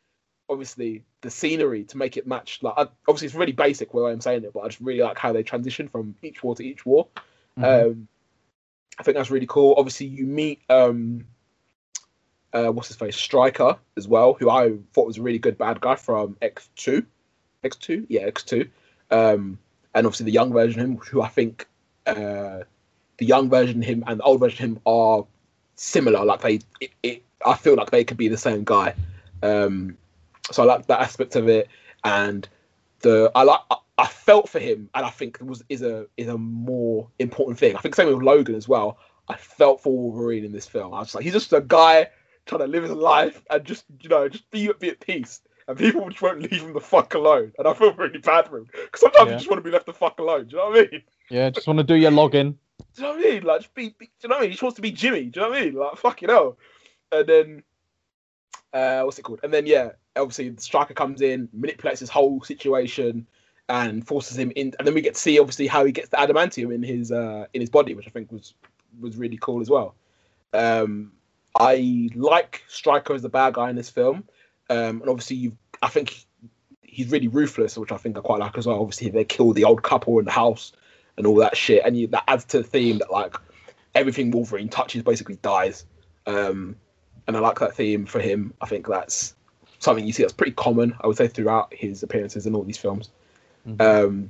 obviously 0.50 1.04
the 1.22 1.30
scenery 1.30 1.84
to 1.86 1.98
make 1.98 2.18
it 2.18 2.28
match. 2.28 2.60
Like 2.62 2.74
I, 2.78 2.88
obviously 3.08 3.28
it's 3.28 3.36
really 3.36 3.52
basic 3.52 3.94
way 3.94 4.12
I'm 4.12 4.22
saying 4.22 4.44
it, 4.44 4.54
but 4.54 4.62
I 4.62 4.68
just 4.68 4.82
really 4.82 5.02
like 5.02 5.18
how 5.18 5.34
they 5.34 5.44
transition 5.44 5.88
from 5.88 6.16
each 6.22 6.44
war 6.44 6.56
to 6.56 6.64
each 6.64 6.86
war. 6.86 7.08
Mhm. 7.58 7.92
Um, 7.92 8.08
I 9.00 9.04
think 9.04 9.16
that's 9.18 9.32
really 9.32 9.48
cool. 9.48 9.76
Obviously, 9.78 10.08
you 10.08 10.26
meet 10.26 10.62
um, 10.70 11.26
uh, 12.54 12.70
what's 12.72 12.88
his 12.88 12.98
face, 12.98 13.16
Stryker 13.16 13.78
as 13.96 14.08
well, 14.08 14.34
who 14.34 14.50
I 14.50 14.78
thought 14.94 15.08
was 15.08 15.18
a 15.18 15.22
really 15.22 15.40
good 15.40 15.58
bad 15.58 15.82
guy 15.82 15.96
from 15.96 16.38
X 16.42 16.70
two, 16.76 17.06
X 17.64 17.78
two, 17.78 18.06
yeah, 18.10 18.22
X 18.22 18.44
two, 18.44 18.70
um, 19.12 19.60
and 19.94 20.08
obviously 20.08 20.26
the 20.26 20.32
young 20.32 20.52
version 20.52 20.80
of 20.80 20.88
him, 20.88 20.98
who 20.98 21.22
I 21.22 21.28
think 21.28 21.68
uh, 22.06 22.62
the 23.18 23.26
young 23.26 23.50
version 23.50 23.84
of 23.84 23.88
him 23.88 24.04
and 24.08 24.20
the 24.20 24.24
old 24.24 24.40
version 24.40 24.64
of 24.64 24.72
him 24.72 24.82
are 24.86 25.26
similar. 25.76 26.26
Like 26.26 26.42
they, 26.42 26.60
it, 26.80 26.92
it, 27.04 27.24
I 27.46 27.56
feel 27.56 27.76
like 27.76 27.92
they 27.92 28.04
could 28.04 28.18
be 28.18 28.30
the 28.30 28.38
same 28.38 28.64
guy. 28.64 28.96
Um, 29.44 29.98
so 30.52 30.64
I 30.64 30.66
like 30.66 30.88
that 30.88 31.02
aspect 31.02 31.36
of 31.36 31.48
it, 31.48 31.68
and 32.04 32.48
the 33.02 33.32
I 33.36 33.44
like. 33.44 33.60
I, 34.00 34.06
felt 34.06 34.48
for 34.50 34.60
him, 34.60 34.90
and 34.94 35.06
I 35.06 35.10
think 35.10 35.38
it 35.40 35.46
was 35.46 35.64
is 35.70 35.82
a 35.82 36.06
is 36.18 36.28
a 36.28 36.38
more 36.38 37.08
important 37.18 37.58
thing. 37.58 37.76
I 37.76 37.80
think 37.80 37.96
same 37.96 38.08
with 38.08 38.24
Logan 38.24 38.56
as 38.56 38.68
well. 38.68 39.00
I 39.28 39.36
felt 39.36 39.82
for 39.82 39.92
Wolverine 39.98 40.46
in 40.46 40.52
this 40.52 40.68
film. 40.68 40.94
I 40.94 41.00
was 41.00 41.16
like, 41.16 41.24
he's 41.24 41.34
just 41.34 41.52
a 41.54 41.62
guy 41.62 42.08
trying 42.46 42.62
to 42.62 42.68
live 42.68 42.84
his 42.84 42.92
life 42.92 43.42
and 43.50 43.64
just 43.64 43.86
you 44.02 44.10
know 44.10 44.28
just 44.30 44.50
be 44.52 44.72
be 44.80 44.90
at 44.90 45.00
peace. 45.00 45.42
And 45.68 45.78
people 45.78 46.08
just 46.10 46.22
won't 46.22 46.42
leave 46.42 46.62
him 46.62 46.74
the 46.74 46.80
fuck 46.80 47.14
alone. 47.14 47.52
And 47.58 47.68
I 47.68 47.74
feel 47.74 47.94
really 47.94 48.20
bad 48.20 48.48
for 48.48 48.60
him 48.60 48.68
because 48.72 49.02
sometimes 49.02 49.28
Yeah. 49.28 49.34
you 49.34 49.38
just 49.40 49.50
want 49.50 49.60
to 49.60 49.70
be 49.70 49.72
left 49.72 49.86
the 49.86 49.94
fuck 49.94 50.20
alone. 50.20 50.46
Do 50.46 50.56
you 50.56 50.58
know 50.62 50.70
what 50.70 50.80
I 50.80 50.92
mean? 50.92 51.02
Yeah, 51.30 51.50
just 51.50 51.68
want 51.68 51.78
to 51.80 51.84
do 51.84 51.96
your 51.96 52.12
login. 52.12 52.56
Do 52.96 53.02
you 53.02 53.04
know 53.04 53.16
what 53.16 53.20
I 53.26 53.30
mean? 53.30 53.44
Like, 53.44 53.62
just 53.62 53.74
be, 53.74 53.90
be 53.98 54.06
do 54.06 54.12
you 54.24 54.30
know 54.30 54.36
what 54.36 54.38
I 54.38 54.42
mean? 54.42 54.50
He 54.50 54.54
just 54.54 54.64
wants 54.64 54.76
to 54.76 54.82
be 54.82 54.92
Jimmy. 54.92 55.26
Do 55.26 55.40
you 55.40 55.46
know 55.46 55.50
what 55.52 55.60
I 55.60 55.66
mean? 55.66 55.74
Like, 55.74 55.98
fucking 55.98 56.30
hell. 56.30 56.58
And 57.12 57.28
then, 57.28 57.64
uh, 58.74 59.02
what's 59.02 59.20
it 59.20 59.24
called? 59.24 59.40
And 59.44 59.54
then, 59.54 59.66
yeah, 59.66 59.92
obviously, 60.16 60.50
the 60.50 60.62
stryker 60.62 60.94
comes 60.94 61.22
in, 61.22 61.50
manipulates 61.54 62.00
his 62.00 62.10
whole 62.10 62.42
situation, 62.44 63.28
and 63.70 64.06
forces 64.06 64.38
him 64.38 64.52
in. 64.56 64.74
And 64.78 64.88
then 64.88 64.94
we 64.94 65.02
get 65.02 65.16
to 65.16 65.20
see, 65.20 65.40
obviously, 65.40 65.68
how 65.68 65.86
he 65.86 65.92
gets 65.92 66.10
the 66.10 66.18
adamantium 66.18 66.74
in 66.74 66.84
his 66.84 67.12
uh, 67.12 67.46
in 67.54 67.62
his 67.62 67.70
body, 67.70 67.94
which 67.94 68.08
I 68.08 68.12
think 68.12 68.32
was 68.32 68.54
was 69.00 69.18
really 69.18 69.38
cool 69.40 69.62
as 69.62 69.70
well. 69.70 69.96
Um, 70.54 71.12
I 71.60 72.10
like 72.16 72.64
Stryker 72.68 73.14
as 73.14 73.22
the 73.22 73.30
bad 73.30 73.54
guy 73.54 73.70
in 73.70 73.76
this 73.76 73.90
film, 73.90 74.24
um, 74.70 75.02
and 75.02 75.10
obviously, 75.10 75.38
you 75.38 75.58
I 75.82 75.90
think 75.90 76.26
he's 76.82 77.12
really 77.12 77.28
ruthless, 77.28 77.78
which 77.78 77.92
I 77.92 77.98
think 77.98 78.18
I 78.18 78.22
quite 78.22 78.40
like 78.40 78.58
as 78.58 78.68
well. 78.68 78.80
Obviously, 78.80 79.10
they 79.10 79.26
kill 79.26 79.54
the 79.54 79.64
old 79.64 79.84
couple 79.84 80.20
in 80.20 80.26
the 80.26 80.32
house 80.32 80.72
and 81.18 81.26
all 81.26 81.36
that 81.36 81.58
shit, 81.58 81.84
and 81.86 81.98
you, 81.98 82.08
that 82.08 82.24
adds 82.28 82.46
to 82.46 82.60
the 82.60 82.64
theme 82.64 83.00
that 83.00 83.12
like 83.12 83.36
everything 83.96 84.32
Wolverine 84.32 84.70
touches 84.70 85.04
basically 85.04 85.38
dies. 85.38 85.86
Um, 86.26 86.76
and 87.28 87.36
I 87.38 87.40
like 87.40 87.60
that 87.60 87.76
theme 87.76 88.06
for 88.06 88.20
him. 88.20 88.54
I 88.62 88.66
think 88.66 88.88
that's 88.88 89.36
something 89.80 90.06
you 90.06 90.14
see 90.14 90.24
that's 90.24 90.34
pretty 90.34 90.54
common. 90.54 90.96
I 91.02 91.08
would 91.08 91.18
say 91.18 91.28
throughout 91.28 91.74
his 91.74 92.04
appearances 92.04 92.46
in 92.46 92.56
all 92.56 92.64
these 92.64 92.78
films. 92.78 93.10
Mhm. 93.68 93.82
Um, 93.82 94.30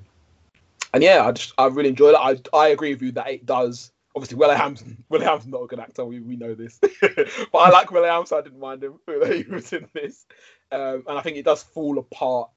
and 0.93 1.03
yeah, 1.03 1.25
I 1.25 1.31
just 1.31 1.53
I 1.57 1.67
really 1.67 1.89
enjoy 1.89 2.09
it. 2.09 2.15
I 2.15 2.57
I 2.57 2.69
agree 2.69 2.93
with 2.93 3.01
you 3.01 3.11
that 3.13 3.29
it 3.29 3.45
does. 3.45 3.91
Obviously, 4.15 4.37
will.i.am. 4.37 4.75
will.i.am's 5.09 5.45
not 5.45 5.61
a 5.61 5.67
good 5.67 5.79
actor. 5.79 6.03
We, 6.03 6.19
we 6.21 6.35
know 6.37 6.55
this, 6.55 6.79
but 7.01 7.55
I 7.55 7.69
like 7.69 7.91
will.i.am. 7.91 8.25
I 8.31 8.41
didn't 8.41 8.59
mind 8.59 8.83
him 8.83 8.95
that 9.05 9.33
he 9.45 9.51
was 9.51 9.71
in 9.73 9.87
this, 9.93 10.25
um, 10.71 11.03
and 11.07 11.17
I 11.17 11.21
think 11.21 11.37
it 11.37 11.45
does 11.45 11.61
fall 11.61 11.99
apart 11.99 12.49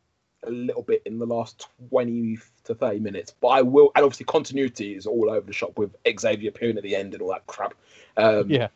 a 0.45 0.51
little 0.51 0.83
bit 0.83 1.03
in 1.05 1.19
the 1.19 1.27
last 1.27 1.69
twenty 1.91 2.39
to 2.65 2.75
thirty 2.75 2.99
minutes. 2.99 3.35
But 3.41 3.49
I 3.49 3.63
will, 3.63 3.93
and 3.95 4.05
obviously 4.05 4.25
continuity 4.25 4.95
is 4.95 5.07
all 5.07 5.29
over 5.29 5.47
the 5.47 5.53
shop 5.53 5.77
with 5.79 5.95
Xavier 6.19 6.49
appearing 6.49 6.79
at 6.79 6.83
the 6.83 6.97
end 6.97 7.13
and 7.13 7.23
all 7.23 7.29
that 7.31 7.47
crap. 7.47 7.75
Um, 8.17 8.49
Yeah. 8.49 8.69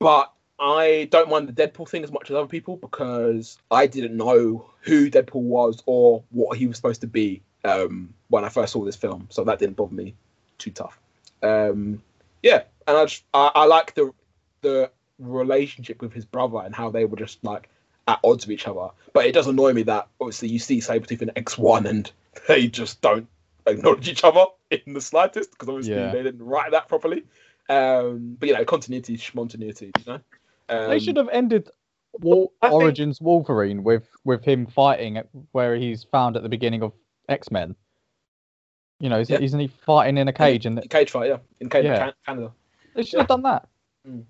but 0.00 0.32
I 0.60 1.08
don't 1.10 1.30
mind 1.30 1.48
the 1.48 1.52
Deadpool 1.66 1.88
thing 1.88 2.04
as 2.04 2.12
much 2.12 2.30
as 2.30 2.36
other 2.36 2.46
people 2.46 2.76
because 2.76 3.56
I 3.70 3.86
didn't 3.86 4.16
know 4.16 4.70
who 4.82 5.10
Deadpool 5.10 5.40
was 5.42 5.82
or 5.86 6.22
what 6.30 6.58
he 6.58 6.66
was 6.66 6.76
supposed 6.76 7.00
to 7.00 7.06
be 7.06 7.42
um, 7.64 8.12
when 8.28 8.44
I 8.44 8.50
first 8.50 8.72
saw 8.74 8.84
this 8.84 8.96
film, 8.96 9.26
so 9.30 9.42
that 9.44 9.58
didn't 9.58 9.76
bother 9.76 9.94
me 9.94 10.14
too 10.58 10.70
tough. 10.70 10.98
Um, 11.42 12.02
yeah, 12.42 12.62
and 12.86 12.96
I, 12.96 13.04
just, 13.06 13.24
I 13.32 13.50
I 13.54 13.64
like 13.64 13.94
the 13.94 14.12
the 14.60 14.90
relationship 15.18 16.00
with 16.02 16.12
his 16.12 16.24
brother 16.24 16.58
and 16.58 16.74
how 16.74 16.90
they 16.90 17.04
were 17.04 17.16
just 17.16 17.42
like 17.44 17.68
at 18.08 18.20
odds 18.24 18.46
with 18.46 18.52
each 18.52 18.66
other. 18.68 18.88
But 19.12 19.26
it 19.26 19.32
does 19.32 19.46
annoy 19.46 19.72
me 19.72 19.82
that 19.84 20.08
obviously 20.20 20.48
you 20.48 20.58
see 20.58 20.78
Sabretooth 20.78 21.22
in 21.22 21.30
X 21.36 21.56
one 21.58 21.86
and 21.86 22.10
they 22.48 22.68
just 22.68 23.00
don't 23.00 23.28
acknowledge 23.66 24.08
each 24.08 24.24
other 24.24 24.44
in 24.70 24.94
the 24.94 25.00
slightest 25.00 25.50
because 25.52 25.68
obviously 25.68 25.94
Yeah. 25.94 26.10
they 26.12 26.22
didn't 26.22 26.42
write 26.42 26.72
that 26.72 26.88
properly. 26.88 27.24
Um, 27.68 28.36
but 28.38 28.48
you 28.48 28.54
know, 28.54 28.64
continuity, 28.64 29.16
schmontinuity, 29.16 29.92
you 29.98 30.04
know. 30.06 30.20
Um, 30.70 30.88
they 30.90 30.98
should 30.98 31.16
have 31.16 31.28
ended 31.30 31.68
Wol- 32.20 32.52
I 32.62 32.68
think- 32.68 32.80
Origins 32.82 33.20
Wolverine 33.20 33.82
with 33.82 34.08
with 34.24 34.44
him 34.44 34.66
fighting 34.66 35.16
at 35.16 35.28
where 35.52 35.76
he's 35.76 36.04
found 36.04 36.36
at 36.36 36.42
the 36.42 36.48
beginning 36.48 36.82
of 36.82 36.92
X 37.28 37.50
Men. 37.50 37.74
You 38.98 39.08
know, 39.08 39.18
isn't, 39.20 39.32
Yeah. 39.40 39.44
isn't 39.44 39.60
he 39.60 39.66
fighting 39.68 40.18
in 40.18 40.28
a 40.28 40.32
cage? 40.32 40.66
in 40.66 40.76
And 40.78 40.90
cage 40.90 41.10
fight, 41.10 41.28
yeah, 41.28 41.38
in 41.60 41.68
Canada. 41.70 41.94
Yeah. 41.94 42.12
Canada. 42.26 42.52
they 42.94 43.02
should 43.02 43.20
have 43.20 43.28
done 43.28 43.42
that. 43.42 43.68
Mm. 44.06 44.20
Easy 44.20 44.26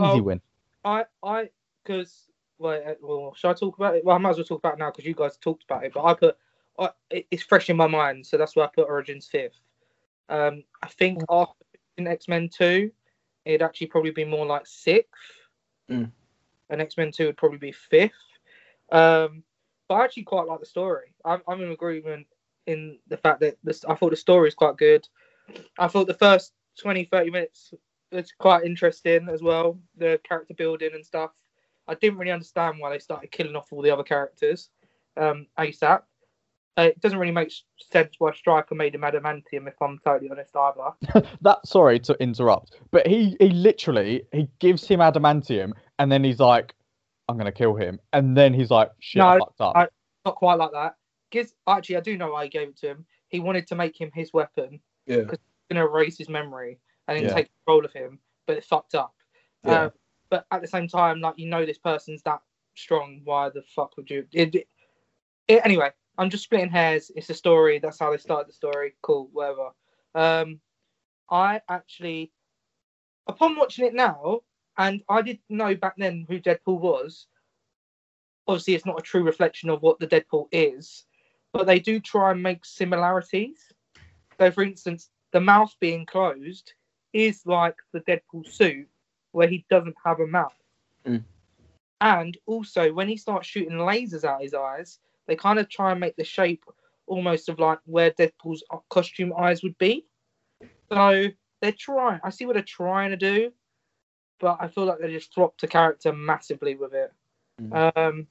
Well, 0.00 0.22
win. 0.22 0.40
I 0.84 1.04
I 1.22 1.50
because 1.84 2.26
well, 2.58 2.82
uh, 2.84 2.94
well, 3.00 3.34
should 3.34 3.50
I 3.50 3.54
talk 3.54 3.76
about 3.76 3.94
it? 3.96 4.04
Well, 4.04 4.16
I 4.16 4.18
might 4.18 4.30
as 4.30 4.36
well 4.38 4.44
talk 4.46 4.58
about 4.58 4.74
it 4.74 4.78
now 4.78 4.90
because 4.90 5.04
you 5.04 5.14
guys 5.14 5.36
talked 5.36 5.64
about 5.64 5.84
it. 5.84 5.92
But 5.94 6.04
I 6.04 6.14
put 6.14 6.36
I, 6.78 6.90
it's 7.30 7.42
fresh 7.42 7.70
in 7.70 7.76
my 7.76 7.86
mind, 7.86 8.26
so 8.26 8.36
that's 8.36 8.56
why 8.56 8.64
I 8.64 8.68
put 8.68 8.88
Origins 8.88 9.26
fifth. 9.26 9.60
Um, 10.28 10.64
I 10.82 10.88
think 10.88 11.22
after 11.30 11.54
X 11.98 12.28
Men 12.28 12.48
two, 12.48 12.90
it'd 13.44 13.62
actually 13.62 13.86
probably 13.86 14.10
be 14.10 14.24
more 14.24 14.44
like 14.46 14.66
sixth, 14.66 15.22
Mm. 15.90 16.10
and 16.70 16.80
X 16.80 16.96
Men 16.96 17.12
two 17.12 17.26
would 17.26 17.36
probably 17.36 17.58
be 17.58 17.72
fifth. 17.72 18.12
Um, 18.90 19.42
but 19.88 19.94
I 19.94 20.04
actually 20.04 20.24
quite 20.24 20.46
like 20.46 20.60
the 20.60 20.66
story. 20.66 21.12
I'm 21.24 21.42
I'm 21.46 21.62
in 21.62 21.70
agreement 21.70 22.26
in 22.66 22.98
the 23.08 23.16
fact 23.16 23.40
that 23.40 23.56
this. 23.62 23.84
I 23.84 23.94
thought 23.94 24.10
the 24.10 24.16
story 24.16 24.48
is 24.48 24.54
quite 24.54 24.76
good. 24.76 25.06
I 25.78 25.86
thought 25.86 26.08
the 26.08 26.14
first 26.14 26.52
20, 26.80 27.04
30 27.04 27.30
minutes 27.30 27.72
was 28.10 28.32
quite 28.32 28.64
interesting 28.64 29.28
as 29.28 29.42
well. 29.42 29.78
The 29.96 30.20
character 30.24 30.54
building 30.54 30.90
and 30.94 31.04
stuff. 31.04 31.30
I 31.88 31.94
didn't 31.94 32.18
really 32.18 32.32
understand 32.32 32.78
why 32.78 32.90
they 32.90 32.98
started 32.98 33.30
killing 33.30 33.54
off 33.54 33.72
all 33.72 33.82
the 33.82 33.92
other 33.92 34.02
characters 34.02 34.70
um, 35.16 35.46
ASAP. 35.58 36.02
Uh, 36.78 36.82
it 36.82 37.00
doesn't 37.00 37.18
really 37.18 37.32
make 37.32 37.50
sense 37.90 38.14
why 38.18 38.32
Stryker 38.34 38.74
made 38.74 38.94
him 38.94 39.00
adamantium, 39.00 39.66
if 39.66 39.74
I'm 39.80 39.98
totally 40.04 40.30
honest, 40.30 40.54
either. 40.54 41.26
That 41.40 41.66
sorry 41.66 41.98
to 42.00 42.14
interrupt, 42.22 42.78
but 42.90 43.06
he 43.06 43.36
he 43.40 43.48
literally 43.50 44.24
he 44.32 44.48
gives 44.58 44.86
him 44.86 45.00
adamantium 45.00 45.72
and 45.98 46.12
then 46.12 46.22
he's 46.22 46.38
like, 46.40 46.74
I'm 47.28 47.38
gonna 47.38 47.52
kill 47.52 47.74
him, 47.74 47.98
and 48.12 48.36
then 48.36 48.52
he's 48.52 48.70
like, 48.70 48.90
shit, 49.00 49.22
I 49.22 49.38
fucked 49.38 49.60
up. 49.60 49.76
I- 49.76 49.88
Not 50.26 50.36
quite 50.36 50.56
like 50.58 50.72
that. 50.72 50.96
Giz, 51.30 51.54
actually, 51.66 51.96
I 51.96 52.00
do 52.00 52.16
know 52.18 52.30
why 52.32 52.44
he 52.44 52.50
gave 52.50 52.68
it 52.68 52.76
to 52.78 52.88
him. 52.88 53.06
He 53.28 53.40
wanted 53.40 53.66
to 53.68 53.74
make 53.74 53.98
him 54.00 54.10
his 54.14 54.32
weapon. 54.32 54.78
Yeah. 55.06 55.18
Because 55.18 55.38
he's 55.40 55.76
going 55.76 55.84
to 55.84 55.90
erase 55.92 56.16
his 56.18 56.28
memory. 56.28 56.78
and 57.08 57.16
then 57.16 57.24
Yeah. 57.24 57.34
take 57.34 57.50
control 57.64 57.84
of 57.84 57.92
him, 57.92 58.18
but 58.46 58.56
it 58.56 58.64
fucked 58.64 58.94
up. 58.94 59.12
Yeah. 59.64 59.72
Uh, 59.72 59.90
but 60.30 60.46
at 60.52 60.60
the 60.60 60.68
same 60.68 60.86
time, 60.88 61.20
like 61.20 61.34
you 61.36 61.48
know, 61.48 61.64
this 61.66 61.78
person's 61.78 62.22
that 62.22 62.40
strong. 62.76 63.20
Why 63.24 63.48
the 63.48 63.62
fuck 63.74 63.96
would 63.96 64.08
you? 64.10 64.26
It, 64.32 64.54
it, 64.54 64.68
it- 65.48 65.62
anyway, 65.64 65.90
I'm 66.18 66.30
just 66.30 66.44
splitting 66.44 66.70
hairs. 66.70 67.10
It's 67.14 67.30
a 67.30 67.34
story. 67.34 67.78
That's 67.78 67.98
how 67.98 68.10
they 68.10 68.16
started 68.16 68.48
the 68.48 68.54
story. 68.54 68.94
Cool, 69.02 69.28
whatever. 69.32 69.70
Um, 70.14 70.60
I 71.30 71.60
actually, 71.68 72.32
upon 73.26 73.56
watching 73.56 73.86
it 73.86 73.94
now, 73.94 74.40
and 74.78 75.02
I 75.08 75.22
didn't 75.22 75.40
know 75.48 75.74
back 75.74 75.94
then 75.96 76.26
who 76.28 76.40
Deadpool 76.40 76.80
was. 76.80 77.26
Obviously, 78.46 78.74
it's 78.74 78.86
not 78.86 78.98
a 78.98 79.02
true 79.02 79.24
reflection 79.24 79.70
of 79.70 79.82
what 79.82 79.98
the 79.98 80.06
Deadpool 80.06 80.46
is, 80.52 81.04
but 81.52 81.66
they 81.66 81.80
do 81.80 81.98
try 81.98 82.30
and 82.30 82.42
make 82.42 82.64
similarities. 82.64 83.72
So, 84.38 84.50
for 84.50 84.62
instance, 84.62 85.10
the 85.32 85.40
mouth 85.40 85.74
being 85.80 86.06
closed 86.06 86.74
is 87.12 87.42
like 87.44 87.76
the 87.92 88.00
Deadpool 88.00 88.46
suit, 88.46 88.88
where 89.32 89.48
he 89.48 89.66
doesn't 89.68 89.96
have 90.04 90.20
a 90.20 90.26
mouth. 90.26 90.52
Mm. 91.06 91.24
And 92.00 92.36
also, 92.46 92.92
when 92.92 93.08
he 93.08 93.16
starts 93.16 93.48
shooting 93.48 93.78
lasers 93.78 94.24
out 94.24 94.42
his 94.42 94.54
eyes, 94.54 94.98
they 95.26 95.36
kind 95.36 95.58
of 95.58 95.68
try 95.68 95.90
and 95.90 96.00
make 96.00 96.16
the 96.16 96.24
shape 96.24 96.64
almost 97.06 97.48
of 97.48 97.58
like 97.58 97.78
where 97.84 98.10
Deadpool's 98.12 98.62
costume 98.90 99.32
eyes 99.36 99.62
would 99.62 99.76
be. 99.78 100.06
So 100.90 101.26
they're 101.60 101.72
trying. 101.72 102.20
I 102.24 102.30
see 102.30 102.46
what 102.46 102.54
they're 102.54 102.62
trying 102.62 103.10
to 103.10 103.16
do, 103.16 103.52
but 104.40 104.58
I 104.60 104.68
feel 104.68 104.84
like 104.84 104.98
they 105.00 105.12
just 105.12 105.32
flopped 105.34 105.60
the 105.60 105.68
character 105.68 106.12
massively 106.12 106.74
with 106.74 106.94
it. 106.94 107.12
Mm. 107.60 107.96
Um, 107.96 108.26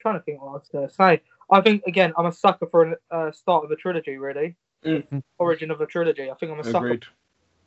trying 0.00 0.18
to 0.18 0.20
think 0.24 0.40
what 0.42 0.50
I 0.50 0.52
was 0.52 0.68
going 0.70 0.88
to 0.88 0.94
say. 0.94 1.22
I 1.50 1.60
think 1.60 1.82
again, 1.86 2.12
I'm 2.16 2.26
a 2.26 2.32
sucker 2.32 2.66
for 2.66 2.92
a 2.92 2.96
uh, 3.14 3.32
start 3.32 3.64
of 3.64 3.70
a 3.70 3.76
trilogy. 3.76 4.16
Really, 4.18 4.56
Mm. 4.84 5.22
origin 5.38 5.70
of 5.70 5.80
a 5.80 5.86
trilogy. 5.86 6.28
I 6.30 6.34
think 6.34 6.50
I'm 6.50 6.58
a 6.58 6.64
sucker. 6.64 6.86
Agreed. 6.86 7.04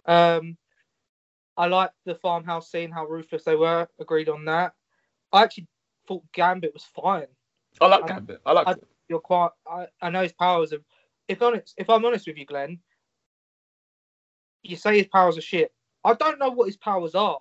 Um, 0.05 0.57
I 1.57 1.67
like 1.67 1.91
the 2.05 2.15
farmhouse 2.15 2.69
scene, 2.69 2.91
how 2.91 3.05
ruthless 3.05 3.45
they 3.45 3.55
were. 3.55 3.87
Agreed 3.99 4.27
on 4.27 4.43
that. 4.45 4.73
I 5.31 5.43
actually 5.43 5.67
thought 6.07 6.23
Gambit 6.33 6.73
was 6.73 6.83
fine. 6.83 7.27
I 7.81 7.87
like 7.87 8.03
I- 8.03 8.07
Gambit. 8.07 8.41
I 8.45 8.51
like 8.53 8.67
I- 8.67 8.75
You're 9.09 9.19
quite. 9.19 9.49
I, 9.69 9.87
I 10.01 10.09
know 10.09 10.23
his 10.23 10.33
powers 10.33 10.73
are. 10.73 10.79
If 11.27 11.41
honest, 11.41 11.73
if 11.77 11.89
I'm 11.89 12.05
honest 12.05 12.27
with 12.27 12.37
you, 12.37 12.45
Glenn, 12.45 12.79
you 14.63 14.75
say 14.75 14.97
his 14.97 15.07
powers 15.07 15.37
are 15.37 15.41
shit. 15.41 15.71
I 16.03 16.13
don't 16.13 16.39
know 16.39 16.49
what 16.49 16.65
his 16.67 16.77
powers 16.77 17.15
are. 17.15 17.39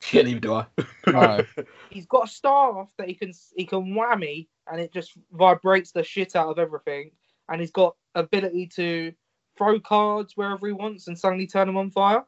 Yeah, 0.12 0.22
neither 0.22 0.40
do 0.40 0.54
I. 0.54 0.66
No. 1.06 1.44
He's 1.90 2.06
got 2.06 2.24
a 2.26 2.30
staff 2.30 2.88
that 2.96 3.06
he 3.08 3.14
can 3.14 3.32
he 3.54 3.66
can 3.66 3.94
whammy, 3.94 4.48
and 4.70 4.80
it 4.80 4.92
just 4.92 5.12
vibrates 5.32 5.92
the 5.92 6.02
shit 6.02 6.34
out 6.36 6.48
of 6.48 6.58
everything. 6.58 7.10
And 7.50 7.60
he's 7.60 7.70
got 7.72 7.96
ability 8.14 8.68
to 8.76 9.12
throw 9.58 9.78
cards 9.80 10.36
wherever 10.36 10.66
he 10.66 10.72
wants 10.72 11.08
and 11.08 11.18
suddenly 11.18 11.46
turn 11.46 11.66
them 11.66 11.76
on 11.76 11.90
fire. 11.90 12.20
I 12.20 12.24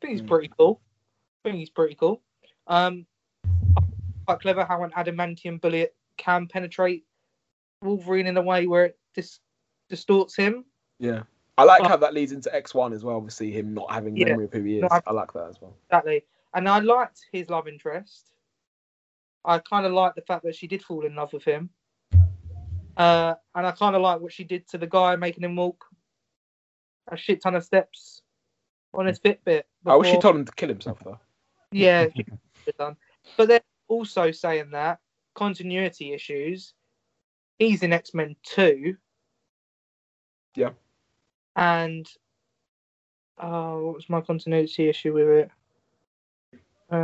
think 0.00 0.12
he's 0.12 0.22
Mm. 0.22 0.28
pretty 0.28 0.50
cool. 0.58 0.80
I 1.44 1.48
think 1.50 1.58
he's 1.60 1.70
pretty 1.70 1.94
cool. 1.94 2.22
Um, 2.66 3.06
quite 4.26 4.40
clever 4.40 4.64
how 4.64 4.82
an 4.82 4.90
adamantium 4.92 5.60
bullet 5.60 5.94
can 6.22 6.46
penetrate 6.46 7.04
Wolverine 7.82 8.26
in 8.26 8.36
a 8.36 8.42
way 8.42 8.66
where 8.66 8.86
it 8.86 8.98
dis- 9.14 9.40
distorts 9.88 10.36
him. 10.36 10.64
Yeah. 10.98 11.24
I 11.58 11.64
like 11.64 11.82
Oh. 11.82 11.88
how 11.88 11.96
that 11.98 12.14
leads 12.14 12.32
into 12.32 12.48
X1 12.50 12.94
as 12.94 13.04
well. 13.04 13.16
Obviously, 13.16 13.50
him 13.50 13.74
not 13.74 13.90
having 13.90 14.16
Yeah. 14.16 14.26
memory 14.26 14.44
of 14.46 14.52
who 14.52 14.62
he 14.62 14.76
is. 14.76 14.82
Not 14.82 14.92
having- 14.92 15.08
I 15.08 15.12
like 15.12 15.32
that 15.32 15.48
as 15.48 15.60
well. 15.60 15.76
Exactly. 15.88 16.24
And 16.54 16.68
I 16.68 16.78
liked 16.78 17.26
his 17.32 17.48
love 17.50 17.66
interest. 17.68 18.34
I 19.44 19.58
kind 19.58 19.84
of 19.84 19.92
liked 19.92 20.16
the 20.16 20.22
fact 20.22 20.44
that 20.44 20.54
she 20.54 20.66
did 20.66 20.82
fall 20.84 21.04
in 21.04 21.14
love 21.16 21.32
with 21.32 21.44
him. 21.44 21.70
Uh, 22.96 23.34
and 23.54 23.66
I 23.66 23.72
kind 23.72 23.96
of 23.96 24.02
like 24.02 24.20
what 24.20 24.32
she 24.32 24.44
did 24.44 24.68
to 24.68 24.78
the 24.78 24.86
guy, 24.86 25.16
making 25.16 25.42
him 25.44 25.56
walk 25.56 25.84
a 27.08 27.16
shit 27.16 27.42
ton 27.42 27.54
of 27.56 27.64
steps 27.64 28.22
on 28.94 29.06
his 29.06 29.18
Fitbit. 29.18 29.64
I 29.86 29.96
wish 29.96 30.10
she 30.10 30.18
told 30.20 30.36
him 30.36 30.44
to 30.44 30.52
kill 30.52 30.68
himself 30.68 31.00
though. 31.02 31.18
Yeah, 31.72 32.06
she 32.14 32.22
could 32.24 32.38
have 32.66 32.76
done. 32.76 32.96
But 33.36 33.48
then 33.48 33.60
also 33.88 34.30
saying 34.30 34.70
that 34.70 35.00
continuity 35.34 36.12
issues. 36.12 36.74
He's 37.58 37.82
in 37.82 37.92
X 37.92 38.14
Men 38.14 38.36
Two. 38.42 38.96
Yeah. 40.56 40.70
And 41.56 42.08
oh, 43.38 43.86
what 43.86 43.94
was 43.96 44.08
my 44.08 44.20
continuity 44.20 44.88
issue 44.88 45.12
with 45.12 45.28
it? 45.28 45.50
Uh, 46.90 46.96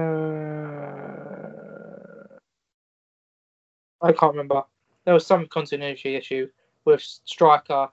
I 4.02 4.12
can't 4.12 4.32
remember. 4.32 4.62
There 5.04 5.14
was 5.14 5.26
some 5.26 5.46
continuity 5.46 6.14
issue 6.16 6.48
with 6.84 7.00
Stryker 7.02 7.88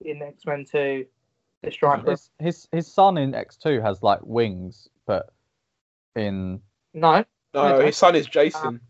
in 0.00 0.22
X 0.22 0.44
Men 0.46 0.64
Two. 0.64 1.06
The 1.62 1.70
Stryker. 1.70 2.10
His, 2.10 2.30
his 2.38 2.68
his 2.72 2.92
son 2.92 3.16
in 3.18 3.34
X 3.34 3.56
two 3.56 3.80
has 3.80 4.02
like 4.02 4.20
wings, 4.22 4.88
but 5.06 5.32
in 6.16 6.60
No, 6.92 7.24
No, 7.54 7.74
Okay. 7.74 7.86
his 7.86 7.96
son 7.96 8.16
is 8.16 8.26
Jason. 8.26 8.80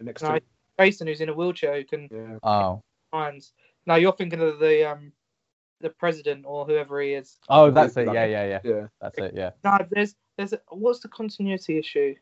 The 0.00 0.04
next 0.04 0.22
no, 0.22 0.38
two. 0.38 0.44
Jason, 0.80 1.06
who's 1.06 1.20
in 1.20 1.28
a 1.28 1.34
wheelchair, 1.34 1.76
who 1.76 1.84
can 1.84 2.08
Yeah. 2.10 2.38
oh 2.42 2.82
minds. 3.12 3.52
No, 3.86 3.94
you're 3.94 4.12
thinking 4.12 4.40
of 4.40 4.58
the 4.58 4.90
um 4.90 5.12
the 5.80 5.90
president 5.90 6.44
or 6.46 6.66
whoever 6.66 7.00
he 7.00 7.12
is. 7.14 7.38
oh 7.48 7.70
that's 7.70 7.96
it 7.96 8.06
yeah 8.06 8.24
yeah 8.26 8.44
yeah 8.46 8.58
Yeah. 8.64 8.86
that's 9.00 9.18
it 9.18 9.32
yeah 9.34 9.50
No, 9.64 9.78
there's 9.90 10.14
there's 10.36 10.52
a, 10.52 10.60
what's 10.70 11.00
the 11.00 11.08
continuity 11.08 11.78
issue? 11.78 12.14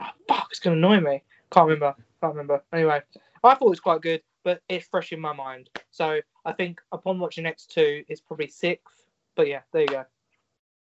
Oh, 0.00 0.06
fuck, 0.26 0.48
it's 0.50 0.60
gonna 0.60 0.76
annoy 0.76 1.00
me. 1.00 1.22
Can't 1.50 1.66
remember. 1.68 1.94
Can't 2.20 2.34
remember. 2.34 2.62
Anyway, 2.72 3.00
I 3.44 3.54
thought 3.54 3.66
it 3.66 3.70
was 3.70 3.80
quite 3.80 4.00
good, 4.02 4.22
but 4.44 4.62
it's 4.68 4.86
fresh 4.86 5.12
in 5.12 5.20
my 5.20 5.32
mind. 5.32 5.70
So 5.90 6.20
I 6.44 6.52
think 6.52 6.80
upon 6.92 7.18
watching 7.18 7.46
X 7.46 7.66
two, 7.66 8.04
it's 8.08 8.20
probably 8.20 8.48
sixth. 8.48 9.04
But 9.34 9.48
yeah, 9.48 9.60
there 9.72 9.82
you 9.82 9.88
go. 9.88 10.04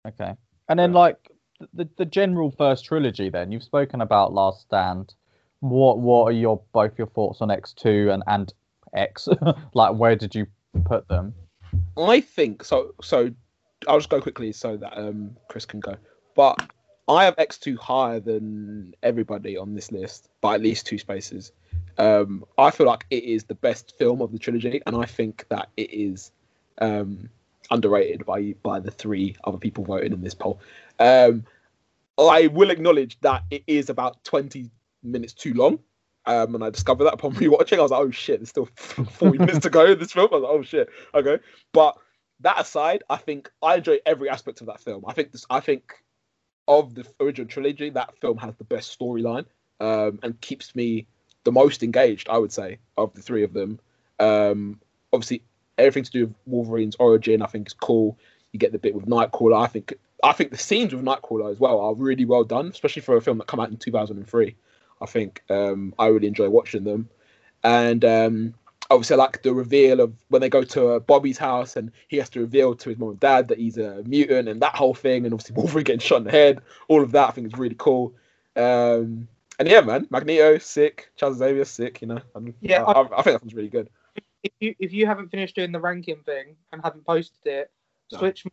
okay 0.07 0.33
and 0.69 0.77
then 0.79 0.91
like 0.93 1.31
the 1.73 1.89
the 1.97 2.05
general 2.05 2.51
first 2.51 2.85
trilogy 2.85 3.29
then 3.29 3.51
you've 3.51 3.63
spoken 3.63 4.01
about 4.01 4.33
Last 4.33 4.61
Stand 4.61 5.13
what 5.59 5.99
what 5.99 6.23
are 6.25 6.31
your 6.31 6.61
both 6.71 6.97
your 6.97 7.07
thoughts 7.07 7.41
on 7.41 7.51
X 7.51 7.73
two 7.73 8.09
and 8.11 8.23
and 8.27 8.53
X 8.93 9.27
like 9.73 9.95
where 9.95 10.15
did 10.15 10.35
you 10.35 10.45
put 10.85 11.07
them 11.07 11.33
I 11.97 12.21
think 12.21 12.63
so. 12.63 12.93
So 13.01 13.31
I'll 13.87 13.97
just 13.97 14.09
go 14.09 14.21
quickly 14.21 14.51
so 14.51 14.77
that 14.77 14.97
um 14.97 15.35
Chris 15.49 15.65
can 15.65 15.79
go. 15.79 15.95
But 16.35 16.61
I 17.07 17.23
have 17.23 17.37
X2 17.37 17.77
higher 17.77 18.19
than 18.19 18.93
everybody 19.01 19.57
on 19.57 19.73
this 19.73 19.91
list 19.91 20.29
by 20.41 20.55
at 20.55 20.61
least 20.61 20.85
two 20.85 20.97
spaces. 20.97 21.53
Um, 21.97 22.43
I 22.57 22.69
feel 22.69 22.85
like 22.85 23.05
it 23.09 23.23
is 23.23 23.45
the 23.45 23.55
best 23.55 23.97
film 23.97 24.21
of 24.21 24.31
the 24.31 24.37
trilogy, 24.37 24.81
and 24.85 24.95
I 24.95 25.05
think 25.05 25.45
that 25.49 25.69
it 25.77 25.89
is 25.91 26.31
um, 26.79 27.29
underrated 27.71 28.25
by 28.25 28.53
by 28.61 28.79
the 28.79 28.91
three 28.91 29.35
other 29.45 29.57
people 29.57 29.85
voting 29.85 30.13
in 30.13 30.21
this 30.21 30.35
poll. 30.35 30.59
Um, 30.99 31.45
I 32.17 32.47
will 32.47 32.71
acknowledge 32.71 33.19
that 33.21 33.43
it 33.51 33.63
is 33.67 33.89
about 33.89 34.23
20 34.23 34.71
minutes 35.03 35.33
too 35.33 35.53
long. 35.53 35.79
Um, 36.25 36.55
and 36.55 36.63
I 36.63 36.69
discovered 36.69 37.05
that 37.05 37.13
upon 37.13 37.33
rewatching. 37.35 37.79
I 37.79 37.81
was 37.81 37.91
like, 37.91 38.01
oh 38.01 38.11
shit, 38.11 38.39
there's 38.39 38.49
still 38.49 38.65
40 38.75 39.37
minutes 39.37 39.59
to 39.59 39.69
go 39.69 39.85
in 39.85 39.99
this 39.99 40.11
film. 40.11 40.29
I 40.31 40.35
was 40.35 40.43
like, 40.43 40.51
oh 40.51 40.63
shit, 40.63 40.89
okay. 41.13 41.39
But 41.71 41.97
that 42.41 42.59
aside, 42.59 43.03
I 43.09 43.17
think 43.17 43.49
I 43.61 43.75
enjoy 43.75 43.99
every 44.05 44.29
aspect 44.29 44.61
of 44.61 44.67
that 44.67 44.81
film. 44.81 45.05
I 45.07 45.13
think 45.13 45.31
this, 45.31 45.45
I 45.49 45.59
think 45.59 45.93
of 46.67 46.95
the 46.95 47.05
original 47.19 47.47
trilogy, 47.47 47.89
that 47.91 48.19
film 48.19 48.37
has 48.39 48.55
the 48.55 48.65
best 48.65 48.97
storyline 48.97 49.45
um, 49.79 50.19
and 50.21 50.39
keeps 50.41 50.75
me 50.75 51.07
the 51.45 51.51
most 51.51 51.81
engaged. 51.81 52.27
I 52.29 52.37
would 52.37 52.51
say 52.51 52.79
of 52.97 53.13
the 53.13 53.21
three 53.21 53.43
of 53.43 53.53
them. 53.53 53.79
Um, 54.19 54.81
obviously, 55.13 55.43
everything 55.77 56.03
to 56.03 56.11
do 56.11 56.25
with 56.25 56.35
Wolverine's 56.45 56.97
origin, 56.99 57.41
I 57.41 57.47
think, 57.47 57.67
is 57.67 57.73
cool. 57.73 58.17
You 58.51 58.59
get 58.59 58.71
the 58.71 58.79
bit 58.79 58.95
with 58.95 59.05
Nightcrawler. 59.05 59.63
I 59.63 59.67
think 59.67 59.93
I 60.23 60.33
think 60.33 60.51
the 60.51 60.57
scenes 60.57 60.93
with 60.95 61.03
Nightcrawler 61.05 61.51
as 61.51 61.59
well 61.59 61.79
are 61.79 61.93
really 61.93 62.25
well 62.25 62.43
done, 62.43 62.67
especially 62.67 63.01
for 63.03 63.17
a 63.17 63.21
film 63.21 63.37
that 63.37 63.47
came 63.47 63.59
out 63.59 63.69
in 63.69 63.77
2003. 63.77 64.55
I 65.01 65.05
think 65.05 65.43
um, 65.49 65.93
I 65.99 66.07
really 66.07 66.27
enjoy 66.27 66.49
watching 66.49 66.83
them, 66.83 67.07
and 67.63 68.03
um, 68.03 68.53
obviously 68.89 69.15
like 69.17 69.43
the 69.43 69.53
reveal 69.53 69.99
of 69.99 70.13
when 70.29 70.41
they 70.41 70.49
go 70.49 70.63
to 70.63 70.87
uh, 70.93 70.99
Bobby's 70.99 71.37
house 71.37 71.75
and 71.75 71.91
he 72.07 72.17
has 72.17 72.29
to 72.31 72.39
reveal 72.39 72.73
to 72.73 72.89
his 72.89 72.97
mom 72.97 73.09
and 73.09 73.19
dad 73.19 73.49
that 73.49 73.59
he's 73.59 73.77
a 73.77 74.01
mutant 74.05 74.47
and 74.49 74.61
that 74.61 74.75
whole 74.75 74.95
thing, 74.95 75.25
and 75.25 75.33
obviously 75.33 75.55
Wolverine 75.61 75.83
getting 75.83 75.99
shot 75.99 76.17
in 76.17 76.23
the 76.23 76.31
head. 76.31 76.61
All 76.87 77.03
of 77.03 77.11
that 77.11 77.27
I 77.27 77.31
think 77.31 77.47
is 77.47 77.53
really 77.59 77.75
cool. 77.77 78.13
Um, 78.55 79.27
and 79.59 79.67
yeah, 79.67 79.81
man, 79.81 80.07
Magneto 80.09 80.57
sick, 80.57 81.11
Charles 81.15 81.37
Xavier 81.37 81.65
sick. 81.65 82.01
You 82.01 82.07
know, 82.07 82.19
I'm- 82.35 82.53
Yeah, 82.61 82.83
I, 82.83 82.91
I, 82.93 83.01
I 83.19 83.21
think 83.21 83.25
that 83.35 83.41
one's 83.43 83.53
really 83.53 83.69
good. 83.69 83.89
If 84.43 84.51
you 84.59 84.75
if 84.79 84.93
you 84.93 85.05
haven't 85.05 85.29
finished 85.29 85.55
doing 85.55 85.71
the 85.71 85.79
ranking 85.79 86.21
thing 86.25 86.55
and 86.71 86.81
haven't 86.83 87.05
posted 87.05 87.45
it, 87.45 87.71
No. 88.11 88.19
switch 88.19 88.45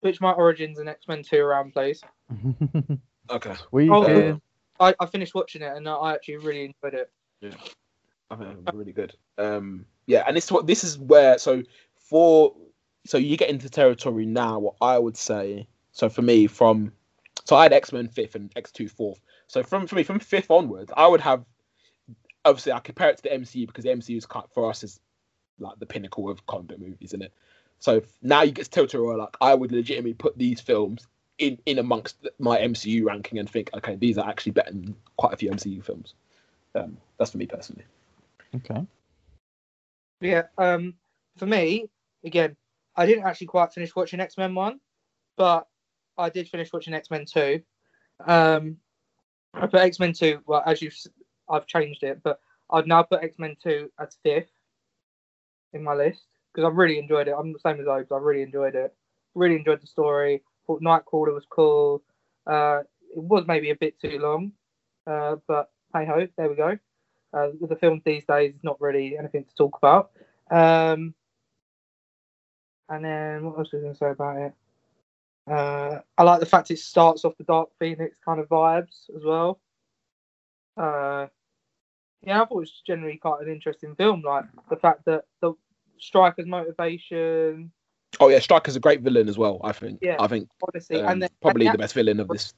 switch 0.00 0.20
my 0.20 0.32
Origins 0.32 0.78
and 0.78 0.88
X 0.88 1.06
Men 1.08 1.22
Two 1.22 1.40
around, 1.40 1.72
please. 1.72 2.02
Okay, 3.30 3.54
we 3.70 3.88
Oh, 3.88 4.04
did 4.04 4.40
I, 4.80 4.94
I 4.98 5.06
finished 5.06 5.34
watching 5.34 5.62
it 5.62 5.76
and 5.76 5.88
I 5.88 6.14
actually 6.14 6.38
really 6.38 6.64
enjoyed 6.64 6.98
it. 6.98 7.10
Yeah, 7.40 7.50
I 8.30 8.36
think 8.36 8.64
that's 8.64 8.76
really 8.76 8.92
good. 8.92 9.14
Um, 9.38 9.84
yeah, 10.06 10.24
and 10.26 10.36
this 10.36 10.46
is 10.46 10.52
what 10.52 10.66
this 10.66 10.82
is 10.82 10.98
where 10.98 11.38
so 11.38 11.62
for 11.96 12.54
so 13.06 13.18
you 13.18 13.36
get 13.36 13.50
into 13.50 13.68
territory 13.68 14.26
now. 14.26 14.58
What 14.58 14.74
I 14.80 14.98
would 14.98 15.16
say, 15.16 15.68
so 15.92 16.08
for 16.08 16.22
me, 16.22 16.46
from 16.46 16.92
so 17.44 17.56
I 17.56 17.64
had 17.64 17.72
X 17.72 17.92
Men 17.92 18.08
fifth 18.08 18.34
and 18.34 18.50
X 18.56 18.72
two 18.72 18.88
fourth. 18.88 19.20
So 19.46 19.62
from 19.62 19.86
for 19.86 19.94
me, 19.94 20.02
from 20.02 20.18
fifth 20.18 20.50
onwards, 20.50 20.90
I 20.96 21.06
would 21.06 21.20
have 21.20 21.44
obviously 22.44 22.72
I 22.72 22.80
compare 22.80 23.10
it 23.10 23.18
to 23.18 23.22
the 23.22 23.30
MCU 23.30 23.66
because 23.66 23.84
the 23.84 23.90
MCU 23.90 24.16
is 24.16 24.26
kind 24.26 24.46
for 24.52 24.68
us 24.68 24.82
is 24.82 24.98
like 25.58 25.78
the 25.78 25.86
pinnacle 25.86 26.28
of 26.30 26.44
comic 26.46 26.68
book 26.68 26.80
movies, 26.80 26.98
isn't 27.00 27.22
it? 27.22 27.32
So 27.80 28.02
now 28.22 28.42
you 28.42 28.52
get 28.52 28.66
to 28.66 28.70
Telltale, 28.70 29.16
like 29.16 29.36
I 29.40 29.54
would 29.54 29.72
legitimately 29.72 30.14
put 30.14 30.38
these 30.38 30.60
films 30.60 31.08
in 31.38 31.58
in 31.64 31.78
amongst 31.78 32.28
my 32.38 32.58
MCU 32.58 33.04
ranking 33.04 33.38
and 33.38 33.48
think, 33.48 33.70
okay, 33.74 33.96
these 33.96 34.18
are 34.18 34.28
actually 34.28 34.52
better 34.52 34.70
than 34.70 34.94
quite 35.16 35.32
a 35.32 35.36
few 35.36 35.50
MCU 35.50 35.82
films. 35.82 36.14
Um, 36.74 36.98
that's 37.18 37.32
for 37.32 37.38
me 37.38 37.46
personally. 37.46 37.84
Okay. 38.54 38.86
Yeah. 40.20 40.42
Um, 40.58 40.94
for 41.38 41.46
me, 41.46 41.88
again, 42.22 42.54
I 42.94 43.06
didn't 43.06 43.24
actually 43.24 43.46
quite 43.46 43.72
finish 43.72 43.96
watching 43.96 44.20
X 44.20 44.36
Men 44.36 44.54
One, 44.54 44.78
but 45.36 45.66
I 46.18 46.28
did 46.28 46.48
finish 46.48 46.72
watching 46.72 46.92
X 46.92 47.10
Men 47.10 47.24
Two. 47.24 47.62
Um, 48.26 48.76
I 49.54 49.66
put 49.66 49.80
X 49.80 49.98
Men 49.98 50.12
Two. 50.12 50.40
Well, 50.44 50.62
as 50.66 50.82
you've, 50.82 50.96
I've 51.48 51.66
changed 51.66 52.02
it, 52.02 52.22
but 52.22 52.40
I'd 52.68 52.86
now 52.86 53.02
put 53.04 53.24
X 53.24 53.38
Men 53.38 53.56
Two 53.62 53.90
as 53.98 54.18
fifth 54.22 54.50
in 55.72 55.82
my 55.82 55.94
list 55.94 56.26
because 56.52 56.66
I 56.66 56.74
really 56.74 56.98
enjoyed 56.98 57.28
it. 57.28 57.34
I'm 57.36 57.52
the 57.52 57.58
same 57.58 57.80
as 57.80 57.86
Obes. 57.86 58.10
I 58.12 58.18
really 58.18 58.42
enjoyed 58.42 58.74
it. 58.74 58.94
Really 59.34 59.56
enjoyed 59.56 59.80
the 59.80 59.86
story. 59.86 60.42
Thought 60.66 60.82
Nightcrawler 60.82 61.34
was 61.34 61.46
cool. 61.48 62.02
Uh, 62.46 62.80
it 63.14 63.22
was 63.22 63.44
maybe 63.46 63.70
a 63.70 63.76
bit 63.76 64.00
too 64.00 64.18
long, 64.18 64.52
uh, 65.06 65.36
but 65.46 65.70
hey 65.94 66.06
ho, 66.06 66.26
there 66.36 66.48
we 66.48 66.56
go. 66.56 66.78
Uh, 67.32 67.48
the 67.60 67.76
film 67.76 68.02
these 68.04 68.24
days, 68.24 68.54
is 68.54 68.64
not 68.64 68.80
really 68.80 69.16
anything 69.16 69.44
to 69.44 69.54
talk 69.54 69.78
about. 69.78 70.10
Um, 70.50 71.14
and 72.88 73.04
then 73.04 73.44
what 73.44 73.58
else 73.58 73.72
was 73.72 73.80
I 73.80 73.82
going 73.82 73.92
to 73.92 73.98
say 73.98 74.10
about 74.10 74.36
it? 74.36 74.52
Uh, 75.48 76.00
I 76.18 76.22
like 76.22 76.40
the 76.40 76.46
fact 76.46 76.70
it 76.70 76.78
starts 76.78 77.24
off 77.24 77.36
the 77.38 77.44
Dark 77.44 77.70
Phoenix 77.78 78.18
kind 78.24 78.40
of 78.40 78.48
vibes 78.48 79.08
as 79.16 79.22
well. 79.24 79.60
Uh, 80.76 81.26
yeah, 82.22 82.42
I 82.42 82.44
thought 82.44 82.56
it 82.56 82.56
was 82.56 82.82
generally 82.86 83.16
quite 83.16 83.42
an 83.42 83.52
interesting 83.52 83.94
film. 83.94 84.22
Like 84.22 84.44
the 84.68 84.76
fact 84.76 85.04
that 85.06 85.24
the 85.40 85.54
stryker's 86.00 86.46
motivation, 86.46 87.70
Oh 88.18 88.28
yeah, 88.28 88.40
Stryker's 88.40 88.74
a 88.74 88.80
great 88.80 89.02
villain 89.02 89.28
as 89.28 89.38
well. 89.38 89.60
I 89.62 89.70
think. 89.72 90.00
Yeah. 90.02 90.16
I 90.18 90.26
think 90.26 90.48
honestly, 90.66 91.00
um, 91.00 91.08
and 91.12 91.22
then 91.22 91.30
probably 91.40 91.66
and 91.66 91.74
the 91.74 91.78
best 91.78 91.94
villain 91.94 92.18
of 92.18 92.26
this 92.28 92.52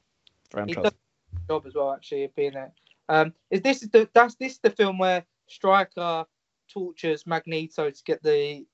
franchise. 0.51 0.77
does 0.77 0.87
a 0.87 0.91
good 1.37 1.49
job 1.49 1.67
as 1.67 1.75
well, 1.75 1.93
actually, 1.93 2.25
of 2.25 2.35
being 2.35 2.55
it. 2.55 2.71
Um, 3.11 3.35
is 3.51 3.61
this 3.61 3.81
the 3.81 4.09
that's 4.15 4.35
this 4.37 4.59
the 4.59 4.71
film 4.71 4.97
where 4.99 5.25
Stryker 5.49 6.25
tortures 6.73 7.27
Magneto 7.27 7.91
to 7.91 8.03
get 8.05 8.23
the 8.23 8.65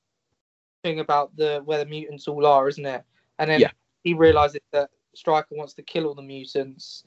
thing 0.85 1.01
about 1.01 1.35
the 1.37 1.63
where 1.65 1.79
the 1.79 1.87
mutants 1.87 2.29
all 2.29 2.47
are, 2.47 2.69
isn't 2.69 2.87
it? 2.87 3.03
And 3.41 3.51
then 3.51 3.61
Yeah. 3.61 3.71
he 4.05 4.15
realizes 4.15 4.61
that 4.71 4.91
Stryker 5.17 5.57
wants 5.57 5.75
to 5.75 5.83
kill 5.83 6.07
all 6.07 6.15
the 6.15 6.23
mutants, 6.23 7.03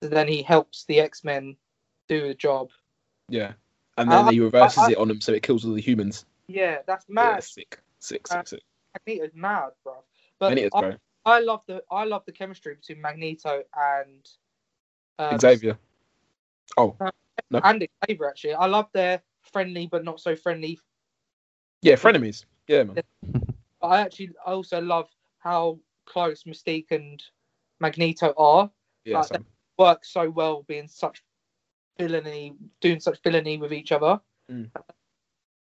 so 0.00 0.08
then 0.08 0.28
he 0.28 0.40
helps 0.40 0.84
the 0.84 1.00
X 1.00 1.24
Men 1.24 1.56
do 2.08 2.28
the 2.28 2.34
job. 2.34 2.70
Yeah, 3.28 3.54
and 3.98 4.10
then 4.10 4.28
I- 4.28 4.32
he 4.32 4.40
reverses 4.40 4.84
I- 4.84 4.92
it 4.92 4.98
on 4.98 5.08
them 5.08 5.20
so 5.20 5.32
it 5.32 5.42
kills 5.42 5.64
all 5.64 5.72
the 5.72 5.80
humans. 5.80 6.26
Yeah, 6.50 6.78
that's 6.86 7.06
Yeah, 7.08 7.14
mad. 7.14 7.42
sick, 7.44 7.80
sick, 7.98 8.26
Uh, 8.28 8.42
sick, 8.42 8.48
sick. 8.48 8.62
Magneto's 9.06 9.34
mad, 9.34 9.70
bro. 9.84 10.04
But 10.38 10.50
Many 10.50 10.62
it's 10.62 10.74
I, 10.74 10.80
bro. 10.80 10.96
I 11.24 11.40
love 11.40 11.62
the 11.66 11.82
I 11.90 12.04
love 12.04 12.24
the 12.26 12.32
chemistry 12.32 12.74
between 12.74 13.00
Magneto 13.00 13.62
and 13.74 14.28
um, 15.18 15.38
Xavier. 15.38 15.78
Oh, 16.76 16.96
no. 17.50 17.60
and 17.62 17.88
Xavier. 18.06 18.28
Actually, 18.28 18.54
I 18.54 18.66
love 18.66 18.88
their 18.92 19.22
friendly 19.42 19.86
but 19.86 20.04
not 20.04 20.20
so 20.20 20.34
friendly 20.36 20.78
yeah, 21.82 21.94
frenemies. 21.94 22.44
Yeah, 22.68 22.84
man. 22.84 22.96
But 23.80 23.86
I 23.86 24.00
actually 24.00 24.30
I 24.46 24.52
also 24.52 24.80
love 24.80 25.08
how 25.38 25.78
close 26.06 26.44
Mystique 26.44 26.90
and 26.90 27.22
Magneto 27.80 28.34
are. 28.36 28.70
Yeah, 29.04 29.22
Like. 29.30 29.42
Work 29.78 30.04
so 30.04 30.28
well 30.28 30.62
being 30.64 30.88
such 30.88 31.22
villainy, 31.98 32.54
doing 32.82 33.00
such 33.00 33.22
villainy 33.22 33.56
with 33.56 33.72
each 33.72 33.92
other. 33.92 34.20
Mm. 34.50 34.70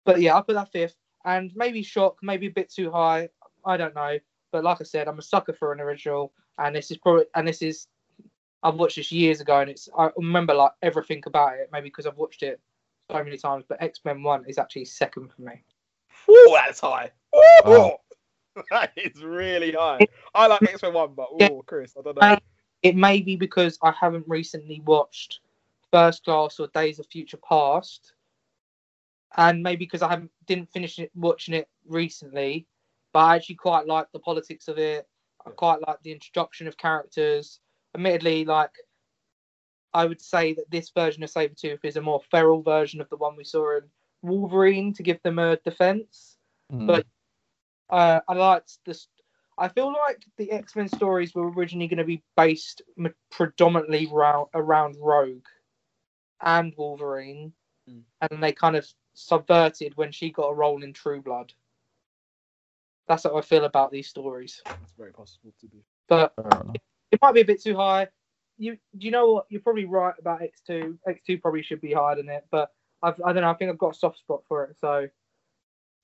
But 0.06 0.22
yeah, 0.22 0.36
I 0.38 0.42
put 0.42 0.54
that 0.56 0.72
fifth, 0.72 0.98
and 1.26 1.52
maybe 1.56 1.84
shock, 1.84 2.18
maybe 2.22 2.48
a 2.48 2.52
bit 2.52 2.72
too 2.72 2.92
high. 2.92 3.30
I 3.66 3.78
don't 3.78 3.96
know, 3.96 4.20
but 4.52 4.64
like 4.64 4.82
I 4.82 4.84
said, 4.84 5.08
I'm 5.08 5.20
a 5.20 5.24
sucker 5.24 5.54
for 5.54 5.72
an 5.72 5.80
original, 5.80 6.34
and 6.58 6.76
this 6.76 6.92
is 6.92 6.98
probably 6.98 7.26
and 7.36 7.48
this 7.48 7.62
is 7.62 7.88
I've 8.64 8.76
watched 8.76 8.96
this 8.96 9.12
years 9.12 9.42
ago, 9.42 9.60
and 9.60 9.70
it's 9.70 9.90
I 9.98 10.10
remember 10.18 10.54
like 10.54 10.72
everything 10.82 11.24
about 11.26 11.56
it. 11.56 11.70
Maybe 11.72 11.86
because 11.86 12.06
I've 12.06 12.18
watched 12.18 12.44
it 12.44 12.60
so 13.12 13.24
many 13.24 13.38
times, 13.38 13.66
but 13.68 13.82
X 13.82 14.00
Men 14.06 14.24
One 14.24 14.46
is 14.48 14.58
actually 14.58 14.86
second 14.86 15.32
for 15.34 15.42
me. 15.42 15.64
Woo, 16.28 16.54
that's 16.54 16.80
high. 16.80 17.12
Woo! 17.34 17.42
Wow. 17.66 18.00
That 18.70 18.92
is 18.96 19.24
really 19.24 19.72
high. 19.72 19.98
I 20.36 20.46
like 20.46 20.62
X 20.62 20.84
Men 20.84 20.94
One, 20.94 21.14
but 21.16 21.30
Yeah. 21.40 21.50
oh, 21.52 21.64
Chris, 21.66 21.96
I 21.98 22.04
don't 22.04 22.16
know. 22.16 22.22
Uh, 22.22 22.38
it 22.84 22.96
may 22.96 23.20
be 23.20 23.36
because 23.36 23.80
I 23.82 23.92
haven't 24.00 24.26
recently 24.28 24.80
watched 24.86 25.40
First 25.92 26.24
Class 26.24 26.60
or 26.60 26.68
Days 26.68 27.00
of 27.00 27.08
Future 27.08 27.38
Past, 27.38 28.14
and 29.38 29.64
maybe 29.64 29.86
because 29.86 30.02
I 30.02 30.10
haven't 30.10 30.32
didn't 30.46 30.72
finish 30.72 31.00
it, 31.00 31.12
watching 31.16 31.54
it 31.54 31.68
recently. 31.88 32.68
But 33.14 33.20
I 33.20 33.36
actually 33.36 33.56
quite 33.56 33.88
like 33.88 34.08
the 34.12 34.20
politics 34.20 34.68
of 34.68 34.78
it. 34.78 35.08
I 35.46 35.50
quite 35.52 35.86
like 35.88 36.02
the 36.04 36.12
introduction 36.12 36.68
of 36.68 36.78
characters. 36.78 37.60
Admittedly, 37.96 38.46
like 38.46 38.72
I 39.94 40.06
would 40.06 40.22
say 40.22 40.54
that 40.54 40.72
this 40.72 40.90
version 40.90 41.24
of 41.24 41.30
Sabretooth 41.32 41.84
is 41.84 41.98
a 41.98 42.02
more 42.02 42.22
feral 42.32 42.62
version 42.64 43.02
of 43.02 43.10
the 43.10 43.18
one 43.18 43.36
we 43.36 43.44
saw 43.44 43.78
in 43.78 43.84
Wolverine 44.24 44.94
to 44.94 45.04
give 45.04 45.22
them 45.24 45.40
a 45.40 45.58
defense 45.58 46.38
Mm. 46.72 46.88
But- 46.88 47.06
uh, 47.90 48.22
I 48.28 48.34
liked 48.34 48.80
this. 48.86 49.08
I 49.58 49.68
feel 49.68 49.92
like 49.92 50.26
the 50.38 50.50
X 50.52 50.76
Men 50.76 50.88
stories 50.88 51.36
were 51.36 51.52
originally 51.52 51.88
going 51.88 52.00
to 52.00 52.04
be 52.06 52.24
based 52.36 52.82
m- 52.98 53.14
predominantly 53.30 54.10
around, 54.12 54.48
around 54.56 54.96
Rogue 55.00 55.46
and 56.42 56.74
Wolverine, 56.78 57.54
Mm. 57.88 58.04
and 58.22 58.42
they 58.42 58.54
kind 58.54 58.76
of 58.78 58.88
subverted 59.14 59.96
when 59.96 60.12
she 60.12 60.32
got 60.32 60.48
a 60.50 60.54
role 60.54 60.84
in 60.84 60.94
True 60.94 61.22
Blood. 61.22 61.54
That's 63.08 63.24
how 63.24 63.38
I 63.38 63.42
feel 63.42 63.66
about 63.66 63.92
these 63.92 64.08
stories. 64.08 64.62
It's 64.84 64.94
very 64.98 65.12
possible 65.12 65.54
to 65.60 65.68
be. 65.68 65.84
But 66.08 66.34
Fair 66.36 66.46
enough. 66.62 66.76
it 67.12 67.20
might 67.22 67.34
be 67.34 67.42
a 67.42 67.46
bit 67.46 67.62
too 67.62 67.76
high. 67.76 68.08
You, 68.58 68.74
do 68.98 69.06
you 69.06 69.12
know 69.12 69.32
what? 69.34 69.46
You're 69.50 69.62
probably 69.62 69.86
right 69.86 70.14
about 70.20 70.42
X 70.42 70.62
two. 70.66 70.98
X 71.08 71.22
two 71.26 71.38
probably 71.38 71.64
should 71.64 71.82
be 71.82 71.92
higher 71.94 72.16
than 72.16 72.30
it, 72.30 72.46
but 72.52 72.70
I've, 73.02 73.20
I 73.26 73.34
don't 73.34 73.42
know. 73.42 73.50
I 73.50 73.56
think 73.56 73.72
I've 73.72 73.78
got 73.78 73.96
a 73.96 73.98
soft 73.98 74.20
spot 74.20 74.44
for 74.48 74.64
it. 74.66 74.76
So 74.80 75.08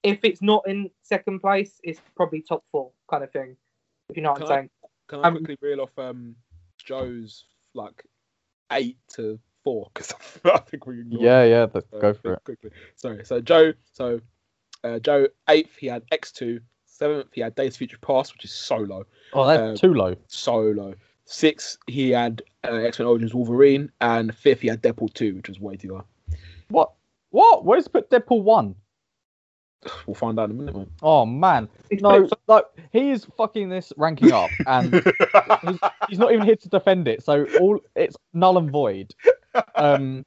if 0.04 0.20
it's 0.24 0.42
not 0.42 0.68
in 0.68 0.90
second 1.04 1.40
place, 1.40 1.80
it's 1.84 2.02
probably 2.16 2.42
top 2.42 2.64
four 2.72 2.92
kind 3.10 3.24
of 3.24 3.32
thing. 3.32 3.56
If 4.10 4.18
you 4.18 4.24
know 4.24 4.32
what 4.32 4.40
Can 4.42 4.48
I'm 4.48 4.52
I- 4.52 4.56
saying. 4.58 4.70
Can 5.08 5.20
I 5.20 5.28
Um, 5.30 5.38
quickly 5.38 5.58
reel 5.62 5.82
off 5.82 5.98
um 5.98 6.36
Joe's 6.84 7.46
like 7.74 8.04
eight 8.72 8.98
to 9.14 9.40
four 9.70 9.92
because 9.94 10.14
I 10.46 10.58
think 10.60 10.86
we 10.88 10.98
can. 10.98 11.12
Yeah, 11.12 11.44
yeah. 11.44 11.66
th- 11.68 11.86
So, 11.92 12.00
go 12.00 12.14
for 12.14 12.34
it. 12.34 12.44
Quickly. 12.44 12.72
Sorry. 12.96 13.24
So 13.24 13.40
Joe. 13.42 13.74
So 13.94 14.20
uh, 14.84 15.00
Joe 15.00 15.28
eighth. 15.48 15.76
He 15.78 15.88
had 15.88 16.04
X 16.12 16.32
two. 16.32 16.62
Seventh. 16.86 17.28
He 17.34 17.42
had 17.42 17.56
Days 17.56 17.78
Future 17.78 18.00
Past, 18.02 18.34
which 18.34 18.44
is 18.46 18.52
so 18.52 18.78
low. 18.78 19.06
Oh, 19.34 19.46
that's 19.48 19.62
um, 19.62 19.76
too 19.76 19.94
low. 19.94 20.16
So 20.28 20.58
low. 20.60 20.96
Sixth. 21.26 21.78
He 21.88 22.10
had 22.10 22.42
uh, 22.68 22.74
X 22.74 23.00
Men 23.00 23.08
Origins 23.08 23.34
Wolverine, 23.34 23.92
and 24.02 24.36
fifth 24.36 24.62
he 24.62 24.68
had 24.68 24.82
Deadpool 24.82 25.14
two, 25.14 25.36
which 25.36 25.48
was 25.50 25.60
way 25.60 25.76
too 25.76 25.94
low. 25.94 26.06
What? 26.70 26.94
What? 27.30 27.64
Where's 27.64 27.88
put 27.88 28.10
Deadpool 28.10 28.44
one? 28.44 28.76
We'll 30.06 30.16
find 30.16 30.38
out 30.38 30.50
in 30.50 30.58
a 30.58 30.60
minute, 30.60 30.76
man. 30.76 30.90
Oh 31.02 31.26
man, 31.26 31.70
no, 31.90 32.28
like 32.48 32.66
he 32.92 33.12
is 33.12 33.26
fucking 33.38 33.70
this 33.70 33.94
ranking 33.96 34.34
up, 34.34 34.50
and 34.68 34.94
he's 36.10 36.20
not 36.20 36.34
even 36.34 36.44
here 36.44 36.58
to 36.58 36.70
defend 36.70 37.08
it. 37.08 37.24
So 37.24 37.46
all 37.62 37.80
it's 37.96 38.18
null 38.34 38.58
and 38.58 38.70
void. 38.70 39.14
Um, 39.76 40.26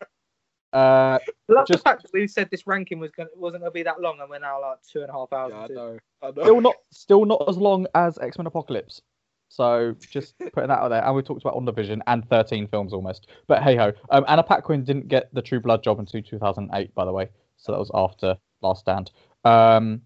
uh, 0.72 1.18
love 1.48 1.66
just- 1.66 1.84
the 1.84 1.90
fact 1.90 2.02
that 2.02 2.12
we 2.12 2.26
said 2.26 2.48
this 2.50 2.66
ranking 2.66 2.98
was 2.98 3.10
gonna 3.10 3.28
wasn't 3.36 3.62
gonna 3.62 3.70
be 3.70 3.82
that 3.82 4.00
long, 4.00 4.20
and 4.20 4.28
we're 4.30 4.38
now 4.38 4.60
like 4.60 4.78
two 4.82 5.00
and 5.02 5.10
a 5.10 5.12
half 5.12 5.32
hours. 5.32 5.52
yeah, 5.52 5.64
I 5.64 5.66
know. 5.68 5.98
I 6.22 6.30
know. 6.30 6.42
still 6.42 6.60
not, 6.60 6.74
still 6.90 7.24
not 7.24 7.44
as 7.48 7.56
long 7.56 7.86
as 7.94 8.18
X 8.18 8.38
Men 8.38 8.46
Apocalypse. 8.46 9.02
So 9.48 9.94
just 10.00 10.38
putting 10.54 10.68
that 10.68 10.78
out 10.78 10.88
there, 10.88 11.04
and 11.04 11.14
we 11.14 11.22
talked 11.22 11.42
about 11.42 11.54
On 11.56 11.64
Division 11.66 12.02
and 12.06 12.26
13 12.30 12.68
films 12.68 12.92
almost. 12.94 13.26
But 13.48 13.62
hey 13.62 13.76
ho, 13.76 13.92
um, 14.10 14.24
Anna 14.28 14.42
Paquin 14.42 14.82
didn't 14.82 15.08
get 15.08 15.32
the 15.34 15.42
True 15.42 15.60
Blood 15.60 15.82
job 15.82 15.98
until 15.98 16.22
2008, 16.22 16.94
by 16.94 17.04
the 17.04 17.12
way. 17.12 17.28
So 17.58 17.72
that 17.72 17.78
was 17.78 17.90
after 17.92 18.36
Last 18.62 18.80
Stand. 18.80 19.10
Um, 19.44 20.00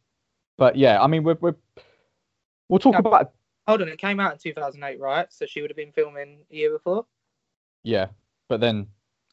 but 0.59 0.75
yeah, 0.77 1.01
I 1.01 1.07
mean 1.07 1.23
we're, 1.23 1.37
we're 1.41 1.55
we'll 2.69 2.81
talk 2.81 2.95
Yeah. 2.95 2.99
about 3.01 3.33
Hold 3.69 3.83
on, 3.83 3.89
it 3.89 3.99
came 3.99 4.21
out 4.21 4.33
in 4.33 4.39
2008, 4.39 5.01
right? 5.01 5.27
So 5.33 5.45
she 5.47 5.61
would 5.61 5.71
have 5.71 5.77
been 5.77 5.91
filming 5.93 6.39
a 6.53 6.55
year 6.55 6.71
before. 6.73 7.05
Yeah, 7.83 8.07
but 8.49 8.61
then 8.61 8.87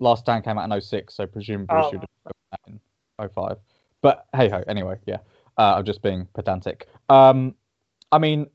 Last 0.04 0.22
Stand 0.22 0.44
came 0.44 0.58
out 0.60 0.72
in 0.72 0.82
06, 0.82 1.14
so 1.16 1.26
presumably 1.26 1.78
Oh. 1.78 1.90
should 1.90 2.02
have 2.02 2.34
been 2.66 2.80
in 3.20 3.30
05. 3.30 3.58
But 4.02 4.26
hey 4.36 4.50
ho, 4.50 4.64
anyway, 4.68 4.98
yeah. 5.06 5.20
Uh, 5.58 5.76
I'm 5.78 5.86
just 5.86 6.02
being 6.02 6.28
pedantic. 6.34 6.88
Um, 7.10 7.56
I 8.12 8.18
mean, 8.20 8.48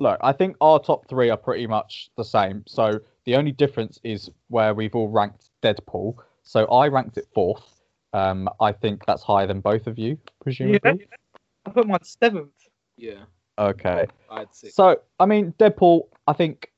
look, 0.00 0.18
I 0.22 0.32
think 0.32 0.56
our 0.60 0.78
top 0.78 1.08
three 1.08 1.28
are 1.30 1.36
pretty 1.36 1.66
much 1.66 2.10
the 2.16 2.24
same. 2.24 2.62
So 2.66 3.00
the 3.24 3.34
only 3.36 3.52
difference 3.52 3.98
is 4.04 4.30
where 4.48 4.74
we've 4.74 4.94
all 4.94 5.08
ranked 5.08 5.50
Deadpool. 5.62 6.14
So 6.44 6.66
I 6.66 6.88
ranked 6.88 7.18
it 7.18 7.26
fourth. 7.34 7.80
Um, 8.12 8.48
I 8.60 8.72
think 8.72 9.04
that's 9.06 9.22
higher 9.22 9.46
than 9.46 9.60
both 9.60 9.86
of 9.86 9.98
you, 9.98 10.18
presumably. 10.40 11.06
I 11.66 11.70
put 11.70 11.86
mine 11.86 11.98
seventh. 12.02 12.50
Yeah, 12.96 13.24
Okay. 13.58 14.06
I 14.30 14.40
had 14.40 14.54
six. 14.54 14.74
So 14.74 15.00
I 15.18 15.26
mean, 15.26 15.52
Deadpool. 15.58 16.08
I 16.28 16.32
think, 16.32 16.70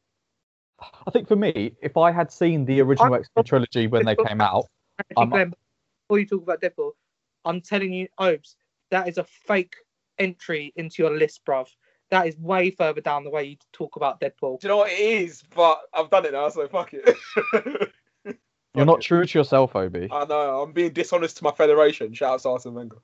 I 0.81 1.11
think 1.11 1.29
for 1.29 1.37
me, 1.37 1.73
if 1.83 1.97
I 1.97 2.11
had 2.11 2.31
seen 2.31 2.65
the 2.65 2.81
original 2.81 3.15
X 3.15 3.29
Men 3.37 3.45
trilogy 3.45 3.87
when 3.87 4.05
they 4.05 4.17
came 4.17 4.41
out, 4.41 4.67
Actually, 4.99 5.23
Um, 5.23 5.31
Glenn, 5.31 5.55
before 6.09 6.19
you 6.19 6.27
talk 6.27 6.43
about 6.43 6.61
Deadpool, 6.61 6.93
I'm 7.45 7.61
telling 7.61 7.93
you, 7.93 8.09
Obes, 8.19 8.57
that 8.91 9.09
is 9.09 9.19
a 9.19 9.25
fake 9.25 9.75
entry 10.19 10.73
into 10.77 11.03
your 11.03 11.17
list, 11.17 11.45
bruv. 11.45 11.69
That 12.11 12.27
is 12.27 12.37
way 12.39 12.71
further 12.71 13.01
down 13.01 13.25
the 13.25 13.31
way 13.31 13.45
you 13.45 13.57
talk 13.73 13.97
about 13.97 14.21
Deadpool. 14.21 14.61
Do 14.61 14.67
you 14.67 14.69
know 14.69 14.77
what 14.79 14.93
it 14.93 14.99
is? 14.99 15.43
But 15.55 15.81
I've 15.93 16.11
done 16.11 16.27
it 16.27 16.33
now, 16.33 16.49
so 16.49 16.69
fuck 16.69 16.93
it. 16.93 17.17
You're 18.75 18.87
not 18.87 19.01
true 19.01 19.25
to 19.25 19.39
yourself, 19.39 19.77
Obi. 19.77 20.09
I 20.11 20.25
know. 20.25 20.63
I'm 20.63 20.73
being 20.73 20.93
dishonest 20.93 21.37
to 21.39 21.45
my 21.45 21.53
federation. 21.53 22.13
Shout 22.13 22.35
out 22.35 22.43
to 22.43 22.49
Arsene 22.51 22.75
Wenger. 22.75 22.99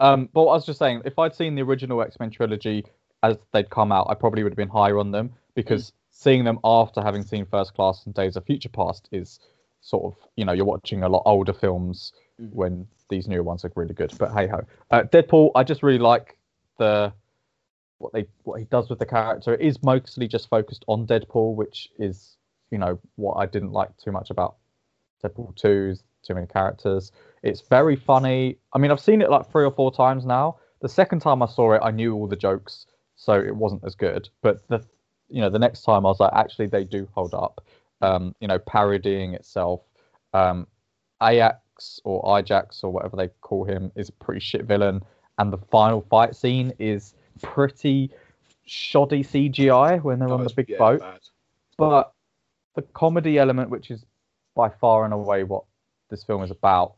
Um, 0.00 0.28
but 0.32 0.42
what 0.42 0.52
I 0.52 0.54
was 0.54 0.66
just 0.66 0.78
saying, 0.78 1.02
if 1.04 1.18
I'd 1.18 1.34
seen 1.34 1.54
the 1.54 1.62
original 1.62 2.02
X 2.02 2.18
Men 2.18 2.30
trilogy 2.30 2.84
as 3.22 3.36
they'd 3.52 3.70
come 3.70 3.92
out, 3.92 4.06
I 4.10 4.14
probably 4.14 4.42
would 4.42 4.52
have 4.52 4.56
been 4.56 4.68
higher 4.68 4.98
on 4.98 5.10
them 5.12 5.32
because 5.54 5.92
seeing 6.20 6.44
them 6.44 6.58
after 6.64 7.00
having 7.00 7.22
seen 7.22 7.46
First 7.46 7.72
Class 7.74 8.04
and 8.04 8.14
Days 8.14 8.36
of 8.36 8.44
Future 8.44 8.68
Past 8.68 9.08
is 9.10 9.40
sort 9.80 10.04
of, 10.04 10.18
you 10.36 10.44
know, 10.44 10.52
you're 10.52 10.66
watching 10.66 11.02
a 11.02 11.08
lot 11.08 11.22
older 11.24 11.54
films 11.54 12.12
Mm. 12.40 12.52
when 12.54 12.86
these 13.10 13.28
newer 13.28 13.42
ones 13.42 13.64
are 13.64 13.72
really 13.74 13.92
good. 13.94 14.12
But 14.18 14.32
hey 14.32 14.46
ho, 14.46 14.60
uh, 14.90 15.02
Deadpool, 15.02 15.50
I 15.54 15.62
just 15.62 15.82
really 15.82 15.98
like 15.98 16.38
the 16.78 17.12
what 17.98 18.12
they 18.14 18.24
what 18.44 18.58
he 18.60 18.64
does 18.66 18.88
with 18.88 18.98
the 18.98 19.06
character. 19.06 19.52
It 19.54 19.60
is 19.60 19.82
mostly 19.82 20.26
just 20.26 20.48
focused 20.48 20.84
on 20.88 21.06
Deadpool, 21.06 21.54
which 21.54 21.90
is 21.98 22.36
you 22.70 22.78
know 22.78 22.98
what 23.16 23.34
I 23.34 23.46
didn't 23.46 23.72
like 23.72 23.94
too 23.98 24.12
much 24.12 24.30
about 24.30 24.56
Deadpool 25.22 25.54
2 25.56 25.96
too 26.22 26.34
many 26.34 26.46
characters. 26.46 27.12
It's 27.42 27.62
very 27.62 27.96
funny. 27.96 28.58
I 28.74 28.78
mean, 28.78 28.90
I've 28.90 29.00
seen 29.00 29.20
it 29.22 29.30
like 29.30 29.50
three 29.50 29.64
or 29.64 29.72
four 29.72 29.90
times 29.92 30.24
now. 30.26 30.56
The 30.80 30.88
second 30.88 31.20
time 31.20 31.42
I 31.42 31.46
saw 31.46 31.72
it, 31.72 31.80
I 31.82 31.90
knew 31.90 32.14
all 32.14 32.26
the 32.26 32.36
jokes, 32.36 32.86
so 33.16 33.34
it 33.34 33.54
wasn't 33.54 33.84
as 33.84 33.94
good. 33.94 34.28
But 34.42 34.66
the 34.68 34.84
you 35.30 35.40
know 35.40 35.50
the 35.50 35.58
next 35.58 35.82
time 35.82 36.04
I 36.06 36.08
was 36.10 36.20
like, 36.20 36.32
actually, 36.34 36.66
they 36.66 36.84
do 36.84 37.08
hold 37.14 37.34
up. 37.34 37.64
Um, 38.02 38.34
you 38.40 38.48
know, 38.48 38.58
parodying 38.58 39.34
itself. 39.34 39.82
Um, 40.32 40.66
Ajax 41.22 42.00
or 42.04 42.38
Ajax 42.38 42.82
or 42.82 42.90
whatever 42.90 43.16
they 43.16 43.28
call 43.42 43.64
him 43.64 43.92
is 43.94 44.08
a 44.08 44.12
pretty 44.12 44.40
shit 44.40 44.64
villain, 44.64 45.02
and 45.38 45.52
the 45.52 45.58
final 45.70 46.00
fight 46.08 46.34
scene 46.34 46.72
is 46.78 47.14
pretty 47.42 48.10
shoddy 48.64 49.22
CGI 49.22 50.02
when 50.02 50.18
they're 50.18 50.28
That 50.28 50.34
on 50.34 50.44
the 50.44 50.50
big 50.54 50.68
yeah, 50.70 50.78
boat 50.78 51.00
bad. 51.00 51.20
but 51.76 52.12
the 52.74 52.82
comedy 52.82 53.38
element, 53.38 53.68
which 53.70 53.90
is 53.90 54.04
by 54.54 54.68
far 54.70 55.04
and 55.04 55.12
away 55.12 55.44
what 55.44 55.64
this 56.08 56.24
film 56.24 56.42
is 56.42 56.50
about, 56.50 56.94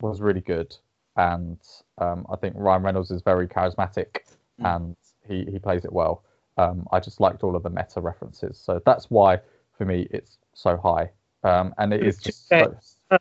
was 0.00 0.20
really 0.20 0.40
good. 0.40 0.74
And 1.16 1.58
um, 1.98 2.26
I 2.30 2.36
think 2.36 2.54
Ryan 2.56 2.82
Reynolds 2.82 3.10
is 3.10 3.22
very 3.22 3.46
charismatic 3.46 4.20
Mm. 4.60 4.74
and 4.74 4.96
he, 5.26 5.50
he 5.50 5.58
plays 5.58 5.84
it 5.86 5.92
well. 5.92 6.22
Um, 6.56 6.86
I 6.92 7.00
just 7.00 7.20
liked 7.20 7.42
all 7.42 7.56
of 7.56 7.62
the 7.62 7.70
meta 7.70 8.00
references. 8.00 8.58
So 8.58 8.80
that's 8.84 9.10
why, 9.10 9.40
for 9.76 9.84
me, 9.84 10.06
it's 10.10 10.38
so 10.54 10.76
high. 10.76 11.10
Um, 11.42 11.74
and 11.78 11.92
it 11.92 12.02
is 12.02 12.18
just. 12.18 12.48
just 12.50 12.98
So, 13.08 13.18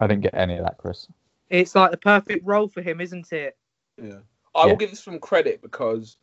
I 0.00 0.06
didn't 0.06 0.22
get 0.22 0.34
any 0.34 0.56
of 0.56 0.64
that, 0.64 0.78
Chris. 0.78 1.06
It's 1.50 1.74
like 1.74 1.90
the 1.90 1.96
perfect 1.96 2.46
role 2.46 2.68
for 2.68 2.80
him, 2.80 3.00
isn't 3.00 3.32
it? 3.32 3.56
Yeah. 4.02 4.20
I 4.54 4.64
Yeah. 4.64 4.66
will 4.66 4.76
give 4.76 4.90
this 4.90 5.02
film 5.02 5.18
credit 5.20 5.60
because 5.62 6.16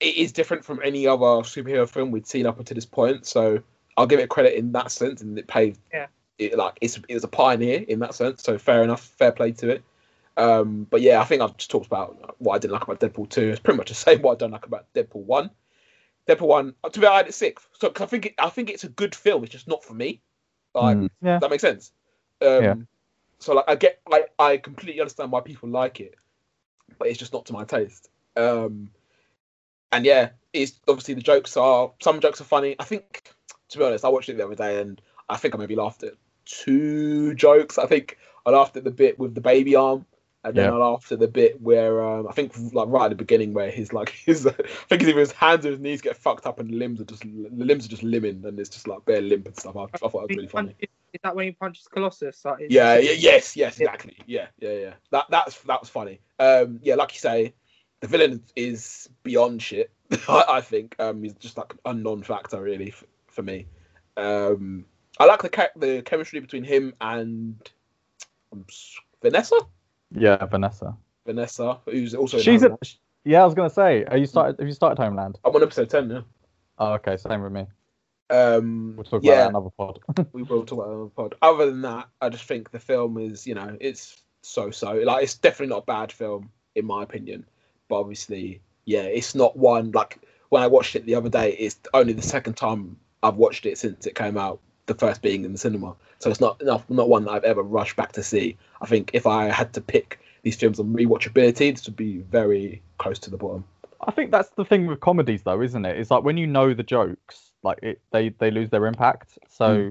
it 0.00 0.16
is 0.16 0.32
different 0.32 0.64
from 0.64 0.80
any 0.82 1.06
other 1.06 1.24
superhero 1.42 1.88
film 1.88 2.10
we'd 2.10 2.26
seen 2.26 2.46
up 2.46 2.58
until 2.58 2.74
this 2.74 2.86
point. 2.86 3.26
So 3.26 3.60
I'll 3.96 4.06
give 4.06 4.20
it 4.20 4.28
credit 4.28 4.54
in 4.54 4.72
that 4.72 4.90
sense, 4.90 5.20
and 5.22 5.38
it 5.38 5.46
paved. 5.46 5.78
Yeah. 5.92 6.06
It 6.38 6.56
like 6.58 6.78
it's 6.80 6.98
it 7.08 7.14
was 7.14 7.22
a 7.22 7.28
pioneer 7.28 7.84
in 7.86 8.00
that 8.00 8.14
sense. 8.14 8.42
So 8.42 8.58
fair 8.58 8.82
enough, 8.82 9.02
fair 9.02 9.30
play 9.30 9.52
to 9.52 9.70
it. 9.70 9.84
Um, 10.36 10.86
but 10.90 11.00
yeah, 11.00 11.20
I 11.20 11.24
think 11.24 11.42
I've 11.42 11.56
just 11.56 11.70
talked 11.70 11.86
about 11.86 12.40
what 12.40 12.54
I 12.54 12.58
didn't 12.58 12.72
like 12.72 12.82
about 12.82 13.00
Deadpool 13.00 13.28
two. 13.28 13.50
It's 13.50 13.60
pretty 13.60 13.76
much 13.78 13.88
the 13.88 13.94
same 14.06 14.22
what 14.22 14.32
I 14.32 14.36
don't 14.36 14.50
like 14.50 14.66
about 14.66 14.92
Deadpool 14.94 15.24
one. 15.24 15.50
Deadpool 16.28 16.46
one, 16.48 16.74
to 16.90 17.00
be 17.00 17.06
honest, 17.06 17.28
it's 17.28 17.40
had 17.40 17.48
it 17.50 17.54
sixth. 17.54 17.68
So 17.74 17.90
'cause 17.90 18.04
I 18.04 18.06
think 18.08 18.26
it, 18.26 18.34
I 18.38 18.48
think 18.48 18.70
it's 18.70 18.84
a 18.84 18.88
good 18.88 19.14
film. 19.14 19.44
It's 19.44 19.52
just 19.52 19.68
not 19.68 19.84
for 19.84 19.94
me. 19.94 20.22
Like, 20.74 20.96
Mm, 20.96 21.10
yeah. 21.22 21.38
that 21.38 21.50
makes 21.50 21.60
sense? 21.60 21.92
Um, 22.40 22.62
Yeah. 22.64 22.74
So 23.38 23.54
like 23.54 23.66
I 23.68 23.74
get 23.74 24.00
like 24.08 24.32
I 24.38 24.56
completely 24.56 25.00
understand 25.00 25.30
why 25.30 25.40
people 25.40 25.68
like 25.68 26.00
it, 26.00 26.14
but 26.98 27.08
it's 27.08 27.18
just 27.18 27.32
not 27.32 27.44
to 27.46 27.52
my 27.52 27.64
taste. 27.64 28.08
Um, 28.36 28.90
and 29.92 30.04
yeah, 30.04 30.30
it's 30.52 30.80
obviously 30.88 31.14
the 31.14 31.20
jokes 31.20 31.56
are 31.56 31.92
some 32.00 32.20
jokes 32.20 32.40
are 32.40 32.44
funny. 32.44 32.74
I 32.78 32.84
think 32.84 33.34
to 33.68 33.78
be 33.78 33.84
honest, 33.84 34.04
I 34.04 34.08
watched 34.08 34.28
it 34.28 34.36
the 34.36 34.44
other 34.46 34.54
day 34.54 34.80
and 34.80 35.00
I 35.28 35.36
think 35.36 35.54
I 35.54 35.58
maybe 35.58 35.76
laughed 35.76 36.02
at 36.02 36.14
two 36.44 37.34
jokes. 37.34 37.78
I 37.78 37.86
think 37.86 38.18
I 38.46 38.50
laughed 38.50 38.76
at 38.76 38.84
the 38.84 38.90
bit 38.90 39.18
with 39.18 39.34
the 39.34 39.40
baby 39.40 39.76
arm. 39.76 40.06
And 40.44 40.54
then 40.54 40.66
Yeah. 40.66 40.72
I 40.72 40.76
laughed 40.76 41.10
at 41.10 41.18
the 41.20 41.28
bit 41.28 41.60
where 41.62 42.04
um, 42.04 42.28
I 42.28 42.32
think 42.32 42.52
like 42.74 42.88
right 42.88 43.06
at 43.06 43.08
the 43.08 43.14
beginning 43.16 43.54
where 43.54 43.70
his 43.70 43.92
like 43.92 44.10
his 44.26 44.46
I 44.46 44.50
think 44.88 45.02
either 45.02 45.18
his 45.18 45.32
hands 45.32 45.64
or 45.64 45.70
his 45.70 45.80
knees 45.80 46.02
get 46.02 46.16
fucked 46.16 46.46
up 46.46 46.60
and 46.60 46.68
the 46.70 46.76
limbs 46.76 47.00
are 47.00 47.04
just 47.04 47.22
the 47.22 47.64
limbs 47.64 47.86
are 47.86 47.88
just 47.88 48.02
limbing 48.02 48.44
and 48.44 48.60
it's 48.60 48.68
just 48.68 48.86
like 48.86 49.04
bare 49.06 49.22
limp 49.22 49.46
and 49.46 49.58
stuff. 49.58 49.76
I, 49.76 49.84
I 49.84 49.86
thought 49.86 50.12
that 50.12 50.28
was 50.28 50.36
really 50.36 50.48
funny. 50.48 50.74
Is 50.80 51.20
that 51.22 51.34
when 51.34 51.46
he 51.46 51.52
punches 51.52 51.86
Colossus? 51.88 52.44
Like, 52.44 52.60
it's- 52.60 52.72
Yeah, 52.72 52.98
yeah, 52.98 53.12
yes, 53.12 53.56
yes, 53.56 53.78
exactly. 53.78 54.16
Yeah, 54.26 54.48
yeah, 54.58 54.72
yeah. 54.72 54.94
That 55.10 55.26
that's 55.30 55.60
that 55.62 55.80
was 55.80 55.88
funny. 55.88 56.20
Um, 56.38 56.80
yeah, 56.82 56.96
like 56.96 57.14
you 57.14 57.20
say, 57.20 57.54
the 58.00 58.08
villain 58.08 58.42
is 58.56 59.08
beyond 59.22 59.62
shit. 59.62 59.90
I, 60.28 60.44
I 60.48 60.60
think 60.60 60.96
um, 60.98 61.22
he's 61.22 61.34
just 61.34 61.56
like 61.56 61.72
a 61.86 61.94
non-factor 61.94 62.60
really 62.60 62.88
f- 62.88 63.04
for 63.28 63.42
me. 63.42 63.66
Um, 64.16 64.84
I 65.18 65.24
like 65.24 65.40
the 65.42 65.70
the 65.76 66.02
chemistry 66.02 66.40
between 66.40 66.64
him 66.64 66.92
and 67.00 67.56
um, 68.52 68.66
Vanessa. 69.22 69.56
Yeah, 70.14 70.44
Vanessa. 70.46 70.96
Vanessa, 71.26 71.80
who's 71.86 72.14
also 72.14 72.38
She's 72.38 72.62
a, 72.62 72.78
yeah. 73.24 73.42
I 73.42 73.44
was 73.44 73.54
gonna 73.54 73.70
say, 73.70 74.04
are 74.04 74.16
you 74.16 74.26
started? 74.26 74.58
Have 74.58 74.68
you 74.68 74.74
started 74.74 75.02
Homeland? 75.02 75.38
I'm 75.44 75.54
on 75.54 75.62
episode 75.62 75.90
ten 75.90 76.08
now. 76.08 76.24
Oh, 76.78 76.92
okay, 76.94 77.16
same 77.16 77.42
with 77.42 77.52
me. 77.52 77.66
Um, 78.30 78.94
We'll 78.96 79.04
talk 79.04 79.22
about 79.22 79.24
yeah, 79.24 79.36
that 79.36 79.50
another 79.50 79.70
pod. 79.70 80.00
we 80.32 80.42
will 80.42 80.64
talk 80.64 80.84
about 80.84 81.04
the 81.04 81.10
pod. 81.10 81.34
Other 81.42 81.66
than 81.66 81.82
that, 81.82 82.08
I 82.20 82.28
just 82.30 82.44
think 82.44 82.70
the 82.70 82.80
film 82.80 83.18
is, 83.18 83.46
you 83.46 83.54
know, 83.54 83.76
it's 83.80 84.22
so 84.42 84.70
so. 84.70 84.92
Like, 84.94 85.24
it's 85.24 85.34
definitely 85.34 85.74
not 85.74 85.82
a 85.82 85.86
bad 85.86 86.12
film 86.12 86.50
in 86.74 86.84
my 86.86 87.02
opinion, 87.02 87.46
but 87.88 88.00
obviously, 88.00 88.60
yeah, 88.84 89.02
it's 89.02 89.34
not 89.34 89.56
one 89.56 89.92
like 89.92 90.18
when 90.48 90.62
I 90.62 90.66
watched 90.66 90.96
it 90.96 91.06
the 91.06 91.14
other 91.14 91.28
day. 91.28 91.52
It's 91.52 91.78
only 91.92 92.12
the 92.12 92.22
second 92.22 92.54
time 92.54 92.96
I've 93.22 93.36
watched 93.36 93.66
it 93.66 93.78
since 93.78 94.06
it 94.06 94.14
came 94.14 94.36
out. 94.36 94.60
The 94.86 94.94
first 94.94 95.22
being 95.22 95.44
in 95.44 95.52
the 95.52 95.58
cinema, 95.58 95.94
so 96.18 96.28
it's 96.30 96.40
not 96.40 96.62
not, 96.62 96.88
not 96.90 97.08
one 97.08 97.24
that 97.24 97.30
I've 97.30 97.44
ever 97.44 97.62
rushed 97.62 97.96
back 97.96 98.12
to 98.12 98.22
see. 98.22 98.56
I 98.82 98.86
think 98.86 99.10
if 99.14 99.26
I 99.26 99.46
had 99.50 99.72
to 99.74 99.80
pick 99.80 100.20
these 100.42 100.56
films 100.56 100.78
on 100.78 100.92
rewatchability, 100.92 101.74
this 101.74 101.86
would 101.86 101.96
be 101.96 102.18
very 102.18 102.82
close 102.98 103.18
to 103.20 103.30
the 103.30 103.38
bottom. 103.38 103.64
I 104.06 104.10
think 104.10 104.30
that's 104.30 104.50
the 104.50 104.64
thing 104.64 104.86
with 104.86 105.00
comedies, 105.00 105.42
though, 105.42 105.62
isn't 105.62 105.86
it? 105.86 105.98
It's 105.98 106.10
like 106.10 106.22
when 106.22 106.36
you 106.36 106.46
know 106.46 106.74
the 106.74 106.82
jokes, 106.82 107.52
like 107.62 107.78
it, 107.82 108.00
they 108.12 108.28
they 108.28 108.50
lose 108.50 108.68
their 108.68 108.86
impact. 108.86 109.38
So 109.48 109.90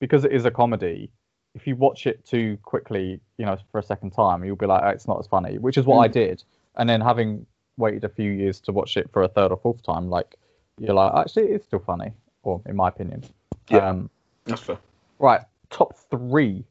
because 0.00 0.24
it 0.24 0.32
is 0.32 0.44
a 0.44 0.50
comedy, 0.50 1.08
if 1.54 1.68
you 1.68 1.76
watch 1.76 2.08
it 2.08 2.24
too 2.26 2.58
quickly, 2.64 3.20
you 3.38 3.46
know, 3.46 3.56
for 3.70 3.78
a 3.78 3.82
second 3.84 4.10
time, 4.10 4.42
you'll 4.44 4.56
be 4.56 4.66
like, 4.66 4.82
oh, 4.82 4.88
it's 4.88 5.06
not 5.06 5.20
as 5.20 5.28
funny. 5.28 5.58
Which 5.58 5.78
is 5.78 5.86
what 5.86 5.98
I 5.98 6.08
Mm. 6.08 6.12
did. 6.12 6.42
And 6.74 6.90
then 6.90 7.00
having 7.00 7.46
waited 7.76 8.02
a 8.02 8.08
few 8.08 8.32
years 8.32 8.58
to 8.62 8.72
watch 8.72 8.96
it 8.96 9.08
for 9.12 9.22
a 9.22 9.28
third 9.28 9.52
or 9.52 9.56
fourth 9.56 9.84
time, 9.84 10.10
like 10.10 10.34
you're 10.80 10.94
like, 10.94 11.12
actually, 11.14 11.48
it's 11.52 11.66
still 11.66 11.78
funny, 11.78 12.10
or 12.42 12.60
in 12.66 12.74
my 12.74 12.88
opinion. 12.88 13.22
Yeah. 13.70 13.88
Um, 13.90 14.10
That's 14.44 14.60
fair. 14.60 14.78
right, 15.18 15.42
top 15.70 15.96
three. 16.10 16.64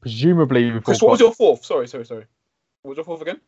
Presumably, 0.00 0.70
we've 0.70 0.84
Chris, 0.84 1.02
all 1.02 1.08
what 1.08 1.12
was 1.12 1.20
your 1.20 1.34
fourth? 1.34 1.64
Sorry, 1.64 1.88
sorry, 1.88 2.04
sorry. 2.04 2.26
What 2.82 2.90
was 2.90 2.96
your 2.96 3.04
fourth 3.04 3.22
again? 3.22 3.40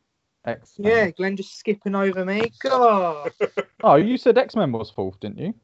X-Men. 0.45 0.91
Yeah, 0.91 1.11
Glenn 1.11 1.37
just 1.37 1.57
skipping 1.57 1.95
over 1.95 2.25
me. 2.25 2.53
God. 2.61 3.33
Oh, 3.85 3.97
you 3.97 4.17
said 4.17 4.39
X 4.39 4.55
Men 4.55 4.71
was 4.71 4.91
fourth, 4.91 5.19
didn't 5.19 5.39
you? 5.39 5.55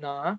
no. 0.00 0.38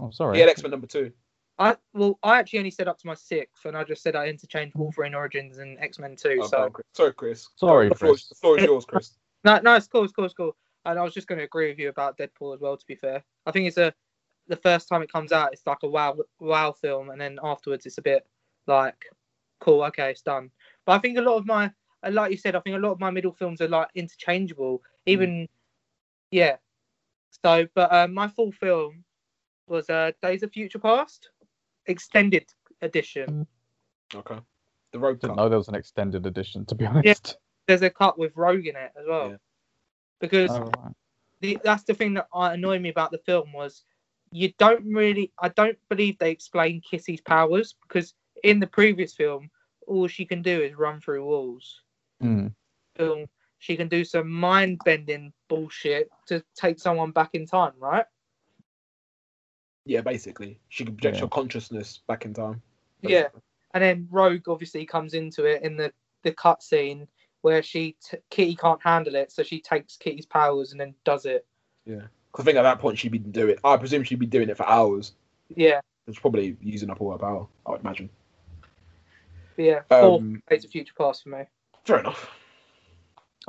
Oh, 0.00 0.10
sorry. 0.10 0.34
He 0.34 0.40
had 0.40 0.48
X 0.48 0.62
Men 0.62 0.72
number 0.72 0.88
two. 0.88 1.12
I 1.60 1.76
well, 1.94 2.18
I 2.24 2.38
actually 2.38 2.60
only 2.60 2.72
said 2.72 2.88
up 2.88 2.98
to 2.98 3.06
my 3.06 3.14
sixth, 3.14 3.64
and 3.64 3.76
I 3.76 3.84
just 3.84 4.02
said 4.02 4.16
I 4.16 4.26
interchanged 4.26 4.76
Wolverine 4.76 5.14
Origins 5.14 5.58
and 5.58 5.78
X 5.78 5.98
Men 6.00 6.16
Two. 6.16 6.40
Oh, 6.42 6.46
so 6.46 6.56
go 6.56 6.70
Chris. 6.70 6.86
Sorry, 6.92 7.12
Chris. 7.12 7.48
Sorry, 7.56 7.88
the 7.88 7.94
floor, 7.94 8.12
Chris. 8.12 8.28
the 8.28 8.34
floor 8.34 8.58
is 8.58 8.64
yours, 8.64 8.84
Chris. 8.84 9.12
no, 9.44 9.60
no, 9.60 9.74
it's 9.76 9.86
cool, 9.86 10.04
it's 10.04 10.12
cool, 10.12 10.24
it's 10.24 10.34
cool. 10.34 10.56
And 10.84 10.98
I 10.98 11.02
was 11.02 11.14
just 11.14 11.26
going 11.26 11.38
to 11.38 11.44
agree 11.44 11.68
with 11.68 11.78
you 11.78 11.88
about 11.88 12.16
Deadpool 12.18 12.54
as 12.54 12.60
well. 12.60 12.76
To 12.76 12.86
be 12.86 12.94
fair, 12.94 13.22
I 13.46 13.50
think 13.52 13.66
it's 13.66 13.78
a 13.78 13.94
the 14.48 14.56
first 14.56 14.88
time 14.88 15.02
it 15.02 15.12
comes 15.12 15.32
out, 15.32 15.52
it's 15.52 15.66
like 15.66 15.78
a 15.82 15.88
wow, 15.88 16.16
wow 16.40 16.72
film, 16.72 17.10
and 17.10 17.20
then 17.20 17.38
afterwards, 17.42 17.86
it's 17.86 17.98
a 17.98 18.02
bit 18.02 18.26
like, 18.66 19.04
cool, 19.60 19.82
okay, 19.84 20.10
it's 20.10 20.22
done. 20.22 20.50
But 20.86 20.92
I 20.92 20.98
think 20.98 21.18
a 21.18 21.22
lot 21.22 21.36
of 21.36 21.46
my, 21.46 21.70
uh, 22.02 22.10
like 22.10 22.30
you 22.30 22.36
said, 22.36 22.56
I 22.56 22.60
think 22.60 22.76
a 22.76 22.80
lot 22.80 22.92
of 22.92 23.00
my 23.00 23.10
middle 23.10 23.32
films 23.32 23.60
are 23.60 23.68
like 23.68 23.88
interchangeable. 23.94 24.82
Even, 25.06 25.48
yeah. 26.30 26.56
So, 27.44 27.66
but 27.74 27.92
uh, 27.92 28.08
my 28.08 28.28
full 28.28 28.52
film 28.52 29.04
was 29.66 29.88
uh, 29.90 30.12
Days 30.22 30.42
of 30.42 30.50
Future 30.50 30.78
Past, 30.78 31.30
extended 31.86 32.46
edition. 32.82 33.46
Okay. 34.14 34.38
The 34.92 34.98
road 34.98 35.20
Didn't 35.20 35.36
cut. 35.36 35.42
know 35.42 35.48
there 35.50 35.58
was 35.58 35.68
an 35.68 35.74
extended 35.74 36.24
edition, 36.24 36.64
to 36.66 36.74
be 36.74 36.86
honest. 36.86 37.36
There's 37.66 37.82
a 37.82 37.90
cut 37.90 38.18
with 38.18 38.34
Rogue 38.34 38.66
in 38.66 38.76
it 38.76 38.92
as 38.98 39.06
well. 39.06 39.30
Yeah. 39.30 39.36
Because 40.20 40.50
Oh, 40.50 40.60
right. 40.60 40.94
the, 41.40 41.58
that's 41.62 41.84
the 41.84 41.92
thing 41.92 42.14
that 42.14 42.26
annoyed 42.32 42.80
me 42.80 42.88
about 42.88 43.10
the 43.10 43.18
film 43.18 43.52
was 43.52 43.84
you 44.30 44.52
don't 44.58 44.84
really 44.84 45.32
I 45.40 45.48
don't 45.48 45.78
believe 45.88 46.18
they 46.18 46.30
explain 46.30 46.80
Kitty's 46.80 47.20
powers 47.20 47.74
because 47.86 48.14
in 48.44 48.60
the 48.60 48.66
previous 48.66 49.14
film 49.14 49.50
all 49.86 50.06
she 50.06 50.24
can 50.24 50.42
do 50.42 50.60
is 50.62 50.74
run 50.76 51.00
through 51.00 51.24
walls. 51.24 51.82
Mm. 52.22 52.52
Film 52.96 53.26
she 53.58 53.76
can 53.76 53.88
do 53.88 54.04
some 54.04 54.30
mind 54.30 54.80
bending 54.84 55.32
bullshit 55.48 56.10
to 56.26 56.42
take 56.54 56.78
someone 56.78 57.10
back 57.10 57.30
in 57.34 57.44
time, 57.44 57.72
right? 57.78 58.06
Yeah, 59.84 60.02
basically. 60.02 60.60
She 60.68 60.84
can 60.84 60.94
project 60.94 61.16
Yeah. 61.16 61.20
your 61.22 61.28
consciousness 61.30 62.00
back 62.06 62.24
in 62.24 62.34
time. 62.34 62.62
Yeah. 63.00 63.28
And 63.74 63.82
then 63.82 64.08
Rogue 64.10 64.48
obviously 64.48 64.86
comes 64.86 65.14
into 65.14 65.44
it 65.44 65.62
in 65.62 65.76
the 65.76 65.92
the 66.22 66.32
cutscene 66.32 67.06
where 67.42 67.62
she 67.62 67.96
t- 68.04 68.18
Kitty 68.30 68.56
can't 68.56 68.82
handle 68.82 69.14
it, 69.14 69.30
so 69.30 69.42
she 69.42 69.60
takes 69.60 69.96
Kitty's 69.96 70.26
powers 70.26 70.72
and 70.72 70.80
then 70.80 70.94
does 71.04 71.24
it. 71.24 71.46
Yeah. 71.84 72.06
'Cause 72.32 72.44
I 72.44 72.46
think 72.46 72.58
at 72.58 72.62
that 72.62 72.78
point 72.78 72.98
she'd 72.98 73.12
be 73.12 73.18
doing. 73.18 73.56
I 73.64 73.76
presume 73.76 74.02
she'd 74.04 74.18
be 74.18 74.26
doing 74.26 74.48
it 74.48 74.56
for 74.56 74.66
hours. 74.68 75.12
Yeah, 75.54 75.80
It's 76.06 76.18
probably 76.18 76.56
using 76.60 76.90
up 76.90 77.00
all 77.00 77.12
her 77.12 77.18
power. 77.18 77.46
I 77.66 77.70
would 77.70 77.80
imagine. 77.80 78.10
but 79.56 79.62
yeah. 79.64 79.82
Four 79.88 80.18
Um, 80.18 80.42
Days 80.48 80.64
of 80.64 80.70
Future 80.70 80.94
Past 80.96 81.22
for 81.22 81.30
me. 81.30 81.44
fair 81.84 82.00
enough. 82.00 82.30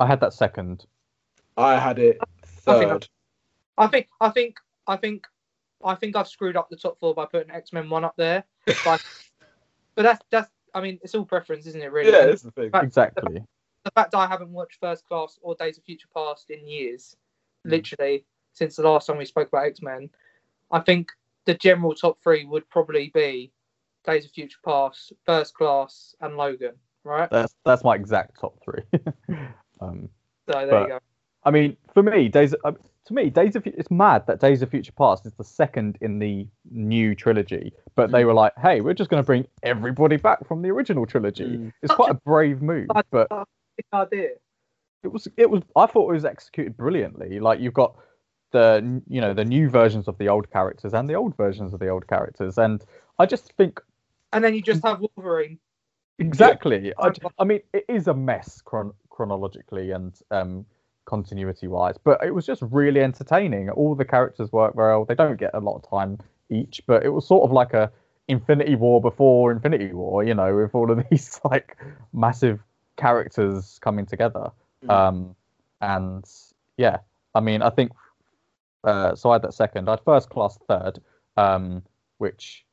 I 0.00 0.06
had 0.06 0.20
that 0.20 0.32
second. 0.32 0.86
I 1.56 1.78
had 1.78 1.98
it 1.98 2.18
third. 2.42 3.06
I 3.76 3.86
think 3.86 4.08
I 4.20 4.30
think 4.30 4.58
I 4.86 4.96
think 4.96 5.26
I 5.84 5.94
think 5.94 6.16
I've 6.16 6.28
screwed 6.28 6.56
up 6.56 6.68
the 6.70 6.76
top 6.76 6.98
four 6.98 7.14
by 7.14 7.26
putting 7.26 7.50
X 7.50 7.72
Men 7.72 7.88
One 7.90 8.04
up 8.04 8.16
there. 8.16 8.44
But, 8.84 9.04
but 9.94 10.02
that's 10.02 10.24
that's 10.30 10.50
I 10.74 10.80
mean 10.80 10.98
it's 11.02 11.14
all 11.14 11.24
preference, 11.26 11.66
isn't 11.66 11.82
it? 11.82 11.92
Really. 11.92 12.10
Yeah, 12.12 12.26
that's 12.26 12.42
the 12.42 12.50
thing. 12.50 12.70
But- 12.70 12.84
Exactly. 12.84 13.44
the 13.84 13.90
fact 13.92 14.12
that 14.12 14.18
I 14.18 14.26
haven't 14.26 14.52
watched 14.52 14.78
First 14.80 15.06
Class 15.06 15.38
or 15.42 15.54
Days 15.54 15.76
of 15.78 15.84
Future 15.84 16.08
Past 16.14 16.50
in 16.50 16.66
years, 16.66 17.14
Mm. 17.66 17.70
literally 17.72 18.24
since 18.52 18.76
the 18.76 18.82
last 18.82 19.06
time 19.06 19.18
we 19.18 19.24
spoke 19.24 19.48
about 19.48 19.66
X 19.66 19.82
Men, 19.82 20.10
I 20.70 20.80
think 20.80 21.10
the 21.46 21.54
general 21.54 21.94
top 21.94 22.18
three 22.22 22.44
would 22.44 22.68
probably 22.68 23.10
be 23.14 23.52
Days 24.04 24.24
of 24.24 24.30
Future 24.32 24.58
Past, 24.64 25.12
First 25.26 25.54
Class, 25.54 26.14
and 26.20 26.36
Logan. 26.36 26.74
Right. 27.04 27.30
That's 27.30 27.54
that's 27.64 27.84
my 27.84 27.94
exact 27.94 28.38
top 28.40 28.58
three. 28.62 28.82
um, 29.80 30.08
So 30.50 30.58
there 30.58 30.70
but- 30.70 30.82
you 30.82 30.88
go. 30.88 30.98
I 31.42 31.50
mean, 31.50 31.74
for 31.94 32.02
me, 32.02 32.28
Days 32.28 32.54
uh, 32.64 32.72
to 33.06 33.14
me, 33.14 33.30
Days 33.30 33.56
of 33.56 33.66
it's 33.66 33.90
mad 33.90 34.26
that 34.26 34.40
Days 34.40 34.60
of 34.60 34.68
Future 34.70 34.92
Past 34.92 35.24
is 35.24 35.32
the 35.32 35.44
second 35.44 35.96
in 36.02 36.18
the 36.18 36.46
new 36.70 37.14
trilogy, 37.14 37.72
but 37.94 38.10
they 38.10 38.26
were 38.26 38.34
like, 38.34 38.52
"Hey, 38.58 38.82
we're 38.82 38.92
just 38.92 39.08
going 39.08 39.22
to 39.22 39.26
bring 39.26 39.46
everybody 39.62 40.16
back 40.16 40.46
from 40.46 40.60
the 40.60 40.68
original 40.68 41.06
trilogy." 41.06 41.56
Mm. 41.56 41.72
It's 41.82 41.94
quite 41.94 42.10
a 42.10 42.14
brave 42.26 42.60
move, 42.60 42.88
but 43.10 43.28
idea. 43.94 44.28
it 45.02 45.08
was 45.08 45.28
it 45.38 45.48
was 45.48 45.62
I 45.76 45.86
thought 45.86 46.10
it 46.10 46.14
was 46.14 46.26
executed 46.26 46.76
brilliantly. 46.76 47.40
Like 47.40 47.58
you've 47.58 47.72
got 47.72 47.96
the 48.52 49.02
you 49.08 49.20
know 49.20 49.34
the 49.34 49.44
new 49.44 49.68
versions 49.68 50.08
of 50.08 50.18
the 50.18 50.28
old 50.28 50.50
characters 50.50 50.92
and 50.94 51.08
the 51.08 51.14
old 51.14 51.36
versions 51.36 51.72
of 51.72 51.80
the 51.80 51.88
old 51.88 52.06
characters, 52.08 52.58
and 52.58 52.84
I 53.18 53.26
just 53.26 53.52
think 53.56 53.80
And 54.32 54.42
then 54.44 54.54
you 54.54 54.62
just 54.62 54.82
have 54.84 55.00
Wolverine. 55.00 55.58
Exactly. 56.18 56.92
I, 56.98 57.02
I'm- 57.06 57.14
I 57.38 57.44
mean, 57.44 57.60
it 57.72 57.84
is 57.88 58.06
a 58.06 58.14
mess 58.14 58.60
chron- 58.62 58.92
chronologically 59.08 59.90
and 59.92 60.12
um, 60.30 60.66
continuity 61.06 61.66
wise, 61.66 61.96
but 62.02 62.22
it 62.24 62.34
was 62.34 62.46
just 62.46 62.62
really 62.70 63.00
entertaining. 63.00 63.70
All 63.70 63.94
the 63.94 64.04
characters 64.04 64.52
work 64.52 64.74
well. 64.74 65.04
They 65.04 65.14
don't 65.14 65.38
get 65.38 65.50
a 65.54 65.60
lot 65.60 65.76
of 65.76 65.88
time 65.88 66.18
each, 66.50 66.82
but 66.86 67.04
it 67.04 67.08
was 67.10 67.26
sort 67.26 67.44
of 67.44 67.52
like 67.52 67.72
a 67.74 67.90
Infinity 68.28 68.76
War 68.76 69.00
before 69.00 69.50
Infinity 69.50 69.92
War, 69.92 70.22
you 70.22 70.34
know, 70.34 70.54
with 70.54 70.74
all 70.74 70.90
of 70.90 71.02
these 71.10 71.40
like 71.44 71.76
massive 72.12 72.60
characters 72.96 73.78
coming 73.80 74.06
together. 74.06 74.50
Mm. 74.84 74.90
Um, 74.90 75.36
and 75.80 76.24
yeah, 76.76 76.98
I 77.34 77.40
mean, 77.40 77.62
I 77.62 77.70
think 77.70 77.92
uh, 78.84 79.14
so. 79.14 79.30
I 79.30 79.34
had 79.34 79.42
that 79.42 79.54
second. 79.54 79.88
I 79.88 79.92
had 79.92 80.00
first 80.04 80.30
class 80.30 80.58
third, 80.68 81.00
um, 81.36 81.82
which 82.18 82.64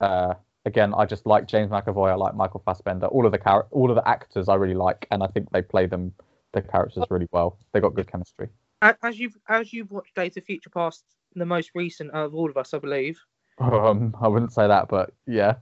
uh, 0.00 0.34
again, 0.64 0.94
I 0.96 1.06
just 1.06 1.26
like 1.26 1.46
James 1.46 1.70
McAvoy. 1.70 2.10
I 2.10 2.14
like 2.14 2.34
Michael 2.34 2.62
Fassbender. 2.64 3.06
All 3.06 3.26
of 3.26 3.32
the 3.32 3.38
char- 3.38 3.66
all 3.70 3.90
of 3.90 3.96
the 3.96 4.06
actors 4.08 4.48
I 4.48 4.54
really 4.54 4.74
like, 4.74 5.06
and 5.10 5.22
I 5.22 5.26
think 5.28 5.50
they 5.50 5.62
play 5.62 5.86
them 5.86 6.12
the 6.52 6.62
characters 6.62 7.04
really 7.10 7.28
well. 7.32 7.58
They 7.72 7.80
got 7.80 7.94
good 7.94 8.10
chemistry. 8.10 8.48
As 8.82 9.18
you've 9.18 9.36
as 9.48 9.72
you've 9.72 9.90
watched 9.90 10.14
Days 10.14 10.36
of 10.36 10.44
Future 10.44 10.70
Past, 10.70 11.04
the 11.34 11.46
most 11.46 11.70
recent 11.74 12.10
of 12.12 12.34
all 12.34 12.50
of 12.50 12.56
us, 12.56 12.74
I 12.74 12.78
believe. 12.78 13.18
Um, 13.58 14.14
I 14.20 14.28
wouldn't 14.28 14.52
say 14.52 14.66
that, 14.66 14.88
but 14.88 15.12
yeah, 15.26 15.54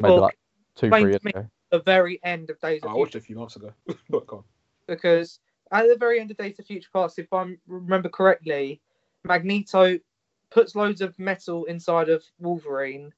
maybe 0.00 0.12
Well, 0.12 0.20
like 0.20 0.38
two, 0.74 0.90
three 0.90 1.00
years 1.10 1.24
ago. 1.24 1.46
The 1.70 1.80
very 1.80 2.20
end 2.22 2.50
of 2.50 2.60
Days 2.60 2.82
I 2.84 2.88
of 2.88 2.94
watched 2.94 3.12
Future, 3.12 3.18
it 3.18 3.22
a 3.22 3.24
few 3.26 3.36
months 3.36 3.56
ago. 3.56 3.72
but 4.10 4.26
go 4.26 4.36
on. 4.38 4.44
because 4.86 5.40
at 5.72 5.86
the 5.88 5.96
very 5.98 6.20
end 6.20 6.30
of 6.30 6.36
Days 6.36 6.58
of 6.58 6.66
Future 6.66 6.88
Past, 6.92 7.18
if 7.18 7.32
I 7.32 7.54
remember 7.66 8.08
correctly, 8.08 8.80
Magneto 9.24 9.98
puts 10.50 10.74
loads 10.74 11.00
of 11.00 11.18
metal 11.18 11.64
inside 11.66 12.08
of 12.08 12.24
Wolverine, 12.38 13.12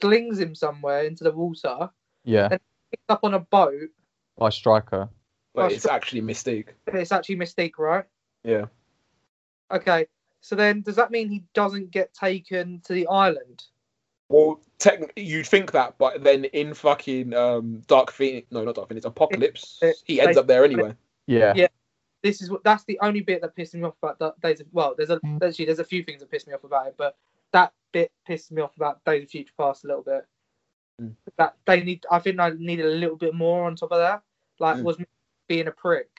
slings 0.00 0.38
him 0.38 0.54
somewhere 0.54 1.04
into 1.04 1.24
the 1.24 1.32
water, 1.32 1.90
Yeah, 2.24 2.48
And 2.50 2.60
picks 2.90 3.04
up 3.08 3.20
on 3.22 3.34
a 3.34 3.40
boat. 3.40 3.88
by 4.36 4.50
Stryker. 4.50 5.08
But 5.54 5.72
it's 5.72 5.82
sure. 5.84 5.92
actually 5.92 6.20
Mystique. 6.20 6.68
and 6.86 6.98
It's 6.98 7.12
actually 7.12 7.36
Mystique, 7.36 7.78
right? 7.78 8.04
Yeah. 8.44 8.66
Okay. 9.70 10.06
So 10.42 10.54
then, 10.54 10.82
does 10.82 10.96
that 10.96 11.10
mean 11.10 11.28
he 11.30 11.44
doesn't 11.54 11.90
get 11.90 12.12
taken 12.12 12.80
to 12.84 12.92
the 12.92 13.06
island? 13.08 13.64
Well, 14.28 14.60
technically, 14.78 15.22
you'd 15.22 15.46
think 15.46 15.72
that, 15.72 15.96
but 15.98 16.22
then 16.22 16.44
in 16.46 16.74
fucking 16.74 17.32
um, 17.32 17.82
Dark 17.86 18.10
Phoenix, 18.10 18.48
no, 18.50 18.64
not 18.64 18.74
Dark 18.74 18.88
Phoenix, 18.88 19.06
Apocalypse, 19.06 19.78
It- 19.82 19.96
he 20.04 20.20
ends 20.20 20.36
up 20.36 20.46
there 20.46 20.64
anyway. 20.64 20.94
Yeah, 21.26 21.54
Yeah. 21.56 21.68
This 22.22 22.42
is 22.42 22.50
what 22.50 22.64
that's 22.64 22.84
the 22.84 22.98
only 23.02 23.20
bit 23.20 23.40
that 23.42 23.54
pissed 23.54 23.74
me 23.74 23.82
off 23.82 23.96
about 24.02 24.18
that 24.18 24.40
Days 24.40 24.60
of 24.60 24.66
well, 24.72 24.94
there's 24.96 25.10
a 25.10 25.20
Mm. 25.20 25.42
actually 25.42 25.66
there's 25.66 25.78
a 25.78 25.84
few 25.84 26.02
things 26.02 26.20
that 26.20 26.30
pissed 26.30 26.46
me 26.46 26.54
off 26.54 26.64
about 26.64 26.88
it, 26.88 26.94
but 26.96 27.16
that 27.52 27.72
bit 27.92 28.10
pissed 28.26 28.50
me 28.52 28.62
off 28.62 28.76
about 28.76 29.04
Days 29.04 29.22
of 29.24 29.30
Future 29.30 29.52
Past 29.56 29.84
a 29.84 29.86
little 29.88 30.02
bit. 30.02 30.26
Mm. 31.00 31.14
That 31.36 31.56
they 31.66 31.82
need, 31.82 32.04
I 32.10 32.18
think 32.18 32.40
I 32.40 32.50
needed 32.50 32.86
a 32.86 32.90
little 32.90 33.16
bit 33.16 33.34
more 33.34 33.66
on 33.66 33.76
top 33.76 33.92
of 33.92 33.98
that. 33.98 34.22
Like, 34.58 34.78
Mm. 34.78 34.82
was 34.84 34.96
being 35.46 35.68
a 35.68 35.72
prick 35.72 36.10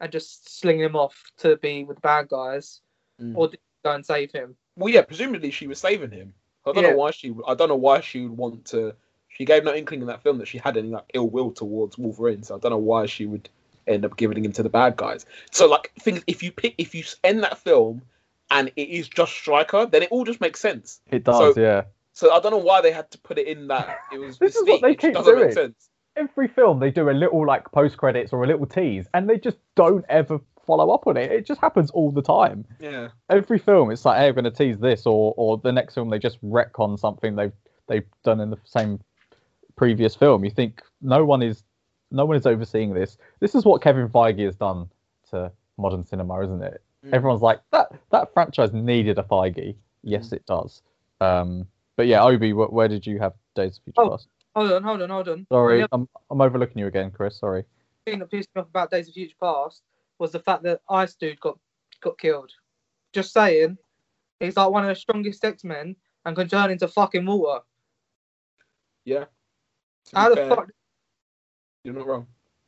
and 0.00 0.10
just 0.12 0.48
slinging 0.60 0.84
him 0.84 0.96
off 0.96 1.22
to 1.38 1.56
be 1.56 1.84
with 1.84 1.96
the 1.96 2.00
bad 2.00 2.28
guys, 2.28 2.80
Mm. 3.20 3.36
or 3.36 3.48
go 3.84 3.92
and 3.92 4.06
save 4.06 4.30
him? 4.32 4.56
Well, 4.76 4.92
yeah, 4.94 5.02
presumably 5.02 5.50
she 5.50 5.66
was 5.66 5.78
saving 5.80 6.12
him. 6.12 6.32
I 6.64 6.72
don't 6.72 6.84
Yeah. 6.84 6.90
know 6.90 6.96
why 6.96 7.10
she. 7.10 7.34
I 7.46 7.54
don't 7.54 7.68
know 7.68 7.76
why 7.76 8.00
she 8.00 8.26
would 8.26 8.38
want 8.38 8.64
to. 8.66 8.94
She 9.28 9.44
gave 9.44 9.64
no 9.64 9.74
inkling 9.74 10.00
in 10.00 10.06
that 10.06 10.22
film 10.22 10.38
that 10.38 10.46
she 10.46 10.58
had 10.58 10.76
any 10.76 10.88
like 10.88 11.04
ill 11.14 11.28
will 11.28 11.50
towards 11.50 11.98
Wolverine. 11.98 12.42
So 12.42 12.54
I 12.54 12.58
don't 12.58 12.70
know 12.70 12.78
why 12.78 13.06
she 13.06 13.26
would 13.26 13.48
end 13.86 14.04
up 14.04 14.16
giving 14.16 14.44
him 14.44 14.52
to 14.52 14.62
the 14.62 14.68
bad 14.68 14.96
guys. 14.96 15.26
So 15.50 15.68
like, 15.68 15.92
things 16.00 16.22
if 16.26 16.42
you 16.42 16.52
pick 16.52 16.74
if 16.78 16.94
you 16.94 17.04
end 17.24 17.42
that 17.42 17.58
film 17.58 18.02
and 18.50 18.70
it 18.76 18.88
is 18.88 19.08
just 19.08 19.32
Stryker, 19.32 19.86
then 19.86 20.02
it 20.02 20.10
all 20.10 20.24
just 20.24 20.40
makes 20.40 20.60
sense. 20.60 21.00
it 21.10 21.24
does. 21.24 21.54
So- 21.54 21.60
yeah. 21.60 21.82
So 22.14 22.30
I 22.30 22.40
don't 22.40 22.50
know 22.52 22.58
why 22.58 22.82
they 22.82 22.92
had 22.92 23.10
to 23.12 23.18
put 23.18 23.38
it 23.38 23.46
in 23.46 23.68
that 23.68 23.96
it 24.12 24.18
was. 24.18 24.36
This 24.40 24.54
is 24.54 24.68
what 24.68 24.82
they 24.82 24.90
It 24.92 24.98
keep 24.98 25.14
doesn't 25.14 25.34
doing. 25.34 25.46
make 25.46 25.54
sense. 25.54 25.88
every 26.14 26.46
film 26.46 26.78
they 26.78 26.90
do 26.90 27.08
a 27.08 27.12
little 27.12 27.46
like 27.46 27.64
post 27.72 27.96
credits 27.96 28.32
or 28.34 28.44
a 28.44 28.46
little 28.46 28.66
tease 28.66 29.06
and 29.14 29.30
they 29.30 29.38
just 29.38 29.56
don't 29.76 30.04
ever 30.10 30.38
follow 30.66 30.90
up 30.92 31.06
on 31.06 31.16
it 31.16 31.32
it 31.32 31.46
just 31.46 31.60
happens 31.60 31.90
all 31.90 32.10
the 32.12 32.20
time 32.22 32.64
Yeah. 32.78 33.08
every 33.30 33.58
film 33.58 33.90
it's 33.90 34.04
like 34.04 34.18
hey 34.18 34.28
we're 34.30 34.42
going 34.42 34.44
to 34.44 34.50
tease 34.52 34.78
this 34.78 35.06
or 35.06 35.32
or 35.38 35.56
the 35.58 35.72
next 35.72 35.94
film 35.94 36.10
they 36.10 36.18
just 36.20 36.40
retcon 36.44 36.98
something 36.98 37.34
they've 37.34 37.52
they've 37.88 38.04
done 38.24 38.40
in 38.40 38.50
the 38.50 38.58
same 38.64 39.00
previous 39.74 40.14
film 40.14 40.44
you 40.44 40.50
think 40.50 40.82
no 41.00 41.24
one 41.24 41.42
is 41.42 41.64
no 42.12 42.24
one 42.24 42.36
is 42.36 42.46
overseeing 42.46 42.92
this 42.94 43.16
this 43.40 43.54
is 43.54 43.64
what 43.64 43.82
kevin 43.82 44.08
feige 44.08 44.44
has 44.44 44.54
done 44.56 44.88
to 45.30 45.50
modern 45.78 46.04
cinema 46.04 46.40
isn't 46.44 46.62
it 46.62 46.82
Mm. 47.04 47.14
everyone's 47.14 47.42
like 47.42 47.60
that 47.72 47.90
that 48.12 48.32
franchise 48.32 48.72
needed 48.72 49.18
a 49.18 49.24
feige 49.24 49.74
yes 50.04 50.30
it 50.32 50.46
does 50.46 50.82
um 51.20 51.66
but 51.96 52.06
yeah 52.06 52.22
obi 52.22 52.52
wh- 52.52 52.72
where 52.72 52.86
did 52.86 53.04
you 53.04 53.18
have 53.18 53.32
days 53.56 53.78
of 53.78 53.82
future 53.82 54.00
Oh, 54.02 54.10
past 54.10 54.28
Hold 54.54 54.70
on, 54.70 54.82
hold 54.84 55.02
on, 55.02 55.10
hold 55.10 55.28
on. 55.28 55.44
sorry 55.50 55.80
The 55.80 55.88
i'm 55.90 56.08
i'm 56.30 56.40
overlooking 56.40 56.78
you 56.78 56.86
again 56.86 57.10
chris 57.10 57.36
sorry 57.40 57.64
thing 58.06 58.20
that 58.20 58.30
pissed 58.30 58.48
me 58.54 58.60
off 58.60 58.68
about 58.68 58.90
Days 58.92 59.08
of 59.08 59.14
Future 59.14 59.34
Past 59.40 59.82
was 60.20 60.30
the 60.30 60.38
fact 60.38 60.62
that 60.64 60.80
Ice 60.90 61.14
Dude 61.14 61.40
got 61.40 61.56
got 62.00 62.18
killed. 62.18 62.50
Just 63.12 63.32
saying, 63.32 63.78
he's 64.40 64.56
like 64.56 64.70
one 64.70 64.82
of 64.84 64.88
the 64.88 64.94
strongest 64.96 65.44
X 65.44 65.62
Men 65.64 65.94
and 66.24 66.34
can 66.36 66.48
turn 66.48 66.70
into 66.72 66.88
fucking 66.88 67.24
water. 67.24 67.62
Yeah. 69.04 69.24
How 70.14 70.28
the 70.30 70.36
fair, 70.36 70.48
fuck? 70.48 70.68
You're 71.84 71.94
not 71.94 72.06
wrong. 72.06 72.26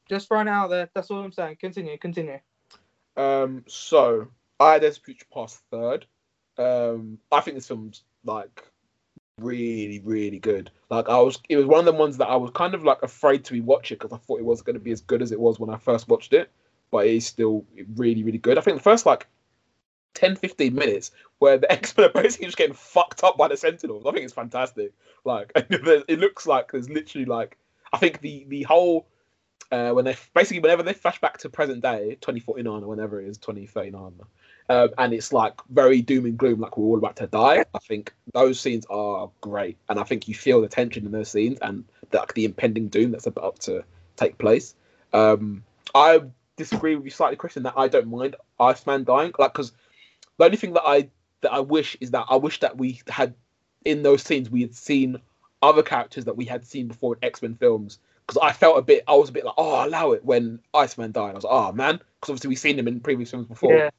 Just 0.09 0.29
throwing 0.29 0.49
it 0.49 0.51
out 0.51 0.71
there. 0.71 0.91
That's 0.95 1.11
all 1.11 1.21
I'm 1.21 1.33
saying. 1.33 1.57
Continue, 1.61 1.97
continue. 1.99 2.39
Um, 3.17 3.65
so 3.67 4.29
I 4.61 4.79
Days 4.79 4.99
Future 4.99 5.27
Past 5.33 5.63
third. 5.71 6.07
Um, 6.59 7.19
I 7.33 7.41
think 7.41 7.57
this 7.57 7.69
film's 7.69 8.05
like 8.25 8.65
really, 9.41 10.01
really 10.05 10.39
good. 10.39 10.71
Like 10.91 11.09
I 11.09 11.19
was, 11.19 11.39
it 11.49 11.57
was 11.57 11.67
one 11.67 11.81
of 11.81 11.87
the 11.87 11.93
ones 11.93 12.17
that 12.19 12.29
I 12.29 12.37
was 12.37 12.51
kind 12.55 12.75
of 12.75 12.85
like 12.85 13.03
afraid 13.03 13.45
to 13.45 13.55
rewatch 13.55 13.87
it 13.93 14.01
because 14.01 14.13
I 14.13 14.19
thought 14.19 14.41
it 14.41 14.45
wasn't 14.45 14.67
going 14.67 14.75
to 14.75 14.81
be 14.81 14.93
as 14.93 15.01
good 15.01 15.23
as 15.23 15.33
it 15.33 15.41
was 15.41 15.59
when 15.59 15.71
I 15.71 15.77
first 15.77 16.09
watched 16.09 16.33
it, 16.33 16.51
but 16.91 17.07
it 17.07 17.15
is 17.15 17.27
still 17.27 17.65
really, 17.97 18.23
really 18.23 18.39
good. 18.39 18.59
I 18.59 18.61
think 18.61 18.77
the 18.77 18.83
first 18.83 19.07
like 19.07 19.27
10, 20.15 20.37
15 20.37 20.75
minutes 20.75 21.11
where 21.39 21.59
the 21.59 21.71
X 21.71 21.97
Men 21.97 22.09
are 22.09 22.13
basically 22.13 22.47
just 22.47 22.57
getting 22.57 22.75
fucked 22.75 23.25
up 23.25 23.37
by 23.37 23.49
the 23.49 23.57
Sentinels. 23.57 24.05
I 24.07 24.13
think 24.13 24.25
it's 24.25 24.35
fantastic. 24.35 24.93
Like 25.25 25.51
it 25.57 26.19
looks 26.19 26.47
like 26.47 26.73
there's 26.73 26.91
literally 26.91 27.25
like 27.25 27.59
I 27.95 27.99
think 27.99 28.21
the 28.21 28.45
the 28.49 28.65
whole 28.65 29.07
uh, 29.71 29.93
when 29.93 30.05
they 30.05 30.17
basically 30.35 30.59
whenever 30.59 30.83
they 30.83 30.93
flash 30.93 31.21
back 31.21 31.39
to 31.39 31.49
present 31.49 31.81
day 31.81 32.17
2049 32.21 32.83
or 32.83 32.89
whenever 32.89 33.21
it 33.21 33.29
is 33.29 33.39
2039 33.39 34.21
um, 34.69 34.89
and 34.99 35.15
it's 35.15 35.33
like 35.33 35.55
very 35.71 36.03
doom 36.03 36.27
and 36.27 36.37
gloom 36.37 36.61
like 36.61 36.77
we're 36.77 36.85
all 36.87 36.99
about 36.99 37.17
to 37.17 37.29
die 37.29 37.65
i 37.75 37.79
think 37.79 38.13
those 38.33 38.59
scenes 38.59 38.85
are 38.91 39.31
great. 39.41 39.79
And 39.89 40.01
i 40.01 40.03
think 40.03 40.27
you 40.27 40.35
feel 40.35 40.61
the 40.61 40.69
tension 40.69 41.07
in 41.07 41.13
those 41.13 41.31
scenes 41.31 41.59
and 41.61 41.85
the, 42.11 42.19
like, 42.19 42.35
the 42.35 42.45
impending 42.45 42.89
doom 42.89 43.13
that's 43.13 43.27
about 43.27 43.61
to 43.61 43.85
take 44.17 44.39
place. 44.39 44.75
Um, 45.13 45.63
i 45.95 46.21
disagree 46.57 46.97
with 46.97 47.05
you 47.05 47.11
slightly 47.13 47.37
christian 47.37 47.63
that 47.63 47.75
i 47.77 47.87
don't 47.87 48.09
mind 48.09 48.35
iceman 48.59 49.05
dying. 49.05 49.33
Like 49.39 49.53
because 49.53 49.73
the 50.39 50.45
only 50.45 50.57
thing 50.57 50.73
that 50.73 50.83
i 50.85 51.09
that 51.43 51.53
i 51.53 51.61
wish 51.61 51.97
is 52.01 52.11
that 52.11 52.27
i 52.29 52.37
wish 52.37 52.59
that 52.61 52.77
we 52.77 53.01
had 53.09 53.35
in 53.85 54.03
those 54.03 54.23
scenes 54.23 54.51
we 54.51 54.63
had 54.63 54.75
seen 54.75 55.21
other 55.65 55.83
characters 55.83 56.25
that 56.27 56.37
we 56.37 56.45
had 56.45 56.65
seen 56.67 56.89
before 56.89 57.15
in 57.15 57.25
x-men 57.25 57.55
films 57.57 57.99
because 58.27 58.41
I 58.43 58.53
felt 58.53 58.79
a 58.79 58.83
bit, 58.83 59.05
I 59.07 59.15
was 59.15 59.29
a 59.29 59.33
bit 59.33 59.45
like, 59.45 59.55
oh, 59.59 59.87
allow 59.87 60.13
it 60.13 60.25
when 60.25 60.61
Iceman 60.73 61.13
died. 61.13 61.33
I 61.33 61.35
was 61.35 61.45
like, 61.45 61.53
oh 61.53 61.73
man, 61.73 61.97
because 61.97 62.31
obviously 62.31 62.49
we've 62.49 62.59
seen 62.59 62.79
him 62.79 62.89
in 62.89 63.01
previous 63.01 63.31
films 63.31 63.47
before. 63.47 63.75
Yeah. 63.75 63.91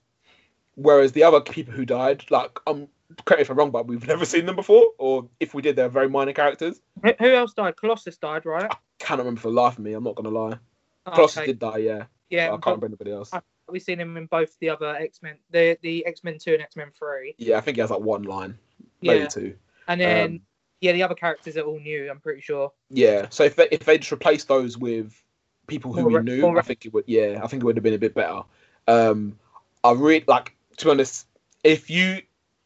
Whereas 0.75 1.11
the 1.11 1.23
other 1.23 1.41
people 1.41 1.73
who 1.73 1.85
died, 1.85 2.25
like, 2.31 2.59
I'm 2.67 2.87
correct 3.25 3.39
me 3.39 3.41
if 3.43 3.49
I'm 3.49 3.57
wrong, 3.57 3.71
but 3.71 3.87
we've 3.87 4.05
never 4.07 4.25
seen 4.25 4.45
them 4.45 4.55
before, 4.55 4.91
or 4.97 5.27
if 5.39 5.53
we 5.53 5.61
did, 5.61 5.75
they're 5.75 5.89
very 5.89 6.09
minor 6.09 6.33
characters. 6.33 6.81
Who, 7.03 7.33
else 7.33 7.53
died? 7.53 7.77
Colossus 7.77 8.17
died, 8.17 8.45
right? 8.45 8.67
I 8.69 8.75
cannot 8.99 9.19
remember 9.19 9.41
for 9.41 9.49
the 9.49 9.53
life 9.53 9.77
of 9.77 9.83
me. 9.83 9.93
I'm 9.93 10.03
not 10.03 10.15
gonna 10.15 10.29
lie. 10.29 10.57
Oh, 11.05 11.11
Colossus 11.11 11.37
okay. 11.37 11.47
did 11.47 11.59
die, 11.59 11.77
yeah. 11.77 12.05
Yeah, 12.29 12.49
but 12.49 12.55
I 12.55 12.57
can't 12.57 12.65
remember 12.65 12.85
anybody 12.87 13.11
else. 13.11 13.29
I- 13.33 13.41
we've 13.69 13.81
seen 13.81 13.99
him 13.99 14.15
in 14.17 14.25
both 14.27 14.57
the 14.59 14.69
other 14.69 14.95
X 14.95 15.21
Men, 15.21 15.37
the 15.51 15.77
the 15.81 16.05
X 16.05 16.23
Men 16.23 16.37
Two 16.39 16.53
and 16.53 16.61
X 16.61 16.75
Men 16.75 16.91
Three. 16.97 17.35
Yeah, 17.37 17.57
I 17.57 17.61
think 17.61 17.77
he 17.77 17.81
has 17.81 17.89
like 17.91 18.01
one 18.01 18.23
line, 18.23 18.57
maybe 19.01 19.19
Yeah, 19.21 19.27
two. 19.27 19.55
and 19.87 20.01
then 20.01 20.25
Um, 20.25 20.41
yeah, 20.81 20.91
the 20.91 21.03
other 21.03 21.15
characters 21.15 21.57
are 21.57 21.61
all 21.61 21.79
new. 21.79 22.09
I'm 22.09 22.19
pretty 22.19 22.41
sure. 22.41 22.71
Yeah, 22.89 23.27
so 23.29 23.43
if 23.43 23.55
they, 23.55 23.67
if 23.71 23.85
they 23.85 23.97
just 23.97 24.11
replaced 24.11 24.47
those 24.47 24.77
with 24.77 25.21
people 25.67 25.93
who 25.93 26.01
More 26.01 26.09
we 26.09 26.15
re- 26.17 26.23
knew, 26.23 26.57
I 26.57 26.61
think 26.61 26.85
it 26.85 26.93
would. 26.93 27.05
Yeah, 27.07 27.39
I 27.43 27.47
think 27.47 27.63
it 27.63 27.65
would 27.65 27.77
have 27.77 27.83
been 27.83 27.93
a 27.93 27.99
bit 27.99 28.13
better. 28.13 28.41
Um, 28.87 29.37
I 29.83 29.91
really 29.93 30.23
like 30.27 30.55
to 30.77 30.85
be 30.85 30.91
honest. 30.91 31.27
If 31.63 31.89
you 31.89 32.21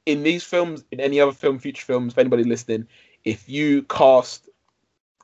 in 0.06 0.24
these 0.24 0.44
films, 0.44 0.84
in 0.92 1.00
any 1.00 1.20
other 1.20 1.32
film, 1.32 1.60
future 1.60 1.86
films, 1.86 2.14
for 2.14 2.20
anybody 2.20 2.44
listening, 2.44 2.88
if 3.24 3.48
you 3.48 3.84
cast 3.84 4.50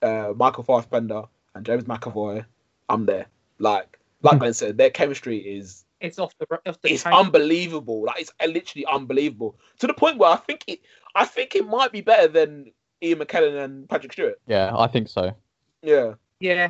uh, 0.02 0.34
Michael 0.36 0.64
Fassbender 0.64 1.24
and 1.54 1.66
James 1.66 1.86
McAvoy, 1.86 2.46
I'm 2.90 3.06
there. 3.06 3.28
Like 3.60 4.00
like 4.22 4.40
Glenn 4.40 4.54
said, 4.54 4.78
their 4.78 4.90
chemistry 4.90 5.38
is 5.38 5.85
It's 6.06 6.20
off 6.20 6.34
the 6.38 6.48
off 6.66 6.82
the 6.82 6.94
it's 6.94 7.04
chain. 7.04 7.14
unbelievable. 7.14 8.04
Like 8.04 8.22
it's 8.22 8.32
uh, 8.42 8.48
literally 8.48 8.86
unbelievable 8.86 9.58
to 9.80 9.88
the 9.88 9.94
point 9.94 10.18
where 10.18 10.32
I 10.32 10.38
think 10.38 10.64
it 10.68 10.80
I 11.14 11.26
think 11.26 11.56
it 11.56 11.68
might 11.68 11.92
be 11.92 12.02
better 12.02 12.28
than 12.28 12.72
Ian 13.02 13.20
McKellen 13.20 13.64
and 13.64 13.90
Patrick 13.90 14.14
Stewart. 14.14 14.40
Yeah, 14.48 14.76
I 14.76 14.88
think 14.88 15.08
so. 15.08 15.36
Yeah. 15.82 16.14
yeah, 16.40 16.70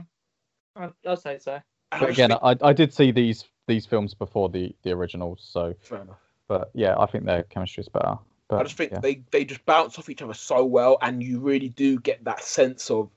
I, 0.76 0.90
I'll 1.08 1.18
say 1.18 1.40
so. 1.40 1.62
But 1.92 2.10
again, 2.10 2.30
think- 2.30 2.42
I, 2.44 2.56
I 2.62 2.74
did 2.74 2.94
see 2.94 3.12
these 3.12 3.46
these 3.68 3.86
films 3.86 4.14
before 4.14 4.50
the 4.50 4.76
the 4.84 4.92
originals, 4.92 5.48
so 5.50 5.74
fair 5.82 6.02
enough. 6.02 6.18
but 6.48 6.72
yeah, 6.74 6.96
I 6.98 7.06
think 7.06 7.26
their 7.26 7.44
chemistry 7.44 7.82
is 7.82 7.90
better. 7.90 8.18
But 8.48 8.60
I 8.60 8.64
just 8.64 8.78
think 8.78 8.92
yeah. 8.92 9.00
they 9.00 9.22
they 9.32 9.46
just 9.46 9.66
bounce 9.66 9.98
off 9.98 10.10
each 10.10 10.22
other 10.22 10.34
so 10.34 10.66
well, 10.66 10.98
and 11.02 11.24
you 11.24 11.40
really 11.40 11.70
do 11.70 12.00
get 12.00 12.24
that 12.26 12.44
sense 12.44 12.92
of 12.92 13.10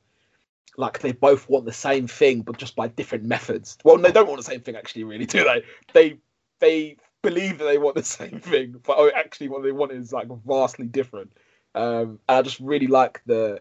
like 0.79 1.01
they 1.01 1.13
both 1.13 1.49
want 1.49 1.67
the 1.67 1.73
same 1.73 2.07
thing, 2.07 2.41
but 2.43 2.57
just 2.57 2.77
by 2.77 2.87
different 2.87 3.25
methods. 3.25 3.77
Well, 3.85 3.99
they 3.99 4.13
don't 4.13 4.29
want 4.29 4.39
the 4.39 4.51
same 4.51 4.61
thing 4.61 4.77
actually, 4.77 5.05
really, 5.05 5.27
do 5.27 5.45
they? 5.45 5.65
They 5.93 6.19
they 6.61 6.97
believe 7.21 7.59
that 7.59 7.65
they 7.65 7.79
want 7.79 7.97
the 7.97 8.03
same 8.21 8.39
thing, 8.41 8.81
but 8.87 8.97
oh, 8.97 9.11
actually 9.15 9.49
what 9.49 9.63
they 9.63 9.73
want 9.73 9.93
is 9.93 10.13
like 10.13 10.29
vastly 10.47 10.87
different. 10.87 11.33
Um, 11.75 12.21
and 12.29 12.39
I 12.39 12.43
just 12.43 12.61
really 12.61 12.87
like 12.87 13.21
the 13.27 13.61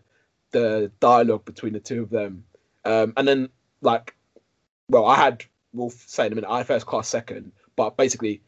the 0.52 0.92
dialogue 1.00 1.44
between 1.44 1.74
the 1.74 1.80
two 1.80 2.04
of 2.04 2.12
them. 2.12 2.44
Um, 2.86 3.14
and 3.18 3.28
then 3.28 3.50
like, 3.82 4.16
well, 4.88 5.06
I 5.06 5.16
had 5.16 5.44
we'll 5.74 5.90
say 5.90 6.28
in 6.28 6.32
a 6.32 6.36
minute. 6.36 6.50
I 6.50 6.64
first 6.64 6.86
class 6.86 7.10
second, 7.10 7.52
but 7.76 7.98
basically, 7.98 8.42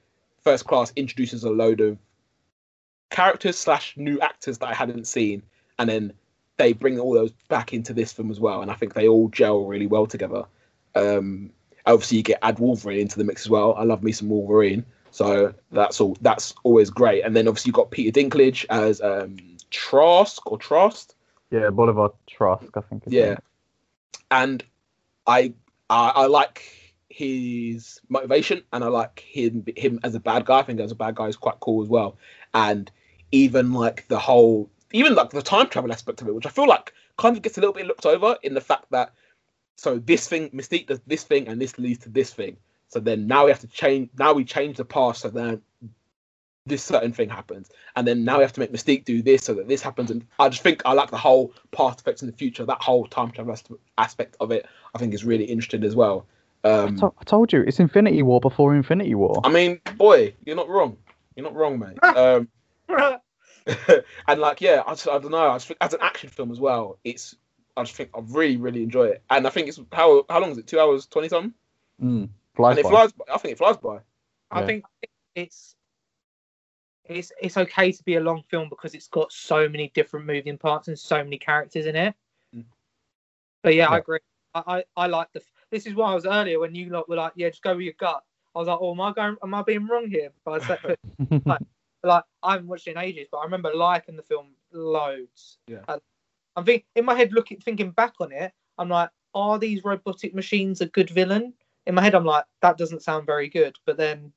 first 0.44 0.68
class 0.68 0.94
introduces 0.96 1.44
a 1.44 1.50
load 1.50 1.82
of 1.82 1.98
characters 3.10 3.58
slash 3.58 3.98
new 3.98 4.20
actors 4.20 4.60
that 4.60 4.70
I 4.70 4.76
hadn't 4.76 5.08
seen, 5.08 5.42
and 5.80 5.90
then 5.90 6.14
they 6.60 6.74
bring 6.74 7.00
all 7.00 7.14
those 7.14 7.32
back 7.48 7.74
into 7.74 7.94
this 7.94 8.14
film 8.14 8.30
as 8.30 8.40
well, 8.40 8.62
and 8.62 8.70
I 8.70 8.76
think 8.76 8.94
they 8.94 9.08
all 9.08 9.30
gel 9.30 9.66
really 9.66 9.88
well 9.88 10.06
together. 10.06 10.44
Um, 10.94 11.50
obviously, 11.88 12.18
you 12.18 12.24
get 12.24 12.38
add 12.44 12.60
Wolverine 12.60 13.00
into 13.00 13.18
the 13.18 13.24
mix 13.24 13.48
as 13.48 13.50
well. 13.50 13.74
I 13.76 13.84
love 13.84 14.04
me 14.04 14.12
some 14.12 14.30
Wolverine, 14.30 14.86
so 15.10 15.56
that's 15.72 16.00
all. 16.00 16.16
That's 16.22 16.54
always 16.64 16.92
great. 16.92 17.24
And 17.24 17.36
then 17.36 17.48
obviously 17.48 17.70
you 17.70 17.74
got 17.74 17.90
Peter 17.90 18.12
Dinklage 18.20 18.66
as 18.70 19.02
um, 19.02 19.38
Trask 19.72 20.46
or 20.52 20.60
Trust, 20.60 21.16
yeah, 21.50 21.72
Bolivar 21.72 22.12
Trask, 22.28 22.76
I 22.76 22.82
think. 22.82 23.08
is 23.08 23.14
yeah, 23.14 23.32
it. 23.32 23.44
and 24.30 24.64
I, 25.26 25.54
I 25.90 26.10
I 26.10 26.26
like 26.28 26.64
his 27.10 28.00
motivation, 28.10 28.62
and 28.72 28.84
I 28.84 28.88
like 28.88 29.20
him 29.20 29.64
him 29.76 30.00
as 30.04 30.14
a 30.14 30.20
bad 30.20 30.46
guy. 30.46 30.60
I 30.60 30.64
think 30.64 30.80
as 30.80 30.92
a 30.92 30.96
bad 30.96 31.16
guy 31.16 31.28
is 31.28 31.36
quite 31.36 31.60
cool 31.60 31.82
as 31.82 31.90
well, 31.90 32.18
and 32.54 32.92
even 33.32 33.74
like 33.74 34.08
the 34.08 34.20
whole, 34.20 34.70
even 34.92 35.16
like 35.16 35.30
the 35.30 35.42
time 35.42 35.68
travel 35.68 35.92
aspect 35.92 36.22
of 36.22 36.28
it, 36.28 36.36
which 36.36 36.46
I 36.46 36.50
feel 36.50 36.68
like 36.68 36.94
kind 37.18 37.36
of 37.36 37.42
gets 37.44 37.58
a 37.58 37.62
little 37.62 37.74
bit 37.74 37.86
looked 37.86 38.06
over 38.06 38.38
in 38.44 38.54
the 38.54 38.62
fact 38.62 38.86
that 38.92 39.14
so 39.76 39.98
this 40.00 40.28
thing 40.28 40.50
Mystique 40.50 40.88
does 40.88 41.00
this 41.08 41.24
thing, 41.24 41.48
and 41.48 41.62
this 41.62 41.78
leads 41.78 42.00
to 42.04 42.10
this 42.10 42.34
thing. 42.34 42.58
So 42.90 43.00
then 43.00 43.28
now 43.28 43.46
we 43.46 43.52
have 43.52 43.60
to 43.62 43.68
change. 43.68 44.10
Now 44.18 44.34
we 44.34 44.44
change 44.44 44.78
the 44.78 44.86
past, 44.86 45.22
so 45.22 45.30
then 45.30 45.62
this 46.66 46.84
certain 46.84 47.12
thing 47.14 47.30
happens, 47.30 47.70
and 47.96 48.08
then 48.08 48.24
now 48.24 48.38
we 48.38 48.44
have 48.44 48.54
to 48.54 48.60
make 48.60 48.72
Mystique 48.72 49.06
do 49.06 49.22
this 49.22 49.44
so 49.44 49.54
that 49.56 49.68
this 49.68 49.82
happens. 49.82 50.12
And 50.12 50.26
I 50.38 50.50
just 50.50 50.62
think 50.62 50.82
I 50.86 50.94
like 50.94 51.10
the 51.10 51.18
whole 51.18 51.54
past 51.72 52.00
effects 52.02 52.22
in 52.22 52.28
the 52.28 52.36
future. 52.36 52.66
That 52.66 52.82
whole 52.82 53.08
time 53.08 53.32
travel 53.32 53.56
aspect 53.98 54.36
of 54.40 54.52
it, 54.52 54.66
I 54.94 54.98
think, 55.00 55.14
is 55.14 55.24
really 55.24 55.46
interesting 55.46 55.84
as 55.84 55.96
well. 55.96 56.26
I, 56.64 56.70
Um, 56.70 56.98
to- 56.98 57.14
I 57.20 57.24
told 57.24 57.54
you, 57.54 57.62
it's 57.62 57.80
Infinity 57.80 58.22
War 58.22 58.40
before 58.42 58.76
Infinity 58.76 59.16
War. 59.16 59.40
I 59.44 59.50
mean, 59.50 59.80
boy, 59.98 60.34
you're 60.46 60.56
not 60.58 60.68
wrong. 60.70 60.98
You're 61.36 61.46
not 61.46 61.56
wrong, 61.56 61.80
mate. 61.80 61.98
Um, 62.04 62.50
and 64.28 64.42
like, 64.42 64.62
yeah, 64.62 64.84
I, 64.86 64.92
just, 64.92 65.08
I 65.08 65.20
don't 65.20 65.32
know. 65.32 65.50
I 65.50 65.56
just 65.56 65.68
think 65.68 65.78
as 65.82 65.94
an 65.94 66.02
action 66.02 66.30
film 66.30 66.52
as 66.52 66.60
well, 66.60 67.00
it's. 67.04 67.36
I 67.78 67.84
just 67.84 67.96
think 67.96 68.10
I 68.14 68.20
really, 68.26 68.58
really 68.58 68.84
enjoy 68.84 69.06
it, 69.06 69.24
and 69.30 69.48
I 69.48 69.50
think 69.52 69.70
it's 69.70 69.80
how 69.94 70.26
how 70.30 70.42
long 70.42 70.52
is 70.52 70.58
it? 70.58 70.68
Two 70.68 70.80
hours 70.80 71.06
twenty 71.06 71.30
something, 71.30 71.54
Mm, 72.02 72.30
flies 72.56 72.72
and 72.72 72.80
it 72.80 72.84
by. 72.84 72.90
flies. 72.90 73.12
By. 73.14 73.26
I 73.34 73.38
think 73.38 73.52
it 73.54 73.58
flies 73.58 73.78
by. 73.78 74.00
I 74.52 74.66
think 74.66 74.84
it's 75.36 75.76
it's 77.06 77.32
it's 77.42 77.58
okay 77.58 77.92
to 77.92 78.04
be 78.04 78.16
a 78.16 78.20
long 78.20 78.44
film 78.50 78.70
because 78.70 78.94
it's 78.94 79.08
got 79.08 79.32
so 79.32 79.68
many 79.68 79.92
different 79.94 80.26
moving 80.26 80.58
parts 80.58 80.88
and 80.88 80.98
so 80.98 81.24
many 81.24 81.38
characters 81.38 81.86
in 81.86 81.96
it. 81.96 82.16
Mm. 82.56 82.66
But 83.64 83.76
yeah, 83.76 83.90
I 83.90 83.98
agree. 83.98 84.20
I, 84.54 84.64
I, 84.68 84.84
I 84.96 85.08
like 85.08 85.32
the. 85.34 85.42
This 85.72 85.86
is 85.86 85.94
why 85.94 86.12
I 86.12 86.16
was 86.16 86.26
earlier 86.26 86.60
when 86.60 86.74
you 86.76 86.90
lot 86.90 87.08
were 87.10 87.16
like, 87.16 87.34
yeah, 87.36 87.50
just 87.50 87.62
go 87.62 87.76
with 87.76 87.84
your 87.84 87.94
gut. 88.00 88.24
I 88.56 88.60
was 88.60 88.68
like, 88.68 88.80
oh, 88.82 88.94
am 88.94 89.02
I 89.02 89.14
going? 89.14 89.38
Am 89.44 89.54
I 89.54 89.62
being 89.62 89.88
wrong 89.88 90.10
here? 90.10 90.32
But 90.44 90.64
I 90.64 90.66
said, 90.66 90.98
like, 91.46 91.62
I 92.04 92.22
haven't 92.44 92.68
watched 92.68 92.88
it 92.88 92.92
in 92.92 92.98
ages, 92.98 93.28
but 93.32 93.40
I 93.40 93.44
remember 93.44 93.74
liking 93.74 94.16
the 94.16 94.24
film 94.24 94.48
loads. 94.72 95.58
Yeah. 95.68 95.84
And 95.88 96.02
I'm 96.56 96.66
think 96.66 96.86
in 96.96 97.06
my 97.06 97.16
head, 97.16 97.34
looking 97.34 97.60
thinking 97.60 97.92
back 97.92 98.14
on 98.20 98.32
it, 98.32 98.52
I'm 98.78 98.90
like, 98.90 99.10
are 99.34 99.60
these 99.60 99.84
robotic 99.84 100.34
machines 100.34 100.82
a 100.82 100.88
good 100.88 101.10
villain? 101.10 101.54
In 101.86 101.96
my 101.96 102.02
head, 102.04 102.16
I'm 102.16 102.26
like, 102.26 102.46
that 102.62 102.78
doesn't 102.78 103.04
sound 103.04 103.26
very 103.26 103.50
good. 103.50 103.76
But 103.86 103.98
then 103.98 104.32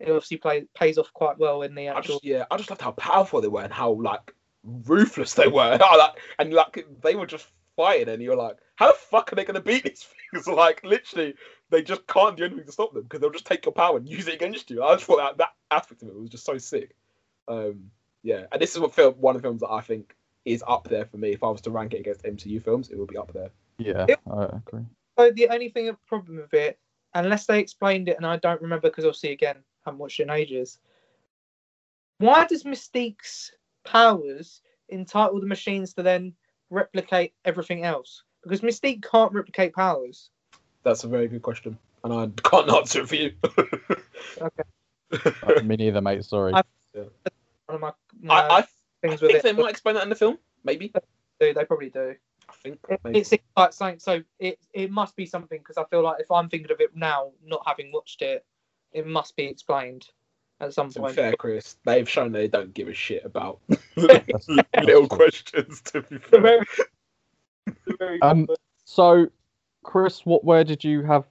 it 0.00 0.10
obviously 0.10 0.36
play, 0.36 0.64
pays 0.74 0.98
off 0.98 1.12
quite 1.12 1.38
well 1.38 1.62
in 1.62 1.74
the 1.74 1.88
I 1.88 1.98
actual. 1.98 2.14
just 2.14 2.24
yeah, 2.24 2.44
I 2.50 2.56
just 2.56 2.70
loved 2.70 2.82
how 2.82 2.92
powerful 2.92 3.40
they 3.40 3.48
were 3.48 3.62
and 3.62 3.72
how 3.72 3.92
like 3.92 4.34
ruthless 4.64 5.34
they 5.34 5.48
were. 5.48 5.78
Like, 5.98 6.18
and 6.38 6.52
like 6.52 6.86
they 7.02 7.14
were 7.14 7.26
just 7.26 7.46
fighting, 7.76 8.08
and 8.08 8.22
you're 8.22 8.36
like, 8.36 8.56
how 8.76 8.88
the 8.88 8.98
fuck 8.98 9.32
are 9.32 9.36
they 9.36 9.44
gonna 9.44 9.60
beat 9.60 9.84
these 9.84 10.06
things? 10.32 10.46
Like 10.56 10.82
literally, 10.84 11.34
they 11.72 11.82
just 11.82 12.06
can't 12.06 12.36
do 12.36 12.44
anything 12.44 12.66
to 12.66 12.72
stop 12.72 12.92
them 12.92 13.02
because 13.02 13.20
they'll 13.20 13.30
just 13.30 13.46
take 13.46 13.64
your 13.64 13.72
power 13.72 13.96
and 13.96 14.08
use 14.08 14.28
it 14.28 14.34
against 14.34 14.70
you. 14.70 14.84
I 14.84 14.94
just 14.94 15.06
thought 15.06 15.16
that 15.16 15.38
that 15.38 15.54
aspect 15.70 16.02
of 16.02 16.08
it 16.08 16.14
was 16.14 16.28
just 16.28 16.44
so 16.44 16.58
sick. 16.58 16.94
Um, 17.48 17.90
yeah, 18.22 18.44
and 18.52 18.60
this 18.60 18.74
is 18.74 18.80
what 18.80 18.94
film 18.94 19.14
one 19.14 19.34
of 19.34 19.42
the 19.42 19.46
films 19.46 19.62
that 19.62 19.70
I 19.70 19.80
think 19.80 20.14
is 20.44 20.62
up 20.68 20.88
there 20.88 21.06
for 21.06 21.16
me. 21.16 21.32
If 21.32 21.42
I 21.42 21.48
was 21.48 21.62
to 21.62 21.70
rank 21.70 21.94
it 21.94 22.00
against 22.00 22.24
MCU 22.24 22.62
films, 22.62 22.90
it 22.90 22.98
would 22.98 23.08
be 23.08 23.16
up 23.16 23.32
there. 23.32 23.50
yeah, 23.78 24.06
Yep. 24.06 24.20
I 24.30 24.44
agree. 24.44 24.84
So 25.18 25.30
the 25.30 25.48
only 25.48 25.70
thing 25.70 25.88
a 25.88 25.94
problem 26.06 26.36
with 26.36 26.54
it, 26.54 26.78
unless 27.14 27.46
they 27.46 27.58
explained 27.58 28.08
it, 28.08 28.16
and 28.16 28.26
I 28.26 28.36
don't 28.36 28.60
remember 28.60 28.88
because 28.88 29.04
obviously 29.04 29.32
again, 29.32 29.56
I 29.56 29.90
haven't 29.90 29.98
watched 29.98 30.20
it 30.20 30.24
in 30.24 30.30
ages. 30.30 30.78
Why 32.18 32.44
does 32.46 32.64
Mystique's 32.64 33.50
powers 33.84 34.60
entitle 34.90 35.40
the 35.40 35.46
machines 35.46 35.94
to 35.94 36.02
then 36.02 36.34
replicate 36.70 37.32
everything 37.46 37.84
else? 37.84 38.22
Because 38.42 38.60
Mystique 38.60 39.02
can't 39.10 39.32
replicate 39.32 39.74
powers. 39.74 40.30
That's 40.82 41.04
a 41.04 41.08
very 41.08 41.28
good 41.28 41.42
question, 41.42 41.78
and 42.04 42.12
I 42.12 42.28
can't 42.48 42.68
answer 42.70 43.02
it 43.02 43.08
for 43.08 43.16
you. 43.16 43.32
Okay. 44.40 45.62
Me 45.62 45.76
neither, 45.76 46.00
mate. 46.00 46.24
Sorry. 46.24 46.54
I- 46.54 46.62
One 46.94 47.10
of 47.68 47.80
my, 47.80 47.92
my 48.22 48.34
I, 48.34 48.48
I, 48.48 48.58
I 48.58 48.64
with 49.10 49.20
think 49.20 49.34
it. 49.34 49.42
they 49.42 49.52
might 49.52 49.68
explain 49.70 49.94
that 49.96 50.04
in 50.04 50.08
the 50.08 50.14
film. 50.14 50.38
Maybe. 50.64 50.88
do. 51.38 51.52
They 51.52 51.64
probably 51.66 51.90
do. 51.90 52.14
I 52.48 52.52
think. 52.62 52.78
It, 52.88 53.00
Maybe. 53.04 53.18
it 53.18 53.26
seems 53.26 53.42
like 53.56 53.74
something. 53.74 53.98
So 53.98 54.22
it 54.38 54.58
it 54.72 54.90
must 54.90 55.14
be 55.14 55.26
something 55.26 55.58
because 55.58 55.76
I 55.76 55.84
feel 55.90 56.02
like 56.02 56.20
if 56.20 56.30
I'm 56.30 56.48
thinking 56.48 56.70
of 56.72 56.80
it 56.80 56.96
now, 56.96 57.32
not 57.44 57.62
having 57.66 57.92
watched 57.92 58.22
it, 58.22 58.44
it 58.92 59.06
must 59.06 59.36
be 59.36 59.44
explained 59.44 60.06
at 60.60 60.72
some 60.72 60.88
To 60.90 60.94
be 60.94 61.00
point. 61.02 61.14
fair, 61.14 61.34
Chris, 61.36 61.76
they've 61.84 62.08
shown 62.08 62.32
they 62.32 62.48
don't 62.48 62.72
give 62.72 62.88
a 62.88 62.94
shit 62.94 63.22
about 63.26 63.60
little 63.96 65.08
questions. 65.08 65.82
To 65.92 66.00
be 66.02 66.16
fair. 66.18 66.40
Very- 66.40 66.66
very 67.98 68.22
Um, 68.22 68.48
So, 68.86 69.26
Chris, 69.82 70.24
what 70.24 70.44
where 70.44 70.64
did 70.64 70.84
you 70.84 71.02
have 71.02 71.24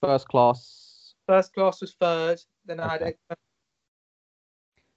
first 0.00 0.28
class? 0.28 1.14
First 1.26 1.52
class 1.54 1.80
was 1.80 1.94
third. 2.00 2.40
Then 2.64 2.80
I 2.80 2.92
had 2.92 3.14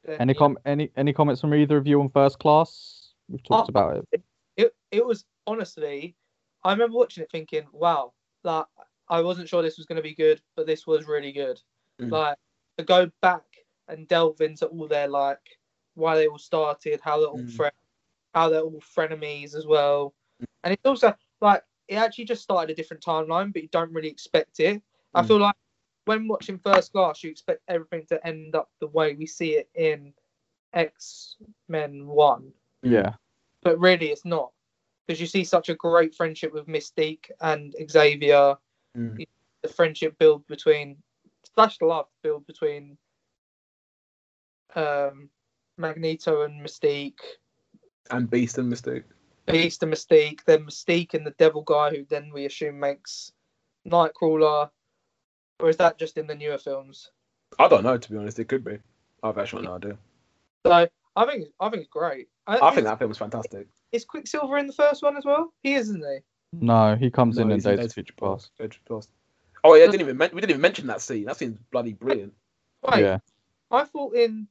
Then, 0.04 0.22
Any 0.22 0.34
com 0.34 0.58
any 0.66 0.92
any 0.96 1.14
comments 1.14 1.42
from 1.42 1.54
either 1.54 1.78
of 1.78 1.88
you 1.88 2.00
on 2.02 2.10
first 2.10 2.40
class? 2.40 3.14
We've 3.28 3.44
talked 3.44 3.70
Oh, 3.70 3.72
about 3.72 4.06
it. 4.12 4.24
It 4.56 4.76
it 4.92 5.06
was 5.06 5.26
honestly, 5.48 6.16
I 6.64 6.72
remember 6.72 6.98
watching 6.98 7.24
it 7.24 7.32
thinking, 7.32 7.66
wow, 7.72 8.14
like 8.44 8.66
I 9.10 9.22
wasn't 9.22 9.50
sure 9.50 9.62
this 9.62 9.78
was 9.78 9.86
going 9.86 9.98
to 9.98 10.02
be 10.04 10.16
good, 10.16 10.42
but 10.56 10.66
this 10.68 10.88
was 10.88 11.06
really 11.08 11.32
good. 11.32 11.60
Mm. 12.02 12.12
Like 12.12 12.38
to 12.78 12.84
go 12.84 13.12
back 13.22 13.44
and 13.88 14.08
delve 14.08 14.42
into 14.42 14.68
all 14.68 14.88
their 14.88 15.08
like 15.08 15.40
why 15.96 16.16
they 16.16 16.28
all 16.28 16.38
started, 16.38 17.00
how 17.04 17.20
they're 17.20 17.28
all 17.30 17.40
Mm. 17.40 17.52
fre- 17.52 17.68
how 18.34 18.50
they're 18.50 18.62
all 18.62 18.82
frenemies 18.82 19.56
as 19.56 19.66
well, 19.66 20.14
and 20.64 20.74
it's 20.74 20.86
also 20.86 21.14
like 21.42 21.64
it 21.88 21.95
actually 21.95 22.26
just 22.26 22.44
started 22.44 22.72
a 22.72 22.76
different 22.76 23.03
timeline, 23.03 23.53
but 23.53 23.62
you 23.62 23.70
don't 23.70 23.94
really 23.94 24.10
expect 24.10 24.60
it. 24.60 24.82
I 25.14 25.22
Mm. 25.22 25.28
feel 25.28 25.38
like 25.40 25.56
when 26.06 26.28
watching 26.28 26.57
First 26.60 26.91
Class, 26.91 27.24
you 27.24 27.32
expect 27.32 27.64
everything 27.68 28.06
to 28.07 28.26
end 28.26 28.56
up 28.56 28.70
the 28.80 28.88
way 28.88 29.16
we 29.16 29.26
see 29.26 29.56
it 29.56 29.70
in 29.76 30.14
X 30.74 31.38
Men 31.68 32.07
One, 32.07 32.53
Yeah. 32.82 33.16
but 33.62 33.80
really 33.80 34.12
it's 34.12 34.26
not 34.26 34.52
because 35.06 35.22
you 35.22 35.28
see 35.28 35.44
such 35.44 35.70
a 35.70 35.76
great 35.76 36.14
friendship 36.16 36.53
with 36.53 36.68
Mystique 36.68 37.32
and 37.41 37.76
Xavier. 37.90 38.57
Mm. 38.98 39.26
The 39.62 39.68
friendship 39.70 40.18
build 40.20 40.45
between 40.48 41.02
slash 41.53 41.78
the 41.78 41.86
love 41.86 42.07
build 42.22 42.45
between 42.45 42.98
um, 44.76 45.30
Magneto 45.78 46.44
and 46.44 46.62
Mystique. 46.62 47.20
And 48.12 48.30
Beast 48.30 48.57
and 48.57 48.72
Mystique. 48.72 49.06
Beast 49.48 49.84
and 49.84 49.94
Mystique, 49.94 50.44
then 50.46 50.66
Mystique 50.66 51.14
and 51.14 51.26
the 51.26 51.32
Devil 51.38 51.62
guy, 51.62 51.92
who 51.92 52.06
then 52.10 52.32
we 52.34 52.46
assume 52.46 52.80
makes 52.80 53.32
Nightcrawler, 53.88 54.70
or 55.60 55.70
is 55.70 55.78
that 55.78 55.98
just 56.00 56.18
in 56.18 56.28
the 56.28 56.36
newer 56.36 56.58
films? 56.58 57.12
I 57.60 57.68
don't 57.68 57.84
know, 57.84 57.98
to 57.98 58.12
be 58.12 58.18
honest. 58.18 58.40
It 58.40 58.46
could 58.48 58.64
be. 58.64 58.80
I've 59.24 59.38
actually 59.38 59.64
no 59.64 59.76
idea. 59.76 59.98
So 60.66 60.88
I 61.16 61.26
think 61.26 61.48
I 61.60 61.70
think 61.70 61.82
it's 61.84 61.92
great. 61.92 62.28
I 62.48 62.72
think 62.74 62.86
that 62.86 63.00
film 63.00 63.10
was 63.10 63.18
fantastic. 63.18 63.68
is 63.92 64.06
Quicksilver 64.06 64.58
in 64.58 64.68
the 64.68 64.74
first 64.74 65.02
one 65.04 65.16
as 65.18 65.26
well. 65.26 65.54
He 65.64 65.74
is, 65.76 65.90
isn't 65.90 66.04
he? 66.04 66.18
No, 66.54 66.96
he 66.96 67.10
comes 67.10 67.38
in 67.38 67.48
No, 67.48 67.54
in 67.54 67.58
he's 67.58 67.64
Days 67.66 67.78
Days 67.78 67.86
of 67.88 67.94
Future 67.94 68.14
Past. 68.18 68.52
Future 68.58 68.80
Past. 68.88 69.10
Oh, 69.64 69.74
yeah, 69.76 69.84
I 69.84 69.88
didn't 69.88 70.02
even 70.02 70.18
men- 70.18 70.30
we 70.34 70.42
didn't 70.42 70.52
even 70.52 70.62
mention 70.62 70.88
that 70.88 71.02
scene. 71.02 71.26
That 71.26 71.38
scene's 71.38 71.58
bloody 71.72 71.94
brilliant. 71.94 72.34
Wait, 72.84 73.02
Yeah. 73.02 73.18
I 73.72 73.84
thought 73.86 74.16
in. 74.16 74.48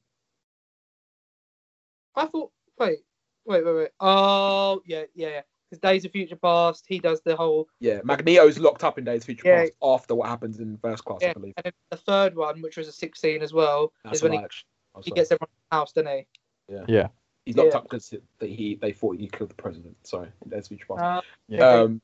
I 2.17 2.27
thought. 2.27 2.51
Wait, 2.79 2.99
wait, 3.47 3.65
wait, 3.65 3.75
wait. 3.75 3.89
Oh, 4.01 4.83
yeah, 4.87 5.05
yeah, 5.15 5.29
yeah. 5.29 5.41
Because 5.71 5.81
Days 5.81 6.05
of 6.05 6.13
Future 6.13 6.37
Past, 6.37 6.85
he 6.87 6.99
does 6.99 7.21
the 7.23 7.35
whole. 7.37 7.69
Yeah, 7.81 8.01
Magneto's 8.05 8.59
locked 8.59 8.85
up 8.85 8.99
in 8.99 9.05
Days 9.05 9.23
of 9.23 9.27
Future 9.27 9.49
Yeah. 9.49 9.61
Past 9.63 9.73
after 9.83 10.15
what 10.15 10.29
happens 10.29 10.61
in 10.61 10.77
First 10.79 11.05
Class, 11.05 11.21
I 11.23 11.27
Yeah, 11.29 11.33
believe. 11.33 11.55
and 11.57 11.65
then 11.65 11.73
the 11.91 11.97
third 11.97 12.37
one, 12.37 12.61
which 12.63 12.77
was 12.77 12.89
a 12.89 12.93
16 12.93 13.43
as 13.43 13.53
well, 13.53 13.93
That's 14.05 14.19
is 14.19 14.23
when 14.23 14.33
what 14.33 14.39
he, 14.39 14.43
I 14.43 14.45
actually- 14.45 14.67
I'm 14.97 15.03
he 15.03 15.11
gets 15.11 15.33
everyone 15.33 15.49
in 15.51 15.67
the 15.71 15.77
house, 15.77 15.93
doesn't 15.93 16.11
he? 16.13 16.27
Yeah. 16.69 16.85
Yeah. 16.89 17.09
He's 17.45 17.57
locked 17.57 17.73
Yeah. 17.73 17.79
up 17.79 17.83
because 17.85 18.15
they, 18.39 18.49
he 18.49 18.77
they 18.77 18.93
thought 18.93 19.17
he 19.19 19.29
killed 19.29 19.51
the 19.51 19.55
president. 19.55 19.97
Sorry, 20.07 20.29
in 20.45 20.51
Days 20.51 20.65
of 20.65 20.69
Future 20.69 20.87
Past. 20.89 21.03
Uh, 21.03 21.21
Yeah. 21.49 21.69
Um, 21.69 22.01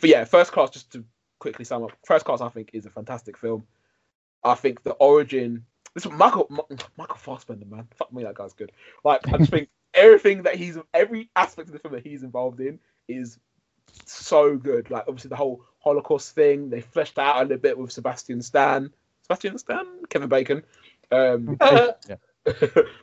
but 0.00 0.10
yeah, 0.10 0.24
First 0.24 0.52
Class. 0.52 0.70
Just 0.70 0.92
to 0.92 1.04
quickly 1.40 1.64
sum 1.64 1.82
up, 1.84 1.92
First 2.04 2.24
Class 2.26 2.40
I 2.40 2.48
think 2.48 2.70
is 2.74 2.86
a 2.86 2.90
fantastic 2.90 3.36
film. 3.36 3.66
I 4.44 4.54
think 4.54 4.82
the 4.84 4.92
origin. 4.92 5.64
This 5.94 6.06
Michael 6.06 6.48
Michael 6.96 7.16
Fassbender, 7.16 7.64
man, 7.66 7.88
fuck 7.96 8.12
me, 8.12 8.22
that 8.22 8.34
guy's 8.34 8.52
good. 8.52 8.70
Like 9.04 9.26
I 9.28 9.38
just 9.38 9.50
think 9.50 9.68
everything 9.98 10.42
that 10.42 10.56
he's 10.56 10.78
every 10.94 11.30
aspect 11.36 11.68
of 11.68 11.72
the 11.72 11.78
film 11.78 11.94
that 11.94 12.06
he's 12.06 12.22
involved 12.22 12.60
in 12.60 12.78
is 13.08 13.38
so 14.04 14.56
good. 14.56 14.90
Like 14.90 15.04
obviously 15.08 15.28
the 15.28 15.36
whole 15.36 15.64
Holocaust 15.80 16.34
thing, 16.34 16.70
they 16.70 16.80
fleshed 16.80 17.18
out 17.18 17.38
a 17.38 17.42
little 17.42 17.58
bit 17.58 17.78
with 17.78 17.92
Sebastian 17.92 18.42
Stan, 18.42 18.90
Sebastian 19.22 19.58
Stan, 19.58 19.86
Kevin 20.08 20.28
Bacon. 20.28 20.62
Um, 21.10 21.56
yeah. 21.60 22.16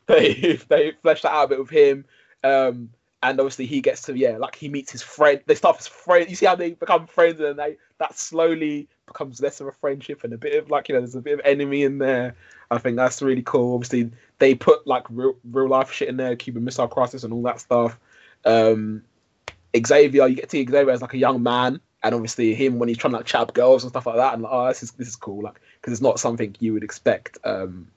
they 0.07 0.59
they 0.67 0.93
fleshed 1.01 1.23
that 1.23 1.31
out 1.31 1.45
a 1.45 1.47
bit 1.49 1.59
with 1.59 1.69
him. 1.69 2.05
Um, 2.43 2.89
and 3.23 3.39
obviously 3.39 3.65
he 3.65 3.81
gets 3.81 4.03
to 4.03 4.17
yeah, 4.17 4.37
like 4.37 4.55
he 4.55 4.69
meets 4.69 4.91
his 4.91 5.01
friend. 5.01 5.41
They 5.45 5.55
start 5.55 5.77
as 5.79 5.87
friends. 5.87 6.29
You 6.29 6.35
see 6.35 6.45
how 6.45 6.55
they 6.55 6.71
become 6.71 7.07
friends, 7.07 7.39
and 7.39 7.57
they 7.57 7.77
that 7.97 8.17
slowly 8.17 8.87
becomes 9.07 9.41
less 9.41 9.61
of 9.61 9.67
a 9.67 9.71
friendship 9.71 10.23
and 10.23 10.33
a 10.33 10.37
bit 10.37 10.61
of 10.61 10.69
like 10.69 10.89
you 10.89 10.95
know, 10.95 11.01
there's 11.01 11.15
a 11.15 11.21
bit 11.21 11.39
of 11.39 11.41
enemy 11.45 11.83
in 11.83 11.97
there. 11.97 12.35
I 12.69 12.77
think 12.77 12.97
that's 12.97 13.21
really 13.21 13.41
cool. 13.41 13.75
Obviously 13.75 14.11
they 14.39 14.55
put 14.55 14.85
like 14.85 15.05
real 15.09 15.35
real 15.49 15.69
life 15.69 15.91
shit 15.91 16.09
in 16.09 16.17
there, 16.17 16.35
Cuban 16.35 16.63
Missile 16.63 16.87
Crisis 16.87 17.23
and 17.23 17.33
all 17.33 17.43
that 17.43 17.59
stuff. 17.59 17.97
Um, 18.43 19.03
Xavier, 19.75 20.27
you 20.27 20.35
get 20.35 20.45
to 20.45 20.51
see 20.51 20.65
Xavier 20.65 20.91
as 20.91 21.01
like 21.01 21.13
a 21.13 21.17
young 21.17 21.41
man, 21.41 21.79
and 22.03 22.15
obviously 22.15 22.53
him 22.53 22.79
when 22.79 22.89
he's 22.89 22.97
trying 22.97 23.11
to 23.11 23.17
like 23.17 23.25
chat 23.25 23.53
girls 23.53 23.83
and 23.83 23.91
stuff 23.91 24.05
like 24.05 24.17
that. 24.17 24.33
And 24.33 24.43
like, 24.43 24.51
oh, 24.53 24.67
this 24.67 24.83
is 24.83 24.91
this 24.91 25.07
is 25.07 25.15
cool, 25.15 25.41
like 25.41 25.59
because 25.81 25.93
it's 25.93 26.01
not 26.01 26.19
something 26.19 26.55
you 26.59 26.73
would 26.73 26.83
expect 26.83 27.37
um, 27.43 27.87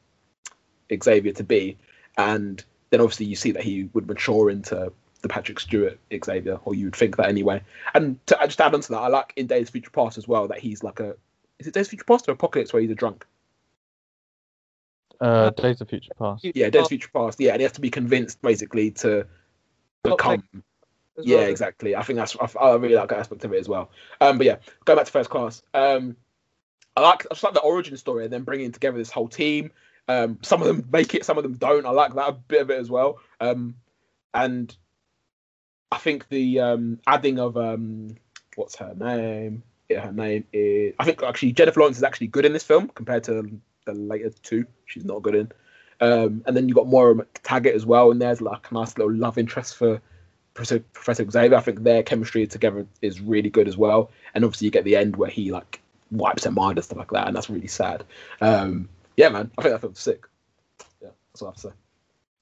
Xavier 0.91 1.33
to 1.33 1.45
be. 1.45 1.77
And 2.17 2.65
then 2.91 3.01
obviously 3.01 3.27
you 3.27 3.37
see 3.37 3.53
that 3.53 3.63
he 3.63 3.91
would 3.93 4.07
mature 4.07 4.51
into 4.51 4.93
the 5.23 5.29
Patrick 5.29 5.61
Stewart 5.61 5.99
Xavier, 6.25 6.59
or 6.65 6.75
you 6.75 6.87
would 6.87 6.97
think 6.97 7.17
that 7.17 7.29
anyway. 7.29 7.63
And 7.95 8.25
to 8.27 8.39
just 8.45 8.61
add 8.61 8.75
on 8.75 8.81
to 8.83 8.93
that, 8.93 8.99
I 8.99 9.09
like 9.09 9.33
in 9.37 9.47
Days 9.47 9.69
of 9.69 9.73
Future 9.73 9.91
Past 9.91 10.19
as 10.19 10.29
well 10.29 10.49
that 10.49 10.59
he's 10.59 10.83
like 10.83 11.01
a 11.01 11.17
is 11.59 11.67
it 11.67 11.75
Days 11.75 11.87
of 11.87 11.91
Future 11.91 12.05
Past 12.05 12.29
or 12.29 12.33
Apocalypse 12.33 12.73
where 12.73 12.83
he's 12.83 12.91
a 12.91 12.95
drunk? 12.95 13.27
Uh, 15.21 15.51
Days 15.51 15.81
of 15.81 15.89
Future 15.89 16.13
Past. 16.17 16.45
Yeah, 16.45 16.71
Days 16.71 16.83
of 16.83 16.89
Future 16.89 17.11
Past. 17.13 17.41
Yeah, 17.41 17.53
and 17.53 17.61
he 17.61 17.65
has 17.65 17.73
to 17.73 17.81
be 17.81 17.91
convinced 17.91 18.41
basically 18.41 18.93
to 18.93 19.27
Not 20.05 20.19
become. 20.19 20.45
Yeah, 21.21 21.39
well. 21.39 21.49
exactly. 21.49 21.97
I 21.97 22.03
think 22.03 22.19
that's 22.19 22.37
I, 22.41 22.49
I 22.61 22.77
really 22.77 22.95
like 22.95 23.09
that 23.09 23.19
aspect 23.19 23.45
of 23.45 23.53
it 23.53 23.59
as 23.59 23.69
well. 23.69 23.91
Um, 24.21 24.39
but 24.39 24.47
yeah, 24.47 24.57
going 24.85 24.97
back 24.97 25.07
to 25.07 25.13
first 25.13 25.31
class. 25.31 25.63
Um, 25.75 26.17
I 26.97 27.01
like 27.01 27.27
I 27.27 27.35
just 27.35 27.43
like 27.43 27.55
the 27.55 27.61
origin 27.61 27.97
story 27.97 28.25
and 28.25 28.33
then 28.33 28.43
bringing 28.43 28.71
together 28.71 28.99
this 28.99 29.11
whole 29.11 29.29
team. 29.29 29.73
Um, 30.07 30.39
some 30.43 30.63
of 30.63 30.69
them 30.69 30.89
make 30.93 31.15
it, 31.15 31.25
some 31.25 31.37
of 31.37 31.43
them 31.43 31.55
don't. 31.55 31.87
I 31.87 31.91
like 31.91 32.15
that 32.15 32.29
a 32.29 32.33
bit 32.33 32.63
of 32.63 32.71
it 32.71 32.79
as 32.79 32.91
well. 32.91 33.19
Um, 33.41 33.75
and 34.33 34.75
I 35.91 35.99
think 35.99 36.29
the 36.29 36.61
um 36.61 37.01
adding 37.07 37.39
of 37.39 37.57
um, 37.57 38.17
what's 38.57 38.77
her 38.77 38.95
name? 38.95 39.63
Yeah, 39.89 40.07
her 40.07 40.13
name 40.13 40.45
is. 40.53 40.95
I 40.99 41.05
think 41.05 41.23
actually 41.23 41.53
Jennifer 41.53 41.81
Lawrence 41.81 41.97
is 41.97 42.03
actually 42.03 42.27
good 42.29 42.45
in 42.45 42.53
this 42.53 42.65
film 42.65 42.89
compared 42.95 43.25
to 43.25 43.61
the 43.85 43.95
later 43.95 44.31
two. 44.43 44.67
She's 44.87 45.05
not 45.05 45.23
good 45.23 45.35
in. 45.35 45.53
Um, 46.01 46.43
and 46.47 46.57
then 46.57 46.69
you've 46.69 46.77
got 46.77 46.87
Moira 46.87 47.15
McTaggart 47.15 47.75
as 47.75 47.85
well, 47.85 48.11
and 48.11 48.21
there's 48.21 48.41
like 48.41 48.71
a 48.71 48.75
nice 48.75 48.97
little 48.97 49.13
love 49.13 49.39
interest 49.39 49.77
for 49.77 50.01
Professor, 50.55 51.29
Xavier. 51.29 51.57
I 51.57 51.61
think 51.61 51.83
their 51.83 52.03
chemistry 52.03 52.47
together 52.47 52.87
is 53.03 53.21
really 53.21 53.51
good 53.51 53.69
as 53.69 53.77
well. 53.77 54.11
And 54.35 54.45
obviously, 54.45 54.67
you 54.67 54.71
get 54.71 54.85
the 54.85 54.97
end 54.97 55.17
where 55.17 55.31
he 55.31 55.51
like 55.51 55.81
wipes 56.11 56.45
her 56.45 56.51
mind 56.51 56.79
and 56.79 56.85
stuff 56.85 56.99
like 56.99 57.11
that, 57.13 57.27
and 57.27 57.35
that's 57.35 57.51
really 57.51 57.67
sad. 57.67 58.05
Um, 58.41 58.89
yeah, 59.17 59.29
man, 59.29 59.51
I 59.59 59.63
think 59.63 59.75
that 59.75 59.81
film's 59.81 60.01
sick. 60.01 60.27
Yeah, 61.03 61.09
that's 61.33 61.43
what 61.43 61.49
I 61.49 61.51
have 61.51 61.57
to 61.57 61.61
say. 61.61 61.73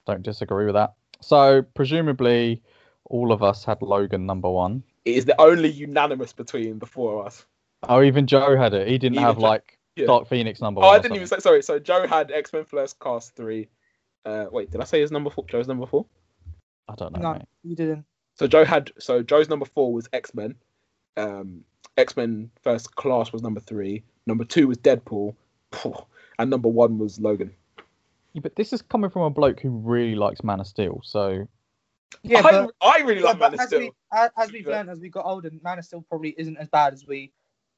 Don't 0.06 0.22
disagree 0.22 0.66
with 0.66 0.74
that. 0.74 0.94
So 1.20 1.62
presumably, 1.62 2.62
all 3.06 3.32
of 3.32 3.42
us 3.42 3.64
had 3.64 3.82
Logan 3.82 4.26
number 4.26 4.50
one. 4.50 4.82
It 5.04 5.16
is 5.16 5.24
the 5.24 5.40
only 5.40 5.70
unanimous 5.70 6.32
between 6.32 6.78
the 6.78 6.86
four 6.86 7.20
of 7.20 7.26
us. 7.26 7.46
Oh, 7.88 8.02
even 8.02 8.26
Joe 8.26 8.56
had 8.56 8.74
it. 8.74 8.88
He 8.88 8.98
didn't 8.98 9.16
Even 9.16 9.26
have 9.26 9.36
Joe- 9.36 9.42
like 9.42 9.78
yeah. 9.94 10.06
Dark 10.06 10.28
Phoenix 10.28 10.60
number 10.60 10.80
Oh, 10.80 10.86
one. 10.86 10.96
I 10.98 10.98
didn't 11.02 11.16
even 11.16 11.26
say 11.28 11.38
sorry. 11.38 11.62
So 11.62 11.78
Joe 11.78 12.06
had 12.06 12.30
X 12.30 12.52
Men 12.52 12.64
First 12.64 12.98
Class 12.98 13.30
three. 13.30 13.68
Uh, 14.24 14.46
wait, 14.50 14.70
did 14.70 14.80
I 14.80 14.84
say 14.84 15.00
his 15.00 15.12
number 15.12 15.30
four? 15.30 15.44
Joe's 15.46 15.68
number 15.68 15.86
four. 15.86 16.06
I 16.88 16.94
don't 16.96 17.12
know. 17.12 17.20
No, 17.20 17.32
mate. 17.34 17.42
you 17.62 17.76
didn't. 17.76 18.04
So 18.34 18.46
Joe 18.46 18.64
had 18.64 18.90
so 18.98 19.22
Joe's 19.22 19.48
number 19.48 19.66
four 19.66 19.92
was 19.92 20.08
X 20.12 20.34
Men. 20.34 20.54
Um, 21.16 21.64
X 21.96 22.16
Men 22.16 22.50
First 22.62 22.94
Class 22.96 23.32
was 23.32 23.42
number 23.42 23.60
three. 23.60 24.02
Number 24.26 24.44
two 24.44 24.66
was 24.68 24.78
Deadpool, 24.78 25.34
and 26.38 26.50
number 26.50 26.68
one 26.68 26.98
was 26.98 27.20
Logan. 27.20 27.52
Yeah, 28.32 28.40
but 28.40 28.56
this 28.56 28.72
is 28.72 28.82
coming 28.82 29.08
from 29.10 29.22
a 29.22 29.30
bloke 29.30 29.60
who 29.60 29.70
really 29.70 30.14
likes 30.16 30.42
Man 30.44 30.60
of 30.60 30.66
Steel. 30.66 31.00
So 31.04 31.46
Yeah, 32.22 32.38
I, 32.38 32.42
but, 32.42 32.74
I 32.80 32.98
really 33.00 33.20
yeah, 33.20 33.26
like 33.26 33.38
Man 33.38 33.54
of 33.54 33.60
as, 33.60 33.68
Steel. 33.68 33.80
we, 33.80 33.92
as, 34.12 34.30
as 34.36 34.46
to 34.46 34.52
be 34.52 34.58
we've 34.58 34.68
learned 34.68 34.90
as 34.90 35.00
we 35.00 35.08
got 35.08 35.24
older, 35.26 35.50
Man 35.62 35.78
of 35.78 35.84
Steel 35.84 36.04
probably 36.08 36.34
isn't 36.38 36.56
as 36.56 36.68
bad 36.68 36.92
as 36.92 37.06
we 37.06 37.32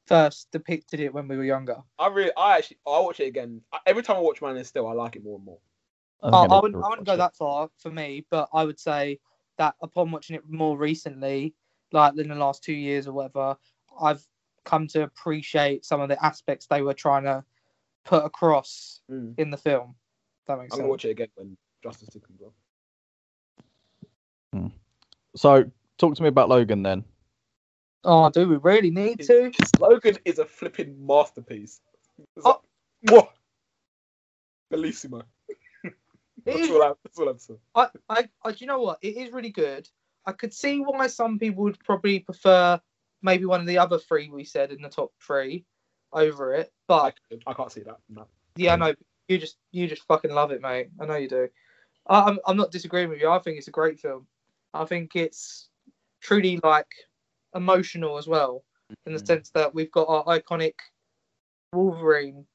first 0.07 0.49
depicted 0.53 1.01
it 1.01 1.13
when 1.13 1.29
we 1.29 1.37
were 1.37 1.45
younger. 1.45 1.77
I 1.99 2.09
really, 2.09 2.33
I 2.37 2.59
actually, 2.59 2.79
I 2.87 2.99
watch 3.01 3.21
it 3.21 3.27
again. 3.27 3.61
Every 3.87 4.03
time 4.03 4.17
I 4.17 4.21
watch 4.21 4.41
Man 4.41 4.57
of 4.57 4.67
Steel, 4.67 4.87
I 4.87 4.93
like 4.93 5.17
it 5.17 5.25
more 5.25 5.37
and 5.37 5.45
more. 5.45 5.59
I'm 6.23 6.35
Oh, 6.35 6.47
I, 6.47 6.61
wouldn't, 6.61 6.85
I 6.85 6.89
wouldn't 6.89 7.07
go 7.07 7.15
it. 7.15 7.19
that 7.19 7.37
far 7.37 7.69
for 7.79 7.91
me, 7.91 8.25
but 8.31 8.49
I 8.53 8.65
would 8.65 8.79
say 8.81 9.19
that 9.59 9.75
upon 9.83 10.11
watching 10.11 10.37
it 10.37 10.49
more 10.49 10.77
recently, 10.79 11.55
like 11.93 12.17
in 12.19 12.29
the 12.29 12.35
last 12.35 12.63
two 12.63 12.73
years 12.73 13.07
or 13.07 13.13
whatever, 13.13 13.57
I've 14.01 14.25
come 14.65 14.87
to 14.89 15.03
appreciate 15.03 15.85
some 15.85 16.01
of 16.01 16.09
the 16.09 16.23
aspects 16.25 16.67
they 16.67 16.83
were 16.83 16.95
trying 16.95 17.25
to 17.25 17.45
put 18.05 18.25
across 18.25 19.01
Mm. 19.11 19.35
in 19.39 19.51
the 19.51 19.57
film. 19.57 19.95
If 20.43 20.47
that 20.47 20.59
makes 20.59 20.73
I'm 20.73 20.77
sense. 20.77 20.81
gonna 20.81 20.91
watch 20.91 21.05
it 21.05 21.11
again 21.11 21.29
when 21.35 21.57
Justice 21.83 22.15
League 22.15 22.25
comes 22.25 22.43
on. 22.43 22.51
Hmm. 24.53 24.69
So 25.37 25.71
talk 25.99 26.15
to 26.17 26.23
me 26.23 26.29
about 26.29 26.49
Logan 26.49 26.83
then. 26.83 27.05
Oh, 28.05 28.31
do 28.31 28.49
we 28.49 28.57
really 28.57 28.91
need 28.91 29.21
to? 29.21 29.51
Logan 29.79 30.17
is 30.25 30.39
a 30.39 30.45
flipping 30.45 31.05
masterpiece. 31.05 31.81
It's 32.37 32.47
Oh. 32.47 32.61
like, 33.03 33.13
what? 33.13 33.33
Bellissimo. 34.73 35.23
That's 36.45 36.61
is 36.61 36.71
all, 36.71 36.83
I, 36.83 36.93
that's 37.03 37.19
all 37.19 37.29
I'm 37.29 37.39
saying. 37.39 37.59
I, 37.75 37.89
I, 38.09 38.29
I, 38.45 38.53
do 38.53 38.57
you 38.61 38.67
know 38.67 38.81
what? 38.81 38.99
It 39.03 39.17
is 39.17 39.33
really 39.33 39.51
good. 39.51 39.89
I 40.25 40.33
could 40.33 40.55
see 40.55 40.79
why 40.81 41.09
some 41.09 41.39
people 41.39 41.65
would 41.65 41.79
probably 41.85 42.21
prefer 42.21 42.81
maybe 43.23 43.45
one 43.45 43.61
of 43.61 43.67
the 43.67 43.79
other 43.79 43.99
three 43.99 44.31
we 44.31 44.45
said 44.45 44.71
in 44.73 44.81
the 44.81 44.89
top 44.89 45.11
three 45.21 45.65
over 46.13 46.55
it. 46.55 46.73
But 46.87 47.17
I, 47.33 47.51
I 47.51 47.55
can't 47.55 47.73
see 47.73 47.83
that. 47.83 47.99
No. 48.09 48.27
yeah, 48.57 48.75
I 48.75 48.77
know 48.77 48.95
you 49.27 49.39
just 49.39 49.59
you 49.73 49.89
just 49.89 50.07
fucking 50.07 50.31
love 50.33 50.53
it, 50.53 50.63
mate. 50.63 50.89
I 51.01 51.07
know 51.07 51.17
you 51.17 51.29
do. 51.29 51.49
I, 52.07 52.21
I'm 52.23 52.39
I'm 52.47 52.57
not 52.57 52.71
disagreeing 52.71 53.09
with 53.11 53.21
you. 53.21 53.29
I 53.29 53.41
think 53.41 53.59
it's 53.59 53.69
a 53.69 53.73
great 53.73 53.99
film. 53.99 54.27
I 54.75 54.85
think 54.85 55.17
it's 55.17 55.69
truly 56.21 56.59
like 56.63 56.91
emotional 57.55 58.19
as 58.19 58.27
well, 58.27 58.65
in 59.07 59.13
the 59.13 59.19
Mhm. 59.21 59.27
sense 59.27 59.51
that 59.51 59.75
we've 59.75 59.91
got 59.91 60.09
our 60.09 60.25
iconic 60.25 60.75
Wolverine 61.73 62.47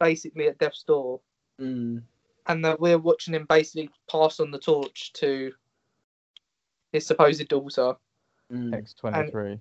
basically 0.00 0.48
at 0.48 0.58
death's 0.58 0.82
door, 0.84 1.20
Mm. 1.60 2.02
and 2.46 2.64
that 2.64 2.80
we're 2.80 2.98
watching 2.98 3.34
him 3.34 3.46
basically 3.46 3.90
pass 4.10 4.40
on 4.40 4.50
the 4.50 4.58
torch 4.58 5.12
to 5.14 5.54
his 6.92 7.06
supposed 7.06 7.46
daughter. 7.48 7.96
Mm. 8.50 8.74
X 8.74 8.94
twenty 8.94 9.30
three. 9.30 9.60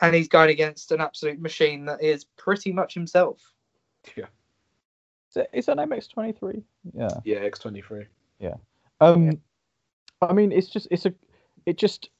and 0.00 0.14
he's 0.14 0.28
going 0.28 0.50
against 0.50 0.92
an 0.92 1.00
absolute 1.00 1.40
machine 1.40 1.84
that 1.86 2.00
is 2.00 2.24
pretty 2.36 2.70
much 2.72 2.94
himself. 2.94 3.52
Yeah. 4.16 4.28
Is, 5.30 5.36
it, 5.38 5.50
is 5.52 5.66
that 5.66 5.76
name 5.76 5.88
X23? 5.90 6.62
Yeah. 6.94 7.08
Yeah, 7.24 7.38
X 7.38 7.58
twenty 7.58 7.82
three. 7.82 8.06
Yeah. 8.38 8.54
Um, 9.00 9.24
Yeah. 9.24 9.32
I 10.22 10.32
mean, 10.32 10.52
it's 10.52 10.68
just 10.68 10.88
it's 10.90 11.06
a 11.06 11.14
it 11.66 11.78
just 11.78 12.10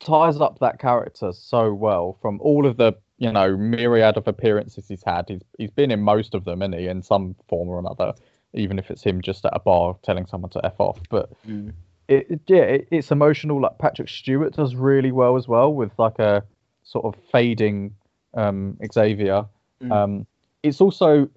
ties 0.00 0.38
up 0.40 0.58
that 0.60 0.78
character 0.78 1.32
so 1.32 1.72
well 1.72 2.18
from 2.20 2.40
all 2.40 2.66
of 2.66 2.76
the 2.76 2.92
you 3.18 3.32
know 3.32 3.56
myriad 3.56 4.16
of 4.16 4.26
appearances 4.28 4.88
he's 4.88 5.02
had. 5.04 5.26
He's 5.28 5.42
he's 5.58 5.70
been 5.70 5.90
in 5.90 6.00
most 6.02 6.34
of 6.34 6.44
them, 6.44 6.62
isn't 6.62 6.78
he, 6.78 6.86
in 6.88 7.02
some 7.02 7.34
form 7.48 7.68
or 7.68 7.78
another, 7.78 8.14
even 8.52 8.78
if 8.78 8.90
it's 8.90 9.02
him 9.02 9.20
just 9.20 9.44
at 9.44 9.52
a 9.54 9.60
bar 9.60 9.96
telling 10.02 10.26
someone 10.26 10.50
to 10.52 10.64
f 10.64 10.74
off. 10.78 10.98
But 11.08 11.30
Mm. 11.46 11.72
it, 12.08 12.26
it- 12.30 12.40
yeah, 12.46 12.62
it, 12.62 12.88
it's 12.90 13.10
emotional. 13.10 13.60
Like 13.60 13.78
Patrick 13.78 14.08
Stewart 14.08 14.54
does 14.54 14.74
really 14.74 15.12
well 15.12 15.36
as 15.36 15.46
well 15.48 15.72
with 15.72 15.92
like 15.98 16.18
a 16.18 16.42
sort 16.82 17.04
of 17.04 17.14
fading 17.32 17.94
um, 18.34 18.76
Xavier. 18.92 19.46
Mm. 19.82 19.92
Um, 19.92 20.26
it's 20.62 20.80
also 20.80 21.28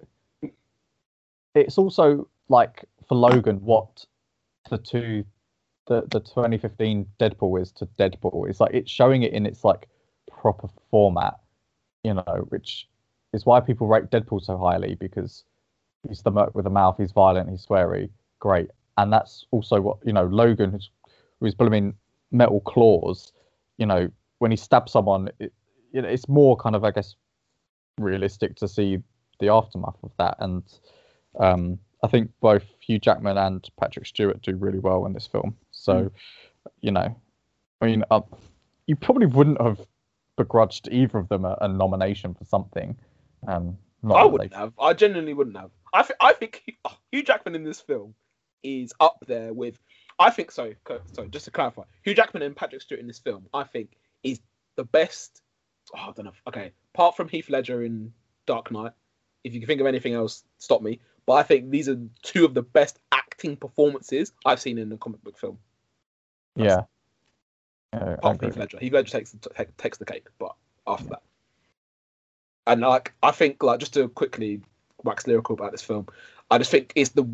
it's 1.54 1.78
also 1.78 2.28
like 2.48 2.84
for 3.08 3.14
Logan 3.16 3.56
what 3.64 4.04
the 4.70 4.78
two 4.78 5.24
the 5.86 6.02
the 6.10 6.20
2015 6.20 7.06
Deadpool 7.18 7.60
is 7.60 7.72
to 7.72 7.86
Deadpool. 7.98 8.48
It's 8.48 8.60
like 8.60 8.74
it's 8.74 8.90
showing 8.90 9.22
it 9.22 9.32
in 9.32 9.46
its 9.46 9.64
like 9.64 9.88
proper 10.30 10.68
format, 10.90 11.34
you 12.04 12.14
know, 12.14 12.46
which 12.48 12.88
is 13.32 13.46
why 13.46 13.60
people 13.60 13.86
rate 13.86 14.10
Deadpool 14.10 14.42
so 14.42 14.56
highly 14.56 14.94
because 14.94 15.44
he's 16.08 16.22
the 16.22 16.30
merc 16.30 16.54
with 16.54 16.66
a 16.66 16.70
mouth, 16.70 16.96
he's 16.98 17.12
violent, 17.12 17.50
he's 17.50 17.66
sweary, 17.66 18.10
great, 18.38 18.70
and 18.96 19.12
that's 19.12 19.46
also 19.50 19.80
what 19.80 19.98
you 20.04 20.12
know 20.12 20.26
Logan 20.26 20.72
who's 20.72 20.90
who's 21.40 21.54
blooming 21.54 21.94
metal 22.30 22.60
claws, 22.60 23.32
you 23.78 23.86
know, 23.86 24.10
when 24.38 24.50
he 24.50 24.56
stabs 24.56 24.92
someone, 24.92 25.30
it, 25.38 25.52
you 25.92 26.02
know, 26.02 26.08
it's 26.08 26.28
more 26.28 26.56
kind 26.56 26.76
of 26.76 26.84
I 26.84 26.90
guess 26.90 27.14
realistic 27.98 28.56
to 28.56 28.68
see 28.68 28.98
the 29.40 29.48
aftermath 29.48 29.96
of 30.02 30.12
that, 30.18 30.36
and 30.40 30.62
um, 31.38 31.78
I 32.02 32.08
think 32.08 32.30
both 32.40 32.64
Hugh 32.80 32.98
Jackman 32.98 33.38
and 33.38 33.66
Patrick 33.78 34.06
Stewart 34.06 34.40
do 34.42 34.56
really 34.56 34.78
well 34.78 35.06
in 35.06 35.12
this 35.12 35.26
film. 35.26 35.56
So, 35.80 36.10
you 36.82 36.90
know, 36.92 37.16
I 37.80 37.86
mean, 37.86 38.04
uh, 38.10 38.20
you 38.86 38.96
probably 38.96 39.26
wouldn't 39.26 39.60
have 39.60 39.80
begrudged 40.36 40.88
either 40.92 41.18
of 41.18 41.28
them 41.28 41.44
a, 41.44 41.56
a 41.62 41.68
nomination 41.68 42.34
for 42.34 42.44
something. 42.44 42.96
Um, 43.48 43.78
not 44.02 44.16
I 44.16 44.24
wouldn't 44.24 44.50
they- 44.50 44.56
have. 44.56 44.72
I 44.78 44.92
genuinely 44.92 45.32
wouldn't 45.34 45.56
have. 45.56 45.70
I 45.94 46.02
think 46.02 46.16
I 46.20 46.32
think 46.34 46.62
Hugh- 46.66 46.74
oh, 46.84 46.96
Hugh 47.10 47.22
Jackman 47.22 47.54
in 47.54 47.64
this 47.64 47.80
film 47.80 48.14
is 48.62 48.92
up 49.00 49.24
there 49.26 49.52
with. 49.54 49.78
I 50.18 50.28
think 50.30 50.50
so. 50.50 50.72
co- 50.84 51.00
So 51.14 51.26
just 51.26 51.46
to 51.46 51.50
clarify, 51.50 51.82
Hugh 52.04 52.14
Jackman 52.14 52.42
and 52.42 52.54
Patrick 52.54 52.82
Stewart 52.82 53.00
in 53.00 53.06
this 53.06 53.18
film, 53.18 53.46
I 53.54 53.64
think, 53.64 53.96
is 54.22 54.38
the 54.76 54.84
best. 54.84 55.40
Oh, 55.96 55.98
I 56.10 56.12
don't 56.12 56.26
know. 56.26 56.32
Okay, 56.46 56.72
apart 56.94 57.16
from 57.16 57.28
Heath 57.28 57.48
Ledger 57.48 57.82
in 57.84 58.12
Dark 58.46 58.70
Knight, 58.70 58.92
if 59.44 59.54
you 59.54 59.60
can 59.60 59.66
think 59.66 59.80
of 59.80 59.86
anything 59.86 60.12
else, 60.12 60.44
stop 60.58 60.82
me. 60.82 61.00
But 61.26 61.32
I 61.34 61.42
think 61.42 61.70
these 61.70 61.88
are 61.88 61.96
two 62.22 62.44
of 62.44 62.52
the 62.54 62.62
best 62.62 62.98
acting 63.12 63.56
performances 63.56 64.32
I've 64.44 64.60
seen 64.60 64.76
in 64.78 64.92
a 64.92 64.96
comic 64.98 65.22
book 65.24 65.38
film. 65.38 65.58
Yeah. 66.64 66.82
Yeah, 67.92 68.04
I 68.04 68.12
apart 68.12 68.38
from. 68.38 68.48
Heath 68.48 68.56
Ledger. 68.56 68.78
Heath 68.78 68.92
Ledger 68.92 69.10
takes 69.10 69.30
the, 69.32 69.48
ta- 69.48 69.64
takes 69.78 69.98
the 69.98 70.04
cake, 70.04 70.26
but 70.38 70.54
after 70.86 71.08
that, 71.08 71.22
and 72.66 72.80
like 72.82 73.12
I 73.22 73.30
think 73.32 73.62
like 73.62 73.80
just 73.80 73.94
to 73.94 74.08
quickly 74.08 74.60
wax 75.02 75.26
lyrical 75.26 75.54
about 75.54 75.72
this 75.72 75.82
film, 75.82 76.06
I 76.50 76.58
just 76.58 76.70
think 76.70 76.92
it's 76.94 77.10
the 77.10 77.28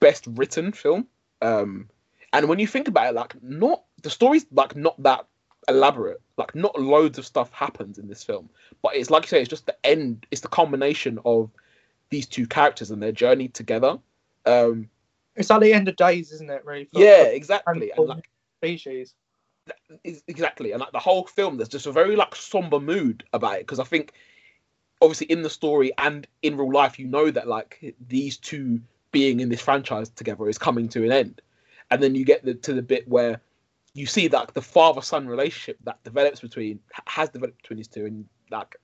best 0.00 0.26
written 0.28 0.72
film. 0.72 1.06
Um, 1.42 1.88
and 2.32 2.48
when 2.48 2.58
you 2.58 2.66
think 2.66 2.88
about 2.88 3.08
it, 3.08 3.14
like 3.14 3.42
not 3.42 3.82
the 4.02 4.10
story's 4.10 4.46
like 4.52 4.76
not 4.76 5.00
that 5.02 5.26
elaborate, 5.68 6.20
like 6.36 6.54
not 6.54 6.78
loads 6.80 7.18
of 7.18 7.26
stuff 7.26 7.50
happens 7.52 7.98
in 7.98 8.06
this 8.06 8.22
film, 8.22 8.48
but 8.82 8.94
it's 8.94 9.10
like 9.10 9.24
you 9.24 9.28
say, 9.28 9.40
it's 9.40 9.50
just 9.50 9.66
the 9.66 9.76
end. 9.84 10.26
It's 10.30 10.40
the 10.42 10.48
combination 10.48 11.18
of 11.24 11.50
these 12.10 12.26
two 12.26 12.46
characters 12.46 12.90
and 12.92 13.02
their 13.02 13.12
journey 13.12 13.48
together. 13.48 13.98
Um, 14.44 14.88
It's 15.34 15.50
at 15.50 15.60
the 15.60 15.72
end 15.72 15.88
of 15.88 15.96
days, 15.96 16.30
isn't 16.32 16.48
it? 16.48 16.64
Really? 16.64 16.84
for- 16.84 17.00
yeah, 17.00 17.24
for 17.24 17.30
exactly. 17.30 17.92
for 17.96 18.02
And 18.02 18.08
like 18.10 18.30
species. 18.58 19.14
exactly 20.26 20.72
and 20.72 20.80
like 20.80 20.92
the 20.92 20.98
whole 20.98 21.26
film 21.26 21.56
there's 21.56 21.68
just 21.68 21.86
a 21.86 21.92
very 21.92 22.14
like 22.14 22.34
somber 22.36 22.78
mood 22.78 23.24
about 23.32 23.56
it 23.56 23.60
because 23.60 23.80
i 23.80 23.84
think 23.84 24.12
obviously 25.02 25.26
in 25.26 25.42
the 25.42 25.50
story 25.50 25.92
and 25.98 26.26
in 26.42 26.56
real 26.56 26.72
life 26.72 26.98
you 26.98 27.06
know 27.06 27.30
that 27.30 27.48
like 27.48 27.94
these 28.08 28.36
two 28.36 28.80
being 29.16 29.40
in 29.40 29.48
this 29.48 29.62
franchise 29.62 30.10
together 30.10 30.46
is 30.46 30.58
coming 30.58 30.90
to 30.90 31.02
an 31.02 31.10
end. 31.10 31.40
And 31.90 32.02
then 32.02 32.14
you 32.14 32.24
get 32.24 32.44
the, 32.44 32.52
to 32.52 32.74
the 32.74 32.82
bit 32.82 33.08
where 33.08 33.40
you 33.94 34.04
see 34.04 34.28
that 34.28 34.52
the 34.52 34.60
father 34.60 35.00
son 35.00 35.26
relationship 35.26 35.78
that 35.84 36.04
develops 36.04 36.40
between 36.40 36.80
has 37.06 37.30
developed 37.30 37.62
between 37.62 37.78
these 37.78 37.88
two 37.88 38.04
and 38.04 38.26
like 38.50 38.76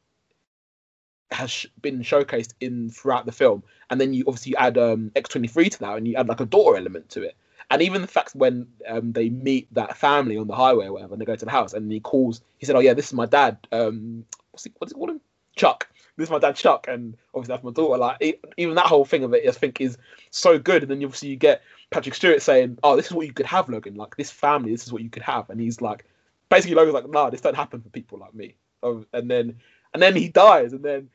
has 1.32 1.66
been 1.82 2.00
showcased 2.00 2.54
in 2.60 2.88
throughout 2.88 3.26
the 3.26 3.32
film. 3.32 3.62
And 3.90 4.00
then 4.00 4.14
you 4.14 4.24
obviously 4.26 4.56
add 4.56 4.78
um 4.78 5.10
x23 5.14 5.70
to 5.72 5.78
that 5.80 5.96
and 5.98 6.08
you 6.08 6.16
add 6.16 6.28
like 6.28 6.40
a 6.40 6.46
daughter 6.46 6.78
element 6.78 7.10
to 7.10 7.22
it 7.22 7.36
and 7.72 7.80
even 7.80 8.02
the 8.02 8.06
fact 8.06 8.34
when 8.34 8.66
um, 8.86 9.12
they 9.12 9.30
meet 9.30 9.72
that 9.72 9.96
family 9.96 10.36
on 10.36 10.46
the 10.46 10.54
highway 10.54 10.86
or 10.86 10.92
whatever, 10.92 11.14
and 11.14 11.20
they 11.20 11.24
go 11.24 11.34
to 11.34 11.44
the 11.46 11.50
house, 11.50 11.72
and 11.72 11.90
he 11.90 12.00
calls, 12.00 12.42
he 12.58 12.66
said, 12.66 12.76
"Oh 12.76 12.80
yeah, 12.80 12.92
this 12.92 13.06
is 13.06 13.14
my 13.14 13.24
dad. 13.24 13.56
Um, 13.72 14.26
what's 14.50 14.64
he, 14.64 14.72
what's 14.76 14.92
he 14.92 14.98
call 14.98 15.08
him? 15.08 15.22
Chuck. 15.56 15.88
This 16.18 16.26
is 16.26 16.30
my 16.30 16.38
dad, 16.38 16.54
Chuck." 16.54 16.86
And 16.86 17.16
obviously 17.32 17.54
that's 17.54 17.64
my 17.64 17.70
daughter. 17.70 17.96
Like 17.96 18.42
even 18.58 18.74
that 18.74 18.84
whole 18.84 19.06
thing 19.06 19.24
of 19.24 19.32
it, 19.32 19.48
I 19.48 19.52
think 19.52 19.80
is 19.80 19.96
so 20.30 20.58
good. 20.58 20.82
And 20.82 20.90
then 20.90 21.02
obviously 21.02 21.30
you 21.30 21.36
get 21.36 21.62
Patrick 21.90 22.14
Stewart 22.14 22.42
saying, 22.42 22.78
"Oh, 22.82 22.94
this 22.94 23.06
is 23.06 23.12
what 23.12 23.26
you 23.26 23.32
could 23.32 23.46
have, 23.46 23.70
Logan. 23.70 23.94
Like 23.94 24.16
this 24.16 24.30
family, 24.30 24.70
this 24.70 24.84
is 24.84 24.92
what 24.92 25.02
you 25.02 25.08
could 25.08 25.22
have." 25.22 25.48
And 25.48 25.58
he's 25.58 25.80
like, 25.80 26.04
basically 26.50 26.76
Logan's 26.76 26.94
like, 26.94 27.08
"Nah, 27.08 27.30
this 27.30 27.40
don't 27.40 27.56
happen 27.56 27.80
for 27.80 27.88
people 27.88 28.18
like 28.18 28.34
me." 28.34 28.54
Oh, 28.82 29.06
and 29.14 29.30
then 29.30 29.56
and 29.94 30.02
then 30.02 30.14
he 30.14 30.28
dies, 30.28 30.74
and 30.74 30.84
then 30.84 31.08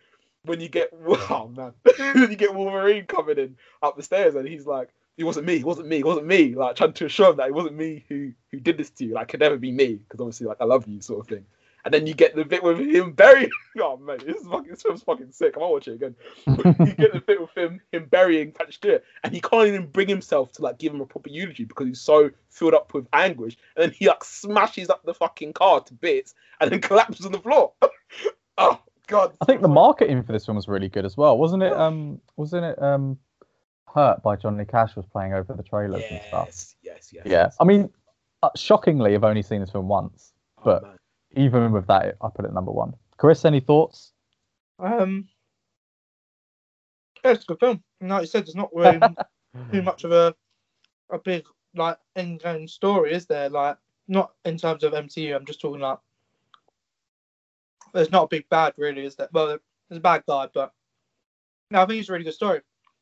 when 0.43 0.59
you 0.59 0.69
get 0.69 0.89
oh 1.05 1.53
man, 1.55 1.73
you 2.15 2.35
get 2.35 2.55
Wolverine 2.55 3.05
coming 3.05 3.37
in 3.37 3.57
up 3.83 3.95
the 3.95 4.01
stairs, 4.01 4.33
and 4.33 4.47
he's 4.47 4.65
like 4.65 4.89
it 5.17 5.23
wasn't 5.23 5.47
me, 5.47 5.55
it 5.55 5.65
wasn't 5.65 5.87
me, 5.87 5.97
it 5.97 6.05
wasn't 6.05 6.27
me. 6.27 6.53
Like 6.53 6.75
trying 6.75 6.93
to 6.93 7.05
assure 7.05 7.31
him 7.31 7.37
that 7.37 7.47
it 7.47 7.53
wasn't 7.53 7.75
me 7.75 8.05
who 8.07 8.31
who 8.51 8.59
did 8.59 8.77
this 8.77 8.91
to 8.91 9.05
you. 9.05 9.13
Like 9.13 9.29
it 9.29 9.31
could 9.31 9.39
never 9.39 9.57
be 9.57 9.71
me 9.71 9.95
because 9.95 10.19
obviously 10.19 10.47
like 10.47 10.57
I 10.61 10.65
love 10.65 10.87
you 10.87 11.01
sort 11.01 11.21
of 11.21 11.27
thing. 11.27 11.45
And 11.85 11.93
then 11.93 12.05
you 12.05 12.13
get 12.13 12.35
the 12.35 12.43
bit 12.43 12.63
with 12.63 12.79
him 12.79 13.13
burying. 13.13 13.49
Oh 13.79 13.95
man, 13.97 14.17
this 14.25 14.37
is 14.37 14.47
fucking 14.47 14.71
this 14.71 14.81
film's 14.81 15.03
fucking 15.03 15.31
sick. 15.31 15.53
I 15.55 15.59
might 15.59 15.69
watch 15.69 15.87
it 15.87 15.93
again. 15.93 16.15
you 16.47 16.93
get 16.93 17.13
the 17.13 17.23
bit 17.25 17.39
with 17.39 17.55
him 17.55 17.79
him 17.91 18.05
burying 18.05 18.51
Patrick 18.51 18.73
Stewart, 18.73 19.03
and 19.23 19.33
he 19.33 19.39
can't 19.39 19.67
even 19.67 19.85
bring 19.87 20.07
himself 20.07 20.51
to 20.53 20.63
like 20.63 20.79
give 20.79 20.93
him 20.93 21.01
a 21.01 21.05
proper 21.05 21.29
eulogy 21.29 21.63
because 21.63 21.87
he's 21.87 22.01
so 22.01 22.31
filled 22.49 22.73
up 22.73 22.93
with 22.93 23.07
anguish. 23.13 23.55
And 23.75 23.83
then 23.83 23.91
he 23.91 24.07
like 24.07 24.23
smashes 24.23 24.89
up 24.89 25.03
the 25.05 25.13
fucking 25.13 25.53
car 25.53 25.81
to 25.81 25.93
bits 25.93 26.33
and 26.59 26.71
then 26.71 26.81
collapses 26.81 27.25
on 27.25 27.31
the 27.31 27.39
floor. 27.39 27.73
oh 28.57 28.79
god. 29.07 29.33
I 29.41 29.45
think 29.45 29.61
the 29.61 29.67
marketing 29.67 30.23
for 30.23 30.31
this 30.31 30.45
film 30.45 30.55
was 30.55 30.67
really 30.67 30.89
good 30.89 31.05
as 31.05 31.17
well, 31.17 31.37
wasn't 31.37 31.63
it? 31.63 31.73
Um, 31.73 32.19
wasn't 32.35 32.65
it? 32.65 32.81
Um, 32.81 33.17
Hurt 33.97 34.21
by 34.21 34.35
Johnny 34.35 34.63
Cash 34.63 34.95
was 34.95 35.07
playing 35.07 35.33
over 35.33 35.55
the 35.55 35.63
trailers 35.63 36.03
and 36.11 36.21
stuff. 36.27 36.49
Yes, 36.49 36.75
yes, 36.83 37.09
yes. 37.11 37.23
Yeah, 37.25 37.49
I 37.59 37.63
mean, 37.63 37.89
uh, 38.43 38.49
shockingly, 38.55 39.15
I've 39.15 39.23
only 39.23 39.41
seen 39.41 39.59
this 39.61 39.71
film 39.71 39.87
once. 39.87 40.33
Oh, 40.59 40.61
but- 40.65 40.83
man. 40.83 40.97
Even 41.35 41.71
with 41.71 41.87
that, 41.87 42.15
I 42.21 42.29
put 42.33 42.45
it 42.45 42.53
number 42.53 42.71
one. 42.71 42.93
Chris, 43.17 43.43
any 43.43 43.59
thoughts? 43.59 44.13
Um, 44.79 45.27
yeah, 47.23 47.31
it's 47.31 47.43
a 47.43 47.47
good 47.47 47.59
film. 47.59 47.83
And 47.99 48.09
Like 48.09 48.21
you 48.21 48.27
said, 48.27 48.45
there's 48.45 48.55
not 48.55 48.73
really 48.73 48.99
too 49.71 49.81
much 49.81 50.03
of 50.03 50.11
a 50.11 50.33
a 51.09 51.19
big 51.19 51.45
like 51.75 51.97
end 52.15 52.41
game 52.41 52.67
story, 52.67 53.13
is 53.13 53.25
there? 53.25 53.49
Like 53.49 53.77
not 54.07 54.31
in 54.45 54.57
terms 54.57 54.83
of 54.83 54.93
MCU. 54.93 55.35
I'm 55.35 55.45
just 55.45 55.59
talking 55.59 55.81
like 55.81 55.99
there's 57.93 58.11
not 58.11 58.23
a 58.23 58.27
big 58.27 58.47
bad, 58.49 58.73
really, 58.77 59.05
is 59.05 59.15
there? 59.15 59.29
Well, 59.33 59.47
there's 59.47 59.97
a 59.97 59.99
bad 59.99 60.23
guy, 60.27 60.47
but 60.53 60.71
no, 61.71 61.81
I 61.81 61.85
think 61.85 61.99
it's 61.99 62.09
a 62.09 62.13
really 62.13 62.25
good 62.25 62.33
story. 62.33 62.61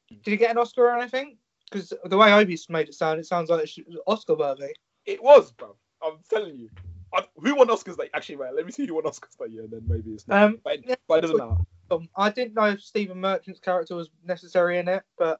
Did 0.09 0.31
he 0.31 0.37
get 0.37 0.51
an 0.51 0.57
Oscar 0.57 0.85
or 0.85 0.97
anything? 0.97 1.37
Because 1.71 1.93
the 2.03 2.17
way 2.17 2.31
Obi's 2.31 2.69
made 2.69 2.87
it 2.87 2.93
sound, 2.93 3.19
it 3.19 3.25
sounds 3.25 3.49
like 3.49 3.63
it's 3.63 3.79
Oscar 4.07 4.35
worthy. 4.35 4.73
It 5.05 5.21
was, 5.21 5.51
bro. 5.51 5.75
I'm 6.03 6.17
telling 6.29 6.55
you. 6.55 6.69
I, 7.13 7.23
who 7.37 7.55
won 7.55 7.67
Oscars 7.67 7.95
that 7.97 8.09
actually? 8.13 8.35
Right, 8.35 8.53
let 8.53 8.65
me 8.65 8.71
see 8.71 8.85
who 8.85 8.95
won 8.95 9.05
Oscars 9.05 9.37
that 9.39 9.51
year, 9.51 9.63
and 9.63 9.71
then 9.71 9.81
maybe 9.87 10.11
it's 10.11 10.27
not. 10.27 10.43
Um, 10.43 10.59
but, 10.63 10.87
yeah, 10.87 10.95
but 11.07 11.19
it 11.19 11.21
doesn't 11.21 11.37
matter. 11.37 11.57
um, 11.91 12.09
I 12.15 12.29
didn't 12.29 12.55
know 12.55 12.65
if 12.65 12.81
Stephen 12.81 13.19
Merchant's 13.19 13.59
character 13.59 13.95
was 13.95 14.09
necessary 14.23 14.79
in 14.79 14.87
it, 14.87 15.03
but 15.17 15.39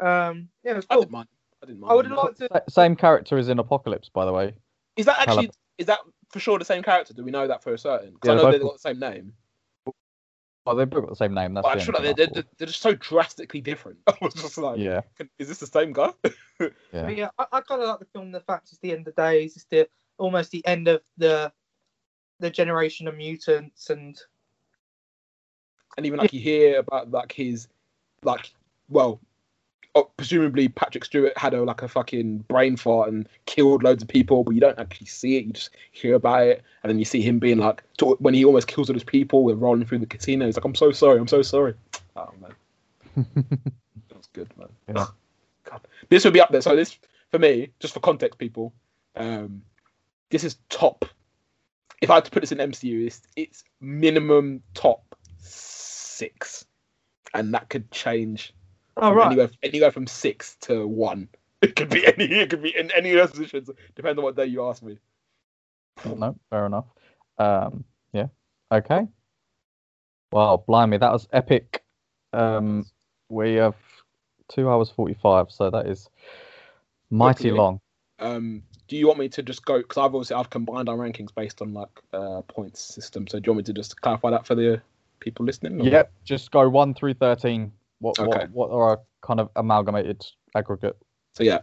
um, 0.00 0.48
yeah, 0.64 0.72
it 0.72 0.76
was 0.76 0.86
I 0.90 0.94
cool. 0.94 1.02
didn't 1.02 1.12
mind. 1.12 1.28
I 1.62 1.66
didn't 1.66 1.80
mind. 1.80 1.92
I 1.92 1.94
would 1.94 2.06
have 2.06 2.16
liked 2.16 2.38
to. 2.38 2.62
Same 2.68 2.96
character 2.96 3.38
as 3.38 3.48
in 3.48 3.58
Apocalypse, 3.58 4.08
by 4.08 4.24
the 4.24 4.32
way. 4.32 4.54
Is 4.96 5.06
that 5.06 5.18
actually? 5.18 5.34
Caliban. 5.34 5.54
Is 5.78 5.86
that 5.86 5.98
for 6.30 6.40
sure 6.40 6.58
the 6.58 6.64
same 6.64 6.82
character? 6.82 7.14
Do 7.14 7.22
we 7.22 7.30
know 7.30 7.46
that 7.46 7.62
for 7.62 7.74
a 7.74 7.78
certain? 7.78 8.14
Because 8.14 8.28
Yeah, 8.28 8.32
I 8.32 8.36
know 8.36 8.42
they're 8.44 8.52
they've 8.52 8.62
got 8.62 8.72
the 8.74 8.78
same 8.78 8.98
name. 8.98 9.32
Oh, 10.66 10.70
well, 10.70 10.76
they've 10.76 10.90
both 10.90 11.02
got 11.02 11.10
the 11.10 11.16
same 11.16 11.34
name. 11.34 11.54
That's 11.54 11.64
But 11.64 11.76
I 11.76 11.78
the 11.78 11.84
feel 11.84 11.96
only 11.96 12.08
like 12.08 12.16
they're, 12.16 12.26
they're, 12.26 12.44
they're 12.58 12.66
just 12.66 12.80
so 12.80 12.94
drastically 12.94 13.60
different. 13.60 13.98
I 14.08 14.14
was 14.20 14.34
just 14.34 14.58
like, 14.58 14.78
yeah, 14.78 15.02
is 15.38 15.46
this 15.48 15.58
the 15.58 15.66
same 15.66 15.92
guy? 15.92 16.12
yeah. 16.60 16.70
But 16.92 17.16
yeah, 17.16 17.28
I, 17.38 17.46
I 17.52 17.60
kind 17.60 17.82
of 17.82 17.88
like 17.88 18.00
the 18.00 18.06
film. 18.06 18.32
The 18.32 18.40
fact 18.40 18.68
it's 18.70 18.78
the 18.78 18.90
end 18.90 19.06
of 19.06 19.14
the 19.14 19.22
days. 19.22 19.54
It's 19.54 19.66
the 19.66 19.88
almost 20.18 20.50
the 20.50 20.66
end 20.66 20.88
of 20.88 21.02
the 21.16 21.52
the 22.40 22.50
generation 22.50 23.06
of 23.06 23.16
mutants, 23.16 23.90
and 23.90 24.18
and 25.96 26.04
even 26.04 26.18
like 26.18 26.32
you 26.32 26.40
hear 26.40 26.80
about 26.80 27.10
like 27.12 27.30
his 27.30 27.68
like 28.24 28.52
well 28.88 29.20
oh, 29.22 29.26
presumably 30.04 30.68
Patrick 30.68 31.04
Stewart 31.04 31.36
had 31.36 31.54
a 31.54 31.62
like 31.62 31.82
a 31.82 31.88
fucking 31.88 32.38
brain 32.48 32.76
fart 32.76 33.08
and 33.08 33.28
killed 33.46 33.82
loads 33.82 34.02
of 34.02 34.08
people, 34.08 34.44
but 34.44 34.54
you 34.54 34.60
don't 34.60 34.78
actually 34.78 35.06
see 35.06 35.36
it. 35.36 35.44
You 35.44 35.52
just 35.52 35.70
hear 35.92 36.14
about 36.14 36.46
it, 36.46 36.62
and 36.82 36.90
then 36.90 36.98
you 36.98 37.04
see 37.04 37.22
him 37.22 37.38
being 37.38 37.58
like 37.58 37.82
when 38.18 38.34
he 38.34 38.44
almost 38.44 38.68
kills 38.68 38.88
all 38.88 38.94
those 38.94 39.04
people. 39.04 39.44
We're 39.44 39.54
rolling 39.54 39.86
through 39.86 39.98
the 39.98 40.06
casino. 40.06 40.46
He's 40.46 40.56
like, 40.56 40.64
"I'm 40.64 40.74
so 40.74 40.92
sorry. 40.92 41.18
I'm 41.18 41.28
so 41.28 41.42
sorry." 41.42 41.74
Oh 42.16 42.32
man, 42.40 43.26
that's 44.10 44.28
good, 44.32 44.48
man. 44.58 44.68
Yeah. 44.88 45.06
God. 45.64 45.80
This 46.08 46.24
would 46.24 46.34
be 46.34 46.40
up 46.40 46.50
there. 46.50 46.60
So 46.60 46.76
this 46.76 46.96
for 47.30 47.38
me, 47.38 47.70
just 47.80 47.94
for 47.94 48.00
context, 48.00 48.38
people, 48.38 48.72
um, 49.16 49.62
this 50.30 50.44
is 50.44 50.56
top. 50.68 51.04
If 52.00 52.10
I 52.10 52.14
had 52.16 52.24
to 52.26 52.30
put 52.30 52.40
this 52.40 52.52
in 52.52 52.58
MCU, 52.58 53.06
it's, 53.06 53.22
it's 53.36 53.64
minimum 53.80 54.62
top 54.74 55.16
six, 55.38 56.64
and 57.34 57.54
that 57.54 57.68
could 57.68 57.90
change 57.90 58.52
Oh 58.98 59.12
right. 59.12 59.26
anywhere, 59.26 59.50
anywhere 59.62 59.90
from 59.92 60.06
six 60.06 60.56
to 60.62 60.86
one. 60.86 61.28
It 61.62 61.74
could 61.74 61.88
be 61.88 62.06
any. 62.06 62.24
It 62.26 62.50
could 62.50 62.62
be 62.62 62.76
in 62.76 62.90
any 62.92 63.12
of 63.12 63.16
those 63.18 63.30
positions, 63.30 63.70
depending 63.94 64.18
on 64.18 64.24
what 64.24 64.36
day 64.36 64.44
you 64.44 64.68
ask 64.68 64.82
me. 64.82 64.98
no, 66.04 66.36
fair 66.50 66.66
enough. 66.66 66.84
Um, 67.38 67.82
yeah. 68.12 68.26
Okay. 68.70 69.06
Well, 70.32 70.58
blimey, 70.68 70.98
that 70.98 71.12
was 71.12 71.26
epic. 71.32 71.82
Um, 72.34 72.84
we 73.30 73.54
have 73.54 73.74
two 74.48 74.68
hours 74.68 74.90
forty-five, 74.90 75.50
so 75.50 75.70
that 75.70 75.86
is 75.86 76.10
mighty 77.10 77.44
Quickly. 77.44 77.58
long. 77.58 77.80
Um, 78.18 78.62
do 78.88 78.96
you 78.96 79.06
want 79.06 79.18
me 79.18 79.28
to 79.30 79.42
just 79.42 79.64
go? 79.64 79.78
Because 79.78 79.96
I've 79.96 80.14
obviously 80.14 80.36
I've 80.36 80.50
combined 80.50 80.88
our 80.90 80.96
rankings 80.96 81.34
based 81.34 81.62
on 81.62 81.72
like 81.72 81.88
uh, 82.12 82.42
points 82.42 82.80
system. 82.80 83.26
So 83.28 83.38
do 83.40 83.48
you 83.48 83.52
want 83.54 83.58
me 83.68 83.72
to 83.72 83.72
just 83.72 84.00
clarify 84.00 84.30
that 84.30 84.46
for 84.46 84.54
the 84.54 84.82
people 85.20 85.46
listening? 85.46 85.80
or- 85.80 85.84
Yep. 85.84 86.12
Just 86.24 86.50
go 86.50 86.68
one 86.68 86.92
through 86.92 87.14
thirteen. 87.14 87.72
What 87.98 88.18
Okay. 88.18 88.46
what 88.46 88.50
what 88.50 88.70
are 88.70 88.90
our 88.90 89.00
kind 89.22 89.40
of 89.40 89.50
amalgamated 89.56 90.24
aggregate? 90.54 90.96
So 91.34 91.44
yeah, 91.44 91.60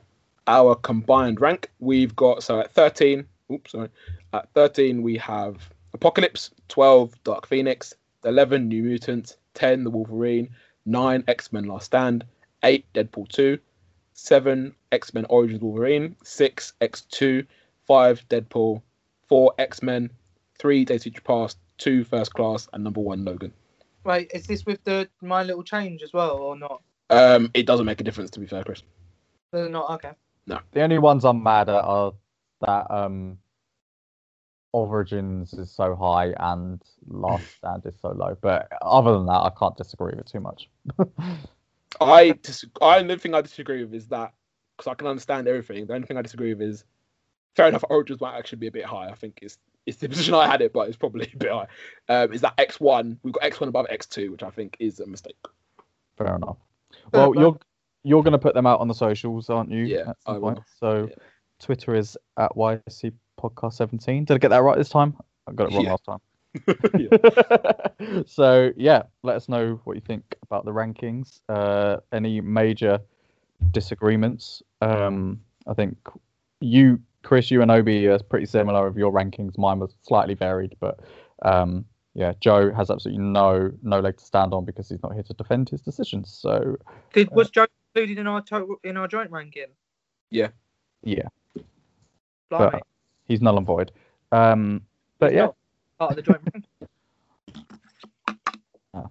our 0.48 0.76
combined 0.76 1.42
rank 1.42 1.72
we've 1.80 2.16
got 2.16 2.44
so 2.44 2.60
at 2.60 2.72
thirteen. 2.74 3.26
Oops, 3.52 3.72
sorry. 3.72 3.90
At 4.34 4.50
thirteen 4.54 5.02
we 5.02 5.18
have 5.18 5.58
Apocalypse, 5.94 6.52
twelve 6.68 7.14
Dark 7.24 7.48
Phoenix, 7.48 7.94
eleven 8.26 8.68
New 8.68 8.84
Mutants, 8.84 9.38
ten 9.54 9.84
The 9.84 9.90
Wolverine, 9.92 10.50
nine 10.86 11.24
X 11.28 11.54
Men 11.54 11.66
Last 11.66 11.86
Stand, 11.86 12.26
eight 12.64 12.86
Deadpool 12.94 13.28
two, 13.30 13.60
seven 14.14 14.74
X 14.92 15.14
Men 15.14 15.26
Origins 15.30 15.62
Wolverine, 15.62 16.16
six 16.24 16.74
X 16.82 17.02
two, 17.02 17.46
five 17.86 18.28
Deadpool, 18.30 18.82
four 19.28 19.54
X 19.60 19.84
Men, 19.84 20.10
three 20.58 20.84
Days 20.86 21.02
of 21.02 21.04
Future 21.04 21.22
Past, 21.22 21.58
two 21.78 22.04
First 22.04 22.34
Class, 22.34 22.68
and 22.74 22.84
number 22.84 23.02
one 23.02 23.24
Logan. 23.24 23.54
Wait, 24.04 24.32
is 24.34 24.48
this 24.48 24.66
with 24.66 24.84
the 24.84 25.10
my 25.22 25.44
little 25.44 25.64
change 25.64 26.02
as 26.04 26.14
well 26.14 26.38
or 26.38 26.58
not? 26.58 26.82
Um, 27.10 27.52
it 27.54 27.66
doesn't 27.66 27.86
make 27.86 28.02
a 28.02 28.04
difference 28.04 28.32
to 28.32 28.40
be 28.40 28.48
fair, 28.48 28.64
Chris. 28.64 28.84
They're 29.52 29.70
not 29.70 29.90
okay. 29.92 30.12
No. 30.48 30.60
The 30.72 30.82
only 30.82 30.98
ones 30.98 31.24
I'm 31.26 31.44
mad 31.44 31.70
at 31.70 31.84
are 31.84 32.14
that 32.62 32.92
um 32.92 33.38
Origins 34.74 35.54
is 35.54 35.72
so 35.72 35.96
high 35.96 36.34
and 36.38 36.82
Last 37.08 37.46
Stand 37.58 37.86
is 37.86 37.96
so 38.02 38.10
low. 38.10 38.36
But 38.42 38.70
other 38.82 39.14
than 39.14 39.28
that, 39.28 39.32
I 39.32 39.52
can't 39.58 39.78
disagree 39.78 40.14
with 40.16 40.32
too 40.32 40.40
much. 40.40 40.70
I 42.02 42.32
dis- 42.42 42.66
I 42.82 42.98
the 42.98 43.04
only 43.04 43.18
thing 43.20 43.36
I 43.36 43.42
disagree 43.42 43.84
with 43.84 43.94
is 43.94 44.08
that 44.08 44.34
because 44.76 44.92
I 44.92 44.96
can 44.96 45.08
understand 45.08 45.48
everything. 45.48 45.86
The 45.86 45.94
only 45.94 46.08
thing 46.08 46.18
I 46.18 46.24
disagree 46.24 46.54
with 46.54 46.68
is 46.68 46.84
fair 47.56 47.68
enough. 47.68 47.84
Origins 47.90 48.20
might 48.20 48.38
actually 48.38 48.58
be 48.58 48.68
a 48.68 48.72
bit 48.72 48.86
high. 48.86 49.10
I 49.10 49.16
think 49.16 49.40
it's 49.42 49.58
it's 49.86 49.98
the 49.98 50.10
position 50.10 50.34
I 50.34 50.48
had 50.48 50.62
it, 50.62 50.74
but 50.74 50.88
it's 50.88 50.98
probably 50.98 51.30
a 51.34 51.38
bit 51.38 51.52
high. 51.52 51.68
Um, 52.10 52.34
is 52.34 52.42
that 52.42 52.54
X 52.58 52.80
one? 52.80 53.20
We've 53.24 53.34
got 53.34 53.44
X 53.44 53.60
one 53.60 53.70
above 53.70 53.88
X 53.90 54.06
two, 54.06 54.32
which 54.32 54.44
I 54.44 54.50
think 54.50 54.78
is 54.80 55.00
a 55.00 55.08
mistake. 55.08 55.38
Fair 56.18 56.36
enough. 56.36 56.58
Well, 57.12 57.34
play. 57.34 57.42
you're 57.42 57.60
you're 58.04 58.24
gonna 58.24 58.40
put 58.40 58.54
them 58.54 58.66
out 58.66 58.80
on 58.80 58.88
the 58.88 58.94
socials, 58.94 59.50
aren't 59.50 59.72
you? 59.72 59.86
Yeah, 59.86 60.10
at 60.10 60.18
some 60.26 60.36
I 60.36 60.38
will. 60.38 60.64
So 60.80 61.08
Yeah. 61.10 61.16
Twitter 61.60 61.96
is 61.96 62.18
at 62.38 62.52
YC 62.56 63.14
Podcast 63.40 63.74
17. 63.74 64.26
Did 64.26 64.34
I 64.34 64.38
get 64.38 64.50
that 64.50 64.64
right 64.64 64.78
this 64.78 64.90
time? 64.90 65.16
I 65.48 65.54
got 65.54 65.72
it 65.72 65.76
wrong 65.76 65.86
Yeah. 65.86 65.92
last 65.92 66.06
time. 66.06 66.20
Yeah. 67.00 68.22
so 68.28 68.72
yeah, 68.78 69.04
let 69.24 69.36
us 69.36 69.50
know 69.50 69.80
what 69.86 69.96
you 69.96 70.02
think 70.02 70.36
about 70.44 70.66
the 70.66 70.72
rankings. 70.72 71.40
Uh, 71.50 71.98
any 72.12 72.42
major 72.42 73.00
disagreements? 73.72 74.62
Um, 74.82 75.42
I 75.68 75.74
think 75.74 75.98
you, 76.60 77.00
Chris, 77.24 77.50
you 77.50 77.62
and 77.62 77.72
Obi 77.72 78.08
are 78.08 78.20
pretty 78.20 78.45
similar 78.45 78.86
of 78.88 78.98
your 78.98 79.12
rankings. 79.12 79.58
Mine 79.58 79.80
was 79.80 79.95
slightly 80.02 80.34
varied, 80.34 80.76
but 80.80 81.00
um, 81.41 81.86
yeah, 82.14 82.34
Joe 82.40 82.72
has 82.72 82.91
absolutely 82.91 83.24
no 83.24 83.72
no 83.82 84.00
leg 84.00 84.18
to 84.18 84.24
stand 84.24 84.54
on 84.54 84.66
because 84.66 84.90
he's 84.90 85.02
not 85.02 85.14
here 85.14 85.24
to 85.24 85.34
defend 85.34 85.70
his 85.70 85.82
decisions. 85.82 86.38
So 86.40 86.78
Did 87.14 87.32
was 87.32 87.50
Joe 87.50 87.66
included 87.95 88.20
in 88.20 88.28
our 88.28 88.41
total 88.41 88.76
in 88.84 88.98
our 88.98 89.08
joint 89.08 89.32
ranking? 89.32 89.68
yeah, 90.30 90.48
Blimey. 92.50 92.72
but 92.72 92.84
he's 93.26 93.41
null 93.41 93.58
and 93.58 93.68
void. 93.68 93.91
Um, 94.32 94.82
but 95.20 95.32
He's 95.32 95.38
yeah, 95.38 95.45
not 95.45 95.56
part 96.00 96.12
of 96.12 96.16
the 96.18 96.22
joint 96.22 96.41
ranking. 96.54 96.66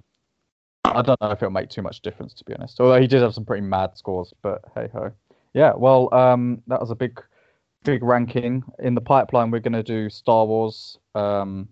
I 0.84 1.01
don't 1.02 1.20
know 1.20 1.30
if 1.30 1.39
it'll 1.43 1.51
make 1.51 1.70
too 1.70 1.82
much 1.82 2.01
difference 2.02 2.34
to 2.34 2.44
be 2.44 2.55
honest. 2.55 2.80
Although 2.80 3.01
he 3.01 3.06
did 3.06 3.22
have 3.22 3.34
some 3.34 3.44
pretty 3.44 3.62
mad 3.62 3.97
scores, 3.97 4.34
but 4.43 4.62
hey 4.74 4.89
ho. 4.93 5.12
Yeah, 5.55 5.72
well, 5.76 6.12
um, 6.14 6.62
that 6.66 6.80
was 6.80 6.90
a 6.90 6.94
big, 6.94 7.22
big 7.84 8.02
ranking 8.02 8.62
in 8.78 8.94
the 8.94 9.00
pipeline. 9.00 9.50
We're 9.50 9.60
gonna 9.60 9.82
do 9.82 10.09
Star 10.10 10.46
Wars, 10.46 10.98
um, 11.14 11.68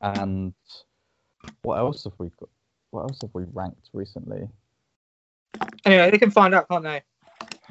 and 0.00 0.54
what 1.62 1.76
else 1.78 2.04
have 2.04 2.14
we 2.18 2.28
got? 2.40 2.48
What 2.90 3.02
else 3.02 3.18
have 3.22 3.30
we 3.32 3.44
ranked 3.52 3.90
recently? 3.92 4.48
Anyway, 5.84 6.10
they 6.10 6.18
can 6.18 6.30
find 6.30 6.54
out, 6.54 6.68
can't 6.68 6.84
they? 6.84 7.02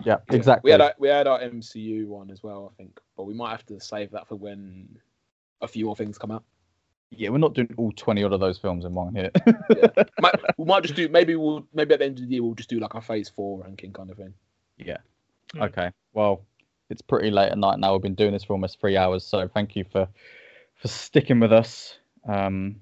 Yeah, 0.03 0.17
Yeah. 0.29 0.35
exactly. 0.35 0.67
We 0.69 0.71
had 0.71 0.81
our, 0.81 0.93
we 0.99 1.07
had 1.07 1.27
our 1.27 1.39
MCU 1.39 2.07
one 2.07 2.29
as 2.31 2.43
well, 2.43 2.71
I 2.73 2.75
think, 2.81 2.99
but 3.17 3.23
we 3.23 3.33
might 3.33 3.51
have 3.51 3.65
to 3.67 3.79
save 3.79 4.11
that 4.11 4.27
for 4.27 4.35
when 4.35 4.87
a 5.61 5.67
few 5.67 5.85
more 5.85 5.95
things 5.95 6.17
come 6.17 6.31
out. 6.31 6.43
yeah, 7.11 7.29
we're 7.29 7.37
not 7.37 7.53
doing 7.53 7.69
all 7.77 7.91
twenty 7.95 8.23
odd 8.23 8.33
of 8.33 8.39
those 8.39 8.57
films 8.57 8.85
in 8.85 8.93
one 8.93 9.13
hit. 9.15 9.35
might, 10.21 10.35
we 10.57 10.65
might 10.65 10.83
just 10.83 10.95
do 10.95 11.07
maybe 11.09 11.35
we'll 11.35 11.65
maybe 11.73 11.93
at 11.93 11.99
the 11.99 12.05
end 12.05 12.19
of 12.19 12.27
the 12.27 12.33
year 12.33 12.43
we'll 12.43 12.55
just 12.55 12.69
do 12.69 12.79
like 12.79 12.93
a 12.93 13.01
phase 13.01 13.29
four 13.29 13.59
ranking 13.63 13.93
kind 13.93 14.09
of 14.09 14.17
thing. 14.17 14.33
yeah. 14.77 14.97
Hmm. 15.53 15.63
Okay. 15.63 15.91
Well, 16.13 16.41
it's 16.91 17.01
pretty 17.01 17.31
late 17.31 17.51
at 17.51 17.57
night 17.57 17.79
now. 17.79 17.93
We've 17.93 18.01
been 18.01 18.15
doing 18.15 18.33
this 18.33 18.43
for 18.43 18.53
almost 18.53 18.79
three 18.79 18.97
hours, 18.97 19.25
so 19.25 19.47
thank 19.47 19.75
you 19.75 19.85
for 19.91 20.07
for 20.75 20.87
sticking 20.87 21.39
with 21.39 21.53
us. 21.53 21.97
Um, 22.27 22.81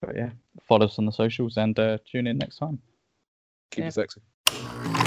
but 0.00 0.16
yeah, 0.16 0.30
follow 0.68 0.86
us 0.86 0.98
on 0.98 1.06
the 1.06 1.12
socials 1.12 1.56
and 1.56 1.78
uh, 1.78 1.98
tune 2.10 2.26
in 2.26 2.38
next 2.38 2.56
time. 2.58 2.78
Keep 3.70 3.82
Yeah. 3.82 3.88
it 3.88 3.94
sexy. 3.94 4.97